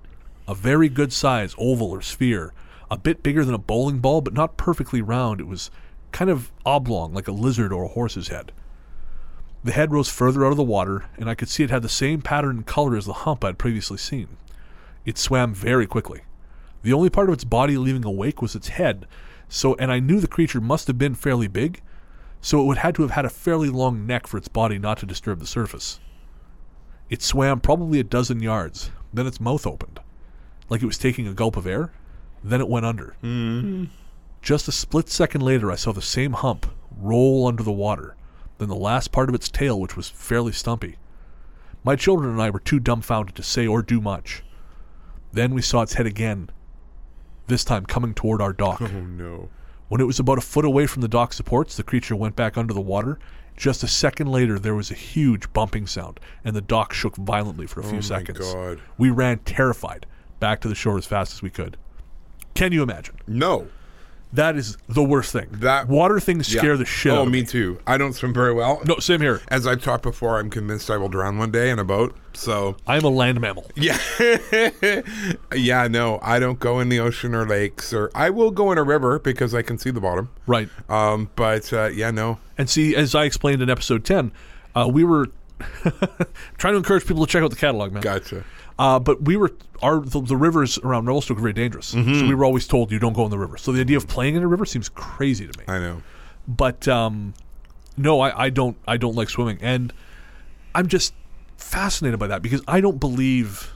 A 0.47 0.56
very 0.56 0.89
good 0.89 1.14
size 1.14 1.56
oval 1.58 1.91
or 1.91 2.01
sphere, 2.01 2.54
a 2.89 2.97
bit 2.97 3.24
bigger 3.24 3.45
than 3.45 3.56
a 3.56 3.60
bowling 3.60 3.99
ball, 3.99 4.22
but 4.22 4.34
not 4.34 4.58
perfectly 4.58 5.01
round. 5.01 5.39
It 5.39 5.47
was 5.47 5.72
kind 6.12 6.30
of 6.30 6.51
oblong, 6.66 7.14
like 7.14 7.28
a 7.28 7.32
lizard 7.32 7.72
or 7.74 7.84
a 7.84 7.89
horse's 7.89 8.28
head. 8.28 8.51
The 9.64 9.72
head 9.72 9.91
rose 9.91 10.10
further 10.10 10.45
out 10.45 10.51
of 10.51 10.58
the 10.58 10.64
water, 10.64 11.06
and 11.18 11.30
I 11.30 11.36
could 11.36 11.47
see 11.47 11.64
it 11.64 11.70
had 11.70 11.82
the 11.82 11.89
same 11.89 12.22
pattern 12.22 12.58
and 12.58 12.66
color 12.66 12.97
as 12.97 13.06
the 13.06 13.14
hump 13.14 13.43
I 13.43 13.47
had 13.47 13.58
previously 13.58 13.97
seen. 13.97 14.28
It 15.06 15.18
swam 15.18 15.54
very 15.54 15.88
quickly. 15.88 16.22
The 16.82 16.93
only 16.93 17.10
part 17.10 17.30
of 17.30 17.34
its 17.34 17.45
body 17.45 17.78
leaving 17.78 18.04
a 18.04 18.12
wake 18.12 18.41
was 18.41 18.56
its 18.56 18.68
head, 18.70 19.08
so 19.47 19.76
and 19.76 19.91
I 19.91 19.99
knew 19.99 20.20
the 20.20 20.28
creature 20.28 20.60
must 20.60 20.88
have 20.88 20.97
been 20.97 21.16
fairly 21.16 21.47
big, 21.47 21.82
so 22.41 22.60
it 22.60 22.66
would 22.66 22.80
had 22.80 22.95
to 22.95 23.04
have 23.04 23.12
had 23.12 23.24
a 23.24 23.30
fairly 23.30 23.70
long 23.70 24.06
neck 24.06 24.28
for 24.28 24.38
its 24.38 24.49
body 24.49 24.78
not 24.78 24.97
to 24.97 25.06
disturb 25.06 25.39
the 25.39 25.47
surface. 25.47 26.01
It 27.14 27.22
swam 27.22 27.59
probably 27.59 27.99
a 27.99 28.03
dozen 28.03 28.41
yards, 28.41 28.89
then 29.14 29.28
its 29.28 29.39
mouth 29.39 29.68
opened, 29.68 29.99
like 30.68 30.82
it 30.82 30.88
was 30.88 30.97
taking 30.97 31.28
a 31.28 31.34
gulp 31.36 31.55
of 31.55 31.68
air, 31.68 31.93
then 32.43 32.59
it 32.59 32.68
went 32.68 32.88
under. 32.88 33.16
Hmm. 33.22 33.84
Just 34.41 34.68
a 34.68 34.72
split 34.72 35.09
second 35.09 35.41
later, 35.41 35.72
I 35.72 35.76
saw 35.76 35.91
the 35.91 36.01
same 36.01 36.34
hump 36.34 36.66
roll 36.97 37.45
under 37.45 37.61
the 37.61 37.72
water, 37.72 38.16
then 38.57 38.68
the 38.68 38.74
last 38.74 39.11
part 39.11 39.30
of 39.30 39.36
its 39.36 39.47
tail, 39.47 39.80
which 39.80 39.95
was 39.95 40.09
fairly 40.09 40.53
stumpy. 40.53 40.95
My 41.84 41.95
children 41.95 42.32
and 42.32 42.41
I 42.41 42.49
were 42.49 42.59
too 42.59 42.80
dumbfounded 42.80 43.36
to 43.36 43.43
say 43.43 43.68
or 43.68 43.84
do 43.84 44.01
much. 44.01 44.41
Then 45.32 45.53
we 45.53 45.61
saw 45.61 45.84
its 45.84 45.93
head 45.93 46.07
again, 46.07 46.49
this 47.45 47.64
time 47.64 47.86
coming 47.86 48.16
toward 48.16 48.41
our 48.41 48.53
dock. 48.53 48.82
Oh 48.82 48.88
no. 48.88 49.49
When 49.88 50.01
it 50.01 50.05
was 50.05 50.18
about 50.18 50.39
a 50.39 50.41
foot 50.41 50.66
away 50.66 50.88
from 50.88 51.03
the 51.03 51.07
dock 51.07 51.32
supports, 51.32 51.78
the 51.78 51.84
creature 51.84 52.16
went 52.16 52.36
back 52.36 52.57
under 52.57 52.74
the 52.74 52.82
water. 52.82 53.20
Just 53.56 53.84
a 53.84 53.88
second 53.88 54.28
later, 54.28 54.58
there 54.58 54.76
was 54.76 54.89
a 54.91 54.95
huge 54.95 55.51
bumping 55.54 55.86
sound, 55.88 56.20
and 56.43 56.56
the 56.56 56.62
dock 56.62 56.91
shook 56.93 57.16
violently 57.16 57.68
for 57.68 57.80
a 57.82 57.84
few 57.84 57.99
Oh 57.99 58.01
seconds. 58.01 58.39
God. 58.39 58.82
We 58.97 59.10
ran 59.10 59.39
terrified 59.39 60.06
back 60.39 60.60
to 60.62 60.68
the 60.68 60.76
shore 60.76 60.97
as 60.97 61.06
fast 61.06 61.34
as 61.34 61.41
we 61.41 61.49
could. 61.49 61.78
Can 62.56 62.72
you 62.72 62.84
imagine? 62.84 63.16
No. 63.28 63.68
That 64.34 64.55
is 64.55 64.77
the 64.89 65.03
worst 65.03 65.31
thing. 65.31 65.47
That- 65.51 65.88
water 65.88 66.19
things 66.19 66.51
Yeah. 66.51 66.59
scare 66.61 66.75
the 66.77 66.86
shit 66.86 67.11
Oh, 67.11 67.17
out 67.21 67.27
of 67.27 67.31
me 67.31 67.41
me. 67.41 67.45
too. 67.45 67.77
I 67.86 67.97
don't 67.99 68.13
swim 68.13 68.34
very 68.34 68.51
well. 68.51 68.81
No, 68.86 68.97
same 68.97 69.21
here. 69.21 69.41
As 69.49 69.67
I've 69.67 69.84
talked 69.84 70.01
before, 70.03 70.39
I'm 70.39 70.49
convinced 70.49 70.89
I 70.89 70.97
will 70.97 71.07
drown 71.09 71.38
one 71.38 71.51
day 71.51 71.69
in 71.69 71.77
a 71.77 71.84
boat. 71.84 72.15
So 72.34 72.75
I 72.88 72.97
am 72.97 73.03
a 73.03 73.09
land 73.09 73.39
mammal. 73.39 73.69
yeah, 73.75 73.95
yeah. 75.53 75.88
No, 75.88 76.19
I 76.21 76.39
don't 76.39 76.59
go 76.59 76.79
in 76.79 76.89
the 76.89 76.99
ocean 76.99 77.36
or 77.36 77.45
lakes, 77.45 77.93
or 77.93 78.09
I 78.15 78.29
will 78.31 78.51
go 78.51 78.71
in 78.71 78.77
a 78.79 78.84
river 78.84 79.19
because 79.19 79.53
I 79.53 79.61
can 79.61 79.77
see 79.77 79.91
the 79.91 80.01
bottom. 80.01 80.29
Right. 80.47 80.67
Um, 80.89 81.29
but 81.36 81.71
uh, 81.71 81.86
yeah, 81.93 82.11
no. 82.11 82.39
And 82.57 82.69
see, 82.69 82.95
as 82.95 83.13
I 83.15 83.25
explained 83.25 83.61
in 83.61 83.69
episode 83.69 84.03
10, 84.03 84.31
uh, 84.75 84.89
we 84.91 85.03
were 85.03 85.27
trying 86.57 86.73
to 86.73 86.77
encourage 86.77 87.05
people 87.05 87.25
to 87.25 87.31
check 87.31 87.43
out 87.43 87.49
the 87.51 87.55
catalog, 87.55 87.91
man. 87.93 88.01
Gotcha. 88.01 88.43
Uh, 88.80 88.99
but 88.99 89.21
we 89.24 89.38
were 89.38 89.51
our 89.82 89.99
the, 89.99 90.19
the 90.21 90.36
rivers 90.38 90.78
around 90.80 91.05
Revelstoke 91.05 91.38
are 91.38 91.41
very 91.41 91.53
dangerous, 91.53 91.93
Mm-hmm. 91.93 92.19
so 92.19 92.28
we 92.28 92.34
were 92.36 92.45
always 92.45 92.67
told 92.67 92.91
you 92.91 92.99
don't 92.99 93.13
go 93.13 93.24
in 93.26 93.32
the 93.32 93.38
river. 93.38 93.57
So 93.57 93.71
the 93.71 93.82
idea 93.82 93.97
of 93.97 94.07
playing 94.07 94.36
in 94.36 94.43
a 94.43 94.47
river 94.47 94.65
seems 94.65 94.89
crazy 94.89 95.47
to 95.47 95.59
me. 95.59 95.65
I 95.67 95.80
know. 95.80 96.01
But 96.47 96.88
um, 96.88 97.34
no, 97.97 98.19
I, 98.21 98.45
I 98.45 98.49
don't 98.49 98.78
I 98.88 98.97
don't 98.97 99.15
like 99.15 99.30
swimming, 99.30 99.59
and 99.61 99.93
I'm 100.74 100.88
just 100.88 101.13
fascinated 101.57 102.19
by 102.19 102.28
that 102.28 102.41
because 102.41 102.61
I 102.67 102.82
don't 102.82 102.99
believe 102.99 103.71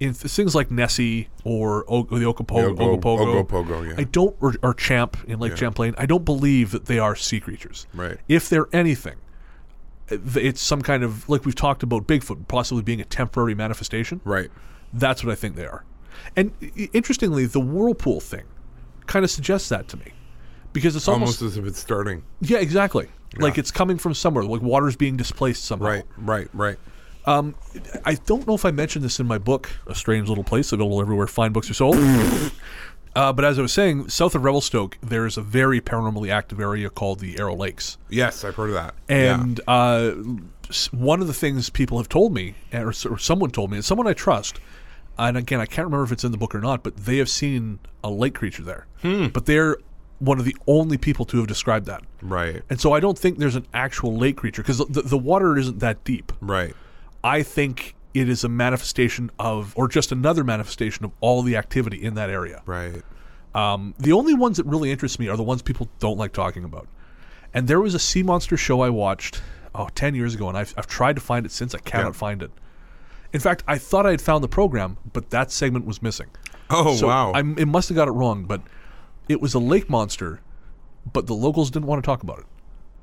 in 0.00 0.14
th- 0.14 0.30
things 0.32 0.54
like 0.54 0.70
Nessie 0.70 1.28
or, 1.42 1.84
o- 1.88 2.06
or 2.08 2.18
the 2.20 2.24
Okopo- 2.26 2.76
The 2.76 2.84
Ogo- 2.84 3.00
Ogopogo. 3.00 3.44
Ogopogo, 3.44 3.88
yeah. 3.88 3.94
I 3.98 4.04
don't 4.04 4.36
or, 4.40 4.54
or 4.62 4.74
Champ 4.74 5.16
in 5.26 5.40
Lake 5.40 5.50
Yeah. 5.52 5.56
Champlain. 5.56 5.94
I 5.98 6.06
don't 6.06 6.24
believe 6.24 6.70
that 6.70 6.84
they 6.86 6.98
are 7.00 7.16
sea 7.16 7.40
creatures. 7.40 7.86
Right. 7.94 8.16
If 8.28 8.48
they're 8.48 8.68
anything, 8.72 9.16
it's 10.10 10.60
some 10.60 10.82
kind 10.82 11.02
of 11.02 11.28
like 11.28 11.44
we've 11.44 11.54
talked 11.54 11.82
about 11.82 12.06
Bigfoot 12.06 12.48
possibly 12.48 12.82
being 12.82 13.00
a 13.00 13.04
temporary 13.04 13.54
manifestation. 13.54 14.20
Right. 14.24 14.50
That's 14.92 15.22
what 15.24 15.32
I 15.32 15.34
think 15.34 15.56
they 15.56 15.66
are. 15.66 15.84
And 16.36 16.52
interestingly, 16.92 17.46
the 17.46 17.60
whirlpool 17.60 18.20
thing 18.20 18.44
kind 19.06 19.24
of 19.24 19.30
suggests 19.30 19.68
that 19.68 19.88
to 19.88 19.96
me 19.96 20.12
because 20.72 20.96
it's 20.96 21.08
almost, 21.08 21.40
Almost 21.40 21.56
as 21.56 21.62
if 21.62 21.66
it's 21.66 21.78
starting. 21.78 22.22
yeah, 22.40 22.58
exactly. 22.58 23.08
Like 23.36 23.58
it's 23.58 23.70
coming 23.70 23.98
from 23.98 24.14
somewhere, 24.14 24.42
like 24.44 24.62
water's 24.62 24.96
being 24.96 25.16
displaced 25.16 25.64
somehow. 25.64 25.86
Right. 25.86 26.04
Right. 26.16 26.48
Right. 26.54 26.76
Um, 27.26 27.54
I 28.06 28.14
don't 28.14 28.46
know 28.46 28.54
if 28.54 28.64
I 28.64 28.70
mentioned 28.70 29.04
this 29.04 29.20
in 29.20 29.26
my 29.26 29.36
book, 29.36 29.68
A 29.86 29.94
Strange 29.94 30.28
Little 30.30 30.44
Place, 30.44 30.72
available 30.72 31.00
everywhere 31.02 31.26
fine 31.26 31.52
books 31.52 31.70
are 31.70 31.74
sold. 31.74 31.96
uh, 33.14 33.32
but 33.32 33.44
as 33.44 33.58
I 33.58 33.62
was 33.62 33.72
saying, 33.72 34.08
south 34.08 34.34
of 34.34 34.44
Revelstoke, 34.44 34.98
there 35.02 35.26
is 35.26 35.36
a 35.36 35.42
very 35.42 35.80
paranormally 35.80 36.30
active 36.30 36.60
area 36.60 36.90
called 36.90 37.20
the 37.20 37.38
Arrow 37.38 37.56
Lakes. 37.56 37.98
Yes, 38.08 38.44
I've 38.44 38.54
heard 38.54 38.70
of 38.70 38.74
that. 38.74 38.94
And 39.08 39.60
uh, 39.66 40.12
one 40.92 41.20
of 41.20 41.26
the 41.26 41.34
things 41.34 41.70
people 41.70 41.98
have 41.98 42.08
told 42.08 42.32
me, 42.32 42.54
or, 42.72 42.88
or 42.88 43.18
someone 43.18 43.50
told 43.50 43.70
me, 43.70 43.78
and 43.78 43.84
someone 43.84 44.06
I 44.06 44.12
trust, 44.12 44.60
and 45.18 45.36
again, 45.36 45.60
I 45.60 45.66
can't 45.66 45.86
remember 45.86 46.04
if 46.04 46.12
it's 46.12 46.24
in 46.24 46.32
the 46.32 46.38
book 46.38 46.54
or 46.54 46.60
not, 46.60 46.82
but 46.82 46.96
they 46.96 47.18
have 47.18 47.28
seen 47.28 47.80
a 48.04 48.10
lake 48.10 48.34
creature 48.34 48.62
there. 48.62 48.86
But 49.32 49.46
they're 49.46 49.76
one 50.20 50.38
of 50.38 50.44
the 50.44 50.56
only 50.66 50.98
people 50.98 51.24
to 51.26 51.38
have 51.38 51.46
described 51.46 51.86
that. 51.86 52.02
right. 52.22 52.62
And 52.68 52.80
so 52.80 52.92
I 52.92 53.00
don't 53.00 53.18
think 53.18 53.38
there's 53.38 53.54
an 53.56 53.66
actual 53.72 54.16
lake 54.16 54.36
creature 54.36 54.62
because 54.62 54.78
the, 54.78 55.02
the 55.02 55.18
water 55.18 55.56
isn't 55.56 55.78
that 55.78 56.02
deep. 56.04 56.32
Right. 56.40 56.74
I 57.22 57.42
think 57.42 57.94
it 58.14 58.28
is 58.28 58.44
a 58.44 58.48
manifestation 58.48 59.30
of, 59.38 59.72
or 59.76 59.88
just 59.88 60.10
another 60.12 60.42
manifestation 60.44 61.04
of 61.04 61.12
all 61.20 61.42
the 61.42 61.56
activity 61.56 62.02
in 62.02 62.14
that 62.14 62.30
area. 62.30 62.62
Right. 62.66 63.02
Um, 63.54 63.94
the 63.98 64.12
only 64.12 64.34
ones 64.34 64.56
that 64.56 64.66
really 64.66 64.90
interest 64.90 65.18
me 65.18 65.28
are 65.28 65.36
the 65.36 65.42
ones 65.42 65.62
people 65.62 65.88
don't 65.98 66.18
like 66.18 66.32
talking 66.32 66.64
about. 66.64 66.88
And 67.54 67.66
there 67.68 67.80
was 67.80 67.94
a 67.94 67.98
sea 67.98 68.22
monster 68.22 68.56
show 68.56 68.80
I 68.82 68.90
watched, 68.90 69.42
oh, 69.74 69.88
10 69.94 70.14
years 70.14 70.34
ago, 70.34 70.48
and 70.48 70.56
I've, 70.56 70.74
I've 70.76 70.86
tried 70.86 71.16
to 71.16 71.20
find 71.22 71.46
it 71.46 71.52
since. 71.52 71.74
I 71.74 71.78
cannot 71.78 72.08
Yeah. 72.08 72.12
find 72.12 72.42
it. 72.42 72.50
In 73.32 73.40
fact, 73.40 73.62
I 73.66 73.78
thought 73.78 74.06
I 74.06 74.10
had 74.10 74.22
found 74.22 74.42
the 74.42 74.48
program, 74.48 74.96
but 75.12 75.30
that 75.30 75.50
segment 75.50 75.84
was 75.86 76.00
missing. 76.02 76.28
Oh 76.70 76.96
So 76.96 77.06
wow. 77.08 77.32
I 77.32 77.40
it 77.40 77.68
must 77.68 77.88
have 77.88 77.96
got 77.96 78.08
it 78.08 78.12
wrong, 78.12 78.44
but 78.44 78.60
it 79.28 79.40
was 79.40 79.54
a 79.54 79.58
lake 79.58 79.88
monster, 79.90 80.40
but 81.12 81.26
the 81.26 81.34
locals 81.34 81.70
didn't 81.70 81.86
want 81.86 82.02
to 82.02 82.06
talk 82.06 82.22
about 82.22 82.38
it. 82.40 82.46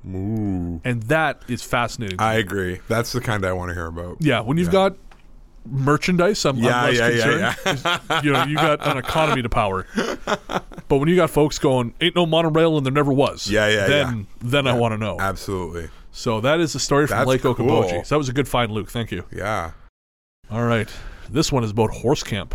Ooh. 0.07 0.81
And 0.83 1.03
that 1.03 1.41
is 1.47 1.61
fascinating. 1.63 2.19
I 2.19 2.35
agree. 2.35 2.79
That's 2.87 3.11
the 3.11 3.21
kind 3.21 3.45
I 3.45 3.53
want 3.53 3.69
to 3.69 3.73
hear 3.75 3.87
about. 3.87 4.17
yeah, 4.19 4.39
when 4.41 4.57
you've 4.57 4.71
got 4.71 4.95
merchandise, 5.65 6.45
I'm, 6.45 6.57
Yeah, 6.57 6.79
I'm 6.79 6.95
less 6.95 6.99
yeah, 6.99 7.09
yeah, 7.37 7.53
concerned. 7.53 8.23
you 8.25 8.31
know, 8.33 8.43
you 8.45 8.55
got 8.55 8.85
an 8.85 8.97
economy 8.97 9.41
to 9.41 9.49
power. 9.49 9.87
But 10.87 10.97
when 10.97 11.09
you 11.09 11.15
got 11.15 11.29
folks 11.31 11.57
going, 11.57 11.93
ain't 12.01 12.15
no 12.15 12.25
monorail 12.25 12.77
and 12.77 12.85
there 12.85 12.93
never 12.93 13.11
was. 13.11 13.47
Yeah, 13.49 13.67
yeah, 13.67 13.87
Then, 13.87 14.17
yeah. 14.19 14.23
then 14.43 14.67
I 14.67 14.73
want 14.73 14.93
to 14.93 14.97
know. 14.97 15.17
Absolutely. 15.19 15.89
So 16.11 16.39
that 16.41 16.59
is 16.59 16.73
the 16.73 16.79
story 16.79 17.07
from 17.07 17.17
That's 17.17 17.27
Lake 17.27 17.41
cool. 17.41 17.55
Okoboji. 17.55 18.05
So 18.05 18.15
that 18.15 18.17
was 18.19 18.29
a 18.29 18.33
good 18.33 18.47
find, 18.47 18.71
Luke. 18.71 18.89
Thank 18.91 19.11
you. 19.11 19.25
Yeah. 19.35 19.71
All 20.51 20.63
right. 20.63 20.87
This 21.29 21.51
one 21.51 21.63
is 21.63 21.71
about 21.71 21.89
horse 21.89 22.21
camp. 22.23 22.53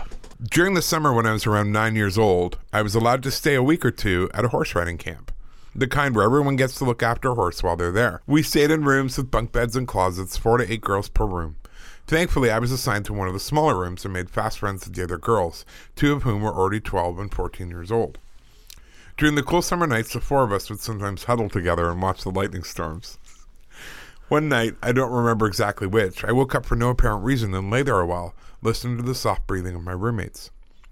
During 0.50 0.74
the 0.74 0.80
summer 0.82 1.12
when 1.12 1.26
I 1.26 1.32
was 1.32 1.46
around 1.46 1.72
nine 1.72 1.96
years 1.96 2.16
old, 2.16 2.58
I 2.72 2.80
was 2.82 2.94
allowed 2.94 3.22
to 3.24 3.30
stay 3.30 3.54
a 3.56 3.62
week 3.62 3.84
or 3.84 3.90
two 3.90 4.30
at 4.32 4.44
a 4.44 4.48
horse 4.48 4.74
riding 4.74 4.96
camp. 4.96 5.32
The 5.74 5.86
kind 5.86 6.16
where 6.16 6.24
everyone 6.24 6.56
gets 6.56 6.74
to 6.76 6.84
look 6.84 7.00
after 7.00 7.30
a 7.30 7.34
horse 7.34 7.62
while 7.62 7.76
they're 7.76 7.92
there. 7.92 8.22
We 8.26 8.42
stayed 8.42 8.72
in 8.72 8.84
rooms 8.84 9.16
with 9.16 9.30
bunk 9.30 9.52
beds 9.52 9.76
and 9.76 9.86
closets, 9.86 10.36
four 10.36 10.58
to 10.58 10.70
eight 10.70 10.80
girls 10.80 11.08
per 11.08 11.24
room. 11.24 11.56
Thankfully, 12.08 12.50
I 12.50 12.58
was 12.58 12.72
assigned 12.72 13.04
to 13.04 13.12
one 13.12 13.28
of 13.28 13.34
the 13.34 13.40
smaller 13.40 13.78
rooms 13.78 14.04
and 14.04 14.12
made 14.12 14.30
fast 14.30 14.58
friends 14.58 14.84
with 14.84 14.96
the 14.96 15.04
other 15.04 15.16
girls, 15.16 15.64
two 15.94 16.12
of 16.12 16.24
whom 16.24 16.42
were 16.42 16.52
already 16.52 16.80
12 16.80 17.20
and 17.20 17.32
14 17.32 17.70
years 17.70 17.92
old. 17.92 18.18
During 19.16 19.36
the 19.36 19.44
cool 19.44 19.62
summer 19.62 19.86
nights, 19.86 20.12
the 20.12 20.20
four 20.20 20.42
of 20.42 20.50
us 20.50 20.68
would 20.70 20.80
sometimes 20.80 21.24
huddle 21.24 21.48
together 21.48 21.88
and 21.88 22.02
watch 22.02 22.24
the 22.24 22.32
lightning 22.32 22.64
storms. 22.64 23.18
One 24.26 24.48
night, 24.48 24.74
I 24.82 24.90
don't 24.90 25.12
remember 25.12 25.46
exactly 25.46 25.86
which, 25.86 26.24
I 26.24 26.32
woke 26.32 26.52
up 26.52 26.66
for 26.66 26.74
no 26.74 26.88
apparent 26.88 27.22
reason 27.22 27.54
and 27.54 27.70
lay 27.70 27.82
there 27.82 28.00
a 28.00 28.06
while, 28.06 28.34
listening 28.60 28.96
to 28.96 29.04
the 29.04 29.14
soft 29.14 29.46
breathing 29.46 29.76
of 29.76 29.84
my 29.84 29.92
roommates. 29.92 30.50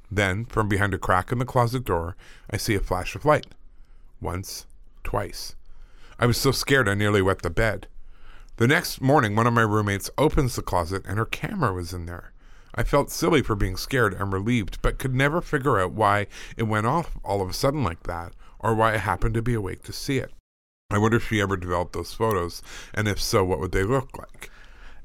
Then, 0.08 0.44
from 0.44 0.68
behind 0.68 0.94
a 0.94 0.98
crack 0.98 1.32
in 1.32 1.40
the 1.40 1.44
closet 1.44 1.84
door, 1.84 2.16
I 2.48 2.58
see 2.58 2.76
a 2.76 2.80
flash 2.80 3.16
of 3.16 3.24
light. 3.24 3.46
Once, 4.20 4.66
twice. 5.08 5.56
I 6.18 6.26
was 6.26 6.36
so 6.36 6.50
scared 6.52 6.86
I 6.86 6.92
nearly 6.92 7.22
wet 7.22 7.40
the 7.40 7.48
bed. 7.48 7.86
The 8.58 8.68
next 8.68 9.00
morning, 9.00 9.34
one 9.34 9.46
of 9.46 9.54
my 9.54 9.62
roommates 9.62 10.10
opens 10.18 10.54
the 10.54 10.60
closet 10.60 11.02
and 11.08 11.16
her 11.16 11.24
camera 11.24 11.72
was 11.72 11.94
in 11.94 12.04
there. 12.04 12.32
I 12.74 12.82
felt 12.84 13.10
silly 13.10 13.40
for 13.40 13.54
being 13.54 13.78
scared 13.78 14.12
and 14.12 14.30
relieved, 14.34 14.82
but 14.82 14.98
could 14.98 15.14
never 15.14 15.40
figure 15.40 15.80
out 15.80 15.92
why 15.92 16.26
it 16.58 16.64
went 16.64 16.86
off 16.86 17.16
all 17.24 17.40
of 17.40 17.48
a 17.48 17.54
sudden 17.54 17.82
like 17.82 18.02
that, 18.02 18.32
or 18.58 18.74
why 18.74 18.92
I 18.92 18.96
happened 18.98 19.32
to 19.32 19.40
be 19.40 19.54
awake 19.54 19.82
to 19.84 19.94
see 19.94 20.18
it. 20.18 20.30
I 20.90 20.98
wonder 20.98 21.16
if 21.16 21.28
she 21.28 21.40
ever 21.40 21.56
developed 21.56 21.94
those 21.94 22.12
photos, 22.12 22.60
and 22.92 23.08
if 23.08 23.18
so, 23.18 23.42
what 23.46 23.60
would 23.60 23.72
they 23.72 23.84
look 23.84 24.18
like? 24.18 24.50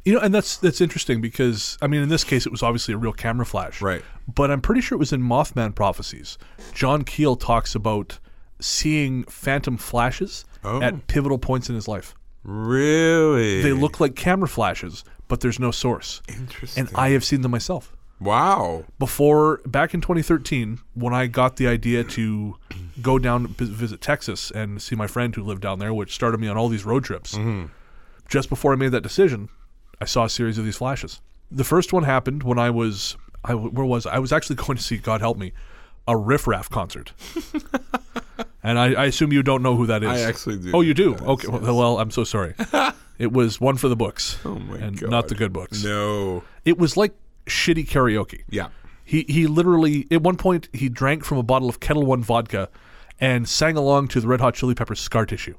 You 0.04 0.16
know, 0.16 0.20
and 0.20 0.36
that's 0.36 0.58
that's 0.58 0.82
interesting 0.82 1.22
because 1.22 1.78
I 1.82 1.88
mean, 1.88 2.02
in 2.02 2.10
this 2.10 2.26
case, 2.26 2.46
it 2.46 2.52
was 2.52 2.62
obviously 2.62 2.94
a 2.94 2.98
real 2.98 3.14
camera 3.14 3.46
flash, 3.46 3.82
Right. 3.82 4.04
But 4.28 4.52
I'm 4.52 4.60
pretty 4.60 4.82
sure 4.82 4.98
it 4.98 5.00
was 5.00 5.14
in 5.14 5.22
Mothman 5.22 5.74
Prophecies. 5.74 6.38
John 6.74 7.06
Keel 7.06 7.38
talks 7.38 7.74
about 7.74 8.20
seeing 8.64 9.24
phantom 9.26 9.78
flashes 9.78 10.46
Oh. 10.66 10.82
at 10.82 11.08
pivotal 11.08 11.38
points 11.38 11.68
in 11.70 11.76
his 11.76 11.88
life. 11.90 12.16
Really? 12.44 13.62
They 13.62 13.74
look 13.74 14.00
like 14.00 14.16
camera 14.16 14.48
flashes, 14.48 15.04
but 15.28 15.42
there's 15.42 15.60
no 15.60 15.72
source. 15.72 16.22
interesting. 16.30 16.88
And 16.88 16.96
I 16.96 17.10
have 17.10 17.24
seen 17.26 17.42
them 17.42 17.52
myself. 17.52 17.94
wow. 18.22 18.86
Before 19.00 19.58
back 19.66 19.94
in 19.94 20.00
2013, 20.00 20.80
when 20.94 21.14
I 21.14 21.28
got 21.28 21.58
the 21.58 21.68
idea 21.68 22.06
to 22.06 22.56
go 23.02 23.20
down 23.20 23.54
to 23.56 23.66
visit 23.66 24.00
Texas 24.00 24.52
and 24.52 24.82
see 24.82 24.96
my 24.96 25.08
friend 25.08 25.36
who 25.36 25.44
lived 25.44 25.62
down 25.62 25.80
there, 25.80 25.94
which 25.94 26.14
started 26.16 26.40
me 26.40 26.48
on 26.48 26.56
all 26.58 26.70
these 26.70 26.86
road 26.86 27.04
trips. 27.04 27.36
Mm-hmm. 27.36 27.66
Just 28.30 28.48
before 28.50 28.72
I 28.72 28.76
made 28.78 28.94
that 28.94 29.02
decision, 29.04 29.50
I 30.00 30.06
saw 30.06 30.24
a 30.24 30.30
series 30.30 30.58
of 30.58 30.64
these 30.64 30.78
flashes. 30.78 31.20
The 31.52 31.66
first 31.66 31.92
one 31.92 32.04
happened 32.04 32.44
when 32.44 32.58
I 32.58 32.70
was, 32.70 33.18
I 33.44 33.54
where 33.56 33.86
was 33.86 34.06
I? 34.06 34.16
I 34.16 34.20
was 34.20 34.32
actually 34.32 34.56
going 34.64 34.78
to 34.78 34.84
see, 34.84 34.98
God 34.98 35.20
help 35.20 35.38
me, 35.38 35.52
a 36.08 36.18
Riff 36.18 36.48
Raff 36.48 36.70
concert. 36.70 37.14
and 38.64 38.80
I, 38.80 38.94
I 38.94 39.06
assume 39.06 39.32
you 39.34 39.44
don't 39.44 39.62
know 39.64 39.76
who 39.76 39.86
that 39.88 40.04
is. 40.04 40.10
I 40.10 40.22
actually 40.22 40.58
do 40.58 40.72
Oh, 40.74 40.82
you 40.82 40.94
do? 40.94 41.16
Okay. 41.16 41.48
is, 41.48 41.50
Well, 41.62 41.78
well, 41.78 42.00
I'm 42.00 42.12
so 42.12 42.24
sorry. 42.24 42.56
it 43.20 43.32
was 43.32 43.60
one 43.62 43.78
for 43.78 43.88
the 43.88 43.96
books. 43.96 44.38
Oh 44.46 44.56
my 44.56 44.78
and 44.78 45.00
God. 45.00 45.10
not 45.10 45.28
the 45.28 45.36
good 45.36 45.54
books. 45.54 45.84
No. 45.84 46.44
It 46.66 46.78
was 46.78 46.98
like 46.98 47.14
shitty 47.46 47.88
karaoke. 47.88 48.42
Yeah. 48.50 48.70
He 49.06 49.26
he 49.28 49.48
literally 49.48 50.08
at 50.12 50.22
one 50.22 50.38
point 50.38 50.70
he 50.74 50.88
drank 50.90 51.26
from 51.26 51.38
a 51.38 51.44
bottle 51.44 51.68
of 51.70 51.80
Ketel 51.80 52.06
One 52.06 52.24
vodka 52.24 52.70
and 53.20 53.48
sang 53.48 53.76
along 53.78 54.08
to 54.10 54.22
the 54.22 54.28
Red 54.28 54.40
Hot 54.42 54.54
Chili 54.56 54.76
Peppers 54.76 55.00
Scar 55.00 55.26
Tissue. 55.26 55.56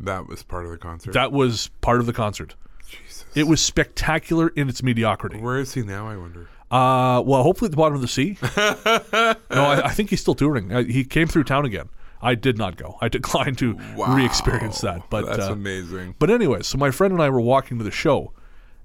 That 0.00 0.26
was 0.26 0.42
part 0.42 0.64
of 0.64 0.70
the 0.70 0.78
concert. 0.78 1.12
That 1.14 1.32
was 1.32 1.68
part 1.80 2.00
of 2.00 2.06
the 2.06 2.12
concert. 2.12 2.54
Jesus. 2.86 3.24
It 3.34 3.44
was 3.46 3.60
spectacular 3.62 4.48
in 4.48 4.68
its 4.68 4.82
mediocrity. 4.82 5.38
Where 5.38 5.58
is 5.58 5.72
he 5.72 5.82
now, 5.82 6.08
I 6.08 6.16
wonder? 6.16 6.48
Uh, 6.72 7.20
well, 7.20 7.42
hopefully 7.42 7.66
at 7.66 7.70
the 7.70 7.76
bottom 7.76 7.94
of 7.94 8.00
the 8.00 8.08
sea. 8.08 8.38
no, 8.56 9.62
I, 9.62 9.88
I 9.88 9.90
think 9.90 10.08
he's 10.08 10.22
still 10.22 10.34
touring. 10.34 10.72
Uh, 10.72 10.82
he 10.84 11.04
came 11.04 11.28
through 11.28 11.44
town 11.44 11.66
again. 11.66 11.90
I 12.22 12.34
did 12.34 12.56
not 12.56 12.76
go. 12.76 12.96
I 13.02 13.08
declined 13.10 13.58
to 13.58 13.78
re-experience 14.08 14.80
that. 14.80 15.10
But 15.10 15.26
That's 15.26 15.48
uh, 15.48 15.52
amazing. 15.52 16.14
But 16.18 16.30
anyway, 16.30 16.62
so 16.62 16.78
my 16.78 16.90
friend 16.90 17.12
and 17.12 17.20
I 17.20 17.28
were 17.28 17.42
walking 17.42 17.76
to 17.76 17.84
the 17.84 17.90
show, 17.90 18.32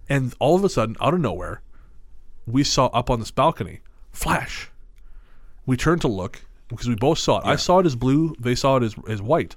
and 0.09 0.35
all 0.39 0.55
of 0.55 0.65
a 0.65 0.69
sudden, 0.69 0.97
out 0.99 1.13
of 1.13 1.21
nowhere, 1.21 1.61
we 2.45 2.63
saw 2.65 2.87
up 2.87 3.09
on 3.09 3.19
this 3.19 3.31
balcony 3.31 3.79
flash. 4.11 4.69
We 5.65 5.77
turned 5.77 6.01
to 6.01 6.07
look 6.09 6.41
because 6.67 6.89
we 6.89 6.95
both 6.95 7.19
saw 7.19 7.39
it. 7.39 7.45
I 7.45 7.55
saw 7.55 7.79
it 7.79 7.85
as 7.85 7.95
blue. 7.95 8.35
They 8.37 8.55
saw 8.55 8.77
it 8.77 8.83
as, 8.83 8.95
as 9.07 9.21
white, 9.21 9.55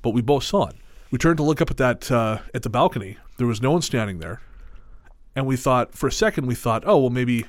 but 0.00 0.10
we 0.10 0.22
both 0.22 0.44
saw 0.44 0.68
it. 0.68 0.76
We 1.10 1.18
turned 1.18 1.36
to 1.38 1.42
look 1.42 1.60
up 1.60 1.70
at 1.70 1.76
that 1.76 2.10
uh, 2.10 2.38
at 2.54 2.62
the 2.62 2.70
balcony. 2.70 3.18
There 3.36 3.46
was 3.46 3.60
no 3.60 3.72
one 3.72 3.82
standing 3.82 4.18
there, 4.18 4.40
and 5.34 5.46
we 5.46 5.56
thought 5.56 5.94
for 5.94 6.06
a 6.06 6.12
second 6.12 6.46
we 6.46 6.54
thought, 6.54 6.84
oh 6.86 6.98
well, 6.98 7.10
maybe 7.10 7.44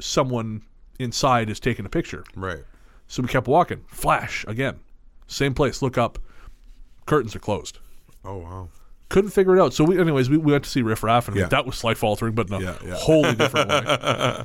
someone 0.00 0.62
inside 0.98 1.48
is 1.50 1.60
taking 1.60 1.86
a 1.86 1.88
picture. 1.88 2.24
Right. 2.34 2.64
So 3.08 3.22
we 3.22 3.28
kept 3.28 3.46
walking. 3.48 3.84
Flash 3.88 4.44
again, 4.48 4.80
same 5.26 5.54
place. 5.54 5.82
Look 5.82 5.96
up. 5.98 6.18
Curtains 7.06 7.34
are 7.34 7.40
closed 7.40 7.78
Oh, 8.24 8.36
wow. 8.36 8.68
couldn't 9.08 9.30
figure 9.30 9.56
it 9.56 9.60
out. 9.60 9.72
So 9.74 9.82
we, 9.84 9.98
anyways, 9.98 10.30
we, 10.30 10.36
we 10.36 10.52
went 10.52 10.62
to 10.64 10.70
see 10.70 10.82
Riff 10.82 11.02
Raff, 11.02 11.26
and 11.26 11.36
Yeah. 11.36 11.46
that 11.46 11.66
was 11.66 11.76
slight 11.76 11.96
faltering, 11.98 12.34
but 12.34 12.48
in 12.48 12.54
a 12.54 12.60
Yeah, 12.60 12.76
yeah. 12.84 12.94
wholly 12.94 13.34
different 13.34 13.68
way. 13.70 14.44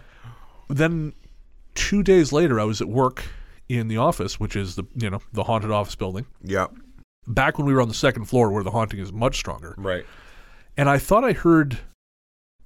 then 0.70 1.14
two 1.76 2.01
days 2.03 2.32
later, 2.34 2.60
I 2.60 2.64
was 2.64 2.82
at 2.82 2.88
work 2.88 3.26
in 3.70 3.88
the 3.88 3.97
office, 3.97 4.39
which 4.39 4.56
is 4.56 4.76
the 4.76 4.86
you 4.95 5.10
know 5.10 5.20
the 5.34 5.43
haunted 5.43 5.72
office 5.72 5.95
building. 5.95 6.26
Yep. 6.43 6.72
Back 7.28 7.58
when 7.58 7.68
we 7.68 7.74
were 7.74 7.82
on 7.82 7.88
the 7.88 7.93
second 7.95 8.26
floor, 8.26 8.51
where 8.51 8.64
the 8.64 8.72
haunting 8.72 8.99
is 8.99 9.12
much 9.12 9.36
stronger, 9.38 9.74
Right. 9.78 10.06
and 10.78 10.89
I 10.89 10.97
thought 10.99 11.24
I 11.24 11.34
heard 11.34 11.80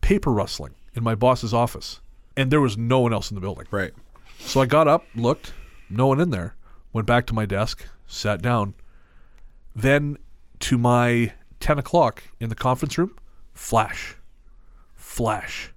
paper 0.01 0.31
rustling 0.31 0.75
in 0.93 1.03
my 1.03 1.15
boss's 1.15 1.53
office, 1.53 2.01
and 2.39 2.51
there 2.51 2.61
was 2.61 2.77
no 2.77 2.99
one 3.01 3.11
else 3.13 3.29
in 3.31 3.35
the 3.35 3.41
building. 3.41 3.65
Right. 3.71 3.91
So 4.39 4.61
I 4.61 4.65
got 4.65 4.87
up, 4.87 5.05
looked, 5.15 5.53
no 5.89 6.07
one 6.07 6.19
in 6.21 6.29
there. 6.29 6.55
Went 6.93 7.05
back 7.05 7.25
to 7.27 7.33
my 7.33 7.45
desk, 7.45 7.85
sat 8.07 8.41
down. 8.41 8.73
Then 9.75 10.17
to 10.61 10.77
my 10.77 11.33
10 11.59 11.77
o'clock 11.79 12.23
in 12.39 12.49
the 12.49 12.55
conference 12.55 12.97
room, 12.97 13.15
flash, 13.53 14.15
flash, 14.95 15.71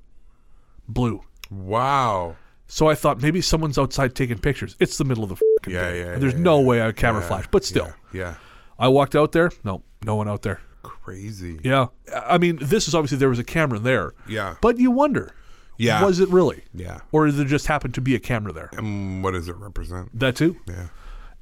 blue. 0.89 1.23
Wow. 1.51 2.37
So 2.67 2.89
I 2.89 2.95
thought 2.95 3.21
maybe 3.21 3.41
someone's 3.41 3.79
outside 3.79 4.15
taking 4.15 4.39
pictures. 4.39 4.77
It's 4.81 4.97
the 4.97 5.05
middle 5.05 5.25
of 5.25 5.31
the 5.31 5.37
fucking 5.37 5.75
Yeah, 5.75 5.91
day. 5.91 5.99
yeah, 6.01 6.19
There's 6.19 6.33
yeah, 6.33 6.39
no 6.41 6.61
yeah. 6.61 6.67
way 6.67 6.81
a 6.81 6.93
camera 6.93 7.21
Yeah, 7.21 7.29
flash, 7.29 7.45
but 7.51 7.65
still. 7.65 7.93
Yeah. 8.13 8.21
yeah. 8.21 8.35
I 8.79 8.89
walked 8.89 9.15
out 9.15 9.33
there. 9.33 9.51
No, 9.65 9.83
no 10.05 10.15
one 10.17 10.29
out 10.29 10.43
there. 10.43 10.61
Crazy. 10.83 11.61
Yeah. 11.63 11.89
I 12.27 12.39
mean, 12.39 12.59
this 12.63 12.89
is 12.89 12.95
obviously 12.95 13.19
there 13.19 13.29
was 13.29 13.39
a 13.39 13.45
camera 13.45 13.79
there. 13.79 14.15
Yeah. 14.27 14.55
But 14.63 14.79
you 14.79 14.91
wonder, 14.91 15.35
Yeah. 15.79 16.05
was 16.05 16.21
it 16.21 16.29
really? 16.29 16.65
Yeah. 16.75 17.01
Or 17.11 17.27
did 17.27 17.37
there 17.37 17.45
just 17.45 17.67
happen 17.67 17.93
to 17.93 18.01
be 18.01 18.15
a 18.15 18.21
camera 18.21 18.53
there? 18.53 18.71
And 18.75 19.23
what 19.25 19.33
does 19.33 19.49
it 19.49 19.57
represent? 19.57 20.17
That 20.19 20.37
too. 20.37 20.57
Yeah. 20.67 20.89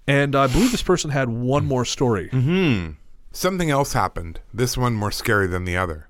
And 0.07 0.35
I 0.35 0.47
believe 0.47 0.73
this 0.73 0.83
person 0.83 1.11
had 1.11 1.29
one 1.29 1.65
more 1.67 1.85
story. 1.85 2.29
Mm-hmm. 2.31 2.93
Something 3.33 3.71
else 3.71 3.93
happened, 3.93 4.41
this 4.53 4.77
one 4.77 4.95
more 4.95 5.13
scary 5.13 5.47
than 5.47 5.65
the 5.65 5.77
other. 5.77 6.09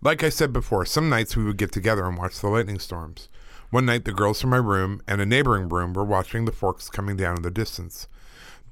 Like 0.00 0.22
I 0.22 0.28
said 0.28 0.52
before, 0.52 0.84
some 0.84 1.08
nights 1.08 1.36
we 1.36 1.44
would 1.44 1.56
get 1.56 1.72
together 1.72 2.04
and 2.04 2.16
watch 2.16 2.38
the 2.40 2.48
lightning 2.48 2.78
storms. 2.78 3.28
One 3.70 3.86
night, 3.86 4.04
the 4.04 4.12
girls 4.12 4.40
from 4.40 4.50
my 4.50 4.58
room 4.58 5.00
and 5.08 5.20
a 5.20 5.26
neighboring 5.26 5.68
room 5.68 5.94
were 5.94 6.04
watching 6.04 6.44
the 6.44 6.52
forks 6.52 6.88
coming 6.88 7.16
down 7.16 7.36
in 7.36 7.42
the 7.42 7.50
distance. 7.50 8.06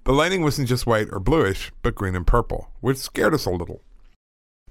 The 0.04 0.12
lightning 0.12 0.42
wasn't 0.42 0.68
just 0.68 0.86
white 0.86 1.08
or 1.10 1.18
bluish, 1.18 1.72
but 1.82 1.94
green 1.94 2.14
and 2.14 2.26
purple, 2.26 2.70
which 2.80 2.98
scared 2.98 3.34
us 3.34 3.46
a 3.46 3.50
little. 3.50 3.82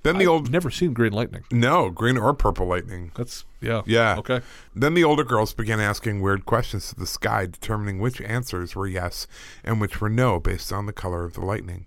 Then 0.03 0.17
the 0.17 0.23
I've 0.23 0.29
old 0.29 0.51
never 0.51 0.71
seen 0.71 0.93
green 0.93 1.13
lightning. 1.13 1.43
no 1.51 1.89
green 1.89 2.17
or 2.17 2.33
purple 2.33 2.65
lightning. 2.65 3.11
That's 3.15 3.45
yeah. 3.59 3.81
Yeah. 3.85 4.15
Okay. 4.17 4.41
Then 4.75 4.95
the 4.95 5.03
older 5.03 5.23
girls 5.23 5.53
began 5.53 5.79
asking 5.79 6.21
weird 6.21 6.45
questions 6.45 6.89
to 6.89 6.95
the 6.95 7.05
sky, 7.05 7.45
determining 7.45 7.99
which 7.99 8.19
answers 8.21 8.75
were 8.75 8.87
yes 8.87 9.27
and 9.63 9.79
which 9.79 10.01
were 10.01 10.09
no 10.09 10.39
based 10.39 10.73
on 10.73 10.87
the 10.87 10.93
color 10.93 11.23
of 11.23 11.33
the 11.33 11.41
lightning. 11.41 11.85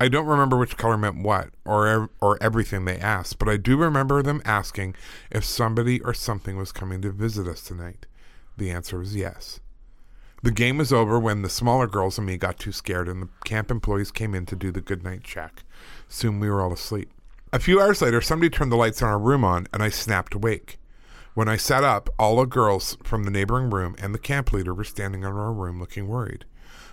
I 0.00 0.08
don't 0.08 0.26
remember 0.26 0.56
which 0.56 0.76
color 0.76 0.96
meant 0.96 1.22
what 1.22 1.48
or 1.64 2.10
or 2.20 2.36
everything 2.42 2.84
they 2.84 2.98
asked, 2.98 3.38
but 3.38 3.48
I 3.48 3.56
do 3.56 3.76
remember 3.76 4.22
them 4.22 4.42
asking 4.44 4.94
if 5.30 5.44
somebody 5.44 6.00
or 6.02 6.14
something 6.14 6.56
was 6.56 6.70
coming 6.70 7.00
to 7.02 7.10
visit 7.10 7.48
us 7.48 7.62
tonight. 7.62 8.06
The 8.56 8.70
answer 8.70 8.98
was 8.98 9.16
yes. 9.16 9.60
The 10.42 10.52
game 10.52 10.78
was 10.78 10.92
over 10.92 11.18
when 11.18 11.42
the 11.42 11.48
smaller 11.48 11.88
girls 11.88 12.16
and 12.18 12.26
me 12.26 12.36
got 12.36 12.60
too 12.60 12.70
scared 12.70 13.08
and 13.08 13.22
the 13.22 13.28
camp 13.44 13.72
employees 13.72 14.12
came 14.12 14.36
in 14.36 14.46
to 14.46 14.54
do 14.54 14.70
the 14.70 14.80
good 14.80 15.02
night 15.02 15.24
check. 15.24 15.64
Soon 16.06 16.38
we 16.38 16.48
were 16.48 16.60
all 16.62 16.72
asleep. 16.72 17.10
A 17.50 17.58
few 17.58 17.80
hours 17.80 18.02
later, 18.02 18.20
somebody 18.20 18.50
turned 18.50 18.70
the 18.70 18.76
lights 18.76 19.00
in 19.00 19.08
our 19.08 19.18
room 19.18 19.42
on 19.42 19.68
and 19.72 19.82
I 19.82 19.88
snapped 19.88 20.34
awake. 20.34 20.78
When 21.32 21.48
I 21.48 21.56
sat 21.56 21.82
up, 21.82 22.10
all 22.18 22.36
the 22.36 22.44
girls 22.44 22.98
from 23.02 23.24
the 23.24 23.30
neighboring 23.30 23.70
room 23.70 23.96
and 23.98 24.14
the 24.14 24.18
camp 24.18 24.52
leader 24.52 24.74
were 24.74 24.84
standing 24.84 25.22
in 25.22 25.28
our 25.28 25.52
room 25.52 25.80
looking 25.80 26.08
worried. 26.08 26.44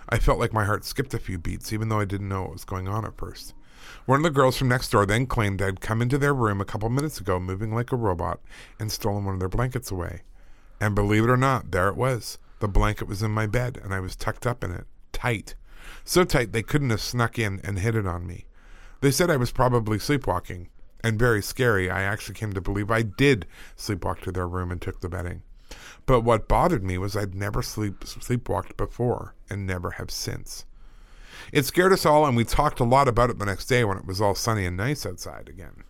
I 0.08 0.18
felt 0.18 0.38
like 0.38 0.54
my 0.54 0.64
heart 0.64 0.86
skipped 0.86 1.12
a 1.12 1.18
few 1.18 1.36
beats, 1.36 1.74
even 1.74 1.90
though 1.90 2.00
I 2.00 2.06
didn't 2.06 2.30
know 2.30 2.42
what 2.42 2.52
was 2.54 2.64
going 2.64 2.88
on 2.88 3.04
at 3.04 3.18
first. 3.18 3.52
One 4.06 4.20
of 4.20 4.22
the 4.22 4.30
girls 4.30 4.56
from 4.56 4.68
next 4.68 4.88
door 4.88 5.04
then 5.04 5.26
claimed 5.26 5.60
I'd 5.60 5.82
come 5.82 6.00
into 6.00 6.16
their 6.16 6.32
room 6.32 6.62
a 6.62 6.64
couple 6.64 6.88
minutes 6.88 7.20
ago, 7.20 7.38
moving 7.38 7.74
like 7.74 7.92
a 7.92 7.96
robot, 7.96 8.40
and 8.80 8.90
stolen 8.90 9.26
one 9.26 9.34
of 9.34 9.40
their 9.40 9.50
blankets 9.50 9.90
away. 9.90 10.22
And 10.80 10.94
believe 10.94 11.24
it 11.24 11.30
or 11.30 11.36
not, 11.36 11.70
there 11.70 11.88
it 11.88 11.96
was. 11.96 12.38
The 12.60 12.68
blanket 12.68 13.08
was 13.08 13.22
in 13.22 13.30
my 13.30 13.46
bed, 13.46 13.78
and 13.84 13.92
I 13.92 14.00
was 14.00 14.16
tucked 14.16 14.46
up 14.46 14.64
in 14.64 14.70
it, 14.70 14.86
tight. 15.12 15.54
So 16.02 16.24
tight 16.24 16.52
they 16.52 16.62
couldn't 16.62 16.90
have 16.90 17.02
snuck 17.02 17.38
in 17.38 17.60
and 17.62 17.78
hid 17.78 17.94
it 17.94 18.06
on 18.06 18.26
me. 18.26 18.45
They 19.00 19.10
said 19.10 19.30
I 19.30 19.36
was 19.36 19.52
probably 19.52 19.98
sleepwalking, 19.98 20.68
and 21.02 21.18
very 21.18 21.42
scary, 21.42 21.90
I 21.90 22.02
actually 22.02 22.34
came 22.34 22.52
to 22.52 22.60
believe 22.60 22.90
I 22.90 23.02
did 23.02 23.46
sleepwalk 23.76 24.20
to 24.22 24.32
their 24.32 24.48
room 24.48 24.70
and 24.70 24.80
took 24.80 25.00
the 25.00 25.08
bedding. 25.08 25.42
But 26.06 26.20
what 26.20 26.48
bothered 26.48 26.84
me 26.84 26.98
was 26.98 27.16
I'd 27.16 27.34
never 27.34 27.62
sleep 27.62 28.00
sleepwalked 28.00 28.76
before 28.76 29.34
and 29.50 29.66
never 29.66 29.92
have 29.92 30.10
since. 30.10 30.64
It 31.52 31.64
scared 31.64 31.92
us 31.92 32.06
all, 32.06 32.26
and 32.26 32.36
we 32.36 32.44
talked 32.44 32.80
a 32.80 32.84
lot 32.84 33.08
about 33.08 33.30
it 33.30 33.38
the 33.38 33.46
next 33.46 33.66
day 33.66 33.84
when 33.84 33.98
it 33.98 34.06
was 34.06 34.20
all 34.20 34.34
sunny 34.34 34.66
and 34.66 34.76
nice 34.76 35.04
outside 35.04 35.48
again. 35.48 35.84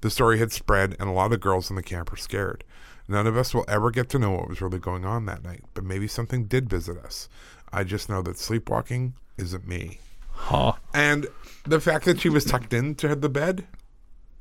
The 0.00 0.10
story 0.10 0.38
had 0.38 0.52
spread, 0.52 0.96
and 0.98 1.08
a 1.08 1.12
lot 1.12 1.32
of 1.32 1.40
girls 1.40 1.70
in 1.70 1.76
the 1.76 1.82
camp 1.82 2.10
were 2.10 2.16
scared. 2.16 2.64
None 3.08 3.26
of 3.26 3.36
us 3.36 3.54
will 3.54 3.64
ever 3.68 3.90
get 3.90 4.08
to 4.10 4.18
know 4.18 4.32
what 4.32 4.48
was 4.48 4.60
really 4.60 4.78
going 4.78 5.04
on 5.04 5.26
that 5.26 5.44
night, 5.44 5.64
but 5.74 5.84
maybe 5.84 6.06
something 6.06 6.44
did 6.44 6.68
visit 6.68 6.98
us. 6.98 7.28
I 7.72 7.84
just 7.84 8.08
know 8.08 8.22
that 8.22 8.38
sleepwalking 8.38 9.14
isn't 9.38 9.66
me. 9.66 9.98
Huh. 10.30 10.74
And 10.92 11.26
the 11.64 11.80
fact 11.80 12.04
that 12.04 12.20
she 12.20 12.28
was 12.28 12.44
tucked 12.44 12.72
into 12.72 13.14
the 13.14 13.28
bed, 13.28 13.66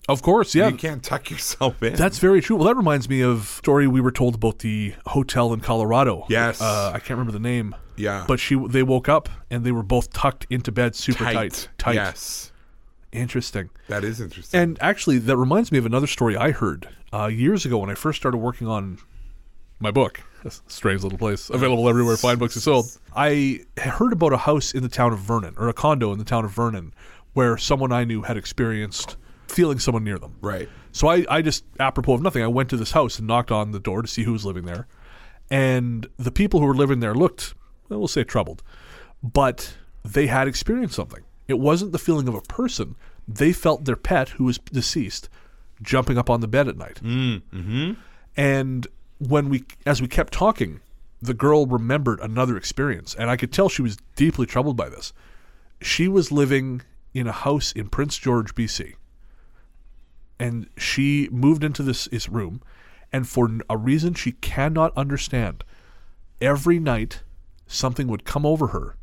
Of 0.09 0.21
course, 0.21 0.55
yeah. 0.55 0.69
you 0.69 0.77
can't 0.77 1.03
tuck 1.03 1.29
yourself 1.29 1.81
in. 1.83 1.93
That's 1.95 2.17
very 2.19 2.41
true. 2.41 2.55
Well, 2.55 2.65
that 2.65 2.75
reminds 2.75 3.07
me 3.07 3.21
of 3.21 3.41
a 3.43 3.45
story 3.45 3.87
we 3.87 4.01
were 4.01 4.11
told 4.11 4.35
about 4.35 4.59
the 4.59 4.95
hotel 5.07 5.53
in 5.53 5.59
Colorado. 5.59 6.25
Yes. 6.29 6.61
Uh, 6.61 6.91
I 6.93 6.99
can't 6.99 7.11
remember 7.11 7.31
the 7.33 7.39
name. 7.39 7.75
Yeah. 7.95 8.25
But 8.27 8.39
she, 8.39 8.55
they 8.55 8.83
woke 8.83 9.07
up 9.07 9.29
and 9.49 9.63
they 9.63 9.71
were 9.71 9.83
both 9.83 10.11
tucked 10.11 10.47
into 10.49 10.71
bed, 10.71 10.95
super 10.95 11.23
tight. 11.25 11.69
Tight. 11.77 11.95
Yes. 11.95 12.51
Interesting. 13.11 13.69
That 13.89 14.03
is 14.03 14.21
interesting. 14.21 14.59
And 14.59 14.77
actually, 14.81 15.19
that 15.19 15.37
reminds 15.37 15.71
me 15.71 15.77
of 15.77 15.85
another 15.85 16.07
story 16.07 16.35
I 16.37 16.51
heard 16.51 16.87
uh, 17.13 17.27
years 17.27 17.65
ago 17.65 17.77
when 17.79 17.89
I 17.89 17.95
first 17.95 18.17
started 18.19 18.37
working 18.37 18.67
on 18.67 18.97
my 19.81 19.91
book. 19.91 20.21
Strange 20.67 21.03
little 21.03 21.19
place, 21.19 21.49
available 21.51 21.87
everywhere 21.87 22.17
fine 22.17 22.37
books 22.37 22.57
are 22.57 22.61
sold. 22.61 22.97
I 23.15 23.59
heard 23.77 24.11
about 24.11 24.33
a 24.33 24.37
house 24.37 24.73
in 24.73 24.81
the 24.81 24.89
town 24.89 25.13
of 25.13 25.19
Vernon, 25.19 25.53
or 25.57 25.69
a 25.69 25.73
condo 25.73 26.11
in 26.11 26.17
the 26.17 26.25
town 26.25 26.45
of 26.45 26.51
Vernon, 26.51 26.93
where 27.33 27.57
someone 27.57 27.91
I 27.91 28.05
knew 28.05 28.23
had 28.23 28.37
experienced 28.37 29.17
feeling 29.47 29.79
someone 29.79 30.03
near 30.03 30.17
them. 30.17 30.37
right. 30.41 30.69
So 30.93 31.07
I, 31.07 31.25
I 31.29 31.41
just, 31.41 31.63
apropos 31.79 32.15
of 32.15 32.21
nothing, 32.21 32.43
I 32.43 32.47
went 32.47 32.69
to 32.71 32.77
this 32.77 32.91
house 32.91 33.17
and 33.17 33.27
knocked 33.27 33.51
on 33.51 33.71
the 33.71 33.79
door 33.79 34.01
to 34.01 34.07
see 34.07 34.23
who 34.23 34.33
was 34.33 34.45
living 34.45 34.65
there. 34.65 34.87
And 35.49 36.07
the 36.17 36.31
people 36.31 36.59
who 36.59 36.65
were 36.65 36.75
living 36.75 36.99
there 36.99 37.13
looked, 37.13 37.53
well, 37.87 37.99
we'll 37.99 38.07
say 38.09 38.23
troubled, 38.23 38.61
but 39.23 39.73
they 40.03 40.27
had 40.27 40.47
experienced 40.47 40.95
something. 40.95 41.23
It 41.47 41.59
wasn't 41.59 41.91
the 41.91 41.99
feeling 41.99 42.27
of 42.27 42.35
a 42.35 42.41
person. 42.41 42.95
They 43.27 43.53
felt 43.53 43.85
their 43.85 43.95
pet, 43.95 44.29
who 44.29 44.45
was 44.45 44.57
deceased, 44.57 45.29
jumping 45.81 46.17
up 46.17 46.29
on 46.29 46.41
the 46.41 46.47
bed 46.47 46.67
at 46.67 46.77
night. 46.77 46.99
Mm, 47.01 47.41
mm-hmm. 47.53 47.91
And 48.35 48.87
when 49.29 49.49
we, 49.49 49.63
as 49.85 50.01
we 50.01 50.07
kept 50.07 50.33
talking, 50.33 50.81
the 51.21 51.33
girl 51.33 51.65
remembered 51.65 52.19
another 52.19 52.57
experience, 52.57 53.15
and 53.15 53.29
I 53.29 53.37
could 53.37 53.53
tell 53.53 53.69
she 53.69 53.81
was 53.81 53.97
deeply 54.15 54.45
troubled 54.45 54.75
by 54.75 54.89
this. 54.89 55.13
She 55.81 56.07
was 56.07 56.31
living 56.31 56.81
in 57.13 57.27
a 57.27 57.31
house 57.31 57.71
in 57.71 57.89
Prince 57.89 58.17
George, 58.17 58.55
BC 58.55 58.95
and 60.41 60.67
she 60.75 61.29
moved 61.31 61.63
into 61.63 61.83
this, 61.83 62.05
this 62.05 62.27
room 62.27 62.63
and 63.13 63.29
for 63.29 63.47
a 63.69 63.77
reason 63.77 64.15
she 64.15 64.31
cannot 64.31 64.91
understand 64.97 65.63
every 66.41 66.79
night 66.79 67.21
something 67.67 68.07
would 68.07 68.25
come 68.25 68.43
over 68.43 68.67
her 68.67 68.97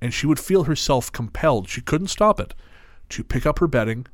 and 0.00 0.12
she 0.12 0.26
would 0.26 0.40
feel 0.40 0.64
herself 0.64 1.12
compelled 1.12 1.68
she 1.68 1.80
couldn't 1.80 2.08
stop 2.08 2.40
it 2.40 2.54
to 3.08 3.22
pick 3.22 3.46
up 3.46 3.60
her 3.60 3.68
bedding 3.68 4.04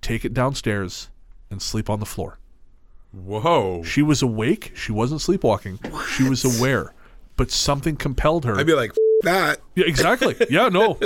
take 0.00 0.24
it 0.24 0.32
downstairs 0.32 1.10
and 1.50 1.60
sleep 1.60 1.90
on 1.90 1.98
the 1.98 2.06
floor 2.06 2.38
Whoa. 3.12 3.82
she 3.82 4.02
was 4.02 4.20
awake 4.22 4.72
she 4.76 4.92
wasn't 4.92 5.20
sleepwalking 5.20 5.78
she 6.14 6.28
was 6.28 6.44
aware 6.58 6.92
but 7.36 7.50
something 7.50 7.96
compelled 7.96 8.44
her 8.44 8.56
I'd 8.58 8.66
be 8.66 8.74
like, 8.74 8.90
F- 8.90 8.96
that. 9.22 9.60
yeah 9.74 9.86
exactly 9.86 10.34
yeah 10.50 10.68
no 10.68 10.98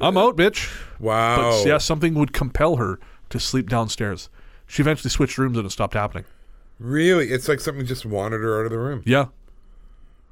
i'm 0.00 0.16
out 0.18 0.36
bitch 0.36 0.70
Wow. 1.00 1.52
but 1.60 1.66
yeah, 1.66 1.78
something 1.78 2.14
would 2.14 2.32
compel 2.32 2.76
her 2.76 2.98
to 3.30 3.38
sleep 3.38 3.68
downstairs. 3.68 4.28
She 4.66 4.82
eventually 4.82 5.10
switched 5.10 5.38
rooms 5.38 5.56
and 5.56 5.64
it 5.64 5.70
stopped 5.70 5.94
happening. 5.94 6.24
Really? 6.80 7.28
It's 7.30 7.46
like 7.48 7.60
something 7.60 7.86
just 7.86 8.04
wanted 8.04 8.38
her 8.40 8.58
out 8.58 8.64
of 8.64 8.72
the 8.72 8.78
room. 8.78 9.02
Yeah, 9.06 9.26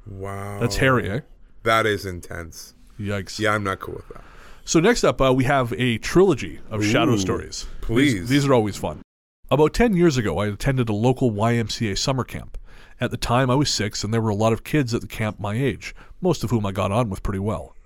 Wow. 0.06 0.58
that's 0.60 0.76
hairy, 0.78 1.08
eh? 1.08 1.20
That 1.62 1.86
is 1.86 2.04
intense. 2.04 2.74
Yikes. 2.98 3.38
Yeah, 3.38 3.52
I'm 3.54 3.62
not 3.64 3.78
cool 3.80 3.94
with 3.94 4.08
that. 4.08 4.24
So 4.64 4.80
next 4.80 5.04
up, 5.04 5.20
uh, 5.20 5.32
we 5.32 5.44
have 5.44 5.72
a 5.74 5.98
trilogy 5.98 6.58
of 6.70 6.84
shadow 6.84 7.16
stories. 7.16 7.66
please. 7.80 8.14
These, 8.14 8.28
these 8.28 8.46
are 8.46 8.54
always 8.54 8.76
fun. 8.76 9.02
About 9.48 9.74
10 9.74 9.94
years 9.94 10.16
ago, 10.16 10.38
I 10.38 10.48
attended 10.48 10.88
a 10.88 10.92
local 10.92 11.30
YMCA 11.30 11.96
summer 11.96 12.24
camp. 12.24 12.58
At 13.00 13.12
the 13.12 13.16
time, 13.16 13.48
I 13.48 13.54
was 13.54 13.70
six, 13.70 14.02
and 14.02 14.12
there 14.12 14.20
were 14.20 14.30
a 14.30 14.34
lot 14.34 14.52
of 14.52 14.64
kids 14.64 14.92
at 14.92 15.02
the 15.02 15.06
camp 15.06 15.38
my 15.38 15.54
age, 15.54 15.94
most 16.20 16.42
of 16.42 16.50
whom 16.50 16.66
I 16.66 16.72
got 16.72 16.90
on 16.90 17.08
with 17.10 17.22
pretty 17.22 17.38
well. 17.38 17.76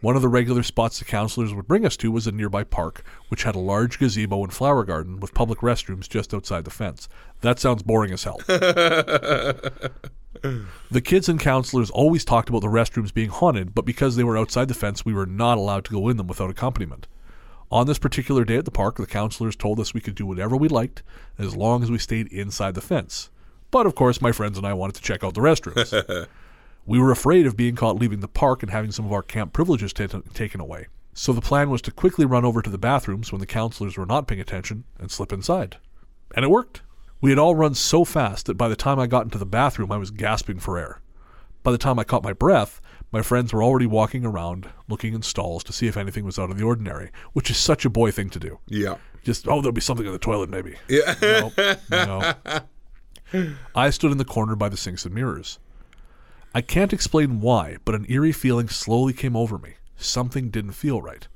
One 0.00 0.14
of 0.14 0.22
the 0.22 0.28
regular 0.28 0.62
spots 0.62 1.00
the 1.00 1.04
counselors 1.04 1.52
would 1.54 1.66
bring 1.66 1.84
us 1.84 1.96
to 1.98 2.12
was 2.12 2.28
a 2.28 2.32
nearby 2.32 2.62
park, 2.62 3.02
which 3.28 3.42
had 3.42 3.56
a 3.56 3.60
large 3.60 3.98
gazebo 3.98 4.44
and 4.44 4.52
flower 4.52 4.84
garden 4.84 5.18
with 5.18 5.34
public 5.34 5.58
restrooms 5.58 6.08
just 6.08 6.32
outside 6.32 6.64
the 6.64 6.70
fence. 6.70 7.08
That 7.40 7.58
sounds 7.58 7.82
boring 7.82 8.12
as 8.12 8.22
hell. 8.24 8.40
The 10.90 11.00
kids 11.00 11.28
and 11.28 11.38
counselors 11.38 11.90
always 11.90 12.24
talked 12.24 12.48
about 12.48 12.62
the 12.62 12.66
restrooms 12.66 13.14
being 13.14 13.28
haunted, 13.28 13.76
but 13.76 13.84
because 13.84 14.16
they 14.16 14.24
were 14.24 14.36
outside 14.36 14.66
the 14.66 14.74
fence, 14.74 15.04
we 15.04 15.14
were 15.14 15.26
not 15.26 15.56
allowed 15.56 15.84
to 15.84 15.92
go 15.92 16.08
in 16.08 16.16
them 16.16 16.26
without 16.26 16.50
accompaniment. 16.50 17.06
On 17.72 17.86
this 17.86 17.98
particular 17.98 18.44
day 18.44 18.58
at 18.58 18.66
the 18.66 18.70
park, 18.70 18.96
the 18.98 19.06
counselors 19.06 19.56
told 19.56 19.80
us 19.80 19.94
we 19.94 20.02
could 20.02 20.14
do 20.14 20.26
whatever 20.26 20.58
we 20.58 20.68
liked 20.68 21.02
as 21.38 21.56
long 21.56 21.82
as 21.82 21.90
we 21.90 21.96
stayed 21.96 22.30
inside 22.30 22.74
the 22.74 22.82
fence. 22.82 23.30
But 23.70 23.86
of 23.86 23.94
course, 23.94 24.20
my 24.20 24.30
friends 24.30 24.58
and 24.58 24.66
I 24.66 24.74
wanted 24.74 24.96
to 24.96 25.02
check 25.02 25.24
out 25.24 25.32
the 25.32 25.40
restrooms. 25.40 26.28
we 26.86 26.98
were 26.98 27.10
afraid 27.10 27.46
of 27.46 27.56
being 27.56 27.74
caught 27.74 27.96
leaving 27.96 28.20
the 28.20 28.28
park 28.28 28.62
and 28.62 28.70
having 28.70 28.92
some 28.92 29.06
of 29.06 29.12
our 29.12 29.22
camp 29.22 29.54
privileges 29.54 29.94
ta- 29.94 30.20
taken 30.34 30.60
away. 30.60 30.88
So 31.14 31.32
the 31.32 31.40
plan 31.40 31.70
was 31.70 31.80
to 31.82 31.90
quickly 31.90 32.26
run 32.26 32.44
over 32.44 32.60
to 32.60 32.68
the 32.68 32.76
bathrooms 32.76 33.32
when 33.32 33.40
the 33.40 33.46
counselors 33.46 33.96
were 33.96 34.04
not 34.04 34.26
paying 34.26 34.42
attention 34.42 34.84
and 34.98 35.10
slip 35.10 35.32
inside. 35.32 35.78
And 36.36 36.44
it 36.44 36.50
worked. 36.50 36.82
We 37.22 37.30
had 37.30 37.38
all 37.38 37.54
run 37.54 37.74
so 37.74 38.04
fast 38.04 38.44
that 38.46 38.58
by 38.58 38.68
the 38.68 38.76
time 38.76 38.98
I 38.98 39.06
got 39.06 39.24
into 39.24 39.38
the 39.38 39.46
bathroom, 39.46 39.90
I 39.90 39.96
was 39.96 40.10
gasping 40.10 40.58
for 40.58 40.78
air. 40.78 41.00
By 41.62 41.72
the 41.72 41.78
time 41.78 41.98
I 41.98 42.04
caught 42.04 42.22
my 42.22 42.34
breath, 42.34 42.81
my 43.12 43.20
friends 43.22 43.52
were 43.52 43.62
already 43.62 43.86
walking 43.86 44.24
around, 44.24 44.70
looking 44.88 45.12
in 45.12 45.22
stalls 45.22 45.62
to 45.64 45.72
see 45.72 45.86
if 45.86 45.96
anything 45.96 46.24
was 46.24 46.38
out 46.38 46.50
of 46.50 46.56
the 46.56 46.64
ordinary, 46.64 47.10
which 47.34 47.50
is 47.50 47.58
such 47.58 47.84
a 47.84 47.90
boy 47.90 48.10
thing 48.10 48.30
to 48.30 48.40
do. 48.40 48.58
Yeah. 48.66 48.96
Just, 49.22 49.46
oh, 49.46 49.60
there'll 49.60 49.72
be 49.72 49.82
something 49.82 50.06
in 50.06 50.12
the 50.12 50.18
toilet, 50.18 50.50
maybe. 50.50 50.76
Yeah. 50.88 51.14
No, 51.90 52.34
no. 52.44 52.60
I 53.74 53.90
stood 53.90 54.12
in 54.12 54.18
the 54.18 54.24
corner 54.24 54.56
by 54.56 54.68
the 54.68 54.76
sinks 54.76 55.04
and 55.04 55.14
mirrors. 55.14 55.58
I 56.54 56.60
can't 56.60 56.92
explain 56.92 57.40
why, 57.40 57.76
but 57.84 57.94
an 57.94 58.04
eerie 58.08 58.32
feeling 58.32 58.68
slowly 58.68 59.12
came 59.12 59.36
over 59.36 59.58
me. 59.58 59.74
Something 59.96 60.50
didn't 60.50 60.72
feel 60.72 61.00
right. 61.00 61.28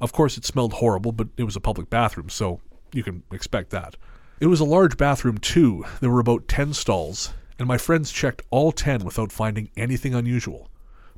Of 0.00 0.12
course, 0.12 0.36
it 0.36 0.44
smelled 0.44 0.74
horrible, 0.74 1.12
but 1.12 1.28
it 1.36 1.44
was 1.44 1.56
a 1.56 1.60
public 1.60 1.88
bathroom, 1.88 2.28
so 2.28 2.60
you 2.92 3.02
can 3.02 3.22
expect 3.32 3.70
that. 3.70 3.96
It 4.40 4.46
was 4.46 4.60
a 4.60 4.64
large 4.64 4.96
bathroom, 4.96 5.38
too. 5.38 5.84
There 6.00 6.10
were 6.10 6.20
about 6.20 6.48
10 6.48 6.74
stalls, 6.74 7.32
and 7.58 7.66
my 7.68 7.78
friends 7.78 8.10
checked 8.12 8.42
all 8.50 8.72
10 8.72 9.04
without 9.04 9.32
finding 9.32 9.70
anything 9.76 10.14
unusual. 10.14 10.68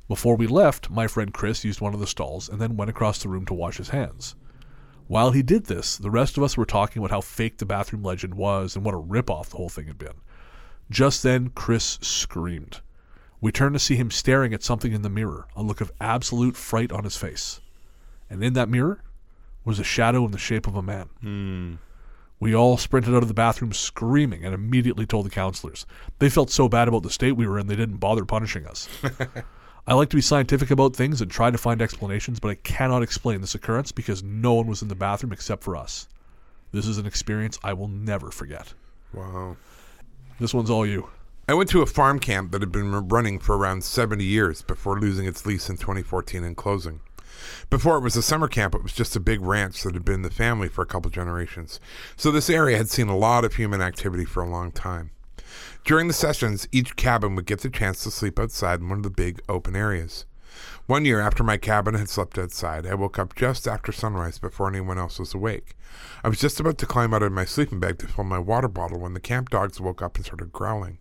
Before 0.09 0.35
we 0.35 0.47
left, 0.47 0.89
my 0.89 1.05
friend 1.05 1.31
Chris 1.31 1.63
used 1.63 1.81
one 1.81 1.93
of 1.93 1.99
the 1.99 2.07
stalls 2.07 2.49
and 2.49 2.59
then 2.59 2.75
went 2.75 2.89
across 2.89 3.19
the 3.19 3.29
room 3.29 3.45
to 3.45 3.53
wash 3.53 3.77
his 3.77 3.89
hands. 3.89 4.35
While 5.05 5.31
he 5.31 5.43
did 5.43 5.65
this, 5.65 5.97
the 5.97 6.09
rest 6.09 6.35
of 6.35 6.41
us 6.41 6.57
were 6.57 6.65
talking 6.65 6.99
about 6.99 7.11
how 7.11 7.21
fake 7.21 7.59
the 7.59 7.65
bathroom 7.67 8.01
legend 8.01 8.33
was 8.33 8.75
and 8.75 8.83
what 8.83 8.95
a 8.95 8.97
ripoff 8.97 9.49
the 9.49 9.57
whole 9.57 9.69
thing 9.69 9.85
had 9.85 9.99
been. 9.99 10.15
Just 10.89 11.21
then, 11.21 11.49
Chris 11.49 11.99
screamed. 12.01 12.81
We 13.39 13.51
turned 13.51 13.75
to 13.75 13.79
see 13.79 13.97
him 13.97 14.09
staring 14.09 14.51
at 14.51 14.63
something 14.63 14.91
in 14.91 15.03
the 15.03 15.11
mirror, 15.11 15.47
a 15.55 15.61
look 15.61 15.79
of 15.79 15.91
absolute 16.01 16.57
fright 16.57 16.91
on 16.91 17.03
his 17.03 17.15
face. 17.15 17.61
And 18.31 18.43
in 18.43 18.53
that 18.53 18.67
mirror 18.67 19.03
was 19.63 19.77
a 19.77 19.83
shadow 19.83 20.25
in 20.25 20.31
the 20.31 20.39
shape 20.39 20.65
of 20.65 20.75
a 20.75 20.81
man. 20.81 21.09
Hmm. 21.21 21.73
We 22.39 22.55
all 22.55 22.77
sprinted 22.77 23.13
out 23.13 23.21
of 23.21 23.27
the 23.27 23.35
bathroom 23.35 23.73
screaming 23.73 24.43
and 24.43 24.55
immediately 24.55 25.05
told 25.05 25.27
the 25.27 25.29
counselors. 25.29 25.85
They 26.17 26.29
felt 26.29 26.49
so 26.49 26.67
bad 26.67 26.87
about 26.87 27.03
the 27.03 27.11
state 27.11 27.33
we 27.33 27.45
were 27.45 27.59
in, 27.59 27.67
they 27.67 27.75
didn't 27.75 27.97
bother 27.97 28.25
punishing 28.25 28.65
us. 28.65 28.89
I 29.89 29.95
like 29.95 30.09
to 30.11 30.17
be 30.17 30.21
scientific 30.21 30.69
about 30.69 30.95
things 30.95 31.19
and 31.19 31.31
try 31.31 31.49
to 31.49 31.57
find 31.57 31.81
explanations, 31.81 32.39
but 32.39 32.49
I 32.49 32.55
cannot 32.55 33.01
explain 33.01 33.41
this 33.41 33.55
occurrence 33.55 33.91
because 33.91 34.21
no 34.21 34.53
one 34.53 34.67
was 34.67 34.83
in 34.83 34.87
the 34.87 34.93
bathroom 34.93 35.33
except 35.33 35.63
for 35.63 35.75
us. 35.75 36.07
This 36.71 36.85
is 36.85 36.99
an 36.99 37.07
experience 37.07 37.57
I 37.63 37.73
will 37.73 37.87
never 37.87 38.29
forget. 38.29 38.75
Wow. 39.15 39.57
This 40.39 40.53
one's 40.53 40.69
all 40.69 40.85
you. 40.85 41.09
I 41.47 41.55
went 41.55 41.71
to 41.71 41.81
a 41.81 41.87
farm 41.87 42.19
camp 42.19 42.51
that 42.51 42.61
had 42.61 42.71
been 42.71 42.91
running 43.07 43.39
for 43.39 43.57
around 43.57 43.83
70 43.83 44.23
years 44.23 44.61
before 44.61 44.99
losing 44.99 45.25
its 45.25 45.47
lease 45.47 45.71
in 45.71 45.77
2014 45.77 46.43
and 46.43 46.55
closing. 46.55 46.99
Before 47.71 47.97
it 47.97 48.03
was 48.03 48.15
a 48.15 48.21
summer 48.21 48.47
camp, 48.47 48.75
it 48.75 48.83
was 48.83 48.93
just 48.93 49.15
a 49.15 49.19
big 49.19 49.41
ranch 49.41 49.81
that 49.81 49.95
had 49.95 50.05
been 50.05 50.15
in 50.15 50.21
the 50.21 50.29
family 50.29 50.67
for 50.67 50.83
a 50.83 50.85
couple 50.85 51.09
generations. 51.09 51.79
So 52.15 52.29
this 52.29 52.47
area 52.47 52.77
had 52.77 52.89
seen 52.89 53.07
a 53.07 53.17
lot 53.17 53.43
of 53.43 53.55
human 53.55 53.81
activity 53.81 54.25
for 54.25 54.43
a 54.43 54.49
long 54.49 54.71
time. 54.71 55.09
During 55.89 56.07
the 56.07 56.13
sessions, 56.13 56.67
each 56.71 56.95
cabin 56.95 57.33
would 57.33 57.47
get 57.47 57.61
the 57.61 57.69
chance 57.71 58.03
to 58.03 58.11
sleep 58.11 58.37
outside 58.37 58.79
in 58.79 58.89
one 58.89 58.99
of 58.99 59.03
the 59.03 59.09
big 59.09 59.41
open 59.49 59.75
areas. 59.75 60.27
One 60.85 61.03
year 61.03 61.19
after 61.19 61.43
my 61.43 61.57
cabin 61.57 61.95
had 61.95 62.09
slept 62.09 62.37
outside, 62.37 62.85
I 62.85 62.93
woke 62.93 63.17
up 63.17 63.33
just 63.33 63.67
after 63.67 63.91
sunrise 63.91 64.37
before 64.37 64.67
anyone 64.67 64.99
else 64.99 65.17
was 65.17 65.33
awake. 65.33 65.75
I 66.23 66.29
was 66.29 66.39
just 66.39 66.59
about 66.59 66.77
to 66.77 66.85
climb 66.85 67.11
out 67.11 67.23
of 67.23 67.31
my 67.31 67.43
sleeping 67.43 67.79
bag 67.79 67.97
to 67.97 68.07
fill 68.07 68.23
my 68.23 68.37
water 68.37 68.67
bottle 68.67 68.99
when 68.99 69.15
the 69.15 69.19
camp 69.19 69.49
dogs 69.49 69.81
woke 69.81 70.03
up 70.03 70.15
and 70.15 70.23
started 70.23 70.53
growling. 70.53 70.99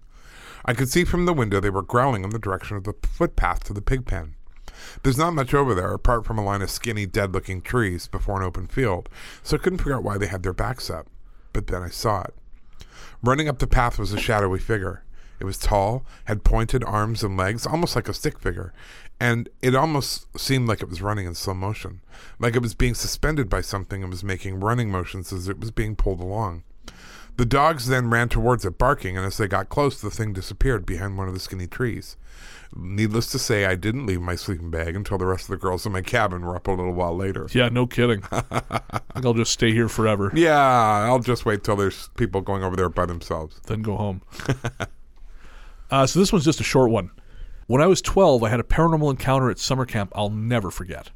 I 0.65 0.73
could 0.73 0.89
see 0.89 1.05
from 1.05 1.27
the 1.27 1.35
window 1.35 1.60
they 1.60 1.69
were 1.69 1.82
growling 1.82 2.24
in 2.24 2.31
the 2.31 2.39
direction 2.39 2.78
of 2.78 2.85
the 2.85 2.94
footpath 3.06 3.65
to 3.65 3.74
the 3.74 3.82
pig 3.82 4.06
pen. 4.06 4.36
There's 5.02 5.19
not 5.19 5.35
much 5.35 5.52
over 5.52 5.74
there 5.74 5.93
apart 5.93 6.24
from 6.24 6.39
a 6.39 6.43
line 6.43 6.62
of 6.62 6.70
skinny, 6.70 7.05
dead 7.05 7.35
looking 7.35 7.60
trees 7.60 8.09
before 8.09 8.40
an 8.40 8.47
open 8.47 8.69
field, 8.69 9.10
so 9.43 9.59
I 9.59 9.60
couldn't 9.60 9.81
figure 9.81 9.97
out 9.97 10.02
why 10.02 10.16
they 10.16 10.28
had 10.28 10.43
their 10.43 10.55
backs 10.55 10.89
up. 10.89 11.09
But 11.52 11.66
then 11.66 11.82
I 11.82 11.90
saw 11.90 12.23
it. 12.23 12.35
Running 13.23 13.49
up 13.49 13.59
the 13.59 13.66
path 13.66 13.99
was 13.99 14.12
a 14.12 14.19
shadowy 14.19 14.61
figure. 14.61 15.03
It 15.40 15.45
was 15.45 15.59
tall, 15.59 16.05
had 16.24 16.45
pointed 16.45 16.85
arms 16.85 17.23
and 17.23 17.36
legs, 17.36 17.66
almost 17.66 17.95
like 17.97 18.09
a 18.09 18.15
stick 18.15 18.39
figure, 18.39 18.73
and 19.20 19.49
it 19.62 19.74
almost 19.74 20.27
seemed 20.39 20.69
like 20.69 20.82
it 20.82 20.89
was 20.89 21.03
running 21.03 21.27
in 21.27 21.35
slow 21.35 21.55
motion, 21.55 22.01
like 22.39 22.57
it 22.57 22.62
was 22.62 22.74
being 22.74 22.95
suspended 22.95 23.49
by 23.49 23.61
something 23.61 24.03
and 24.03 24.11
was 24.11 24.24
making 24.24 24.61
running 24.61 24.90
motions 24.90 25.32
as 25.32 25.49
it 25.49 25.61
was 25.61 25.70
being 25.70 25.97
pulled 25.97 26.20
along. 26.20 26.62
The 27.36 27.47
dogs 27.47 27.86
then 27.86 28.11
ran 28.11 28.28
towards 28.28 28.65
it, 28.65 28.78
barking, 28.78 29.16
and 29.16 29.24
as 29.24 29.36
they 29.36 29.47
got 29.47 29.69
close, 29.69 30.01
the 30.01 30.11
thing 30.11 30.32
disappeared 30.32 30.85
behind 30.85 31.16
one 31.16 31.28
of 31.28 31.35
the 31.35 31.40
skinny 31.40 31.69
trees. 31.69 32.16
Needless 32.77 33.31
to 33.32 33.39
say, 33.39 33.65
I 33.65 33.74
didn't 33.74 34.07
leave 34.07 34.20
my 34.20 34.35
sleeping 34.35 34.70
bag 34.70 34.95
until 34.95 35.16
the 35.19 35.27
rest 35.27 35.45
of 35.45 35.51
the 35.51 35.57
girls 35.57 35.86
in 35.86 35.93
my 35.93 36.03
cabin 36.03 36.43
were 36.43 36.55
up 36.55 36.69
a 36.69 36.70
little 36.70 36.93
while 36.93 37.16
later. 37.16 37.49
Yeah, 37.53 37.69
no 37.70 37.86
kidding. 37.86 38.23
I 38.32 39.01
think 39.15 39.24
I'll 39.24 39.35
just 39.35 39.53
stay 39.53 39.73
here 39.73 39.89
forever, 39.89 40.31
Yeah, 40.35 40.55
I'll 40.59 41.19
just 41.19 41.47
wait 41.47 41.65
till 41.65 41.77
there's 41.77 42.09
people 42.16 42.40
going 42.43 42.62
over 42.62 42.77
there 42.77 42.89
by 42.90 43.07
themselves. 43.07 43.59
then 43.66 43.82
go 43.82 43.97
home. 43.97 44.23
uh, 45.90 46.07
so 46.07 46.19
this 46.19 46.32
one's 46.32 46.45
just 46.45 46.61
a 46.61 46.65
short 46.65 46.90
one. 46.90 47.11
When 47.66 47.82
I 47.82 47.86
was 47.86 48.01
12, 48.03 48.43
I 48.43 48.49
had 48.49 48.61
a 48.61 48.65
paranormal 48.65 49.11
encounter 49.11 49.51
at 49.51 49.59
summer 49.59 49.85
camp 49.85 50.12
I'll 50.15 50.31
never 50.31 50.70
forget. 50.70 51.11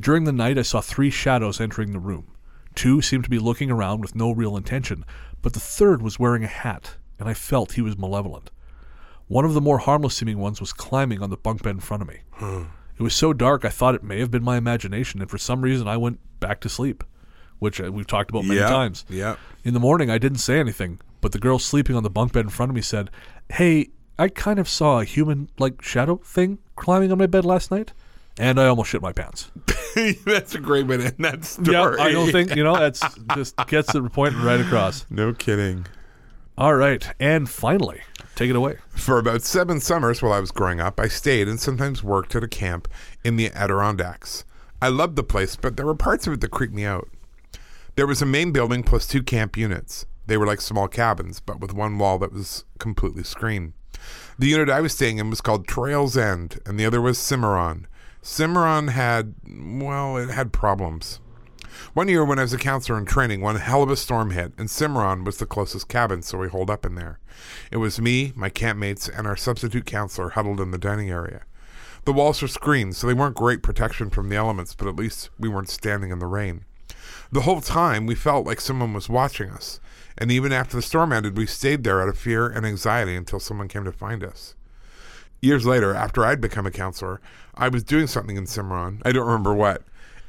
During 0.00 0.24
the 0.24 0.32
night, 0.32 0.58
I 0.58 0.62
saw 0.62 0.80
three 0.80 1.10
shadows 1.10 1.60
entering 1.60 1.92
the 1.92 1.98
room. 1.98 2.26
Two 2.74 3.02
seemed 3.02 3.24
to 3.24 3.30
be 3.30 3.38
looking 3.38 3.70
around 3.70 4.00
with 4.00 4.14
no 4.16 4.30
real 4.30 4.56
intention, 4.56 5.04
but 5.42 5.52
the 5.52 5.60
third 5.60 6.00
was 6.02 6.18
wearing 6.18 6.44
a 6.44 6.48
hat, 6.48 6.96
and 7.18 7.28
I 7.28 7.34
felt 7.34 7.72
he 7.72 7.82
was 7.82 7.98
malevolent. 7.98 8.50
One 9.28 9.44
of 9.44 9.54
the 9.54 9.60
more 9.60 9.78
harmless 9.78 10.16
seeming 10.16 10.38
ones 10.38 10.60
was 10.60 10.72
climbing 10.72 11.22
on 11.22 11.30
the 11.30 11.36
bunk 11.36 11.62
bed 11.62 11.70
in 11.76 11.80
front 11.80 12.02
of 12.02 12.08
me. 12.08 12.18
It 12.98 13.02
was 13.02 13.14
so 13.14 13.32
dark 13.32 13.64
I 13.64 13.68
thought 13.70 13.94
it 13.94 14.02
may 14.02 14.20
have 14.20 14.30
been 14.30 14.44
my 14.44 14.56
imagination, 14.56 15.20
and 15.20 15.30
for 15.30 15.38
some 15.38 15.62
reason 15.62 15.88
I 15.88 15.96
went 15.96 16.20
back 16.40 16.60
to 16.60 16.68
sleep, 16.68 17.02
which 17.58 17.80
uh, 17.80 17.90
we've 17.90 18.06
talked 18.06 18.30
about 18.30 18.44
many 18.44 18.60
Yeah, 18.60 18.68
times. 18.68 19.04
yeah. 19.08 19.36
In 19.64 19.74
the 19.74 19.80
morning, 19.80 20.10
I 20.10 20.18
didn't 20.18 20.38
say 20.38 20.58
anything, 20.60 21.00
but 21.20 21.32
the 21.32 21.38
girl 21.38 21.58
sleeping 21.58 21.96
on 21.96 22.02
the 22.02 22.10
bunk 22.10 22.32
bed 22.32 22.44
in 22.44 22.50
front 22.50 22.70
of 22.70 22.76
me 22.76 22.82
said, 22.82 23.10
Hey, 23.50 23.88
I 24.18 24.28
kind 24.28 24.58
of 24.58 24.68
saw 24.68 25.00
a 25.00 25.04
human 25.04 25.48
like 25.58 25.80
shadow 25.82 26.16
thing 26.16 26.58
climbing 26.76 27.10
on 27.12 27.18
my 27.18 27.26
bed 27.26 27.44
last 27.44 27.70
night, 27.70 27.92
and 28.38 28.60
I 28.60 28.66
almost 28.66 28.90
shit 28.90 29.00
my 29.02 29.12
pants. 29.12 29.50
That's 30.26 30.54
a 30.54 30.58
great 30.60 30.86
way 30.86 30.98
to 30.98 31.04
end 31.06 31.14
that 31.20 31.44
story. 31.44 31.72
Yeah, 31.72 31.96
I 31.98 32.12
don't 32.12 32.30
think, 32.32 32.54
you 32.56 32.64
know, 32.64 32.76
that's 32.76 33.02
just 33.34 33.56
gets 33.66 33.92
the 33.92 34.02
point 34.10 34.34
right 34.36 34.60
across. 34.60 35.06
No 35.10 35.32
kidding. 35.32 35.86
All 36.58 36.74
right, 36.74 37.06
and 37.20 37.48
finally, 37.48 38.00
take 38.34 38.50
it 38.50 38.56
away. 38.56 38.76
For 38.90 39.18
about 39.18 39.42
seven 39.42 39.80
summers 39.80 40.22
while 40.22 40.32
I 40.32 40.40
was 40.40 40.50
growing 40.50 40.80
up, 40.80 40.98
I 40.98 41.08
stayed 41.08 41.48
and 41.48 41.60
sometimes 41.60 42.02
worked 42.02 42.34
at 42.34 42.44
a 42.44 42.48
camp 42.48 42.88
in 43.24 43.36
the 43.36 43.50
Adirondacks. 43.50 44.44
I 44.80 44.88
loved 44.88 45.16
the 45.16 45.22
place, 45.22 45.56
but 45.56 45.76
there 45.76 45.86
were 45.86 45.94
parts 45.94 46.26
of 46.26 46.32
it 46.32 46.40
that 46.40 46.50
creeped 46.50 46.74
me 46.74 46.84
out. 46.84 47.08
There 47.94 48.06
was 48.06 48.22
a 48.22 48.26
main 48.26 48.52
building 48.52 48.82
plus 48.82 49.06
two 49.06 49.22
camp 49.22 49.56
units. 49.56 50.06
They 50.26 50.36
were 50.36 50.46
like 50.46 50.60
small 50.60 50.88
cabins, 50.88 51.40
but 51.40 51.60
with 51.60 51.74
one 51.74 51.98
wall 51.98 52.18
that 52.18 52.32
was 52.32 52.64
completely 52.78 53.22
screened. 53.22 53.74
The 54.38 54.48
unit 54.48 54.70
I 54.70 54.80
was 54.80 54.94
staying 54.94 55.18
in 55.18 55.30
was 55.30 55.40
called 55.40 55.68
Trails 55.68 56.16
End, 56.16 56.58
and 56.66 56.80
the 56.80 56.86
other 56.86 57.00
was 57.00 57.18
Cimarron. 57.18 57.86
Cimarron 58.22 58.88
had, 58.88 59.34
well, 59.46 60.16
it 60.16 60.30
had 60.30 60.52
problems. 60.52 61.20
One 61.94 62.08
year 62.08 62.24
when 62.24 62.38
I 62.38 62.42
was 62.42 62.52
a 62.52 62.58
counselor 62.58 62.98
in 62.98 63.04
training, 63.04 63.40
one 63.40 63.56
hell 63.56 63.82
of 63.82 63.90
a 63.90 63.96
storm 63.96 64.30
hit, 64.30 64.52
and 64.58 64.70
Cimarron 64.70 65.24
was 65.24 65.38
the 65.38 65.46
closest 65.46 65.88
cabin, 65.88 66.22
so 66.22 66.38
we 66.38 66.48
holed 66.48 66.70
up 66.70 66.84
in 66.84 66.94
there. 66.94 67.18
It 67.70 67.78
was 67.78 68.00
me, 68.00 68.32
my 68.34 68.50
campmates, 68.50 69.08
and 69.08 69.26
our 69.26 69.36
substitute 69.36 69.86
counselor 69.86 70.30
huddled 70.30 70.60
in 70.60 70.70
the 70.70 70.78
dining 70.78 71.10
area. 71.10 71.42
The 72.04 72.12
walls 72.12 72.42
were 72.42 72.48
screened, 72.48 72.96
so 72.96 73.06
they 73.06 73.14
weren't 73.14 73.36
great 73.36 73.62
protection 73.62 74.10
from 74.10 74.28
the 74.28 74.36
elements, 74.36 74.74
but 74.74 74.88
at 74.88 74.96
least 74.96 75.30
we 75.38 75.48
weren't 75.48 75.70
standing 75.70 76.10
in 76.10 76.18
the 76.18 76.26
rain. 76.26 76.64
The 77.30 77.42
whole 77.42 77.60
time, 77.60 78.06
we 78.06 78.14
felt 78.14 78.46
like 78.46 78.60
someone 78.60 78.92
was 78.92 79.08
watching 79.08 79.50
us, 79.50 79.80
and 80.18 80.30
even 80.30 80.52
after 80.52 80.76
the 80.76 80.82
storm 80.82 81.12
ended, 81.12 81.36
we 81.36 81.46
stayed 81.46 81.84
there 81.84 82.02
out 82.02 82.08
of 82.08 82.18
fear 82.18 82.46
and 82.46 82.66
anxiety 82.66 83.16
until 83.16 83.40
someone 83.40 83.68
came 83.68 83.84
to 83.84 83.92
find 83.92 84.22
us. 84.22 84.54
Years 85.40 85.66
later, 85.66 85.94
after 85.94 86.24
I'd 86.24 86.40
become 86.40 86.66
a 86.66 86.70
counselor, 86.70 87.20
I 87.54 87.68
was 87.68 87.82
doing 87.82 88.06
something 88.06 88.36
in 88.36 88.46
Cimarron. 88.46 89.02
I 89.04 89.12
don't 89.12 89.26
remember 89.26 89.54
what. 89.54 89.82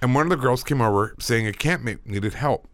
And 0.04 0.14
one 0.14 0.26
of 0.26 0.30
the 0.32 0.36
girls 0.36 0.66
came 0.66 0.82
over 0.82 1.16
saying 1.18 1.48
a 1.48 1.54
campmate 1.54 2.06
needed 2.06 2.34
help. 2.34 2.68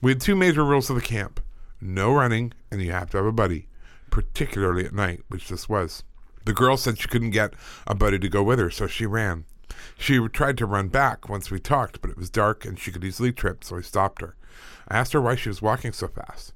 We 0.00 0.12
had 0.12 0.22
two 0.22 0.34
major 0.34 0.64
rules 0.64 0.88
of 0.88 0.96
the 0.96 1.02
camp 1.02 1.38
no 1.82 2.14
running, 2.14 2.54
and 2.70 2.80
you 2.80 2.92
have 2.92 3.10
to 3.10 3.18
have 3.18 3.26
a 3.26 3.30
buddy, 3.30 3.68
particularly 4.08 4.86
at 4.86 4.94
night, 4.94 5.20
which 5.28 5.50
this 5.50 5.68
was. 5.68 6.02
The 6.46 6.54
girl 6.54 6.78
said 6.78 6.98
she 6.98 7.08
couldn't 7.08 7.32
get 7.32 7.52
a 7.86 7.94
buddy 7.94 8.18
to 8.18 8.28
go 8.30 8.42
with 8.42 8.58
her, 8.58 8.70
so 8.70 8.86
she 8.86 9.04
ran. 9.04 9.44
She 9.98 10.18
tried 10.28 10.56
to 10.56 10.64
run 10.64 10.88
back 10.88 11.28
once 11.28 11.50
we 11.50 11.60
talked, 11.60 12.00
but 12.00 12.08
it 12.08 12.16
was 12.16 12.30
dark 12.30 12.64
and 12.64 12.78
she 12.78 12.90
could 12.90 13.04
easily 13.04 13.32
trip, 13.32 13.62
so 13.62 13.76
I 13.76 13.82
stopped 13.82 14.22
her. 14.22 14.34
I 14.88 14.96
asked 14.96 15.12
her 15.12 15.20
why 15.20 15.34
she 15.34 15.50
was 15.50 15.60
walking 15.60 15.92
so 15.92 16.08
fast. 16.08 16.54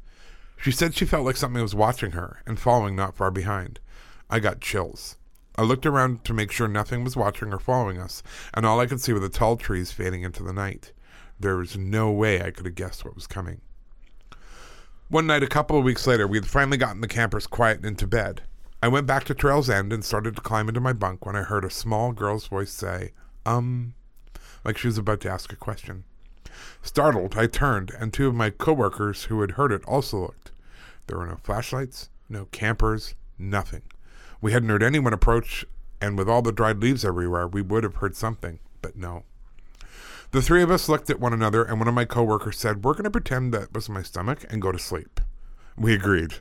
She 0.56 0.72
said 0.72 0.94
she 0.94 1.04
felt 1.04 1.26
like 1.26 1.36
something 1.36 1.60
was 1.60 1.74
watching 1.74 2.12
her 2.12 2.40
and 2.46 2.58
following 2.58 2.96
not 2.96 3.16
far 3.16 3.30
behind. 3.30 3.80
I 4.30 4.40
got 4.40 4.62
chills. 4.62 5.18
I 5.60 5.62
looked 5.62 5.84
around 5.84 6.24
to 6.24 6.32
make 6.32 6.50
sure 6.50 6.68
nothing 6.68 7.04
was 7.04 7.18
watching 7.18 7.52
or 7.52 7.58
following 7.58 7.98
us, 7.98 8.22
and 8.54 8.64
all 8.64 8.80
I 8.80 8.86
could 8.86 8.98
see 8.98 9.12
were 9.12 9.20
the 9.20 9.28
tall 9.28 9.58
trees 9.58 9.92
fading 9.92 10.22
into 10.22 10.42
the 10.42 10.54
night. 10.54 10.92
There 11.38 11.58
was 11.58 11.76
no 11.76 12.10
way 12.10 12.40
I 12.40 12.50
could 12.50 12.64
have 12.64 12.74
guessed 12.74 13.04
what 13.04 13.14
was 13.14 13.26
coming. 13.26 13.60
One 15.10 15.26
night, 15.26 15.42
a 15.42 15.46
couple 15.46 15.76
of 15.76 15.84
weeks 15.84 16.06
later, 16.06 16.26
we 16.26 16.38
had 16.38 16.46
finally 16.46 16.78
gotten 16.78 17.02
the 17.02 17.08
campers 17.08 17.46
quiet 17.46 17.76
and 17.76 17.84
into 17.84 18.06
bed. 18.06 18.40
I 18.82 18.88
went 18.88 19.06
back 19.06 19.24
to 19.24 19.34
Trail's 19.34 19.68
End 19.68 19.92
and 19.92 20.02
started 20.02 20.34
to 20.36 20.40
climb 20.40 20.66
into 20.66 20.80
my 20.80 20.94
bunk 20.94 21.26
when 21.26 21.36
I 21.36 21.42
heard 21.42 21.66
a 21.66 21.70
small 21.70 22.12
girl's 22.12 22.46
voice 22.46 22.72
say, 22.72 23.12
um, 23.44 23.92
like 24.64 24.78
she 24.78 24.88
was 24.88 24.96
about 24.96 25.20
to 25.20 25.30
ask 25.30 25.52
a 25.52 25.56
question. 25.56 26.04
Startled, 26.80 27.36
I 27.36 27.46
turned, 27.46 27.90
and 27.90 28.14
two 28.14 28.28
of 28.28 28.34
my 28.34 28.48
coworkers 28.48 29.24
who 29.24 29.42
had 29.42 29.50
heard 29.50 29.72
it 29.72 29.84
also 29.84 30.20
looked. 30.20 30.52
There 31.06 31.18
were 31.18 31.26
no 31.26 31.36
flashlights, 31.36 32.08
no 32.30 32.46
campers, 32.46 33.14
nothing. 33.38 33.82
We 34.40 34.52
hadn't 34.52 34.68
heard 34.68 34.82
anyone 34.82 35.12
approach, 35.12 35.64
and 36.00 36.16
with 36.16 36.28
all 36.28 36.42
the 36.42 36.52
dried 36.52 36.80
leaves 36.80 37.04
everywhere, 37.04 37.46
we 37.46 37.62
would 37.62 37.84
have 37.84 37.96
heard 37.96 38.16
something, 38.16 38.58
but 38.80 38.96
no. 38.96 39.24
The 40.32 40.40
three 40.40 40.62
of 40.62 40.70
us 40.70 40.88
looked 40.88 41.10
at 41.10 41.20
one 41.20 41.32
another, 41.32 41.64
and 41.64 41.78
one 41.78 41.88
of 41.88 41.94
my 41.94 42.04
coworkers 42.04 42.58
said, 42.58 42.84
We're 42.84 42.92
going 42.92 43.04
to 43.04 43.10
pretend 43.10 43.52
that 43.52 43.74
was 43.74 43.88
my 43.88 44.02
stomach 44.02 44.44
and 44.48 44.62
go 44.62 44.72
to 44.72 44.78
sleep. 44.78 45.20
We 45.76 45.92
agreed. 45.92 46.34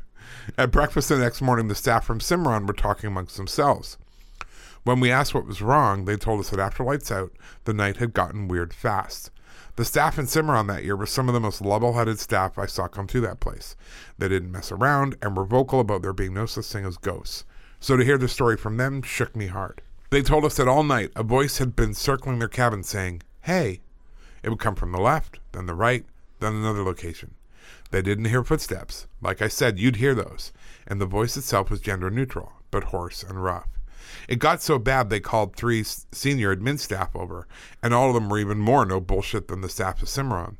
At 0.57 0.71
breakfast 0.71 1.09
the 1.09 1.17
next 1.17 1.41
morning, 1.41 1.67
the 1.67 1.76
staff 1.76 2.05
from 2.05 2.19
Cimarron 2.19 2.67
were 2.67 2.73
talking 2.73 3.07
amongst 3.07 3.35
themselves. 3.35 3.97
When 4.84 4.99
we 4.99 5.11
asked 5.11 5.34
what 5.34 5.47
was 5.47 5.61
wrong, 5.61 6.05
they 6.05 6.15
told 6.15 6.39
us 6.39 6.49
that 6.51 6.59
after 6.59 6.84
lights 6.84 7.11
out, 7.11 7.31
the 7.65 7.73
night 7.73 7.97
had 7.97 8.13
gotten 8.13 8.47
weird 8.47 8.73
fast. 8.73 9.31
The 9.76 9.85
staff 9.85 10.19
in 10.19 10.27
Cimarron 10.27 10.67
that 10.67 10.84
year 10.84 10.95
were 10.95 11.05
some 11.05 11.27
of 11.27 11.34
the 11.34 11.39
most 11.39 11.61
level 11.61 11.93
headed 11.93 12.19
staff 12.19 12.57
I 12.57 12.65
saw 12.65 12.88
come 12.88 13.07
through 13.07 13.21
that 13.21 13.39
place. 13.39 13.76
They 14.17 14.27
didn't 14.27 14.51
mess 14.51 14.71
around 14.71 15.17
and 15.21 15.35
were 15.35 15.45
vocal 15.45 15.80
about 15.80 16.01
there 16.01 16.13
being 16.13 16.34
no 16.34 16.45
such 16.45 16.65
thing 16.65 16.85
as 16.85 16.97
ghosts. 16.97 17.45
So 17.80 17.95
to 17.95 18.03
hear 18.03 18.18
the 18.18 18.27
story 18.27 18.57
from 18.57 18.77
them 18.77 19.01
shook 19.01 19.35
me 19.35 19.47
hard. 19.47 19.81
They 20.10 20.22
told 20.22 20.43
us 20.43 20.56
that 20.57 20.68
all 20.68 20.84
night 20.84 21.11
a 21.15 21.23
voice 21.23 21.60
had 21.60 21.76
been 21.76 21.93
circling 21.93 22.39
their 22.39 22.47
cabin 22.47 22.84
saying, 22.84 23.22
Hey. 23.41 23.81
It 24.41 24.49
would 24.49 24.60
come 24.60 24.76
from 24.76 24.91
the 24.91 25.01
left, 25.01 25.39
then 25.51 25.65
the 25.65 25.73
right, 25.73 26.06
then 26.39 26.56
another 26.56 26.84
location. 26.84 27.35
They 27.91 28.01
didn't 28.01 28.26
hear 28.26 28.43
footsteps. 28.43 29.07
Like 29.22 29.41
I 29.41 29.47
said, 29.47 29.80
you'd 29.80 29.97
hear 29.97 30.15
those. 30.15 30.53
And 30.88 31.01
the 31.01 31.06
voice 31.06 31.35
itself 31.35 31.69
was 31.69 31.81
gender 31.81 32.10
neutral, 32.10 32.53
but 32.72 32.85
hoarse 32.85 33.23
and 33.23 33.43
rough. 33.43 33.68
It 34.27 34.39
got 34.39 34.61
so 34.61 34.80
bad 34.80 35.10
they 35.10 35.19
called 35.19 35.56
three 35.56 35.84
senior 35.84 36.56
admin 36.56 36.80
staff 36.80 37.15
over, 37.15 37.47
and 37.84 37.93
all 37.93 38.10
of 38.10 38.14
them 38.14 38.30
were 38.30 38.39
even 38.39 38.60
more 38.60 38.85
no 38.85 38.99
bullshit 38.99 39.47
than 39.47 39.61
the 39.61 39.69
staff 39.69 40.01
of 40.01 40.10
Cimarron. 40.10 40.57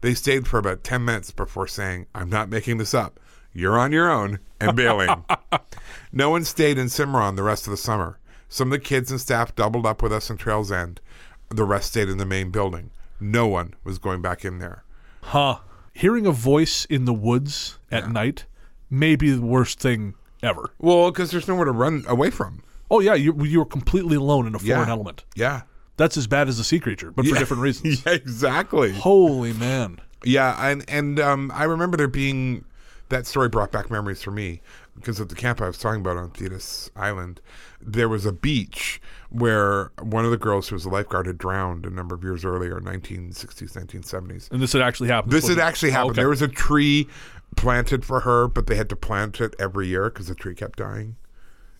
They 0.00 0.14
stayed 0.14 0.46
for 0.46 0.58
about 0.58 0.84
10 0.84 1.04
minutes 1.04 1.30
before 1.30 1.66
saying, 1.66 2.06
I'm 2.14 2.30
not 2.30 2.48
making 2.48 2.78
this 2.78 2.94
up. 2.94 3.20
You're 3.52 3.78
on 3.78 3.92
your 3.92 4.10
own, 4.10 4.38
and 4.60 4.76
bailing. 4.76 5.24
no 6.12 6.30
one 6.30 6.44
stayed 6.44 6.78
in 6.78 6.88
Cimarron 6.88 7.36
the 7.36 7.42
rest 7.42 7.66
of 7.66 7.70
the 7.72 7.76
summer. 7.76 8.18
Some 8.48 8.68
of 8.68 8.72
the 8.72 8.84
kids 8.84 9.10
and 9.10 9.20
staff 9.20 9.54
doubled 9.54 9.86
up 9.86 10.02
with 10.02 10.12
us 10.12 10.30
in 10.30 10.36
Trails 10.36 10.70
End. 10.72 11.00
The 11.48 11.64
rest 11.64 11.88
stayed 11.90 12.08
in 12.08 12.18
the 12.18 12.26
main 12.26 12.50
building. 12.50 12.90
No 13.20 13.46
one 13.46 13.74
was 13.84 13.98
going 13.98 14.22
back 14.22 14.44
in 14.44 14.58
there. 14.58 14.84
Huh. 15.22 15.58
Hearing 15.92 16.26
a 16.26 16.32
voice 16.32 16.84
in 16.86 17.04
the 17.04 17.12
woods 17.12 17.78
at 17.90 18.10
night 18.10 18.46
may 18.88 19.16
be 19.16 19.30
the 19.32 19.42
worst 19.42 19.80
thing 19.80 20.14
ever. 20.42 20.70
Well, 20.78 21.10
because 21.10 21.30
there's 21.30 21.48
nowhere 21.48 21.64
to 21.66 21.72
run 21.72 22.04
away 22.08 22.30
from. 22.30 22.62
Oh, 22.90 23.00
yeah, 23.00 23.14
you, 23.14 23.34
you're 23.44 23.64
completely 23.64 24.16
alone 24.16 24.46
in 24.46 24.54
a 24.54 24.58
foreign 24.58 24.86
Yeah. 24.88 24.90
element. 24.92 25.24
Yeah. 25.34 25.62
That's 25.96 26.16
as 26.16 26.26
bad 26.26 26.48
as 26.48 26.58
a 26.58 26.64
sea 26.64 26.80
creature, 26.80 27.10
but 27.10 27.26
for 27.26 27.34
different 27.36 27.62
reasons. 27.62 28.02
Yeah, 28.06 28.12
exactly. 28.14 28.92
Holy 28.92 29.52
man. 29.52 30.00
Yeah, 30.24 30.56
and 30.66 30.84
and 30.88 31.20
um, 31.20 31.52
I 31.54 31.64
remember 31.64 31.96
there 31.98 32.08
being 32.08 32.64
that 33.10 33.26
story 33.26 33.48
brought 33.48 33.70
back 33.70 33.90
memories 33.90 34.22
for 34.22 34.30
me. 34.30 34.60
because 34.96 35.20
at 35.20 35.28
the 35.28 35.34
camp 35.34 35.60
I 35.60 35.66
was 35.66 35.78
talking 35.78 36.00
about 36.00 36.16
on 36.16 36.30
Thetis 36.30 36.90
Island, 36.96 37.40
there 37.80 38.08
was 38.08 38.26
a 38.26 38.32
beach 38.32 39.00
where 39.30 39.92
one 40.00 40.24
of 40.24 40.30
the 40.30 40.36
girls 40.36 40.68
who 40.68 40.74
was 40.74 40.84
a 40.84 40.88
lifeguard 40.90 41.26
had 41.26 41.38
drowned 41.38 41.86
a 41.86 41.90
number 41.90 42.14
of 42.14 42.22
years 42.22 42.44
earlier, 42.44 42.80
1960s, 42.80 43.72
1970s. 43.72 44.50
And 44.50 44.60
this 44.62 44.72
had 44.72 44.82
actually 44.82 45.08
happened. 45.08 45.32
This 45.32 45.48
had 45.48 45.58
it? 45.58 45.60
actually 45.60 45.92
happened. 45.92 46.12
Okay. 46.12 46.22
There 46.22 46.28
was 46.28 46.42
a 46.42 46.48
tree 46.48 47.08
planted 47.56 48.04
for 48.04 48.20
her, 48.20 48.48
but 48.48 48.66
they 48.66 48.74
had 48.74 48.88
to 48.90 48.96
plant 48.96 49.40
it 49.40 49.54
every 49.58 49.88
year 49.88 50.10
because 50.10 50.28
the 50.28 50.34
tree 50.34 50.54
kept 50.54 50.78
dying. 50.78 51.16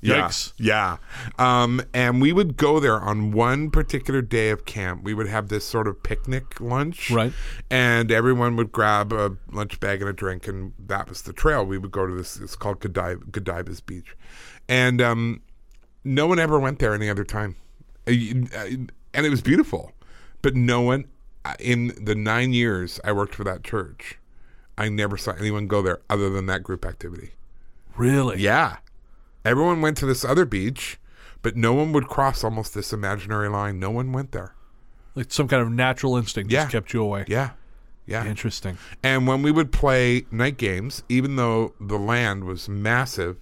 Yikes. 0.03 0.55
Yeah. 0.57 0.97
yeah. 1.39 1.63
Um, 1.63 1.83
and 1.93 2.23
we 2.23 2.33
would 2.33 2.57
go 2.57 2.81
there 2.81 2.99
on 3.01 3.33
one 3.33 3.71
particular 3.71 4.23
day 4.23 4.51
of 4.51 4.65
camp. 4.65 5.03
We 5.03 5.13
would 5.13 5.29
have 5.29 5.49
this 5.49 5.65
sort 5.65 5.87
of 5.87 6.03
picnic 6.03 6.61
lunch. 6.61 7.11
Right. 7.11 7.33
And 7.71 8.11
everyone 8.11 8.57
would 8.57 8.73
grab 8.73 9.13
a 9.13 9.37
lunch 9.53 9.79
bag 9.79 10.01
and 10.01 10.09
a 10.09 10.13
drink, 10.13 10.49
and 10.49 10.73
that 10.79 11.09
was 11.09 11.23
the 11.23 11.33
trail. 11.33 11.65
We 11.65 11.77
would 11.79 11.91
go 11.91 12.07
to 12.07 12.15
this, 12.15 12.39
it's 12.39 12.57
called 12.57 12.81
Godiva, 12.81 13.25
Godiva's 13.31 13.81
Beach. 13.81 14.17
And 14.69 15.03
um, 15.03 15.43
no 16.03 16.27
one 16.27 16.39
ever 16.39 16.59
went 16.59 16.79
there 16.79 16.95
any 16.95 17.11
other 17.11 17.25
time. 17.25 17.57
Uh, 18.09 18.13
uh, 18.57 18.67
And 19.13 19.27
it 19.27 19.31
was 19.31 19.43
beautiful. 19.43 19.93
But 20.41 20.55
no 20.55 20.81
one, 20.81 21.07
uh, 21.45 21.55
in 21.59 21.93
the 22.03 22.15
nine 22.15 22.53
years 22.53 23.01
I 23.05 23.13
worked 23.13 23.35
for 23.35 23.45
that 23.45 23.65
church, 23.65 24.19
I 24.79 24.89
never 24.89 25.19
saw 25.19 25.33
anyone 25.33 25.67
go 25.67 25.83
there 25.83 26.01
other 26.09 26.31
than 26.31 26.47
that 26.47 26.63
group 26.63 26.87
activity. 26.87 27.33
Really? 27.97 28.41
Yeah. 28.41 28.79
Everyone 29.45 29.81
went 29.81 29.97
to 29.99 30.07
this 30.07 30.25
other 30.25 30.45
beach, 30.45 30.99
but 31.43 31.57
no 31.57 31.73
one 31.73 31.93
would 31.93 32.09
cross 32.09 32.45
almost 32.45 32.75
this 32.75 32.93
imaginary 32.93 33.49
line. 33.49 33.79
No 33.79 33.91
one 33.91 34.13
went 34.13 34.33
there. 34.33 34.55
Like 35.15 35.33
some 35.33 35.49
kind 35.49 35.63
of 35.63 35.71
natural 35.71 36.17
instinct 36.17 36.53
Yeah. 36.53 36.63
just 36.63 36.73
kept 36.73 36.93
you 36.93 37.03
away. 37.03 37.25
Yeah. 37.29 37.51
Yeah. 38.07 38.25
Interesting. 38.27 38.77
And 39.03 39.27
when 39.27 39.43
we 39.43 39.51
would 39.53 39.73
play 39.73 40.27
night 40.31 40.57
games, 40.57 41.03
even 41.09 41.37
though 41.37 41.75
the 41.81 41.99
land 41.99 42.45
was 42.45 42.69
massive, 42.69 43.37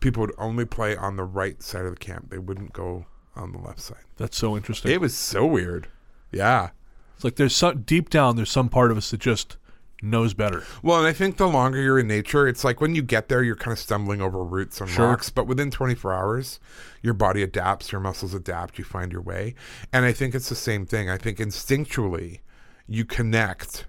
people 0.00 0.20
would 0.22 0.34
only 0.38 0.64
play 0.64 0.96
on 0.96 1.16
the 1.16 1.24
right 1.24 1.62
side 1.62 1.84
of 1.84 1.92
the 1.92 1.98
camp. 1.98 2.30
They 2.30 2.38
wouldn't 2.38 2.72
go 2.72 3.06
on 3.36 3.52
the 3.52 3.58
left 3.58 3.80
side. 3.80 4.04
That's 4.16 4.36
so 4.36 4.56
interesting. 4.56 4.90
It 4.92 5.00
was 5.00 5.16
so 5.16 5.44
weird. 5.46 5.88
Yeah. 6.32 6.70
it's 7.14 7.24
like 7.24 7.36
there's 7.36 7.54
some 7.54 7.82
deep 7.82 8.10
down 8.10 8.36
there's 8.36 8.50
some 8.50 8.68
part 8.68 8.90
of 8.90 8.96
us 8.96 9.10
that 9.12 9.20
just 9.20 9.56
knows 10.04 10.34
better. 10.34 10.62
Well, 10.82 10.98
and 10.98 11.06
I 11.06 11.12
think 11.12 11.36
the 11.38 11.48
longer 11.48 11.80
you're 11.80 11.98
in 11.98 12.06
nature, 12.06 12.46
it's 12.46 12.62
like 12.64 12.80
when 12.80 12.94
you 12.94 13.02
get 13.02 13.28
there, 13.28 13.42
you're 13.42 13.56
kind 13.56 13.72
of 13.72 13.78
stumbling 13.78 14.20
over 14.20 14.44
roots 14.44 14.80
and 14.80 14.88
Sure. 14.90 15.08
rocks. 15.08 15.30
But 15.30 15.46
within 15.46 15.70
24 15.70 16.12
hours, 16.12 16.60
your 17.02 17.14
body 17.14 17.42
adapts, 17.42 17.90
your 17.90 18.00
muscles 18.00 18.34
adapt, 18.34 18.78
you 18.78 18.84
find 18.84 19.10
your 19.12 19.22
way. 19.22 19.54
And 19.92 20.04
I 20.04 20.12
think 20.12 20.34
it's 20.34 20.48
the 20.48 20.54
same 20.54 20.86
thing. 20.86 21.08
I 21.10 21.16
think 21.16 21.38
instinctually, 21.38 22.40
you 22.86 23.04
connect 23.04 23.86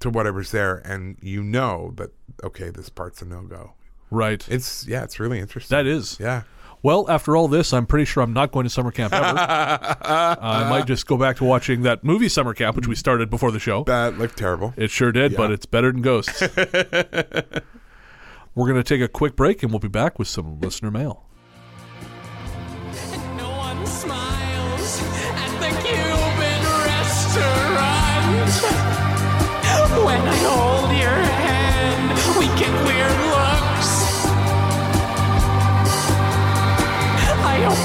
to 0.00 0.10
whatever's 0.10 0.50
there, 0.50 0.82
and 0.84 1.16
you 1.22 1.42
know 1.42 1.92
that 1.96 2.10
okay, 2.44 2.68
this 2.70 2.88
part's 2.90 3.22
a 3.22 3.24
no 3.24 3.42
go. 3.42 3.72
Right. 4.10 4.46
It's 4.48 4.86
yeah, 4.86 5.02
it's 5.04 5.18
really 5.18 5.40
interesting. 5.40 5.74
that 5.76 5.86
is. 5.86 6.18
yeah. 6.20 6.42
Well, 6.86 7.10
after 7.10 7.36
all 7.36 7.48
this, 7.48 7.72
I'm 7.72 7.84
pretty 7.84 8.04
sure 8.04 8.22
I'm 8.22 8.32
not 8.32 8.52
going 8.52 8.62
to 8.62 8.70
summer 8.70 8.92
camp 8.92 9.12
ever. 9.12 9.24
uh, 9.24 9.96
I 10.40 10.70
might 10.70 10.86
just 10.86 11.04
go 11.08 11.16
back 11.16 11.38
to 11.38 11.44
watching 11.44 11.82
that 11.82 12.04
movie 12.04 12.28
Summer 12.28 12.54
Camp, 12.54 12.76
which 12.76 12.86
we 12.86 12.94
started 12.94 13.28
before 13.28 13.50
the 13.50 13.58
show. 13.58 13.82
That 13.82 14.16
looked 14.18 14.38
terrible. 14.38 14.72
It 14.76 14.92
sure 14.92 15.10
did, 15.10 15.36
but 15.36 15.50
it's 15.50 15.66
better 15.66 15.90
than 15.90 16.00
ghosts. 16.00 16.40
We're 18.54 18.68
going 18.68 18.76
to 18.76 18.84
take 18.84 19.00
a 19.00 19.08
quick 19.08 19.34
break 19.34 19.64
and 19.64 19.72
we'll 19.72 19.80
be 19.80 19.88
back 19.88 20.16
with 20.16 20.28
some 20.28 20.60
listener 20.60 20.92
mail. 20.92 21.24
No 23.36 23.50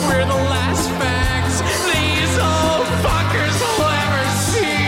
we're 0.08 0.26
the 0.26 0.42
last 0.56 0.90
fags 1.00 1.58
these 1.92 2.36
old 2.40 2.88
fuckers 3.06 3.56
will 3.62 3.92
ever 4.06 4.26
see 4.50 4.80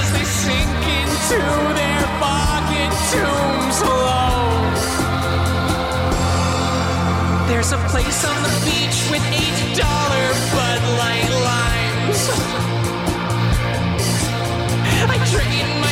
as 0.00 0.06
they 0.14 0.24
sink 0.24 0.82
into 1.00 1.40
their 1.74 2.04
tombs. 3.12 3.78
There's 7.48 7.72
a 7.72 7.78
place 7.88 8.24
on 8.24 8.42
the 8.42 8.54
beach 8.64 8.98
with 9.10 9.24
eight 9.32 9.76
dollar 9.76 10.26
Bud 10.54 10.82
Light 11.00 11.30
limes. 11.48 12.20
I 15.06 15.16
drain 15.30 15.83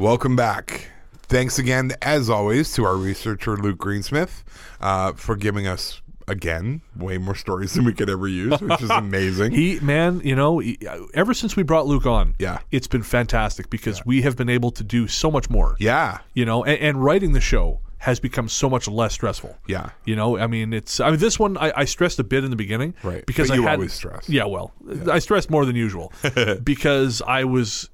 Welcome 0.00 0.34
back. 0.34 0.88
Thanks 1.24 1.58
again, 1.58 1.92
as 2.00 2.30
always, 2.30 2.72
to 2.72 2.84
our 2.86 2.96
researcher 2.96 3.58
Luke 3.58 3.76
Greensmith 3.76 4.44
uh, 4.80 5.12
for 5.12 5.36
giving 5.36 5.66
us 5.66 6.00
again 6.26 6.80
way 6.96 7.18
more 7.18 7.34
stories 7.34 7.74
than 7.74 7.84
we 7.84 7.92
could 7.92 8.08
ever 8.08 8.26
use, 8.26 8.58
which 8.62 8.80
is 8.80 8.88
amazing. 8.90 9.52
He, 9.52 9.78
man, 9.80 10.22
you 10.24 10.34
know, 10.34 10.58
he- 10.60 10.78
ever 11.12 11.34
since 11.34 11.54
we 11.54 11.64
brought 11.64 11.86
Luke 11.86 12.06
on, 12.06 12.34
Yeah. 12.38 12.60
it's 12.70 12.86
been 12.86 13.02
fantastic 13.02 13.68
because 13.68 14.02
we 14.06 14.22
have 14.22 14.36
been 14.38 14.48
able 14.48 14.70
to 14.70 14.82
do 14.82 15.06
so 15.06 15.30
much 15.30 15.50
more. 15.50 15.76
yeah, 15.78 16.20
You 16.32 16.46
know, 16.46 16.64
and, 16.64 16.78
and 16.80 17.04
writing 17.04 17.32
the 17.32 17.40
show 17.42 17.80
has 17.98 18.18
become 18.18 18.48
so 18.48 18.70
much 18.70 18.88
less 18.88 19.12
stressful. 19.12 19.54
yeah. 19.68 19.90
You 20.06 20.16
know, 20.16 20.38
I 20.38 20.46
mean, 20.46 20.72
it's. 20.72 20.98
I 21.00 21.10
mean, 21.10 21.20
this 21.20 21.38
one 21.38 21.58
I, 21.58 21.72
I 21.76 21.84
stressed 21.84 22.18
a 22.18 22.24
bit 22.24 22.42
in 22.42 22.48
the 22.48 22.56
beginning, 22.56 22.94
Right. 23.02 23.26
Because 23.26 23.48
But 23.48 23.54
I 23.54 23.56
you 23.58 23.62
had, 23.64 23.74
always 23.74 23.92
stress. 23.92 24.30
Yeah, 24.30 24.46
well, 24.46 24.72
I 25.12 25.18
stressed 25.18 25.50
more 25.50 25.66
than 25.66 25.76
usual 25.76 26.10
because 26.64 27.20
I 27.20 27.44
was 27.44 27.90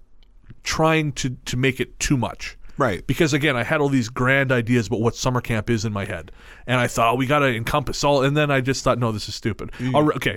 trying 0.66 1.12
to 1.12 1.30
to 1.46 1.56
make 1.56 1.80
it 1.80 1.98
too 1.98 2.18
much. 2.18 2.58
Right. 2.78 3.06
Because 3.06 3.32
again, 3.32 3.56
I 3.56 3.62
had 3.62 3.80
all 3.80 3.88
these 3.88 4.10
grand 4.10 4.52
ideas 4.52 4.88
about 4.88 5.00
what 5.00 5.16
summer 5.16 5.40
camp 5.40 5.70
is 5.70 5.86
in 5.86 5.94
my 5.94 6.04
head, 6.04 6.30
and 6.66 6.78
I 6.78 6.88
thought 6.88 7.14
oh, 7.14 7.16
we 7.16 7.24
got 7.26 7.38
to 7.38 7.46
encompass 7.46 8.04
all. 8.04 8.22
And 8.22 8.36
then 8.36 8.50
I 8.50 8.60
just 8.60 8.84
thought, 8.84 8.98
no, 8.98 9.12
this 9.12 9.26
is 9.28 9.34
stupid. 9.34 9.70
Right, 9.80 10.16
okay, 10.16 10.36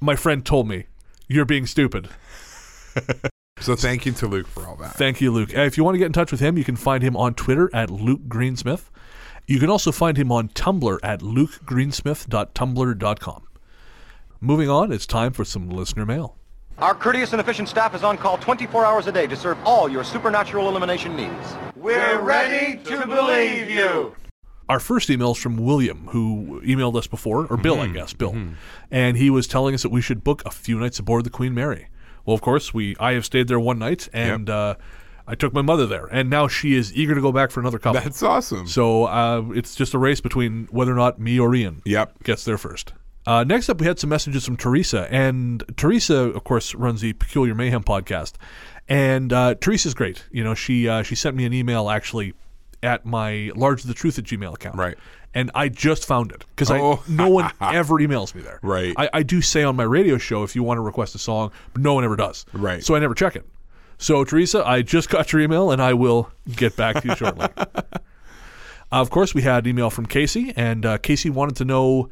my 0.00 0.16
friend 0.16 0.44
told 0.44 0.66
me 0.66 0.86
you're 1.28 1.44
being 1.44 1.66
stupid. 1.66 2.08
So 3.60 3.74
thank 3.74 4.06
you 4.06 4.12
to 4.12 4.28
Luke 4.28 4.46
for 4.46 4.64
all 4.66 4.76
that. 4.76 4.94
Thank 4.94 5.20
you, 5.20 5.32
Luke. 5.32 5.52
If 5.52 5.76
you 5.76 5.84
want 5.84 5.96
to 5.96 5.98
get 5.98 6.06
in 6.06 6.12
touch 6.12 6.30
with 6.30 6.40
him, 6.40 6.56
you 6.56 6.64
can 6.64 6.76
find 6.76 7.02
him 7.02 7.16
on 7.16 7.34
Twitter 7.34 7.68
at 7.74 7.90
Luke 7.90 8.20
Greensmith. 8.28 8.88
You 9.48 9.58
can 9.58 9.68
also 9.68 9.90
find 9.90 10.16
him 10.16 10.30
on 10.30 10.50
Tumblr 10.50 10.96
at 11.02 11.20
lukegreensmith.tumblr.com. 11.20 13.42
Moving 14.40 14.70
on, 14.70 14.92
it's 14.92 15.06
time 15.06 15.32
for 15.32 15.44
some 15.44 15.68
listener 15.68 16.06
mail. 16.06 16.37
Our 16.80 16.94
courteous 16.94 17.32
and 17.32 17.40
efficient 17.40 17.68
staff 17.68 17.94
is 17.96 18.04
on 18.04 18.16
call 18.18 18.38
24 18.38 18.84
hours 18.84 19.06
a 19.08 19.12
day 19.12 19.26
to 19.26 19.34
serve 19.36 19.58
all 19.64 19.88
your 19.88 20.04
supernatural 20.04 20.68
elimination 20.68 21.16
needs. 21.16 21.56
We're 21.74 22.20
ready 22.20 22.78
to 22.84 23.04
believe 23.06 23.68
you. 23.68 24.14
Our 24.68 24.78
first 24.78 25.10
email 25.10 25.32
is 25.32 25.38
from 25.38 25.56
William, 25.56 26.06
who 26.08 26.60
emailed 26.64 26.94
us 26.94 27.06
before, 27.08 27.46
or 27.46 27.56
Bill, 27.56 27.80
I 27.80 27.88
guess, 27.88 28.12
Bill, 28.12 28.36
and 28.92 29.16
he 29.16 29.28
was 29.30 29.46
telling 29.48 29.74
us 29.74 29.82
that 29.82 29.88
we 29.88 30.00
should 30.00 30.22
book 30.22 30.42
a 30.46 30.50
few 30.50 30.78
nights 30.78 30.98
aboard 31.00 31.24
the 31.24 31.30
Queen 31.30 31.52
Mary. 31.54 31.88
Well, 32.24 32.34
of 32.34 32.42
course, 32.42 32.72
we 32.74 32.94
I 33.00 33.14
have 33.14 33.24
stayed 33.24 33.48
there 33.48 33.58
one 33.58 33.78
night, 33.78 34.08
and 34.12 34.48
uh, 34.50 34.74
I 35.26 35.34
took 35.34 35.52
my 35.54 35.62
mother 35.62 35.86
there, 35.86 36.06
and 36.06 36.28
now 36.30 36.46
she 36.48 36.74
is 36.76 36.94
eager 36.94 37.14
to 37.14 37.20
go 37.22 37.32
back 37.32 37.50
for 37.50 37.58
another 37.60 37.78
couple. 37.78 38.02
That's 38.02 38.22
awesome. 38.22 38.66
So 38.68 39.04
uh, 39.06 39.44
it's 39.54 39.74
just 39.74 39.94
a 39.94 39.98
race 39.98 40.20
between 40.20 40.68
whether 40.70 40.92
or 40.92 40.96
not 40.96 41.18
me 41.18 41.40
or 41.40 41.52
Ian 41.54 41.80
Yep. 41.86 42.22
gets 42.22 42.44
there 42.44 42.58
first. 42.58 42.92
Uh, 43.28 43.44
next 43.44 43.68
up, 43.68 43.78
we 43.78 43.86
had 43.86 43.98
some 43.98 44.08
messages 44.08 44.46
from 44.46 44.56
Teresa. 44.56 45.06
And 45.12 45.62
Teresa, 45.76 46.16
of 46.16 46.44
course, 46.44 46.74
runs 46.74 47.02
the 47.02 47.12
Peculiar 47.12 47.54
Mayhem 47.54 47.84
podcast. 47.84 48.32
And 48.88 49.34
uh, 49.34 49.54
Teresa's 49.56 49.92
great. 49.92 50.24
You 50.30 50.42
know, 50.42 50.54
she 50.54 50.88
uh, 50.88 51.02
she 51.02 51.14
sent 51.14 51.36
me 51.36 51.44
an 51.44 51.52
email 51.52 51.90
actually 51.90 52.32
at 52.82 53.04
my 53.04 53.50
large 53.54 53.82
the 53.82 53.92
truth 53.92 54.18
at 54.18 54.24
gmail 54.24 54.54
account. 54.54 54.76
Right. 54.76 54.96
And 55.34 55.50
I 55.54 55.68
just 55.68 56.06
found 56.06 56.32
it 56.32 56.46
because 56.56 56.70
Oh. 56.70 57.02
I 57.06 57.10
no 57.12 57.28
one 57.28 57.52
ever 57.60 57.96
emails 57.96 58.34
me 58.34 58.40
there. 58.40 58.60
Right. 58.62 58.94
I, 58.96 59.10
I 59.12 59.22
do 59.22 59.42
say 59.42 59.62
on 59.62 59.76
my 59.76 59.82
radio 59.82 60.16
show 60.16 60.42
if 60.42 60.56
you 60.56 60.62
want 60.62 60.78
to 60.78 60.82
request 60.82 61.14
a 61.14 61.18
song, 61.18 61.52
but 61.74 61.82
no 61.82 61.92
one 61.92 62.04
ever 62.04 62.16
does. 62.16 62.46
Right. 62.54 62.82
So 62.82 62.94
I 62.94 62.98
never 62.98 63.14
check 63.14 63.36
it. 63.36 63.44
So 63.98 64.24
Teresa, 64.24 64.66
I 64.66 64.80
just 64.80 65.10
got 65.10 65.34
your 65.34 65.42
email 65.42 65.70
and 65.70 65.82
I 65.82 65.92
will 65.92 66.30
get 66.56 66.76
back 66.76 67.02
to 67.02 67.08
you 67.08 67.14
shortly. 67.14 67.46
Uh, 68.90 69.02
of 69.02 69.10
course, 69.10 69.34
we 69.34 69.42
had 69.42 69.64
an 69.64 69.68
email 69.68 69.90
from 69.90 70.06
Casey, 70.06 70.50
and 70.56 70.86
uh, 70.86 70.96
Casey 70.96 71.28
wanted 71.28 71.56
to 71.56 71.66
know 71.66 72.08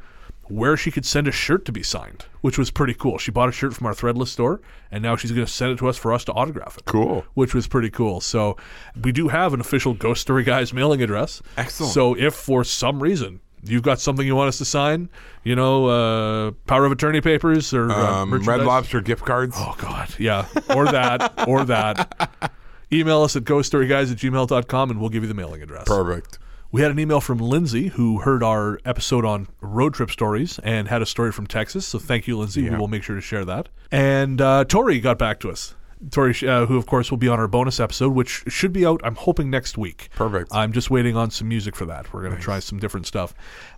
where 0.49 0.77
she 0.77 0.91
could 0.91 1.05
send 1.05 1.27
a 1.27 1.31
shirt 1.31 1.65
to 1.65 1.71
be 1.71 1.83
signed, 1.83 2.25
which 2.41 2.57
was 2.57 2.71
pretty 2.71 2.93
cool. 2.93 3.17
She 3.17 3.31
bought 3.31 3.49
a 3.49 3.51
shirt 3.51 3.73
from 3.73 3.87
our 3.87 3.93
Threadless 3.93 4.27
store, 4.29 4.61
and 4.91 5.03
now 5.03 5.15
she's 5.15 5.31
going 5.31 5.45
to 5.45 5.51
send 5.51 5.71
it 5.73 5.77
to 5.79 5.87
us 5.87 5.97
for 5.97 6.13
us 6.13 6.23
to 6.25 6.31
autograph 6.33 6.77
it. 6.77 6.85
Cool. 6.85 7.25
Which 7.33 7.53
was 7.53 7.67
pretty 7.67 7.89
cool. 7.89 8.21
So 8.21 8.57
we 9.01 9.11
do 9.11 9.27
have 9.27 9.53
an 9.53 9.59
official 9.61 9.93
Ghost 9.93 10.21
Story 10.21 10.43
Guys 10.43 10.73
mailing 10.73 11.01
address. 11.01 11.41
Excellent. 11.57 11.93
So 11.93 12.15
if 12.17 12.33
for 12.33 12.63
some 12.63 13.01
reason 13.01 13.41
you've 13.63 13.81
got 13.83 13.99
something 13.99 14.25
you 14.25 14.35
want 14.35 14.47
us 14.49 14.57
to 14.59 14.65
sign, 14.65 15.09
you 15.43 15.55
know, 15.55 15.87
uh, 15.87 16.51
power 16.67 16.85
of 16.85 16.91
attorney 16.91 17.19
papers 17.21 17.73
or 17.73 17.91
uh, 17.91 18.21
Um, 18.21 18.33
Red 18.43 18.61
Lobster 18.61 19.01
gift 19.01 19.25
cards. 19.25 19.55
Oh 19.57 19.75
God, 19.77 20.07
yeah, 20.19 20.45
or 20.75 20.85
that, 20.85 21.47
or 21.47 21.65
that. 21.65 22.51
Email 22.93 23.23
us 23.23 23.35
at 23.35 23.43
ghoststoryguys 23.43 24.11
at 24.11 24.17
gmail.com 24.17 24.91
and 24.91 24.99
we'll 25.01 25.09
give 25.09 25.23
you 25.23 25.27
the 25.27 25.33
mailing 25.33 25.61
address. 25.61 25.83
Perfect. 25.85 26.39
We 26.71 26.81
had 26.81 26.91
an 26.91 26.99
email 26.99 27.21
from 27.21 27.37
Lindsay 27.39 27.87
who 27.87 28.19
heard 28.19 28.43
our 28.43 28.79
episode 28.85 29.23
on 29.25 29.47
road 29.61 29.93
trip 29.93 30.11
stories 30.11 30.59
and 30.59 30.87
had 30.87 31.01
a 31.01 31.05
story 31.05 31.31
from 31.31 31.47
Texas. 31.47 31.87
So 31.87 31.97
thank 31.99 32.27
you, 32.27 32.37
Lindsay. 32.37 32.69
We 32.69 32.75
will 32.75 32.87
make 32.89 33.03
sure 33.03 33.15
to 33.15 33.21
share 33.21 33.45
that. 33.45 33.69
And 33.91 34.41
uh, 34.41 34.65
Tori 34.65 34.99
got 34.99 35.17
back 35.17 35.39
to 35.41 35.49
us. 35.49 35.75
Tori, 36.11 36.35
uh, 36.47 36.65
who 36.67 36.77
of 36.77 36.85
course 36.85 37.09
will 37.09 37.17
be 37.17 37.27
on 37.27 37.39
our 37.39 37.47
bonus 37.47 37.79
episode, 37.79 38.13
which 38.13 38.43
should 38.47 38.71
be 38.73 38.85
out, 38.85 39.01
I'm 39.03 39.15
hoping, 39.15 39.49
next 39.49 39.77
week. 39.79 40.09
Perfect. 40.15 40.53
I'm 40.53 40.71
just 40.71 40.91
waiting 40.91 41.15
on 41.15 41.31
some 41.31 41.47
music 41.47 41.75
for 41.75 41.85
that. 41.85 42.13
We're 42.13 42.21
going 42.21 42.35
to 42.35 42.41
try 42.41 42.59
some 42.59 42.77
different 42.79 43.07
stuff. 43.07 43.33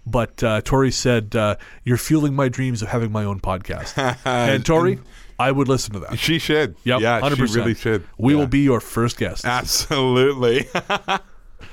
But 0.05 0.43
uh, 0.43 0.59
Tori 0.61 0.91
said, 0.91 1.35
uh, 1.35 1.55
You're 1.85 1.95
fueling 1.97 2.33
my 2.35 2.49
dreams 2.49 2.81
of 2.81 2.89
having 2.89 3.11
my 3.11 3.23
own 3.23 3.39
podcast. 3.39 4.17
and 4.25 4.65
Tori, 4.65 4.99
I 5.37 5.51
would 5.51 5.69
listen 5.69 5.93
to 5.93 5.99
that. 6.01 6.19
She 6.19 6.39
should. 6.39 6.75
Yep, 6.83 6.99
yeah, 7.01 7.21
100%. 7.21 7.35
she 7.47 7.57
really 7.57 7.75
should. 7.75 8.03
We 8.17 8.33
Yeah. 8.33 8.39
will 8.39 8.47
be 8.47 8.59
your 8.59 8.81
first 8.81 9.17
guest. 9.17 9.45
Absolutely. 9.45 10.67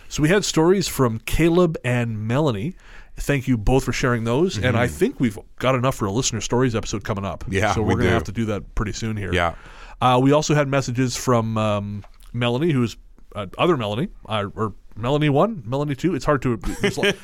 So 0.09 0.23
we 0.23 0.28
had 0.28 0.45
stories 0.45 0.89
from 0.89 1.19
Caleb 1.20 1.77
and 1.85 2.27
Melanie. 2.27 2.74
Thank 3.16 3.49
you 3.49 3.57
both 3.57 3.85
for 3.85 3.93
sharing 3.93 4.24
those. 4.24 4.59
And 4.59 4.77
I 4.77 4.87
think 4.87 5.19
we've 5.20 5.39
got 5.59 5.74
enough 5.74 5.95
for 5.95 6.05
a 6.07 6.11
listener 6.12 6.41
stories 6.41 6.74
episode 6.74 7.03
coming 7.05 7.24
up. 7.24 7.45
Mm-hmm. 7.45 7.53
Yeah, 7.55 7.74
So 7.74 7.81
we're 7.83 7.89
we 7.89 7.95
going 7.95 8.07
to 8.09 8.12
have 8.15 8.24
to 8.24 8.33
do 8.33 8.45
that 8.47 8.74
pretty 8.74 8.93
soon 8.93 9.16
here. 9.16 9.33
Yeah. 9.33 9.55
Uh, 10.01 10.20
we 10.23 10.33
also 10.33 10.55
had 10.55 10.69
messages 10.69 11.16
from 11.16 11.57
um, 11.57 12.05
Melanie, 12.33 12.73
who's 12.73 12.97
uh, 13.35 13.47
other 13.57 13.77
Melanie, 13.77 14.09
uh, 14.28 14.47
or 14.55 14.74
Melanie 14.97 15.31
1, 15.31 15.62
Melanie 15.66 15.95
2. 15.95 16.15
It's 16.15 16.24
hard 16.27 16.43
to. 16.43 16.59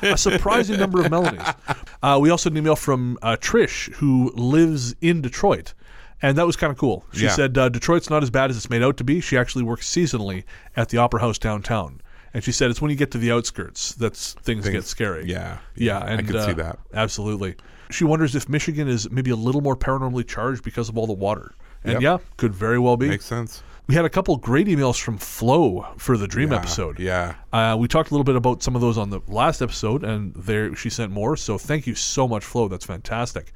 A 0.01 0.17
surprising 0.17 0.77
number 0.79 0.99
of 1.01 1.07
Melanies. 1.11 1.55
Uh, 2.03 2.19
we 2.19 2.29
also 2.29 2.49
had 2.49 2.53
an 2.53 2.57
email 2.57 2.75
from 2.75 3.17
uh, 3.21 3.37
Trish, 3.39 3.89
who 3.93 4.29
lives 4.35 4.93
in 4.99 5.21
Detroit. 5.21 5.73
And 6.21 6.37
that 6.37 6.45
was 6.45 6.57
kind 6.57 6.69
of 6.69 6.77
cool. 6.77 7.05
She 7.13 7.23
Yeah. 7.23 7.29
said 7.31 7.57
uh, 7.57 7.69
Detroit's 7.69 8.09
not 8.09 8.23
as 8.23 8.29
bad 8.29 8.49
as 8.49 8.57
it's 8.57 8.69
made 8.69 8.83
out 8.83 8.97
to 8.97 9.05
be. 9.05 9.21
She 9.21 9.37
actually 9.37 9.63
works 9.63 9.89
seasonally 9.89 10.43
at 10.75 10.89
the 10.89 10.97
Opera 10.97 11.21
House 11.21 11.37
downtown. 11.39 12.01
And 12.33 12.43
she 12.43 12.51
said 12.51 12.71
it's 12.71 12.81
when 12.81 12.89
you 12.89 12.97
get 12.97 13.11
to 13.11 13.17
the 13.17 13.31
outskirts 13.31 13.93
that 13.95 14.15
things, 14.15 14.67
get 14.67 14.85
scary. 14.85 15.25
yeah. 15.29 15.59
Yeah. 15.75 15.99
And 15.99 16.09
I 16.09 16.13
And, 16.13 16.27
could 16.27 16.41
see 16.43 16.51
uh, 16.51 16.55
that. 16.55 16.79
Absolutely. 16.93 17.55
She 17.91 18.03
wonders 18.05 18.35
if 18.35 18.49
Michigan 18.49 18.87
is 18.87 19.09
maybe 19.11 19.29
a 19.29 19.35
little 19.35 19.61
more 19.61 19.75
paranormally 19.75 20.27
charged 20.27 20.63
because 20.63 20.89
of 20.89 20.97
all 20.97 21.05
the 21.05 21.13
water. 21.13 21.53
And 21.83 21.93
Yep. 21.93 22.01
yeah, 22.01 22.17
could 22.37 22.55
very 22.55 22.79
well 22.79 22.97
be. 22.97 23.07
Makes 23.09 23.25
sense. 23.25 23.61
We 23.85 23.95
had 23.95 24.05
a 24.05 24.09
couple 24.09 24.35
great 24.37 24.67
emails 24.67 24.99
from 24.99 25.17
Flo 25.17 25.85
for 25.97 26.17
the 26.17 26.25
Dream 26.27 26.51
Yeah, 26.51 26.59
episode. 26.59 26.97
yeah. 26.99 27.35
Uh, 27.51 27.75
we 27.77 27.87
talked 27.89 28.09
a 28.09 28.13
little 28.13 28.23
bit 28.23 28.37
about 28.37 28.63
some 28.63 28.75
of 28.75 28.81
those 28.81 28.97
on 28.97 29.09
the 29.09 29.19
last 29.27 29.61
episode, 29.61 30.03
and 30.05 30.33
there 30.33 30.73
she 30.75 30.89
sent 30.89 31.11
more. 31.11 31.35
So 31.35 31.57
thank 31.57 31.85
you 31.85 31.93
so 31.93 32.25
much, 32.27 32.45
Flo. 32.45 32.69
That's 32.69 32.85
fantastic. 32.85 33.51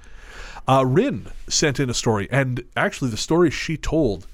Uh, 0.67 0.85
Rin 0.85 1.27
sent 1.47 1.79
in 1.79 1.89
a 1.89 1.93
story, 1.93 2.27
and 2.29 2.61
actually, 2.75 3.09
the 3.09 3.17
story 3.17 3.49
she 3.49 3.77
told. 3.77 4.27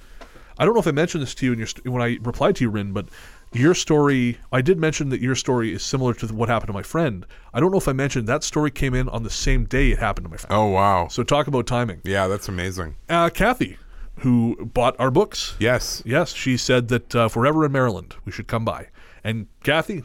I 0.58 0.66
don't 0.66 0.74
know 0.74 0.80
if 0.80 0.88
I 0.88 0.92
mentioned 0.92 1.22
this 1.22 1.36
to 1.36 1.46
you 1.46 1.54
in 1.54 1.60
your 1.60 1.68
st- 1.68 1.88
when 1.88 2.02
I 2.02 2.18
replied 2.24 2.56
to 2.58 2.64
you, 2.64 2.72
Rin, 2.72 2.92
but 2.92 3.06
your 3.54 3.74
story. 3.74 4.38
I 4.52 4.62
did 4.62 4.78
mention 4.80 5.10
that 5.10 5.22
your 5.22 5.36
story 5.36 5.74
is 5.74 5.84
similar 5.84 6.14
to 6.16 6.28
what 6.28 6.50
happened 6.50 6.68
to 6.68 6.74
my 6.74 6.84
friend. 6.84 7.26
I 7.54 7.60
don't 7.60 7.72
know 7.72 7.78
if 7.78 7.88
I 7.88 7.94
mentioned 7.94 8.28
that 8.28 8.44
story 8.44 8.72
came 8.72 8.94
in 8.94 9.08
on 9.10 9.24
the 9.24 9.30
same 9.30 9.66
day 9.66 9.92
it 9.92 10.00
happened 10.00 10.26
to 10.26 10.32
my 10.32 10.38
friend. 10.38 10.54
Oh 10.54 10.68
wow. 10.68 11.08
So 11.08 11.24
talk 11.24 11.48
about 11.48 11.68
timing. 11.68 12.02
yeah, 12.04 12.28
that's 12.28 12.48
amazing. 12.50 12.96
Uh, 13.10 13.30
Kathy, 13.30 13.78
who 14.20 14.66
bought 14.74 14.96
our 15.00 15.12
books, 15.12 15.56
Yes. 15.60 16.02
Yes, 16.06 16.34
she 16.34 16.58
said 16.58 16.88
that 16.90 17.16
uh, 17.16 17.26
if 17.26 17.36
we're 17.36 17.46
ever 17.46 17.66
in 17.66 17.72
Maryland, 17.72 18.16
we 18.26 18.32
should 18.32 18.48
come 18.48 18.66
by. 18.66 18.88
And 19.24 19.48
Kathy, 19.64 20.04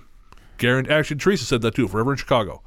Garen, 0.58 0.90
actually 0.90 1.16
Teresa 1.18 1.44
said 1.44 1.62
that 1.62 1.74
too. 1.74 1.84
If 1.86 1.92
we're 1.94 2.00
ever 2.00 2.12
in 2.12 2.18
Chicago, 2.18 2.62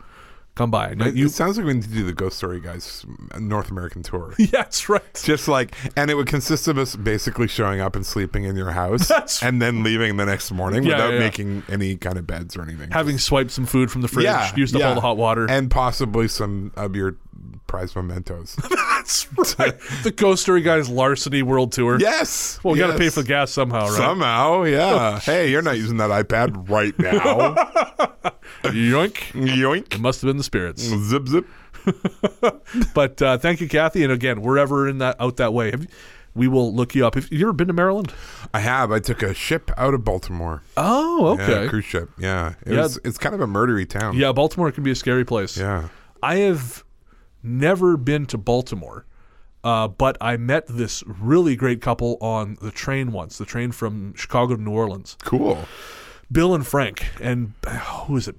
come 0.55 0.69
by. 0.71 0.93
Now, 0.93 1.05
It, 1.07 1.15
you, 1.15 1.25
it 1.27 1.31
sounds 1.31 1.57
like 1.57 1.65
we 1.65 1.73
need 1.73 1.83
to 1.83 1.89
do 1.89 2.03
the 2.05 2.13
Ghost 2.13 2.37
Story 2.37 2.59
Guys 2.59 3.05
uh, 3.33 3.39
North 3.39 3.71
American 3.71 4.03
tour. 4.03 4.33
yeah, 4.39 4.47
that's 4.51 4.89
right. 4.89 5.01
Just 5.23 5.47
like, 5.47 5.73
and 5.97 6.11
it 6.11 6.15
would 6.15 6.27
consist 6.27 6.67
of 6.67 6.77
us 6.77 6.95
basically 6.95 7.47
showing 7.47 7.79
up 7.79 7.95
and 7.95 8.05
sleeping 8.05 8.43
in 8.43 8.55
your 8.55 8.71
house, 8.71 9.07
That's- 9.09 9.41
and 9.41 9.61
then 9.61 9.83
leaving 9.83 10.17
the 10.17 10.25
next 10.25 10.51
morning 10.51 10.83
Yeah, 10.83 10.95
without 10.95 11.07
yeah, 11.09 11.13
yeah. 11.13 11.19
making 11.19 11.63
any 11.69 11.95
kind 11.95 12.17
of 12.17 12.27
beds 12.27 12.55
or 12.57 12.61
anything. 12.63 12.91
Having 12.91 13.17
swiped 13.19 13.51
some 13.51 13.65
food 13.65 13.89
from 13.91 14.01
the 14.01 14.07
fridge, 14.07 14.27
used 14.57 14.75
up 14.75 14.83
all 14.83 14.95
the 14.95 15.01
hot 15.01 15.17
water. 15.17 15.49
and 15.49 15.71
possibly 15.71 16.27
some 16.27 16.71
of 16.75 16.95
your 16.95 17.15
prize 17.71 17.95
mementos. 17.95 18.55
that's 18.69 19.27
right. 19.57 19.79
the 20.03 20.11
Ghost 20.11 20.41
Story 20.43 20.61
Guys 20.61 20.89
Larceny 20.89 21.41
World 21.41 21.71
Tour. 21.71 21.97
yes. 22.01 22.59
Well, 22.63 22.73
we 22.73 22.79
got 22.79 22.91
to 22.91 22.97
pay 22.97 23.07
for 23.09 23.21
the 23.21 23.27
gas 23.29 23.49
somehow, 23.49 23.85
right? 23.85 23.93
Somehow, 23.93 24.63
yeah. 24.63 25.19
hey, 25.21 25.49
you're 25.49 25.61
not 25.61 25.77
using 25.77 25.95
that 25.97 26.09
iPad 26.09 26.69
right 26.69 26.93
now. 26.99 27.55
Yoink. 28.63 29.13
Yoink. 29.31 29.93
It 29.95 30.01
must 30.01 30.21
have 30.21 30.27
been 30.27 30.35
the 30.37 30.43
spirits. 30.43 30.81
Zip 30.83 31.29
zip. 31.29 31.47
But 32.93 33.21
uh, 33.21 33.37
thank 33.37 33.61
you, 33.61 33.69
Kathy. 33.69 34.03
And 34.03 34.11
again, 34.11 34.41
wherever 34.41 34.87
in 34.89 34.97
that 34.97 35.15
out 35.21 35.37
that 35.37 35.53
way, 35.53 35.71
have 35.71 35.83
you, 35.83 35.87
we 36.35 36.49
will 36.49 36.75
look 36.75 36.93
you 36.93 37.05
up. 37.07 37.15
Have 37.15 37.31
you 37.31 37.45
ever 37.45 37.53
been 37.53 37.67
to 37.67 37.73
Maryland? 37.73 38.13
I 38.53 38.59
have. 38.59 38.91
I 38.91 38.99
took 38.99 39.23
a 39.23 39.33
ship 39.33 39.71
out 39.77 39.93
of 39.93 40.03
Baltimore. 40.03 40.61
Oh, 40.75 41.37
Yeah, 41.37 41.43
okay. 41.45 41.67
cruise 41.69 41.85
ship. 41.85 42.09
Yeah. 42.17 42.55
It 42.65 42.73
Yeah. 42.73 42.81
was, 42.81 42.99
it's 43.05 43.17
kind 43.17 43.33
of 43.33 43.39
a 43.39 43.47
murdery 43.47 43.87
town. 43.87 44.17
Yeah, 44.17 44.33
Baltimore 44.33 44.71
can 44.73 44.83
be 44.83 44.91
a 44.91 44.95
scary 44.95 45.23
place. 45.23 45.57
Yeah. 45.57 45.87
I 46.21 46.35
have 46.35 46.83
never 47.43 47.97
been 47.97 48.25
to 48.27 48.37
Baltimore, 48.37 49.05
uh, 49.63 49.87
but 49.87 50.17
I 50.19 50.37
met 50.37 50.65
this 50.67 51.03
really 51.05 51.55
great 51.55 51.81
couple 51.81 52.17
on 52.21 52.57
the 52.61 52.71
train 52.71 53.11
once, 53.11 53.37
the 53.37 53.45
train 53.45 53.71
from 53.71 54.13
Chicago 54.15 54.55
to 54.55 54.61
New 54.61 54.71
Orleans. 54.71 55.17
Cool. 55.23 55.65
Bill 56.31 56.55
and 56.55 56.65
Frank. 56.65 57.05
And 57.21 57.53
uh, 57.67 57.77
who 58.05 58.17
is 58.17 58.27
it? 58.27 58.35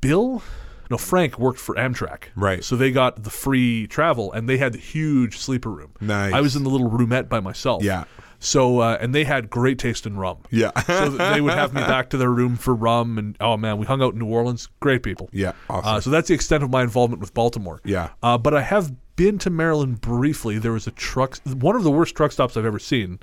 Bill? 0.00 0.42
No, 0.90 0.98
Frank 0.98 1.38
worked 1.38 1.60
for 1.60 1.74
Amtrak. 1.76 2.24
Right. 2.34 2.64
So 2.64 2.76
they 2.76 2.90
got 2.90 3.22
the 3.22 3.30
free 3.30 3.86
travel 3.86 4.32
and 4.32 4.48
they 4.48 4.58
had 4.58 4.72
the 4.72 4.78
huge 4.78 5.38
sleeper 5.38 5.70
room. 5.70 5.92
Nice. 6.00 6.32
I 6.32 6.40
was 6.40 6.56
in 6.56 6.64
the 6.64 6.70
little 6.70 6.90
roomette 6.90 7.28
by 7.28 7.40
myself. 7.40 7.84
Yeah. 7.84 8.04
So, 8.42 8.80
uh, 8.80 8.96
and 9.00 9.14
they 9.14 9.24
had 9.24 9.50
great 9.50 9.78
taste 9.78 10.06
in 10.06 10.16
rum. 10.16 10.38
Yeah. 10.50 10.72
so 10.86 11.10
they 11.10 11.42
would 11.42 11.52
have 11.52 11.74
me 11.74 11.82
back 11.82 12.08
to 12.10 12.16
their 12.16 12.30
room 12.30 12.56
for 12.56 12.74
rum, 12.74 13.18
and 13.18 13.36
oh 13.38 13.56
man, 13.56 13.76
we 13.78 13.86
hung 13.86 14.02
out 14.02 14.14
in 14.14 14.18
New 14.18 14.26
Orleans. 14.26 14.68
Great 14.80 15.02
people. 15.02 15.28
Yeah, 15.32 15.52
awesome. 15.68 15.94
Uh, 15.94 16.00
so 16.00 16.10
that's 16.10 16.28
the 16.28 16.34
extent 16.34 16.64
of 16.64 16.70
my 16.70 16.82
involvement 16.82 17.20
with 17.20 17.34
Baltimore. 17.34 17.80
Yeah. 17.84 18.10
Uh, 18.22 18.38
but 18.38 18.54
I 18.54 18.62
have 18.62 18.92
been 19.16 19.38
to 19.40 19.50
Maryland 19.50 20.00
briefly. 20.00 20.58
There 20.58 20.72
was 20.72 20.86
a 20.86 20.90
truck, 20.92 21.36
one 21.44 21.76
of 21.76 21.84
the 21.84 21.90
worst 21.90 22.14
truck 22.16 22.32
stops 22.32 22.56
I've 22.56 22.64
ever 22.64 22.78
seen. 22.78 23.18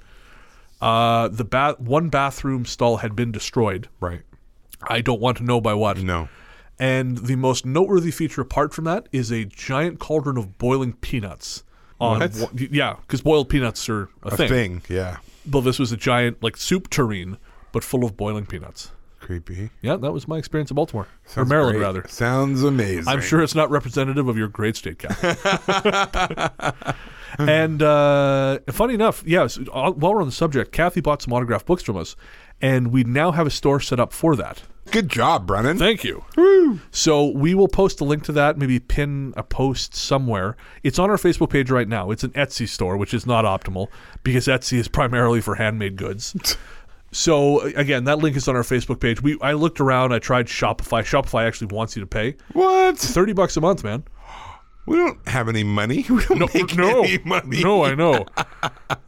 Uh, 0.79 1.27
the 1.29 1.43
ba- 1.43 1.75
one 1.79 2.09
bathroom 2.09 2.65
stall 2.65 2.97
had 2.97 3.15
been 3.15 3.31
destroyed. 3.31 3.89
right. 3.99 4.21
I 4.87 5.01
don't 5.01 5.19
want 5.19 5.37
to 5.37 5.43
know 5.43 5.59
by 5.59 5.73
what. 5.73 5.97
No. 5.97 6.29
And 6.77 7.17
the 7.17 7.35
most 7.35 7.65
noteworthy 7.65 8.11
feature 8.11 8.41
apart 8.41 8.71
from 8.75 8.85
that 8.85 9.09
is 9.11 9.31
a 9.31 9.45
giant 9.45 9.99
cauldron 9.99 10.37
of 10.37 10.59
boiling 10.59 10.93
peanuts. 10.93 11.63
On 11.99 12.19
What? 12.19 12.53
yeah, 12.71 12.95
because 13.01 13.21
boiled 13.21 13.49
peanuts 13.49 13.87
are 13.89 14.03
a, 14.23 14.27
A 14.27 14.37
thing. 14.37 14.49
thing. 14.49 14.81
Yeah. 14.89 15.17
Well, 15.51 15.61
this 15.61 15.79
was 15.79 15.91
a 15.91 15.97
giant 15.97 16.43
like 16.43 16.55
soup 16.57 16.89
tureen, 16.89 17.37
but 17.71 17.83
full 17.83 18.03
of 18.05 18.15
boiling 18.17 18.45
peanuts. 18.45 18.91
Creepy. 19.19 19.71
Yeah, 19.81 19.95
that 19.97 20.11
was 20.13 20.27
my 20.27 20.37
experience 20.37 20.69
in 20.71 20.75
Baltimore 20.75 21.07
or 21.35 21.43
Maryland, 21.43 21.77
great. 21.77 21.83
rather. 21.85 22.05
Sounds 22.07 22.63
amazing. 22.63 23.07
I'm 23.07 23.19
sure 23.21 23.41
it's 23.41 23.55
not 23.55 23.69
representative 23.69 24.27
of 24.27 24.37
your 24.37 24.47
great 24.47 24.75
state 24.75 24.99
cap. 24.99 25.17
and 27.39 27.81
uh, 27.81 28.59
funny 28.71 28.93
enough, 28.93 29.23
yes. 29.25 29.57
uh, 29.57 29.91
While 29.91 30.13
we're 30.13 30.21
on 30.21 30.27
the 30.27 30.31
subject, 30.31 30.71
Kathy 30.71 31.01
bought 31.01 31.21
some 31.21 31.33
autographed 31.33 31.65
books 31.65 31.83
from 31.83 31.97
us, 31.97 32.15
and 32.61 32.91
we 32.91 33.03
now 33.03 33.31
have 33.31 33.47
a 33.47 33.51
store 33.51 33.79
set 33.79 33.99
up 33.99 34.13
for 34.13 34.35
that. 34.35 34.63
Good 34.91 35.09
job, 35.09 35.45
Brennan. 35.45 35.77
Thank 35.77 36.03
you. 36.03 36.23
So 36.91 37.25
we 37.25 37.53
will 37.53 37.67
post 37.67 37.99
a 37.99 38.05
link 38.05 38.23
to 38.23 38.31
that, 38.33 38.57
maybe 38.57 38.79
pin 38.79 39.33
a 39.35 39.43
post 39.43 39.93
somewhere. 39.95 40.55
It's 40.81 40.97
on 40.97 41.09
our 41.09 41.17
Facebook 41.17 41.49
page 41.49 41.69
right 41.69 41.87
now. 41.87 42.09
It's 42.11 42.23
an 42.23 42.31
Etsy 42.31 42.67
store, 42.67 42.95
which 42.95 43.13
is 43.13 43.25
not 43.25 43.43
optimal 43.43 43.87
because 44.23 44.47
Etsy 44.47 44.77
is 44.77 44.87
primarily 44.87 45.41
for 45.41 45.55
handmade 45.55 45.97
goods. 45.97 46.57
So 47.11 47.61
again, 47.61 48.03
that 48.03 48.19
link 48.19 48.35
is 48.35 48.47
on 48.49 48.55
our 48.57 48.63
Facebook 48.63 48.99
page. 48.99 49.21
We 49.21 49.37
I 49.41 49.53
looked 49.53 49.79
around, 49.79 50.13
I 50.13 50.19
tried 50.19 50.47
Shopify. 50.47 51.01
Shopify 51.03 51.47
actually 51.47 51.73
wants 51.73 51.95
you 51.95 52.01
to 52.01 52.05
pay 52.05 52.35
what? 52.51 52.97
30 52.97 53.33
bucks 53.33 53.55
a 53.55 53.61
month, 53.61 53.83
man. 53.83 54.03
We 54.87 54.95
don't 54.95 55.27
have 55.27 55.49
any 55.49 55.63
money. 55.63 56.05
We 56.09 56.23
don't 56.23 56.53
make 56.53 56.75
no, 56.75 57.03
any 57.03 57.19
money. 57.19 57.61
no, 57.61 57.83
I 57.83 57.93
know. 57.93 58.25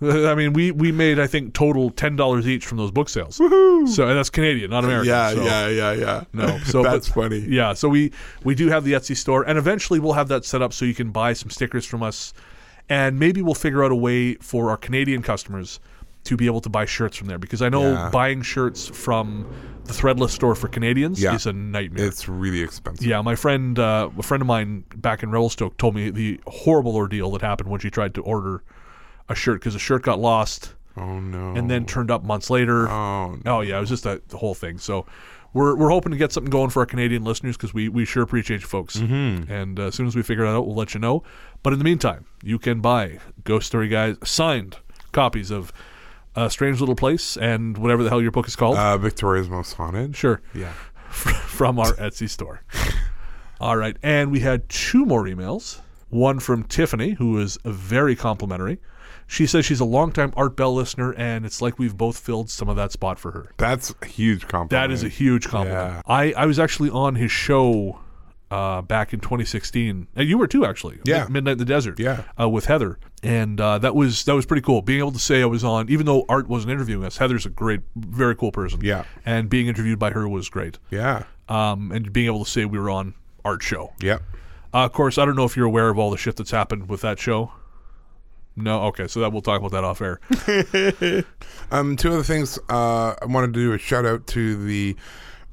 Uh, 0.01 0.29
I 0.29 0.35
mean, 0.35 0.53
we 0.53 0.71
we 0.71 0.91
made 0.91 1.19
I 1.19 1.27
think 1.27 1.53
total 1.53 1.89
ten 1.89 2.15
dollars 2.15 2.47
each 2.47 2.65
from 2.65 2.77
those 2.77 2.91
book 2.91 3.09
sales. 3.09 3.35
So 3.37 4.07
and 4.07 4.17
that's 4.17 4.29
Canadian, 4.29 4.69
not 4.71 4.83
American. 4.83 5.07
Yeah, 5.09 5.33
so. 5.33 5.43
yeah, 5.43 5.67
yeah, 5.67 5.91
yeah. 5.93 6.23
No, 6.33 6.57
so 6.59 6.83
that's 6.89 7.07
but- 7.07 7.15
funny. 7.15 7.39
Yeah, 7.39 7.73
so 7.73 7.89
we 7.89 8.11
we 8.43 8.55
do 8.55 8.67
have 8.69 8.83
the 8.83 8.93
Etsy 8.93 9.15
store, 9.15 9.43
and 9.43 9.57
eventually 9.57 9.99
we'll 9.99 10.13
have 10.13 10.27
that 10.29 10.45
set 10.45 10.61
up 10.61 10.73
so 10.73 10.85
you 10.85 10.93
can 10.93 11.11
buy 11.11 11.33
some 11.33 11.49
stickers 11.49 11.85
from 11.85 12.03
us, 12.03 12.33
and 12.89 13.19
maybe 13.19 13.41
we'll 13.41 13.53
figure 13.53 13.83
out 13.83 13.91
a 13.91 13.95
way 13.95 14.35
for 14.35 14.69
our 14.69 14.77
Canadian 14.77 15.21
customers 15.21 15.79
to 16.29 16.37
be 16.37 16.45
able 16.45 16.61
to 16.61 16.69
buy 16.69 16.85
shirts 16.85 17.17
from 17.17 17.27
there 17.27 17.37
because 17.39 17.61
I 17.61 17.69
know 17.69 17.91
Yeah. 17.91 18.09
buying 18.11 18.41
shirts 18.41 18.87
from 18.87 19.45
the 19.85 19.93
Threadless 19.93 20.29
store 20.29 20.55
for 20.55 20.67
Canadians 20.67 21.21
Yeah. 21.21 21.33
is 21.35 21.45
a 21.47 21.53
nightmare. 21.53 22.05
It's 22.05 22.29
really 22.29 22.61
expensive. 22.61 23.05
yeah, 23.05 23.21
my 23.21 23.35
friend, 23.35 23.77
uh, 23.79 24.09
a 24.17 24.23
friend 24.23 24.41
of 24.41 24.47
mine 24.47 24.83
back 24.95 25.23
in 25.23 25.31
Revelstoke 25.31 25.77
told 25.77 25.95
me 25.95 26.09
the 26.11 26.39
horrible 26.47 26.95
ordeal 26.95 27.31
that 27.31 27.41
happened 27.41 27.69
when 27.69 27.79
she 27.79 27.89
tried 27.89 28.13
to 28.15 28.21
order 28.21 28.63
a 29.27 29.35
shirt 29.35 29.59
because 29.61 29.73
the 29.73 29.79
shirt 29.79 30.03
got 30.03 30.19
lost 30.19 30.73
Oh 30.97 31.19
no. 31.19 31.53
and 31.55 31.69
then 31.69 31.85
turned 31.85 32.11
up 32.11 32.23
months 32.23 32.49
later. 32.49 32.87
Oh, 32.89 33.37
no! 33.45 33.57
Oh 33.57 33.61
yeah, 33.61 33.77
it 33.77 33.81
was 33.81 33.89
just 33.89 34.05
a, 34.05 34.21
the 34.27 34.37
whole 34.37 34.53
thing. 34.55 34.77
So 34.77 35.05
we're 35.53 35.75
we're 35.75 35.89
hoping 35.89 36.11
to 36.11 36.17
get 36.17 36.31
something 36.31 36.51
going 36.51 36.69
for 36.69 36.81
our 36.81 36.85
Canadian 36.85 37.23
listeners 37.23 37.55
because 37.57 37.73
we 37.73 37.89
we 37.89 38.05
sure 38.05 38.21
appreciate 38.21 38.61
you 38.61 38.67
folks. 38.67 38.97
Mm-hmm. 38.97 39.51
And 39.51 39.79
uh, 39.79 39.83
as 39.87 39.95
soon 39.95 40.05
as 40.07 40.15
we 40.15 40.21
figure 40.23 40.45
that 40.45 40.51
out, 40.55 40.67
we'll 40.67 40.75
let 40.75 40.93
you 40.93 40.99
know. 40.99 41.23
But 41.63 41.73
in 41.73 41.79
the 41.79 41.85
meantime, 41.85 42.25
you 42.43 42.59
can 42.59 42.79
buy 42.81 43.19
Ghost 43.43 43.65
Story 43.67 43.87
Guys 43.87 44.17
signed 44.23 44.77
copies 45.11 45.49
of 45.51 45.71
A 46.35 46.49
Strange 46.49 46.79
Little 46.79 46.95
Place, 46.95 47.37
and 47.37 47.77
whatever 47.77 48.03
the 48.03 48.09
hell 48.09 48.21
your 48.21 48.31
book 48.31 48.47
is 48.47 48.55
called. 48.55 48.77
Uh, 48.77 48.97
Victoria's 48.97 49.49
Most 49.49 49.73
Haunted. 49.73 50.15
sure. 50.15 50.41
Yeah. 50.53 50.73
from 51.09 51.79
our 51.79 51.93
Etsy 51.93 52.29
store. 52.29 52.61
All 53.59 53.75
right. 53.75 53.97
And 54.03 54.31
we 54.31 54.39
had 54.39 54.69
two 54.69 55.05
more 55.05 55.23
emails. 55.23 55.79
One 56.09 56.39
from 56.39 56.63
Tiffany, 56.63 57.11
who 57.11 57.39
is 57.39 57.57
very 57.65 58.15
complimentary. 58.15 58.79
She 59.27 59.45
says 59.45 59.65
she's 59.65 59.79
a 59.79 59.85
longtime 59.85 60.33
Art 60.35 60.55
Bell 60.55 60.73
listener, 60.73 61.13
and 61.13 61.45
it's 61.45 61.61
like 61.61 61.77
we've 61.77 61.95
both 61.95 62.17
filled 62.17 62.49
some 62.49 62.67
of 62.67 62.75
that 62.77 62.91
spot 62.91 63.19
for 63.19 63.31
her. 63.31 63.51
That's 63.57 63.93
a 64.01 64.05
huge 64.07 64.47
compliment. 64.47 64.71
That 64.71 64.91
is 64.91 65.03
a 65.03 65.09
huge 65.09 65.47
compliment. 65.47 65.97
Yeah. 65.97 66.01
I, 66.07 66.33
I 66.33 66.45
was 66.47 66.57
actually 66.57 66.89
on 66.89 67.13
his 67.15 67.31
show 67.31 67.99
uh, 68.51 68.81
back 68.81 69.13
in 69.13 69.19
2016, 69.19 70.07
and 70.15 70.27
you 70.27 70.37
were 70.37 70.47
too, 70.47 70.65
actually. 70.65 70.99
Yeah. 71.05 71.27
Midnight 71.29 71.53
in 71.53 71.57
the 71.59 71.65
Desert. 71.65 71.99
Yeah. 71.99 72.23
uh, 72.39 72.49
with 72.49 72.65
Heather, 72.65 72.97
and 73.21 73.59
uh, 73.61 73.77
that 73.79 73.95
was 73.95 74.25
that 74.25 74.33
was 74.35 74.45
pretty 74.45 74.61
cool. 74.61 74.81
Being 74.81 74.99
able 74.99 75.11
to 75.11 75.19
say 75.19 75.41
I 75.41 75.45
was 75.45 75.63
on, 75.63 75.89
even 75.89 76.05
though 76.05 76.25
Art 76.29 76.47
wasn't 76.47 76.71
interviewing 76.71 77.05
us. 77.05 77.17
Heather's 77.17 77.45
a 77.45 77.49
great, 77.49 77.81
very 77.95 78.35
cool 78.35 78.51
person. 78.51 78.79
Yeah. 78.81 79.03
and 79.25 79.49
being 79.49 79.67
interviewed 79.67 79.99
by 79.99 80.11
her 80.11 80.27
was 80.27 80.49
great. 80.49 80.79
Yeah. 80.89 81.23
Um, 81.47 81.91
and 81.91 82.11
being 82.13 82.27
able 82.27 82.43
to 82.45 82.49
say 82.49 82.65
we 82.65 82.79
were 82.79 82.89
on 82.89 83.13
Art 83.45 83.61
show. 83.63 83.93
Yep. 84.01 84.21
Uh, 84.73 84.85
of 84.85 84.93
course, 84.93 85.17
I 85.17 85.25
don't 85.25 85.35
know 85.35 85.45
if 85.45 85.55
you're 85.57 85.65
aware 85.65 85.89
of 85.89 85.97
all 85.97 86.11
the 86.11 86.17
shit 86.17 86.35
that's 86.35 86.51
happened 86.51 86.89
with 86.89 87.01
that 87.01 87.19
show. 87.19 87.51
No, 88.55 88.81
okay, 88.87 89.07
so 89.07 89.21
that 89.21 89.31
we'll 89.31 89.41
talk 89.41 89.59
about 89.61 89.71
that 89.71 89.83
off 89.83 90.01
air. 90.01 90.19
Um, 91.71 91.95
two 91.95 92.11
other 92.11 92.23
things. 92.23 92.57
Uh, 92.67 93.13
I 93.21 93.25
wanted 93.25 93.53
to 93.53 93.59
do 93.59 93.73
a 93.73 93.77
shout 93.77 94.05
out 94.05 94.25
to 94.27 94.55
the 94.65 94.95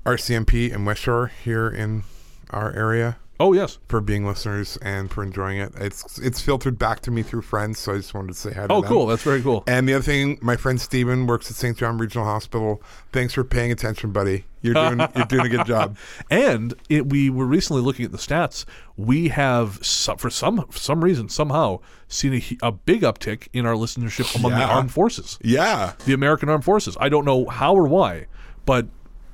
RCMP 0.07 0.73
in 0.73 0.85
West 0.87 1.03
Shore 1.03 1.31
here 1.45 1.69
in 1.69 2.05
our 2.51 2.73
area 2.75 3.19
Oh 3.39 3.53
yes. 3.53 3.77
for 3.89 4.01
being 4.01 4.25
listeners 4.27 4.79
and 4.81 5.11
for 5.11 5.23
enjoying 5.23 5.59
it. 5.59 5.73
It's 5.77 6.19
it's 6.19 6.41
filtered 6.41 6.79
back 6.79 7.01
to 7.01 7.11
me 7.11 7.23
through 7.23 7.43
friends, 7.43 7.79
so 7.79 7.93
I 7.93 7.97
just 7.99 8.15
wanted 8.15 8.29
to 8.29 8.35
say 8.35 8.53
hi 8.55 8.67
to 8.67 8.73
Oh, 8.73 8.81
them. 8.81 8.89
cool. 8.89 9.07
That's 9.07 9.23
very 9.23 9.43
cool. 9.43 9.63
And 9.67 9.87
the 9.87 9.93
other 9.93 10.03
thing, 10.03 10.39
my 10.41 10.57
friend 10.57 10.81
Steven 10.81 11.27
works 11.27 11.51
at 11.51 11.57
St. 11.57 11.77
John 11.77 11.99
Regional 11.99 12.25
Hospital. 12.25 12.83
Thanks 13.13 13.35
for 13.35 13.45
paying 13.45 13.71
attention, 13.71 14.11
buddy. 14.11 14.47
You're 14.63 14.73
doing 14.73 15.01
you're 15.17 15.27
doing 15.27 15.45
a 15.45 15.49
good 15.51 15.67
job. 15.67 15.99
And 16.31 16.73
it, 16.89 17.11
we 17.11 17.29
were 17.29 17.45
recently 17.45 17.83
looking 17.83 18.07
at 18.07 18.13
the 18.13 18.17
stats. 18.17 18.65
We 18.97 19.29
have, 19.29 19.75
for 20.17 20.31
some 20.31 20.67
for 20.71 20.79
some 20.79 21.05
reason, 21.05 21.29
somehow, 21.29 21.81
seen 22.09 22.33
a, 22.35 22.43
a 22.69 22.73
big 22.73 23.03
uptick 23.03 23.49
in 23.53 23.67
our 23.67 23.75
listenership 23.75 24.35
among 24.35 24.53
the 24.53 24.65
armed 24.65 24.93
forces, 24.93 25.39
Yeah. 25.43 25.93
the 26.07 26.15
American 26.15 26.49
armed 26.49 26.65
forces. 26.65 26.97
I 26.99 27.11
don't 27.11 27.27
know 27.27 27.45
how 27.51 27.75
or 27.75 27.87
why, 27.87 28.29
but 28.65 28.87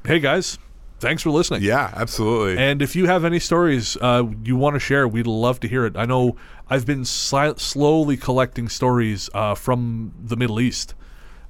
hey, 0.05 0.19
guys, 0.19 0.59
thanks 1.03 1.23
for 1.23 1.31
listening. 1.31 1.63
Yeah, 1.63 1.93
absolutely. 1.95 2.57
And 2.57 2.81
if 2.81 2.97
you 2.97 3.07
have 3.07 3.25
any 3.25 3.39
stories 3.39 3.97
uh, 4.01 4.25
you 4.43 4.57
want 4.57 4.75
to 4.77 4.81
share, 4.81 5.07
we'd 5.07 5.27
love 5.27 5.61
to 5.61 5.69
hear 5.69 5.85
it. 5.85 5.97
I 5.97 6.07
know 6.07 6.37
I've 6.71 6.87
been 6.87 7.05
si- 7.05 7.55
slowly 7.59 8.17
collecting 8.17 8.69
stories 8.71 9.29
uh, 9.35 9.55
from 9.55 10.15
the 10.23 10.37
Middle 10.37 10.61
East, 10.61 10.95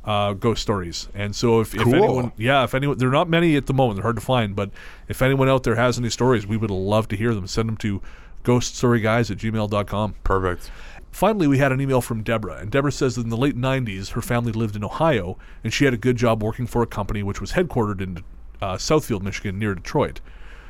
uh, 0.04 0.32
ghost 0.32 0.62
stories. 0.62 1.08
And 1.14 1.36
so 1.36 1.60
if, 1.60 1.74
if 1.74 1.82
Cool. 1.82 1.94
anyone, 1.94 2.32
yeah, 2.36 2.64
if 2.64 2.74
anyone, 2.74 2.98
there 2.98 3.08
are 3.08 3.12
not 3.12 3.28
many 3.28 3.54
at 3.56 3.66
the 3.66 3.74
moment, 3.74 3.96
they're 3.98 4.02
hard 4.02 4.16
to 4.16 4.22
find, 4.22 4.56
but 4.56 4.70
if 5.06 5.22
anyone 5.22 5.48
out 5.48 5.62
there 5.62 5.76
has 5.76 5.98
any 5.98 6.10
stories, 6.10 6.46
we 6.46 6.56
would 6.56 6.70
love 6.70 7.06
to 7.08 7.16
hear 7.16 7.32
them. 7.34 7.46
Send 7.46 7.68
them 7.68 7.76
to 7.76 8.02
ghoststoryguys 8.42 9.30
at 9.30 9.38
gmail.com. 9.38 10.14
Perfect. 10.24 10.70
Finally, 11.12 11.46
we 11.46 11.58
had 11.58 11.72
an 11.72 11.80
email 11.80 12.00
from 12.00 12.22
Deborah, 12.22 12.56
and 12.56 12.70
Deborah 12.70 12.90
says 12.90 13.16
that 13.16 13.20
in 13.22 13.28
the 13.28 13.36
late 13.36 13.56
90s, 13.56 14.12
her 14.12 14.22
family 14.22 14.50
lived 14.50 14.74
in 14.74 14.82
Ohio, 14.82 15.36
and 15.62 15.70
she 15.72 15.84
had 15.84 15.92
a 15.92 15.98
good 15.98 16.16
job 16.16 16.42
working 16.42 16.66
for 16.66 16.82
a 16.82 16.86
company 16.86 17.22
which 17.22 17.38
was 17.38 17.52
headquartered 17.52 18.00
in 18.00 18.24
uh, 18.62 18.76
Southfield, 18.76 19.22
Michigan, 19.22 19.58
near 19.58 19.74
Detroit. 19.74 20.20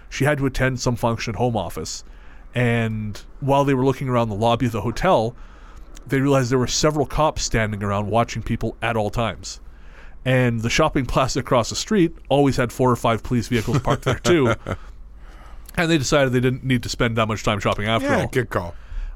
She 0.09 0.25
had 0.25 0.39
to 0.39 0.47
attend 0.47 0.81
some 0.81 0.97
function 0.97 1.35
at 1.35 1.39
home 1.39 1.57
office, 1.57 2.05
and 2.55 3.21
while 3.41 3.65
they 3.65 3.75
were 3.75 3.85
looking 3.85 4.09
around 4.09 4.29
the 4.29 4.35
lobby 4.35 4.67
of 4.67 4.73
the 4.73 4.81
hotel, 4.83 5.35
they 6.07 6.21
realized 6.21 6.51
there 6.51 6.59
were 6.59 6.67
several 6.67 7.07
cops 7.07 7.43
standing 7.43 7.83
around 7.83 8.09
watching 8.09 8.43
people 8.43 8.77
at 8.83 8.97
all 8.97 9.11
times. 9.11 9.61
And 10.25 10.61
the 10.61 10.71
shopping 10.71 11.07
plaza 11.13 11.41
across 11.41 11.71
the 11.71 11.77
street 11.77 12.15
always 12.29 12.57
had 12.57 12.73
four 12.73 12.91
or 12.91 12.97
five 12.97 13.23
police 13.23 13.49
vehicles 13.49 13.79
parked 13.81 14.05
there 14.05 14.19
too. 14.19 14.55
And 15.75 15.91
they 15.91 15.97
decided 15.97 16.35
they 16.35 16.41
didn't 16.41 16.65
need 16.65 16.83
to 16.83 16.91
spend 16.91 17.17
that 17.17 17.27
much 17.29 17.43
time 17.45 17.59
shopping 17.59 17.87
after 17.87 18.07
Yeah, 18.07 18.21
all. 18.23 18.29
good 18.29 18.51
call. 18.51 18.75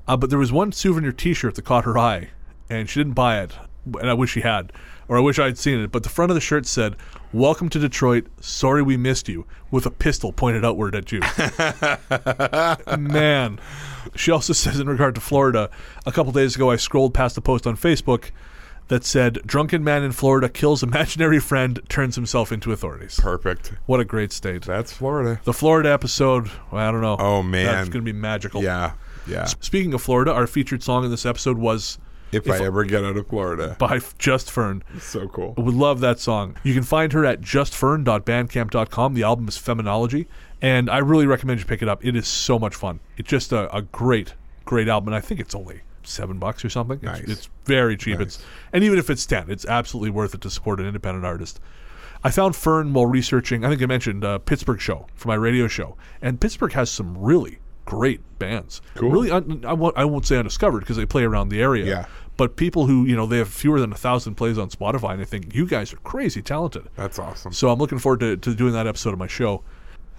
Uh, 0.08 0.16
but 0.16 0.30
there 0.30 0.38
was 0.38 0.50
one 0.50 0.72
souvenir 0.72 1.12
T-shirt 1.12 1.54
that 1.56 1.66
caught 1.66 1.84
her 1.84 1.98
eye, 1.98 2.30
and 2.70 2.88
she 2.88 2.98
didn't 2.98 3.12
buy 3.12 3.42
it. 3.42 3.52
And 4.00 4.08
I 4.08 4.14
wish 4.14 4.30
she 4.32 4.40
had, 4.40 4.72
or 5.08 5.16
I 5.16 5.20
wish 5.20 5.38
I'd 5.38 5.58
seen 5.58 5.80
it. 5.80 5.92
But 5.92 6.02
the 6.02 6.08
front 6.08 6.30
of 6.30 6.34
the 6.34 6.40
shirt 6.40 6.66
said, 6.66 6.96
"Welcome 7.32 7.68
to 7.70 7.78
Detroit. 7.78 8.26
Sorry 8.40 8.82
we 8.82 8.96
missed 8.96 9.28
you," 9.28 9.46
with 9.70 9.86
a 9.86 9.90
pistol 9.90 10.32
pointed 10.32 10.64
outward 10.64 10.94
at 10.94 11.12
you. 11.12 11.20
Man, 12.98 13.58
she 14.14 14.30
also 14.30 14.52
says 14.52 14.80
in 14.80 14.88
regard 14.88 15.14
to 15.14 15.20
Florida, 15.20 15.70
a 16.04 16.12
couple 16.12 16.32
days 16.32 16.56
ago 16.56 16.70
I 16.70 16.76
scrolled 16.76 17.14
past 17.14 17.36
a 17.36 17.40
post 17.40 17.66
on 17.66 17.76
Facebook 17.76 18.30
that 18.88 19.04
said, 19.04 19.40
"Drunken 19.44 19.82
man 19.82 20.02
in 20.02 20.12
Florida 20.12 20.48
kills 20.48 20.82
imaginary 20.82 21.40
friend, 21.40 21.80
turns 21.88 22.14
himself 22.14 22.52
into 22.52 22.72
authorities." 22.72 23.18
Perfect. 23.20 23.72
What 23.86 24.00
a 24.00 24.04
great 24.04 24.32
state. 24.32 24.62
That's 24.62 24.92
Florida. 24.92 25.40
The 25.44 25.52
Florida 25.52 25.90
episode, 25.90 26.50
well, 26.70 26.86
I 26.86 26.90
don't 26.92 27.00
know. 27.00 27.16
Oh, 27.18 27.42
man. 27.42 27.66
that's 27.66 27.88
going 27.88 28.04
to 28.04 28.12
be 28.12 28.16
magical. 28.16 28.62
Yeah. 28.62 28.92
Yeah. 29.26 29.46
Speaking 29.46 29.92
of 29.92 30.02
Florida, 30.02 30.32
our 30.32 30.46
featured 30.46 30.82
song 30.82 31.04
in 31.04 31.10
this 31.10 31.26
episode 31.26 31.58
was 31.58 31.98
If, 32.32 32.50
I 32.50 32.58
ever 32.64 32.84
get 32.84 33.04
out 33.04 33.16
of 33.16 33.28
Florida. 33.28 33.76
by 33.78 34.00
Just 34.18 34.50
Fern. 34.50 34.82
So 35.00 35.28
cool. 35.28 35.54
I 35.56 35.60
would 35.60 35.74
love 35.74 36.00
that 36.00 36.18
song. 36.18 36.56
You 36.64 36.74
can 36.74 36.82
find 36.82 37.12
her 37.12 37.24
at 37.24 37.40
justfern.bandcamp.com. 37.40 39.14
The 39.14 39.22
album 39.22 39.48
is 39.48 39.56
Feminology, 39.56 40.26
and 40.60 40.90
I 40.90 40.98
really 40.98 41.26
recommend 41.26 41.60
you 41.60 41.66
pick 41.66 41.82
it 41.82 41.88
up. 41.88 42.04
It 42.04 42.16
is 42.16 42.26
so 42.26 42.58
much 42.58 42.74
fun. 42.74 43.00
It's 43.16 43.28
just 43.28 43.52
a, 43.52 43.74
a 43.74 43.82
great, 43.82 44.34
great 44.64 44.88
album, 44.88 45.08
and 45.08 45.16
I 45.16 45.20
think 45.20 45.40
it's 45.40 45.54
only 45.54 45.80
seven 46.02 46.38
bucks 46.38 46.64
or 46.64 46.68
something. 46.70 46.96
It's, 46.96 47.04
Nice. 47.04 47.22
it's 47.28 47.48
very 47.64 47.96
cheap. 47.96 48.20
It's 48.20 48.42
and 48.72 48.84
even 48.84 48.98
if 48.98 49.10
it's 49.10 49.26
ten, 49.26 49.50
it's 49.50 49.64
absolutely 49.64 50.10
worth 50.10 50.34
it 50.34 50.40
to 50.42 50.50
support 50.50 50.80
an 50.80 50.86
independent 50.86 51.24
artist. 51.24 51.60
I 52.24 52.30
found 52.30 52.56
Fern 52.56 52.92
while 52.92 53.06
researching. 53.06 53.64
I 53.64 53.68
think 53.68 53.82
I 53.82 53.86
mentioned 53.86 54.24
uh, 54.24 54.38
Pittsburgh 54.38 54.80
show 54.80 55.06
for 55.14 55.28
my 55.28 55.34
radio 55.34 55.68
show, 55.68 55.96
and 56.22 56.40
Pittsburgh 56.40 56.72
has 56.72 56.90
some 56.90 57.16
really 57.18 57.58
great 57.86 58.20
bands. 58.38 58.82
Cool. 58.96 59.10
Really, 59.10 59.30
un- 59.30 59.64
I 59.66 59.72
won't, 59.72 59.96
I 59.96 60.04
won't 60.04 60.26
say 60.26 60.36
undiscovered 60.36 60.80
because 60.80 60.96
they 60.98 61.06
play 61.06 61.24
around 61.24 61.48
the 61.48 61.62
area. 61.62 61.86
Yeah. 61.86 62.06
But 62.36 62.56
people 62.56 62.86
who 62.86 63.06
you 63.06 63.16
know 63.16 63.24
they 63.24 63.38
have 63.38 63.48
fewer 63.48 63.80
than 63.80 63.92
a 63.92 63.96
thousand 63.96 64.34
plays 64.34 64.58
on 64.58 64.68
Spotify, 64.68 65.12
and 65.14 65.22
I 65.22 65.24
think 65.24 65.54
you 65.54 65.66
guys 65.66 65.94
are 65.94 65.96
crazy 65.98 66.42
talented. 66.42 66.84
That's 66.94 67.18
awesome. 67.18 67.52
So 67.52 67.70
I'm 67.70 67.78
looking 67.78 67.98
forward 67.98 68.20
to, 68.20 68.36
to 68.36 68.54
doing 68.54 68.74
that 68.74 68.86
episode 68.86 69.14
of 69.14 69.18
my 69.18 69.26
show. 69.26 69.62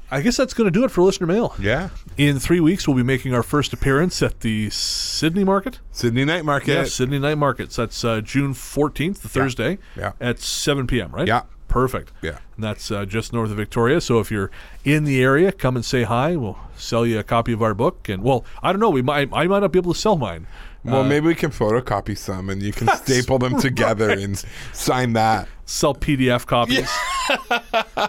I 0.09 0.21
guess 0.21 0.37
that's 0.37 0.53
going 0.53 0.65
to 0.65 0.71
do 0.71 0.85
it 0.85 0.89
for 0.89 1.01
listener 1.03 1.27
mail. 1.27 1.53
yeah. 1.59 1.89
In 2.15 2.39
three 2.39 2.61
weeks, 2.61 2.87
we'll 2.87 2.95
be 2.95 3.03
making 3.03 3.33
our 3.33 3.43
first 3.43 3.73
appearance 3.73 4.23
at 4.23 4.39
the 4.39 4.69
Sidney 4.69 5.43
Market. 5.43 5.79
Sidney 5.91 6.23
Night 6.23 6.45
Market. 6.45 6.73
Yeah, 6.73 6.83
Sidney 6.85 7.19
Night 7.19 7.37
Markets. 7.37 7.75
That's 7.75 8.05
uh, 8.05 8.21
June 8.21 8.53
14th, 8.53 9.19
the 9.19 9.27
Thursday, 9.27 9.79
Yeah. 9.97 10.13
at 10.21 10.39
7 10.39 10.87
p.m., 10.87 11.11
right? 11.11 11.27
Yeah. 11.27 11.41
Perfect. 11.67 12.11
Yeah. 12.21 12.39
And 12.55 12.63
that's 12.63 12.89
uh, 12.91 13.05
just 13.05 13.33
north 13.33 13.51
of 13.51 13.57
Victoria. 13.57 13.99
So 14.01 14.19
if 14.19 14.31
you're 14.31 14.51
in 14.83 15.03
the 15.03 15.21
area, 15.21 15.51
come 15.51 15.75
and 15.75 15.83
say 15.83 16.03
hi. 16.03 16.35
We'll 16.35 16.57
sell 16.75 17.05
you 17.05 17.19
a 17.19 17.23
copy 17.23 17.51
of 17.51 17.61
our 17.61 17.73
book. 17.73 18.07
And, 18.09 18.23
well, 18.23 18.45
I 18.63 18.71
don't 18.71 18.79
know. 18.79 18.89
We 18.89 19.01
might, 19.01 19.29
I 19.33 19.47
might 19.47 19.59
not 19.59 19.71
be 19.71 19.79
able 19.79 19.93
to 19.93 19.99
sell 19.99 20.17
mine. 20.17 20.47
Well, 20.83 21.03
maybe 21.03 21.27
we 21.27 21.35
can 21.35 21.51
photocopy 21.51 22.17
some 22.17 22.49
and 22.49 22.63
you 22.63 22.71
can 22.71 22.87
staple 22.95 23.39
them 23.39 23.59
together 23.59 24.09
and 24.09 24.41
sign 24.71 25.13
that. 25.13 25.49
Sell 25.65 25.93
PDF 25.93 26.45
copies. 26.45 26.89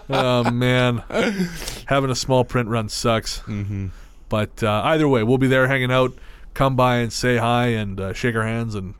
oh, 0.09 0.49
man. 0.49 1.03
Having 1.87 2.11
a 2.11 2.15
small 2.15 2.45
print 2.45 2.69
run 2.69 2.87
sucks. 2.87 3.39
Mm-hmm. 3.41 3.87
But 4.29 4.63
uh, 4.63 4.81
either 4.85 5.09
way, 5.09 5.23
we'll 5.23 5.37
be 5.37 5.47
there 5.47 5.67
hanging 5.67 5.91
out. 5.91 6.13
Come 6.53 6.77
by 6.77 6.97
and 6.97 7.11
say 7.11 7.37
hi 7.37 7.67
and 7.67 7.99
uh, 7.99 8.13
shake 8.13 8.35
our 8.35 8.43
hands. 8.43 8.75
And 8.75 8.93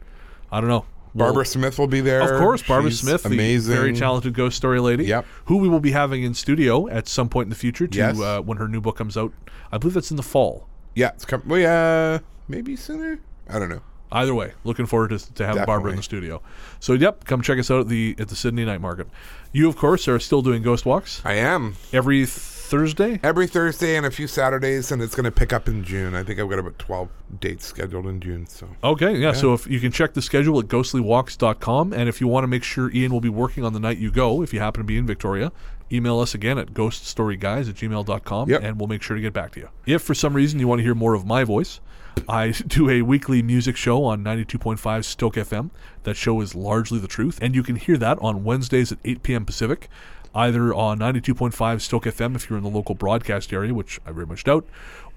I 0.51 0.59
don't 0.59 0.69
know. 0.69 0.85
Barbara 1.15 1.45
Smith 1.45 1.77
will 1.79 1.87
be 1.87 2.01
there. 2.01 2.21
Of 2.21 2.39
course, 2.39 2.61
Barbara 2.61 2.91
She's 2.91 2.99
Smith, 3.01 3.25
amazing. 3.25 3.71
the 3.73 3.79
very 3.79 3.93
talented 3.95 4.33
ghost 4.33 4.57
story 4.57 4.79
lady, 4.79 5.05
Yep. 5.05 5.25
who 5.45 5.57
we 5.57 5.67
will 5.67 5.79
be 5.79 5.91
having 5.91 6.23
in 6.23 6.33
studio 6.33 6.87
at 6.87 7.07
some 7.07 7.29
point 7.29 7.45
in 7.47 7.49
the 7.49 7.55
future 7.55 7.87
to 7.87 7.97
Yes. 7.97 8.19
uh, 8.19 8.41
when 8.41 8.57
her 8.57 8.67
new 8.67 8.79
book 8.81 8.97
comes 8.97 9.17
out. 9.17 9.33
I 9.71 9.77
believe 9.77 9.93
that's 9.95 10.11
in 10.11 10.17
the 10.17 10.23
fall. 10.23 10.67
Yeah, 10.95 11.09
it's 11.09 11.25
coming. 11.25 11.47
Well, 11.47 11.59
yeah, 11.59 12.19
maybe 12.47 12.75
sooner. 12.75 13.19
I 13.49 13.59
don't 13.59 13.69
know. 13.69 13.81
Either 14.11 14.33
way, 14.33 14.53
looking 14.63 14.87
forward 14.87 15.09
to, 15.11 15.33
to 15.35 15.45
having 15.45 15.65
Barbara 15.65 15.91
in 15.91 15.97
the 15.97 16.03
studio. 16.03 16.41
So, 16.79 16.93
yep, 16.93 17.25
come 17.25 17.43
check 17.43 17.59
us 17.59 17.69
out 17.69 17.81
at 17.81 17.87
the 17.89 18.15
at 18.17 18.27
the 18.29 18.35
Sidney 18.35 18.65
Night 18.65 18.81
Market. 18.81 19.07
You, 19.51 19.69
of 19.69 19.75
course, 19.77 20.07
are 20.07 20.17
still 20.19 20.41
doing 20.41 20.63
ghost 20.63 20.83
walks 20.85 21.21
I 21.23 21.33
am 21.33 21.75
every 21.93 22.25
Thursday. 22.69 23.19
every 23.23 23.47
Thursday 23.47 23.95
and 23.95 24.05
a 24.05 24.11
few 24.11 24.27
Saturdays, 24.27 24.91
and 24.91 25.01
it's 25.01 25.15
going 25.15 25.23
to 25.25 25.31
pick 25.31 25.51
up 25.51 25.67
in 25.67 25.83
June. 25.83 26.13
I 26.15 26.23
think 26.23 26.39
I've 26.39 26.49
got 26.49 26.59
about 26.59 26.77
twelve 26.79 27.09
dates 27.39 27.65
scheduled 27.65 28.05
in 28.07 28.19
June. 28.21 28.45
So 28.47 28.67
Okay, 28.83 29.15
yeah, 29.17 29.33
So 29.33 29.53
if 29.53 29.65
you 29.67 29.79
can 29.79 29.91
check 29.91 30.13
the 30.13 30.21
schedule 30.21 30.59
at 30.59 30.67
ghostlywalks.com, 30.67 31.93
and 31.93 32.07
if 32.09 32.21
you 32.21 32.27
want 32.27 32.43
to 32.43 32.47
make 32.47 32.63
sure 32.63 32.91
Ian 32.91 33.11
will 33.11 33.21
be 33.21 33.29
working 33.29 33.63
on 33.65 33.73
the 33.73 33.79
night 33.79 33.97
you 33.97 34.11
go, 34.11 34.41
if 34.41 34.53
you 34.53 34.59
happen 34.59 34.81
to 34.81 34.85
be 34.85 34.97
in 34.97 35.05
Victoria, 35.05 35.51
email 35.91 36.19
us 36.19 36.33
again 36.35 36.57
at 36.57 36.73
ghoststoryguys 36.73 37.67
at 37.69 37.75
gmail.com, 37.75 38.49
Yep. 38.49 38.63
and 38.63 38.79
we'll 38.79 38.87
make 38.87 39.01
sure 39.01 39.15
to 39.15 39.21
get 39.21 39.33
back 39.33 39.51
to 39.53 39.59
you. 39.61 39.69
If 39.85 40.01
for 40.03 40.13
some 40.13 40.33
reason 40.35 40.59
you 40.59 40.67
want 40.67 40.79
to 40.79 40.83
hear 40.83 40.95
more 40.95 41.13
of 41.15 41.25
my 41.25 41.43
voice, 41.43 41.79
I 42.27 42.49
do 42.67 42.89
a 42.89 43.01
weekly 43.01 43.41
music 43.41 43.75
show 43.75 44.03
on 44.03 44.23
92.5 44.23 45.05
Stoke 45.05 45.35
FM. 45.35 45.71
That 46.03 46.15
show 46.15 46.41
is 46.41 46.53
largely 46.55 46.99
the 46.99 47.07
truth, 47.07 47.39
and 47.41 47.55
you 47.55 47.63
can 47.63 47.75
hear 47.75 47.97
that 47.97 48.17
on 48.21 48.43
Wednesdays 48.43 48.91
at 48.91 48.99
8 49.03 49.23
p.m. 49.23 49.45
Pacific, 49.45 49.89
either 50.35 50.73
on 50.73 50.99
92.5 50.99 51.81
Stoke 51.81 52.05
FM 52.05 52.35
if 52.35 52.49
you're 52.49 52.57
in 52.57 52.63
the 52.63 52.69
local 52.69 52.95
broadcast 52.95 53.51
area, 53.51 53.73
which 53.73 53.99
I 54.05 54.11
very 54.11 54.25
much 54.25 54.43
doubt, 54.43 54.65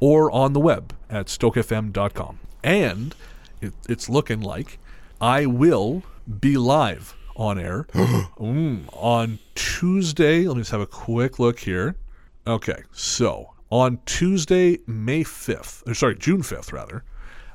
or 0.00 0.30
on 0.30 0.52
the 0.52 0.60
web 0.60 0.94
at 1.10 1.26
stokefm.com. 1.26 2.38
And 2.64 3.14
it, 3.60 3.72
it's 3.88 4.08
looking 4.08 4.40
like 4.40 4.78
I 5.20 5.46
will 5.46 6.02
be 6.40 6.56
live 6.56 7.14
on 7.36 7.58
air. 7.58 7.86
Mm, 8.42 8.88
on 8.94 9.38
Tuesday, 9.54 10.48
let 10.48 10.56
me 10.56 10.62
just 10.62 10.72
have 10.72 10.80
a 10.80 10.86
quick 10.86 11.38
look 11.38 11.60
here. 11.60 11.94
Okay, 12.44 12.82
so 12.90 13.52
on 13.70 14.00
Tuesday, 14.04 14.80
May 14.84 15.22
5th, 15.22 15.88
or 15.88 15.94
sorry, 15.94 16.16
June 16.16 16.42
5th, 16.42 16.72
rather, 16.72 17.04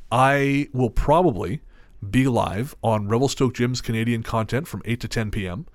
I 0.09 0.69
will 0.71 0.89
probably 0.89 1.61
be 2.09 2.27
live 2.27 2.73
on 2.81 3.09
Revelstoke 3.09 3.53
Jim's 3.53 3.81
Canadian 3.81 4.23
content 4.23 4.67
from 4.67 4.81
8 4.85 5.01
to 5.01 5.07
10 5.09 5.31
p.m. 5.31 5.65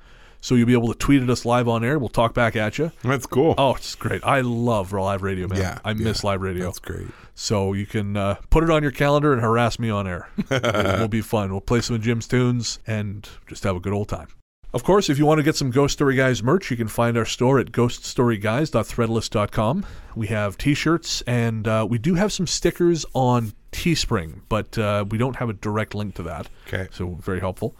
So 0.43 0.57
you'll 0.57 0.67
be 0.67 0.73
able 0.73 0.93
to 0.93 0.99
tweet 0.99 1.23
at 1.23 1.31
us 1.31 1.47
live 1.47 1.69
on 1.69 1.85
air. 1.85 2.01
We'll 2.01 2.09
talk 2.09 2.35
back 2.35 2.57
at 2.57 2.77
you. 2.77 2.91
That's 3.03 3.27
cool. 3.27 3.55
Oh, 3.57 3.77
it's 3.77 3.95
great. 3.95 4.25
I 4.25 4.41
love 4.41 4.93
live 4.93 5.23
radio, 5.23 5.47
man. 5.47 5.59
Yeah, 5.59 5.79
I 5.85 5.95
miss 5.95 6.25
yeah. 6.25 6.31
live 6.31 6.43
radio. 6.43 6.65
That's 6.65 6.81
great. 6.81 7.07
So 7.37 7.73
you 7.73 7.87
can 7.87 8.17
uh, 8.17 8.35
put 8.51 8.65
it 8.65 8.71
on 8.71 8.83
your 8.83 8.91
calendar 8.91 9.33
and 9.33 9.41
harass 9.41 9.79
me 9.79 9.89
on 9.89 10.09
air. 10.09 10.29
it 10.51 11.01
will 11.01 11.07
be 11.07 11.21
fun. 11.21 11.53
We'll 11.53 11.61
play 11.61 11.81
some 11.81 11.95
of 11.95 12.03
Jim's 12.03 12.27
tunes 12.27 12.81
and 12.89 13.29
just 13.47 13.63
have 13.63 13.77
a 13.77 13.81
good 13.81 13.93
old 13.93 14.09
time. 14.09 14.27
Of 14.75 14.85
course, 14.85 15.11
if 15.11 15.19
you 15.19 15.27
want 15.27 15.37
to 15.39 15.43
get 15.43 15.55
some 15.55 15.71
Ghost 15.71 15.93
Story 15.93 16.17
Guys 16.17 16.43
merch, 16.43 16.71
you 16.71 16.79
can 16.79 16.89
find 16.89 17.19
our 17.19 17.27
store 17.27 17.59
at 17.59 17.73
ghoststoryguys.threadless.com. 17.73 19.87
We 20.17 20.29
have 20.29 20.57
t-shirts 20.59 21.23
and 21.27 21.69
uh, 21.69 21.87
we 21.89 21.99
do 21.99 22.15
have 22.15 22.33
some 22.33 22.47
stickers 22.47 23.05
on 23.13 23.53
Teespring, 23.71 24.41
but 24.49 24.79
uh, 24.79 25.05
we 25.11 25.19
don't 25.19 25.37
have 25.37 25.51
a 25.51 25.53
direct 25.53 25.95
link 25.95 26.15
to 26.15 26.23
that. 26.25 26.49
Okay. 26.67 26.89
So 26.91 27.19
very 27.21 27.41
helpful. 27.41 27.77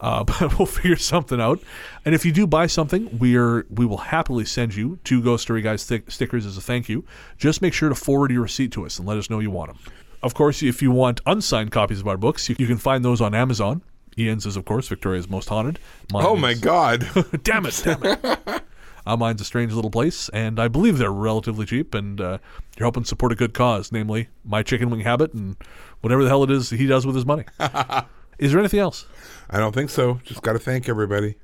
Uh, 0.00 0.24
but 0.40 0.58
we'll 0.58 0.66
figure 0.66 0.96
something 0.96 1.40
out. 1.40 1.60
And 2.04 2.14
if 2.14 2.24
you 2.24 2.32
do 2.32 2.46
buy 2.46 2.66
something, 2.66 3.18
we're 3.18 3.66
we 3.70 3.86
will 3.86 3.96
happily 3.98 4.44
send 4.44 4.74
you 4.74 4.98
two 5.04 5.22
Ghost 5.22 5.42
Story 5.42 5.62
Guys 5.62 5.82
sti- 5.82 6.02
stickers 6.08 6.44
as 6.46 6.56
a 6.56 6.60
thank 6.60 6.88
you. 6.88 7.04
Just 7.38 7.62
make 7.62 7.72
sure 7.72 7.88
to 7.88 7.94
forward 7.94 8.30
your 8.30 8.42
receipt 8.42 8.72
to 8.72 8.84
us 8.86 8.98
and 8.98 9.08
let 9.08 9.16
us 9.18 9.30
know 9.30 9.38
you 9.38 9.50
want 9.50 9.70
them. 9.72 9.78
Of 10.22 10.34
course, 10.34 10.62
if 10.62 10.82
you 10.82 10.90
want 10.90 11.20
unsigned 11.26 11.70
copies 11.72 12.00
of 12.00 12.08
our 12.08 12.16
books, 12.16 12.48
you, 12.48 12.56
you 12.58 12.66
can 12.66 12.78
find 12.78 13.04
those 13.04 13.20
on 13.20 13.34
Amazon. 13.34 13.82
Ian's 14.18 14.46
is, 14.46 14.56
of 14.56 14.64
course, 14.64 14.88
Victoria's 14.88 15.28
Most 15.28 15.48
Haunted. 15.50 15.78
Mine 16.12 16.24
Oh 16.26 16.36
my 16.36 16.50
is- 16.52 16.60
God. 16.60 17.06
damn 17.42 17.66
it, 17.66 17.80
damn 17.84 18.02
it. 18.04 18.62
Uh, 19.08 19.16
mine's 19.16 19.40
a 19.40 19.44
strange 19.44 19.72
little 19.72 19.88
place, 19.92 20.28
and 20.30 20.58
I 20.58 20.66
believe 20.66 20.98
they're 20.98 21.12
relatively 21.12 21.64
cheap, 21.64 21.94
and 21.94 22.20
uh, 22.20 22.38
you're 22.76 22.84
helping 22.86 23.04
support 23.04 23.30
a 23.30 23.36
good 23.36 23.54
cause, 23.54 23.92
namely 23.92 24.26
my 24.44 24.64
chicken 24.64 24.90
wing 24.90 24.98
habit 24.98 25.32
and 25.32 25.54
whatever 26.00 26.24
the 26.24 26.28
hell 26.28 26.42
it 26.42 26.50
is 26.50 26.70
he 26.70 26.86
does 26.88 27.06
with 27.06 27.14
his 27.14 27.24
money. 27.24 27.44
is 28.40 28.50
there 28.50 28.58
anything 28.58 28.80
else? 28.80 29.06
I 29.50 29.58
don't 29.58 29.74
think 29.74 29.90
so. 29.90 30.20
Just 30.24 30.42
got 30.42 30.54
to 30.54 30.58
thank 30.58 30.88
everybody. 30.88 31.36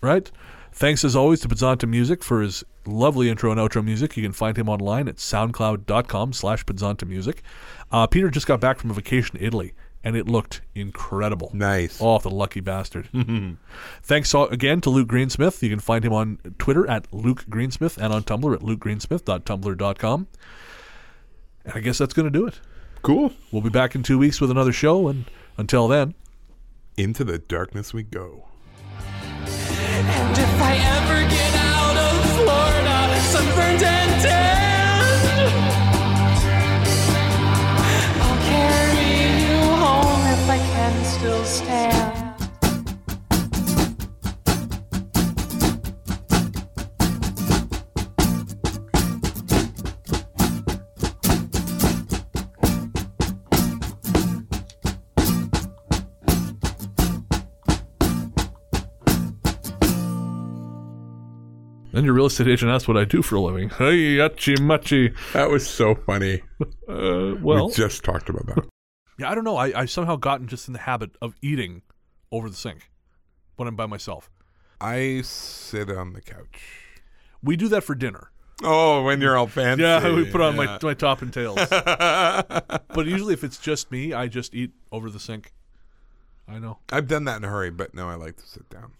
Right? 0.00 0.30
Thanks 0.72 1.04
as 1.04 1.16
always 1.16 1.40
to 1.40 1.48
Podzontom 1.48 1.88
Music 1.88 2.22
for 2.22 2.42
his 2.42 2.62
lovely 2.84 3.30
intro 3.30 3.50
and 3.50 3.58
outro 3.58 3.82
music. 3.82 4.16
You 4.16 4.22
can 4.22 4.32
find 4.32 4.56
him 4.58 4.68
online 4.68 5.08
at 5.08 5.16
soundcloud.com 5.16 6.34
slash 6.34 6.64
Podzontom 6.66 7.08
Music. 7.08 7.42
Uh, 7.90 8.06
Peter 8.06 8.28
just 8.30 8.46
got 8.46 8.60
back 8.60 8.78
from 8.78 8.90
a 8.90 8.94
vacation 8.94 9.38
to 9.38 9.44
Italy, 9.44 9.72
and 10.04 10.16
it 10.16 10.26
looked 10.28 10.60
incredible. 10.74 11.50
Nice. 11.54 11.98
Oh, 12.00 12.18
the 12.18 12.30
lucky 12.30 12.60
bastard. 12.60 13.08
Thanks 14.02 14.34
again 14.34 14.82
to 14.82 14.90
Luke 14.90 15.08
Greensmith. 15.08 15.62
You 15.62 15.70
can 15.70 15.80
find 15.80 16.04
him 16.04 16.12
on 16.12 16.38
Twitter 16.58 16.86
at 16.90 17.12
Luke 17.12 17.44
Greensmith 17.48 17.96
and 17.96 18.12
on 18.12 18.22
Tumblr 18.24 18.54
at 18.54 18.60
lukegreensmith.tumblr.com. 18.60 20.26
And 21.64 21.74
I 21.74 21.80
guess 21.80 21.98
that's 21.98 22.12
going 22.12 22.30
to 22.30 22.38
do 22.38 22.46
it. 22.46 22.60
Cool. 23.00 23.32
We'll 23.50 23.62
be 23.62 23.70
back 23.70 23.94
in 23.94 24.02
two 24.02 24.18
weeks 24.18 24.40
with 24.40 24.50
another 24.50 24.72
show, 24.72 25.08
and 25.08 25.24
until 25.56 25.88
then, 25.88 26.14
Into 26.98 27.24
the 27.24 27.36
darkness 27.38 27.92
we 27.92 28.04
go. 28.04 28.46
And 29.44 30.38
if 30.38 30.62
I 30.62 30.76
ever 30.96 31.28
get 31.28 31.54
out 31.56 31.94
of 31.94 32.24
Florida, 32.36 33.20
sunburned 33.20 33.82
and 33.82 34.22
tan, 34.22 35.04
I'll 38.22 38.40
carry 38.48 39.12
you 39.44 39.58
home 39.76 40.22
if 40.32 40.48
I 40.48 40.56
can 40.56 41.04
still 41.04 41.44
stand. 41.44 41.95
Then 61.96 62.04
your 62.04 62.14
real 62.14 62.26
estate 62.26 62.48
agent 62.48 62.70
asks 62.70 62.86
what 62.86 62.96
I 62.96 63.04
do 63.04 63.22
for 63.22 63.36
a 63.36 63.40
living. 63.40 63.70
Hey, 63.70 64.18
machi. 64.60 65.12
That 65.32 65.50
was 65.50 65.68
so 65.68 65.94
funny. 65.94 66.42
Uh, 66.88 67.34
well, 67.42 67.66
we 67.66 67.74
just 67.74 68.04
talked 68.04 68.28
about 68.30 68.46
that. 68.46 68.64
yeah, 69.18 69.28
I 69.28 69.34
don't 69.34 69.42
know. 69.44 69.56
I, 69.56 69.78
I've 69.78 69.90
somehow 69.90 70.14
gotten 70.16 70.46
just 70.46 70.68
in 70.68 70.72
the 70.72 70.78
habit 70.78 71.10
of 71.20 71.34
eating 71.42 71.82
over 72.30 72.48
the 72.48 72.56
sink 72.56 72.90
when 73.56 73.66
I'm 73.66 73.74
by 73.74 73.86
myself. 73.86 74.30
I 74.80 75.20
sit 75.22 75.90
on 75.90 76.12
the 76.12 76.22
couch. 76.22 76.62
We 77.42 77.56
do 77.56 77.66
that 77.68 77.82
for 77.82 77.94
dinner. 77.96 78.30
Oh, 78.62 79.02
when 79.02 79.20
you're 79.20 79.36
all 79.36 79.48
fancy. 79.48 79.82
Yeah, 79.82 80.10
we 80.14 80.30
put 80.30 80.40
on 80.40 80.56
my, 80.56 80.78
my 80.80 80.94
top 80.94 81.22
and 81.22 81.32
tails. 81.32 81.58
but 81.68 83.04
usually, 83.04 83.34
if 83.34 83.42
it's 83.44 83.58
just 83.58 83.90
me, 83.90 84.12
I 84.12 84.28
just 84.28 84.54
eat 84.54 84.70
over 84.92 85.10
the 85.10 85.20
sink. 85.20 85.52
I 86.48 86.58
know, 86.60 86.78
I've 86.90 87.08
done 87.08 87.24
that 87.24 87.38
in 87.38 87.44
a 87.44 87.48
hurry, 87.48 87.70
but 87.70 87.94
no, 87.94 88.08
I 88.08 88.14
like 88.14 88.36
to 88.36 88.46
sit 88.46 88.70
down. 88.70 88.92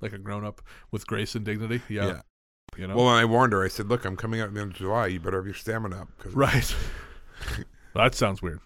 like 0.00 0.12
a 0.12 0.18
grown 0.18 0.44
up 0.44 0.60
with 0.90 1.06
grace 1.06 1.34
and 1.34 1.44
dignity. 1.44 1.80
Yeah, 1.88 2.06
Yeah. 2.06 2.20
You 2.76 2.86
know, 2.86 2.96
Well, 2.96 3.08
I 3.08 3.24
warned 3.24 3.52
her. 3.52 3.64
I 3.64 3.68
said, 3.68 3.88
"Look, 3.88 4.04
I'm 4.04 4.16
coming 4.16 4.40
out 4.40 4.48
in 4.48 4.54
the 4.54 4.60
end 4.60 4.72
of 4.72 4.76
July. 4.78 5.08
You 5.08 5.20
better 5.20 5.36
have 5.38 5.46
your 5.46 5.54
stamina 5.54 6.02
up." 6.02 6.08
'cause- 6.18 6.32
right. 6.34 6.74
that 7.94 8.14
sounds 8.14 8.40
weird. 8.42 8.60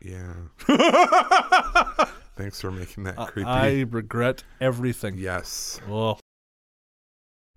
Yeah. 0.00 0.32
Thanks 2.36 2.60
for 2.60 2.70
making 2.72 3.04
that 3.04 3.16
creepy. 3.28 3.48
I 3.48 3.82
regret 3.90 4.42
everything. 4.60 5.16
yes. 5.18 5.80
Oh. 5.88 6.18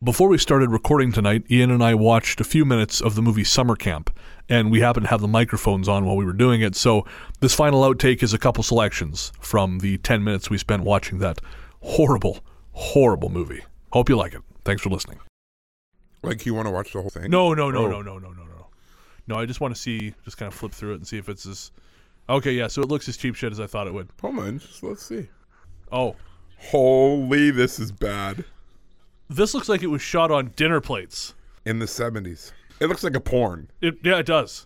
Before 0.03 0.27
we 0.27 0.37
started 0.37 0.69
recording 0.69 1.11
tonight, 1.11 1.45
Ian 1.49 1.71
and 1.71 1.81
I 1.83 1.95
watched 1.95 2.39
a 2.41 2.43
few 2.43 2.65
minutes 2.65 3.01
of 3.01 3.15
the 3.15 3.21
movie 3.21 3.45
Summer 3.45 3.75
Camp, 3.75 4.15
and 4.49 4.69
we 4.69 4.81
happened 4.81 5.05
to 5.05 5.09
have 5.09 5.21
the 5.21 5.27
microphones 5.27 5.87
on 5.87 6.05
while 6.05 6.17
we 6.17 6.25
were 6.25 6.33
doing 6.33 6.61
it. 6.61 6.75
So, 6.75 7.05
this 7.39 7.55
final 7.55 7.81
outtake 7.81 8.21
is 8.21 8.33
a 8.33 8.37
couple 8.37 8.61
selections 8.61 9.31
from 9.39 9.79
the 9.79 9.97
10 9.99 10.23
minutes 10.23 10.49
we 10.49 10.57
spent 10.59 10.83
watching 10.83 11.17
that 11.19 11.39
horrible, 11.81 12.39
horrible 12.73 13.29
movie. 13.29 13.63
Hope 13.93 14.09
you 14.09 14.17
like 14.17 14.33
it. 14.35 14.41
Thanks 14.65 14.81
for 14.83 14.89
listening. 14.89 15.19
Like 16.25 16.45
you 16.45 16.53
want 16.53 16.67
to 16.67 16.71
watch 16.71 16.93
the 16.93 17.01
whole 17.01 17.09
thing? 17.09 17.29
No, 17.29 17.53
no, 17.53 17.71
no, 17.71 17.85
Oh. 17.85 17.89
no, 17.89 18.01
no, 18.01 18.17
no, 18.19 18.29
no, 18.31 18.43
no. 18.43 18.67
No, 19.27 19.35
I 19.35 19.45
just 19.45 19.59
want 19.61 19.73
to 19.75 19.81
see, 19.81 20.13
just 20.23 20.37
kind 20.37 20.47
of 20.47 20.53
flip 20.53 20.71
through 20.71 20.93
it 20.93 20.95
and 20.97 21.07
see 21.07 21.17
if 21.17 21.29
it's 21.29 21.45
as. 21.45 21.71
Okay, 22.29 22.51
yeah, 22.53 22.67
so 22.67 22.81
it 22.81 22.87
looks 22.89 23.07
as 23.07 23.17
cheap 23.17 23.35
shit 23.35 23.51
as 23.51 23.59
I 23.59 23.67
thought 23.67 23.87
it 23.87 23.93
would. 23.93 24.09
Hold 24.21 24.39
on. 24.39 24.59
Just 24.59 24.83
let's 24.83 25.03
see. 25.05 25.27
Oh, 25.91 26.15
Holy, 26.57 27.51
this 27.51 27.79
is 27.79 27.91
bad. 27.91 28.43
this 29.29 29.53
looks 29.53 29.69
like 29.69 29.83
it 29.83 29.87
was 29.87 30.01
shot 30.01 30.31
on 30.31 30.51
dinner 30.55 30.81
plates. 30.81 31.33
In 31.65 31.79
the 31.79 31.85
70s. 31.85 32.51
It 32.79 32.87
looks 32.87 33.03
like 33.03 33.15
a 33.15 33.19
porn. 33.19 33.69
It, 33.81 33.95
yeah, 34.03 34.17
it 34.19 34.25
does. 34.25 34.65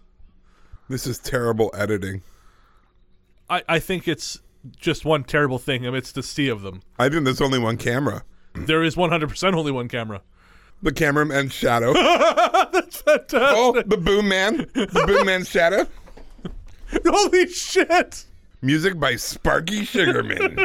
This 0.90 1.06
is 1.07 1.19
terrible 1.19 1.72
editing. 1.73 2.22
I, 3.49 3.64
I 3.68 3.80
think 3.80 4.07
it's 4.07 4.40
just 4.77 5.06
one 5.06 5.23
terrible 5.23 5.60
thing 5.60 5.86
amidst 5.86 6.15
the 6.15 6.23
sea 6.23 6.48
of 6.49 6.61
them. 6.61 6.81
I 6.98 7.10
think 7.10 7.23
there's 7.26 7.41
only 7.41 7.60
one 7.60 7.77
camera. 7.77 8.23
There 8.53 8.84
is 8.84 8.95
100% 8.95 9.53
only 9.53 9.72
one 9.72 9.88
camera. 9.88 10.22
The 10.82 10.92
cameraman's 10.94 11.54
shadow. 11.54 11.94
That's 12.72 13.02
Fantastic. 13.02 13.40
oh, 13.42 13.82
the 13.86 13.98
boom 13.98 14.28
man. 14.30 14.58
The 14.74 15.04
boom 15.06 15.26
man's 15.26 15.50
shadow. 15.50 15.86
Holy 17.06 17.48
shit. 17.50 18.26
Music 18.62 19.00
by 19.00 19.16
Sparky 19.16 19.86
Sugarman. 19.86 20.58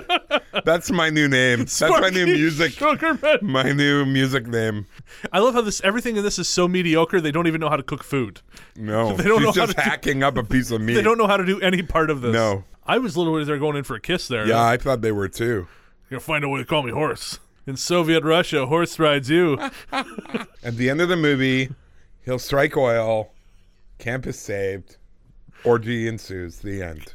That's 0.64 0.90
my 0.90 1.10
new 1.10 1.28
name. 1.28 1.60
That's 1.60 1.80
my 1.80 2.10
new 2.10 2.26
music. 2.26 2.72
Sugarman. 2.72 3.38
My 3.42 3.70
new 3.70 4.04
music 4.04 4.48
name. 4.48 4.86
I 5.32 5.38
love 5.38 5.54
how 5.54 5.60
this 5.60 5.80
everything 5.84 6.16
in 6.16 6.24
this 6.24 6.38
is 6.38 6.48
so 6.48 6.66
mediocre 6.66 7.20
they 7.20 7.30
don't 7.30 7.46
even 7.46 7.60
know 7.60 7.68
how 7.68 7.76
to 7.76 7.84
cook 7.84 8.02
food. 8.02 8.40
No, 8.76 9.12
They 9.16 9.24
don't 9.24 9.38
she's 9.42 9.54
know 9.56 9.62
how 9.62 9.66
just 9.66 9.76
to 9.78 9.84
do- 9.84 9.90
hacking 9.90 10.22
up 10.24 10.36
a 10.36 10.42
piece 10.42 10.72
of 10.72 10.80
meat. 10.80 10.94
They 10.94 11.02
don't 11.02 11.18
know 11.18 11.28
how 11.28 11.36
to 11.36 11.44
do 11.46 11.60
any 11.60 11.82
part 11.82 12.10
of 12.10 12.20
this. 12.20 12.32
No. 12.32 12.64
I 12.84 12.98
was 12.98 13.16
literally 13.16 13.44
there 13.44 13.58
going 13.58 13.76
in 13.76 13.84
for 13.84 13.94
a 13.94 14.00
kiss 14.00 14.26
there. 14.28 14.46
Yeah, 14.46 14.64
I 14.64 14.76
thought 14.76 15.00
they 15.00 15.12
were 15.12 15.28
too. 15.28 15.68
You're 16.10 16.18
gonna 16.18 16.20
find 16.20 16.44
a 16.44 16.48
way 16.48 16.58
to 16.60 16.64
call 16.64 16.82
me 16.82 16.90
horse. 16.90 17.38
In 17.66 17.76
Soviet 17.76 18.22
Russia, 18.22 18.66
horse 18.66 18.98
rides 18.98 19.30
you. 19.30 19.58
At 19.92 20.76
the 20.76 20.90
end 20.90 21.00
of 21.00 21.08
the 21.08 21.16
movie, 21.16 21.70
he'll 22.24 22.38
strike 22.38 22.76
oil. 22.76 23.32
Camp 23.98 24.26
is 24.26 24.38
saved. 24.38 24.98
Orgy 25.64 26.06
ensues. 26.06 26.58
The 26.58 26.82
end. 26.82 27.14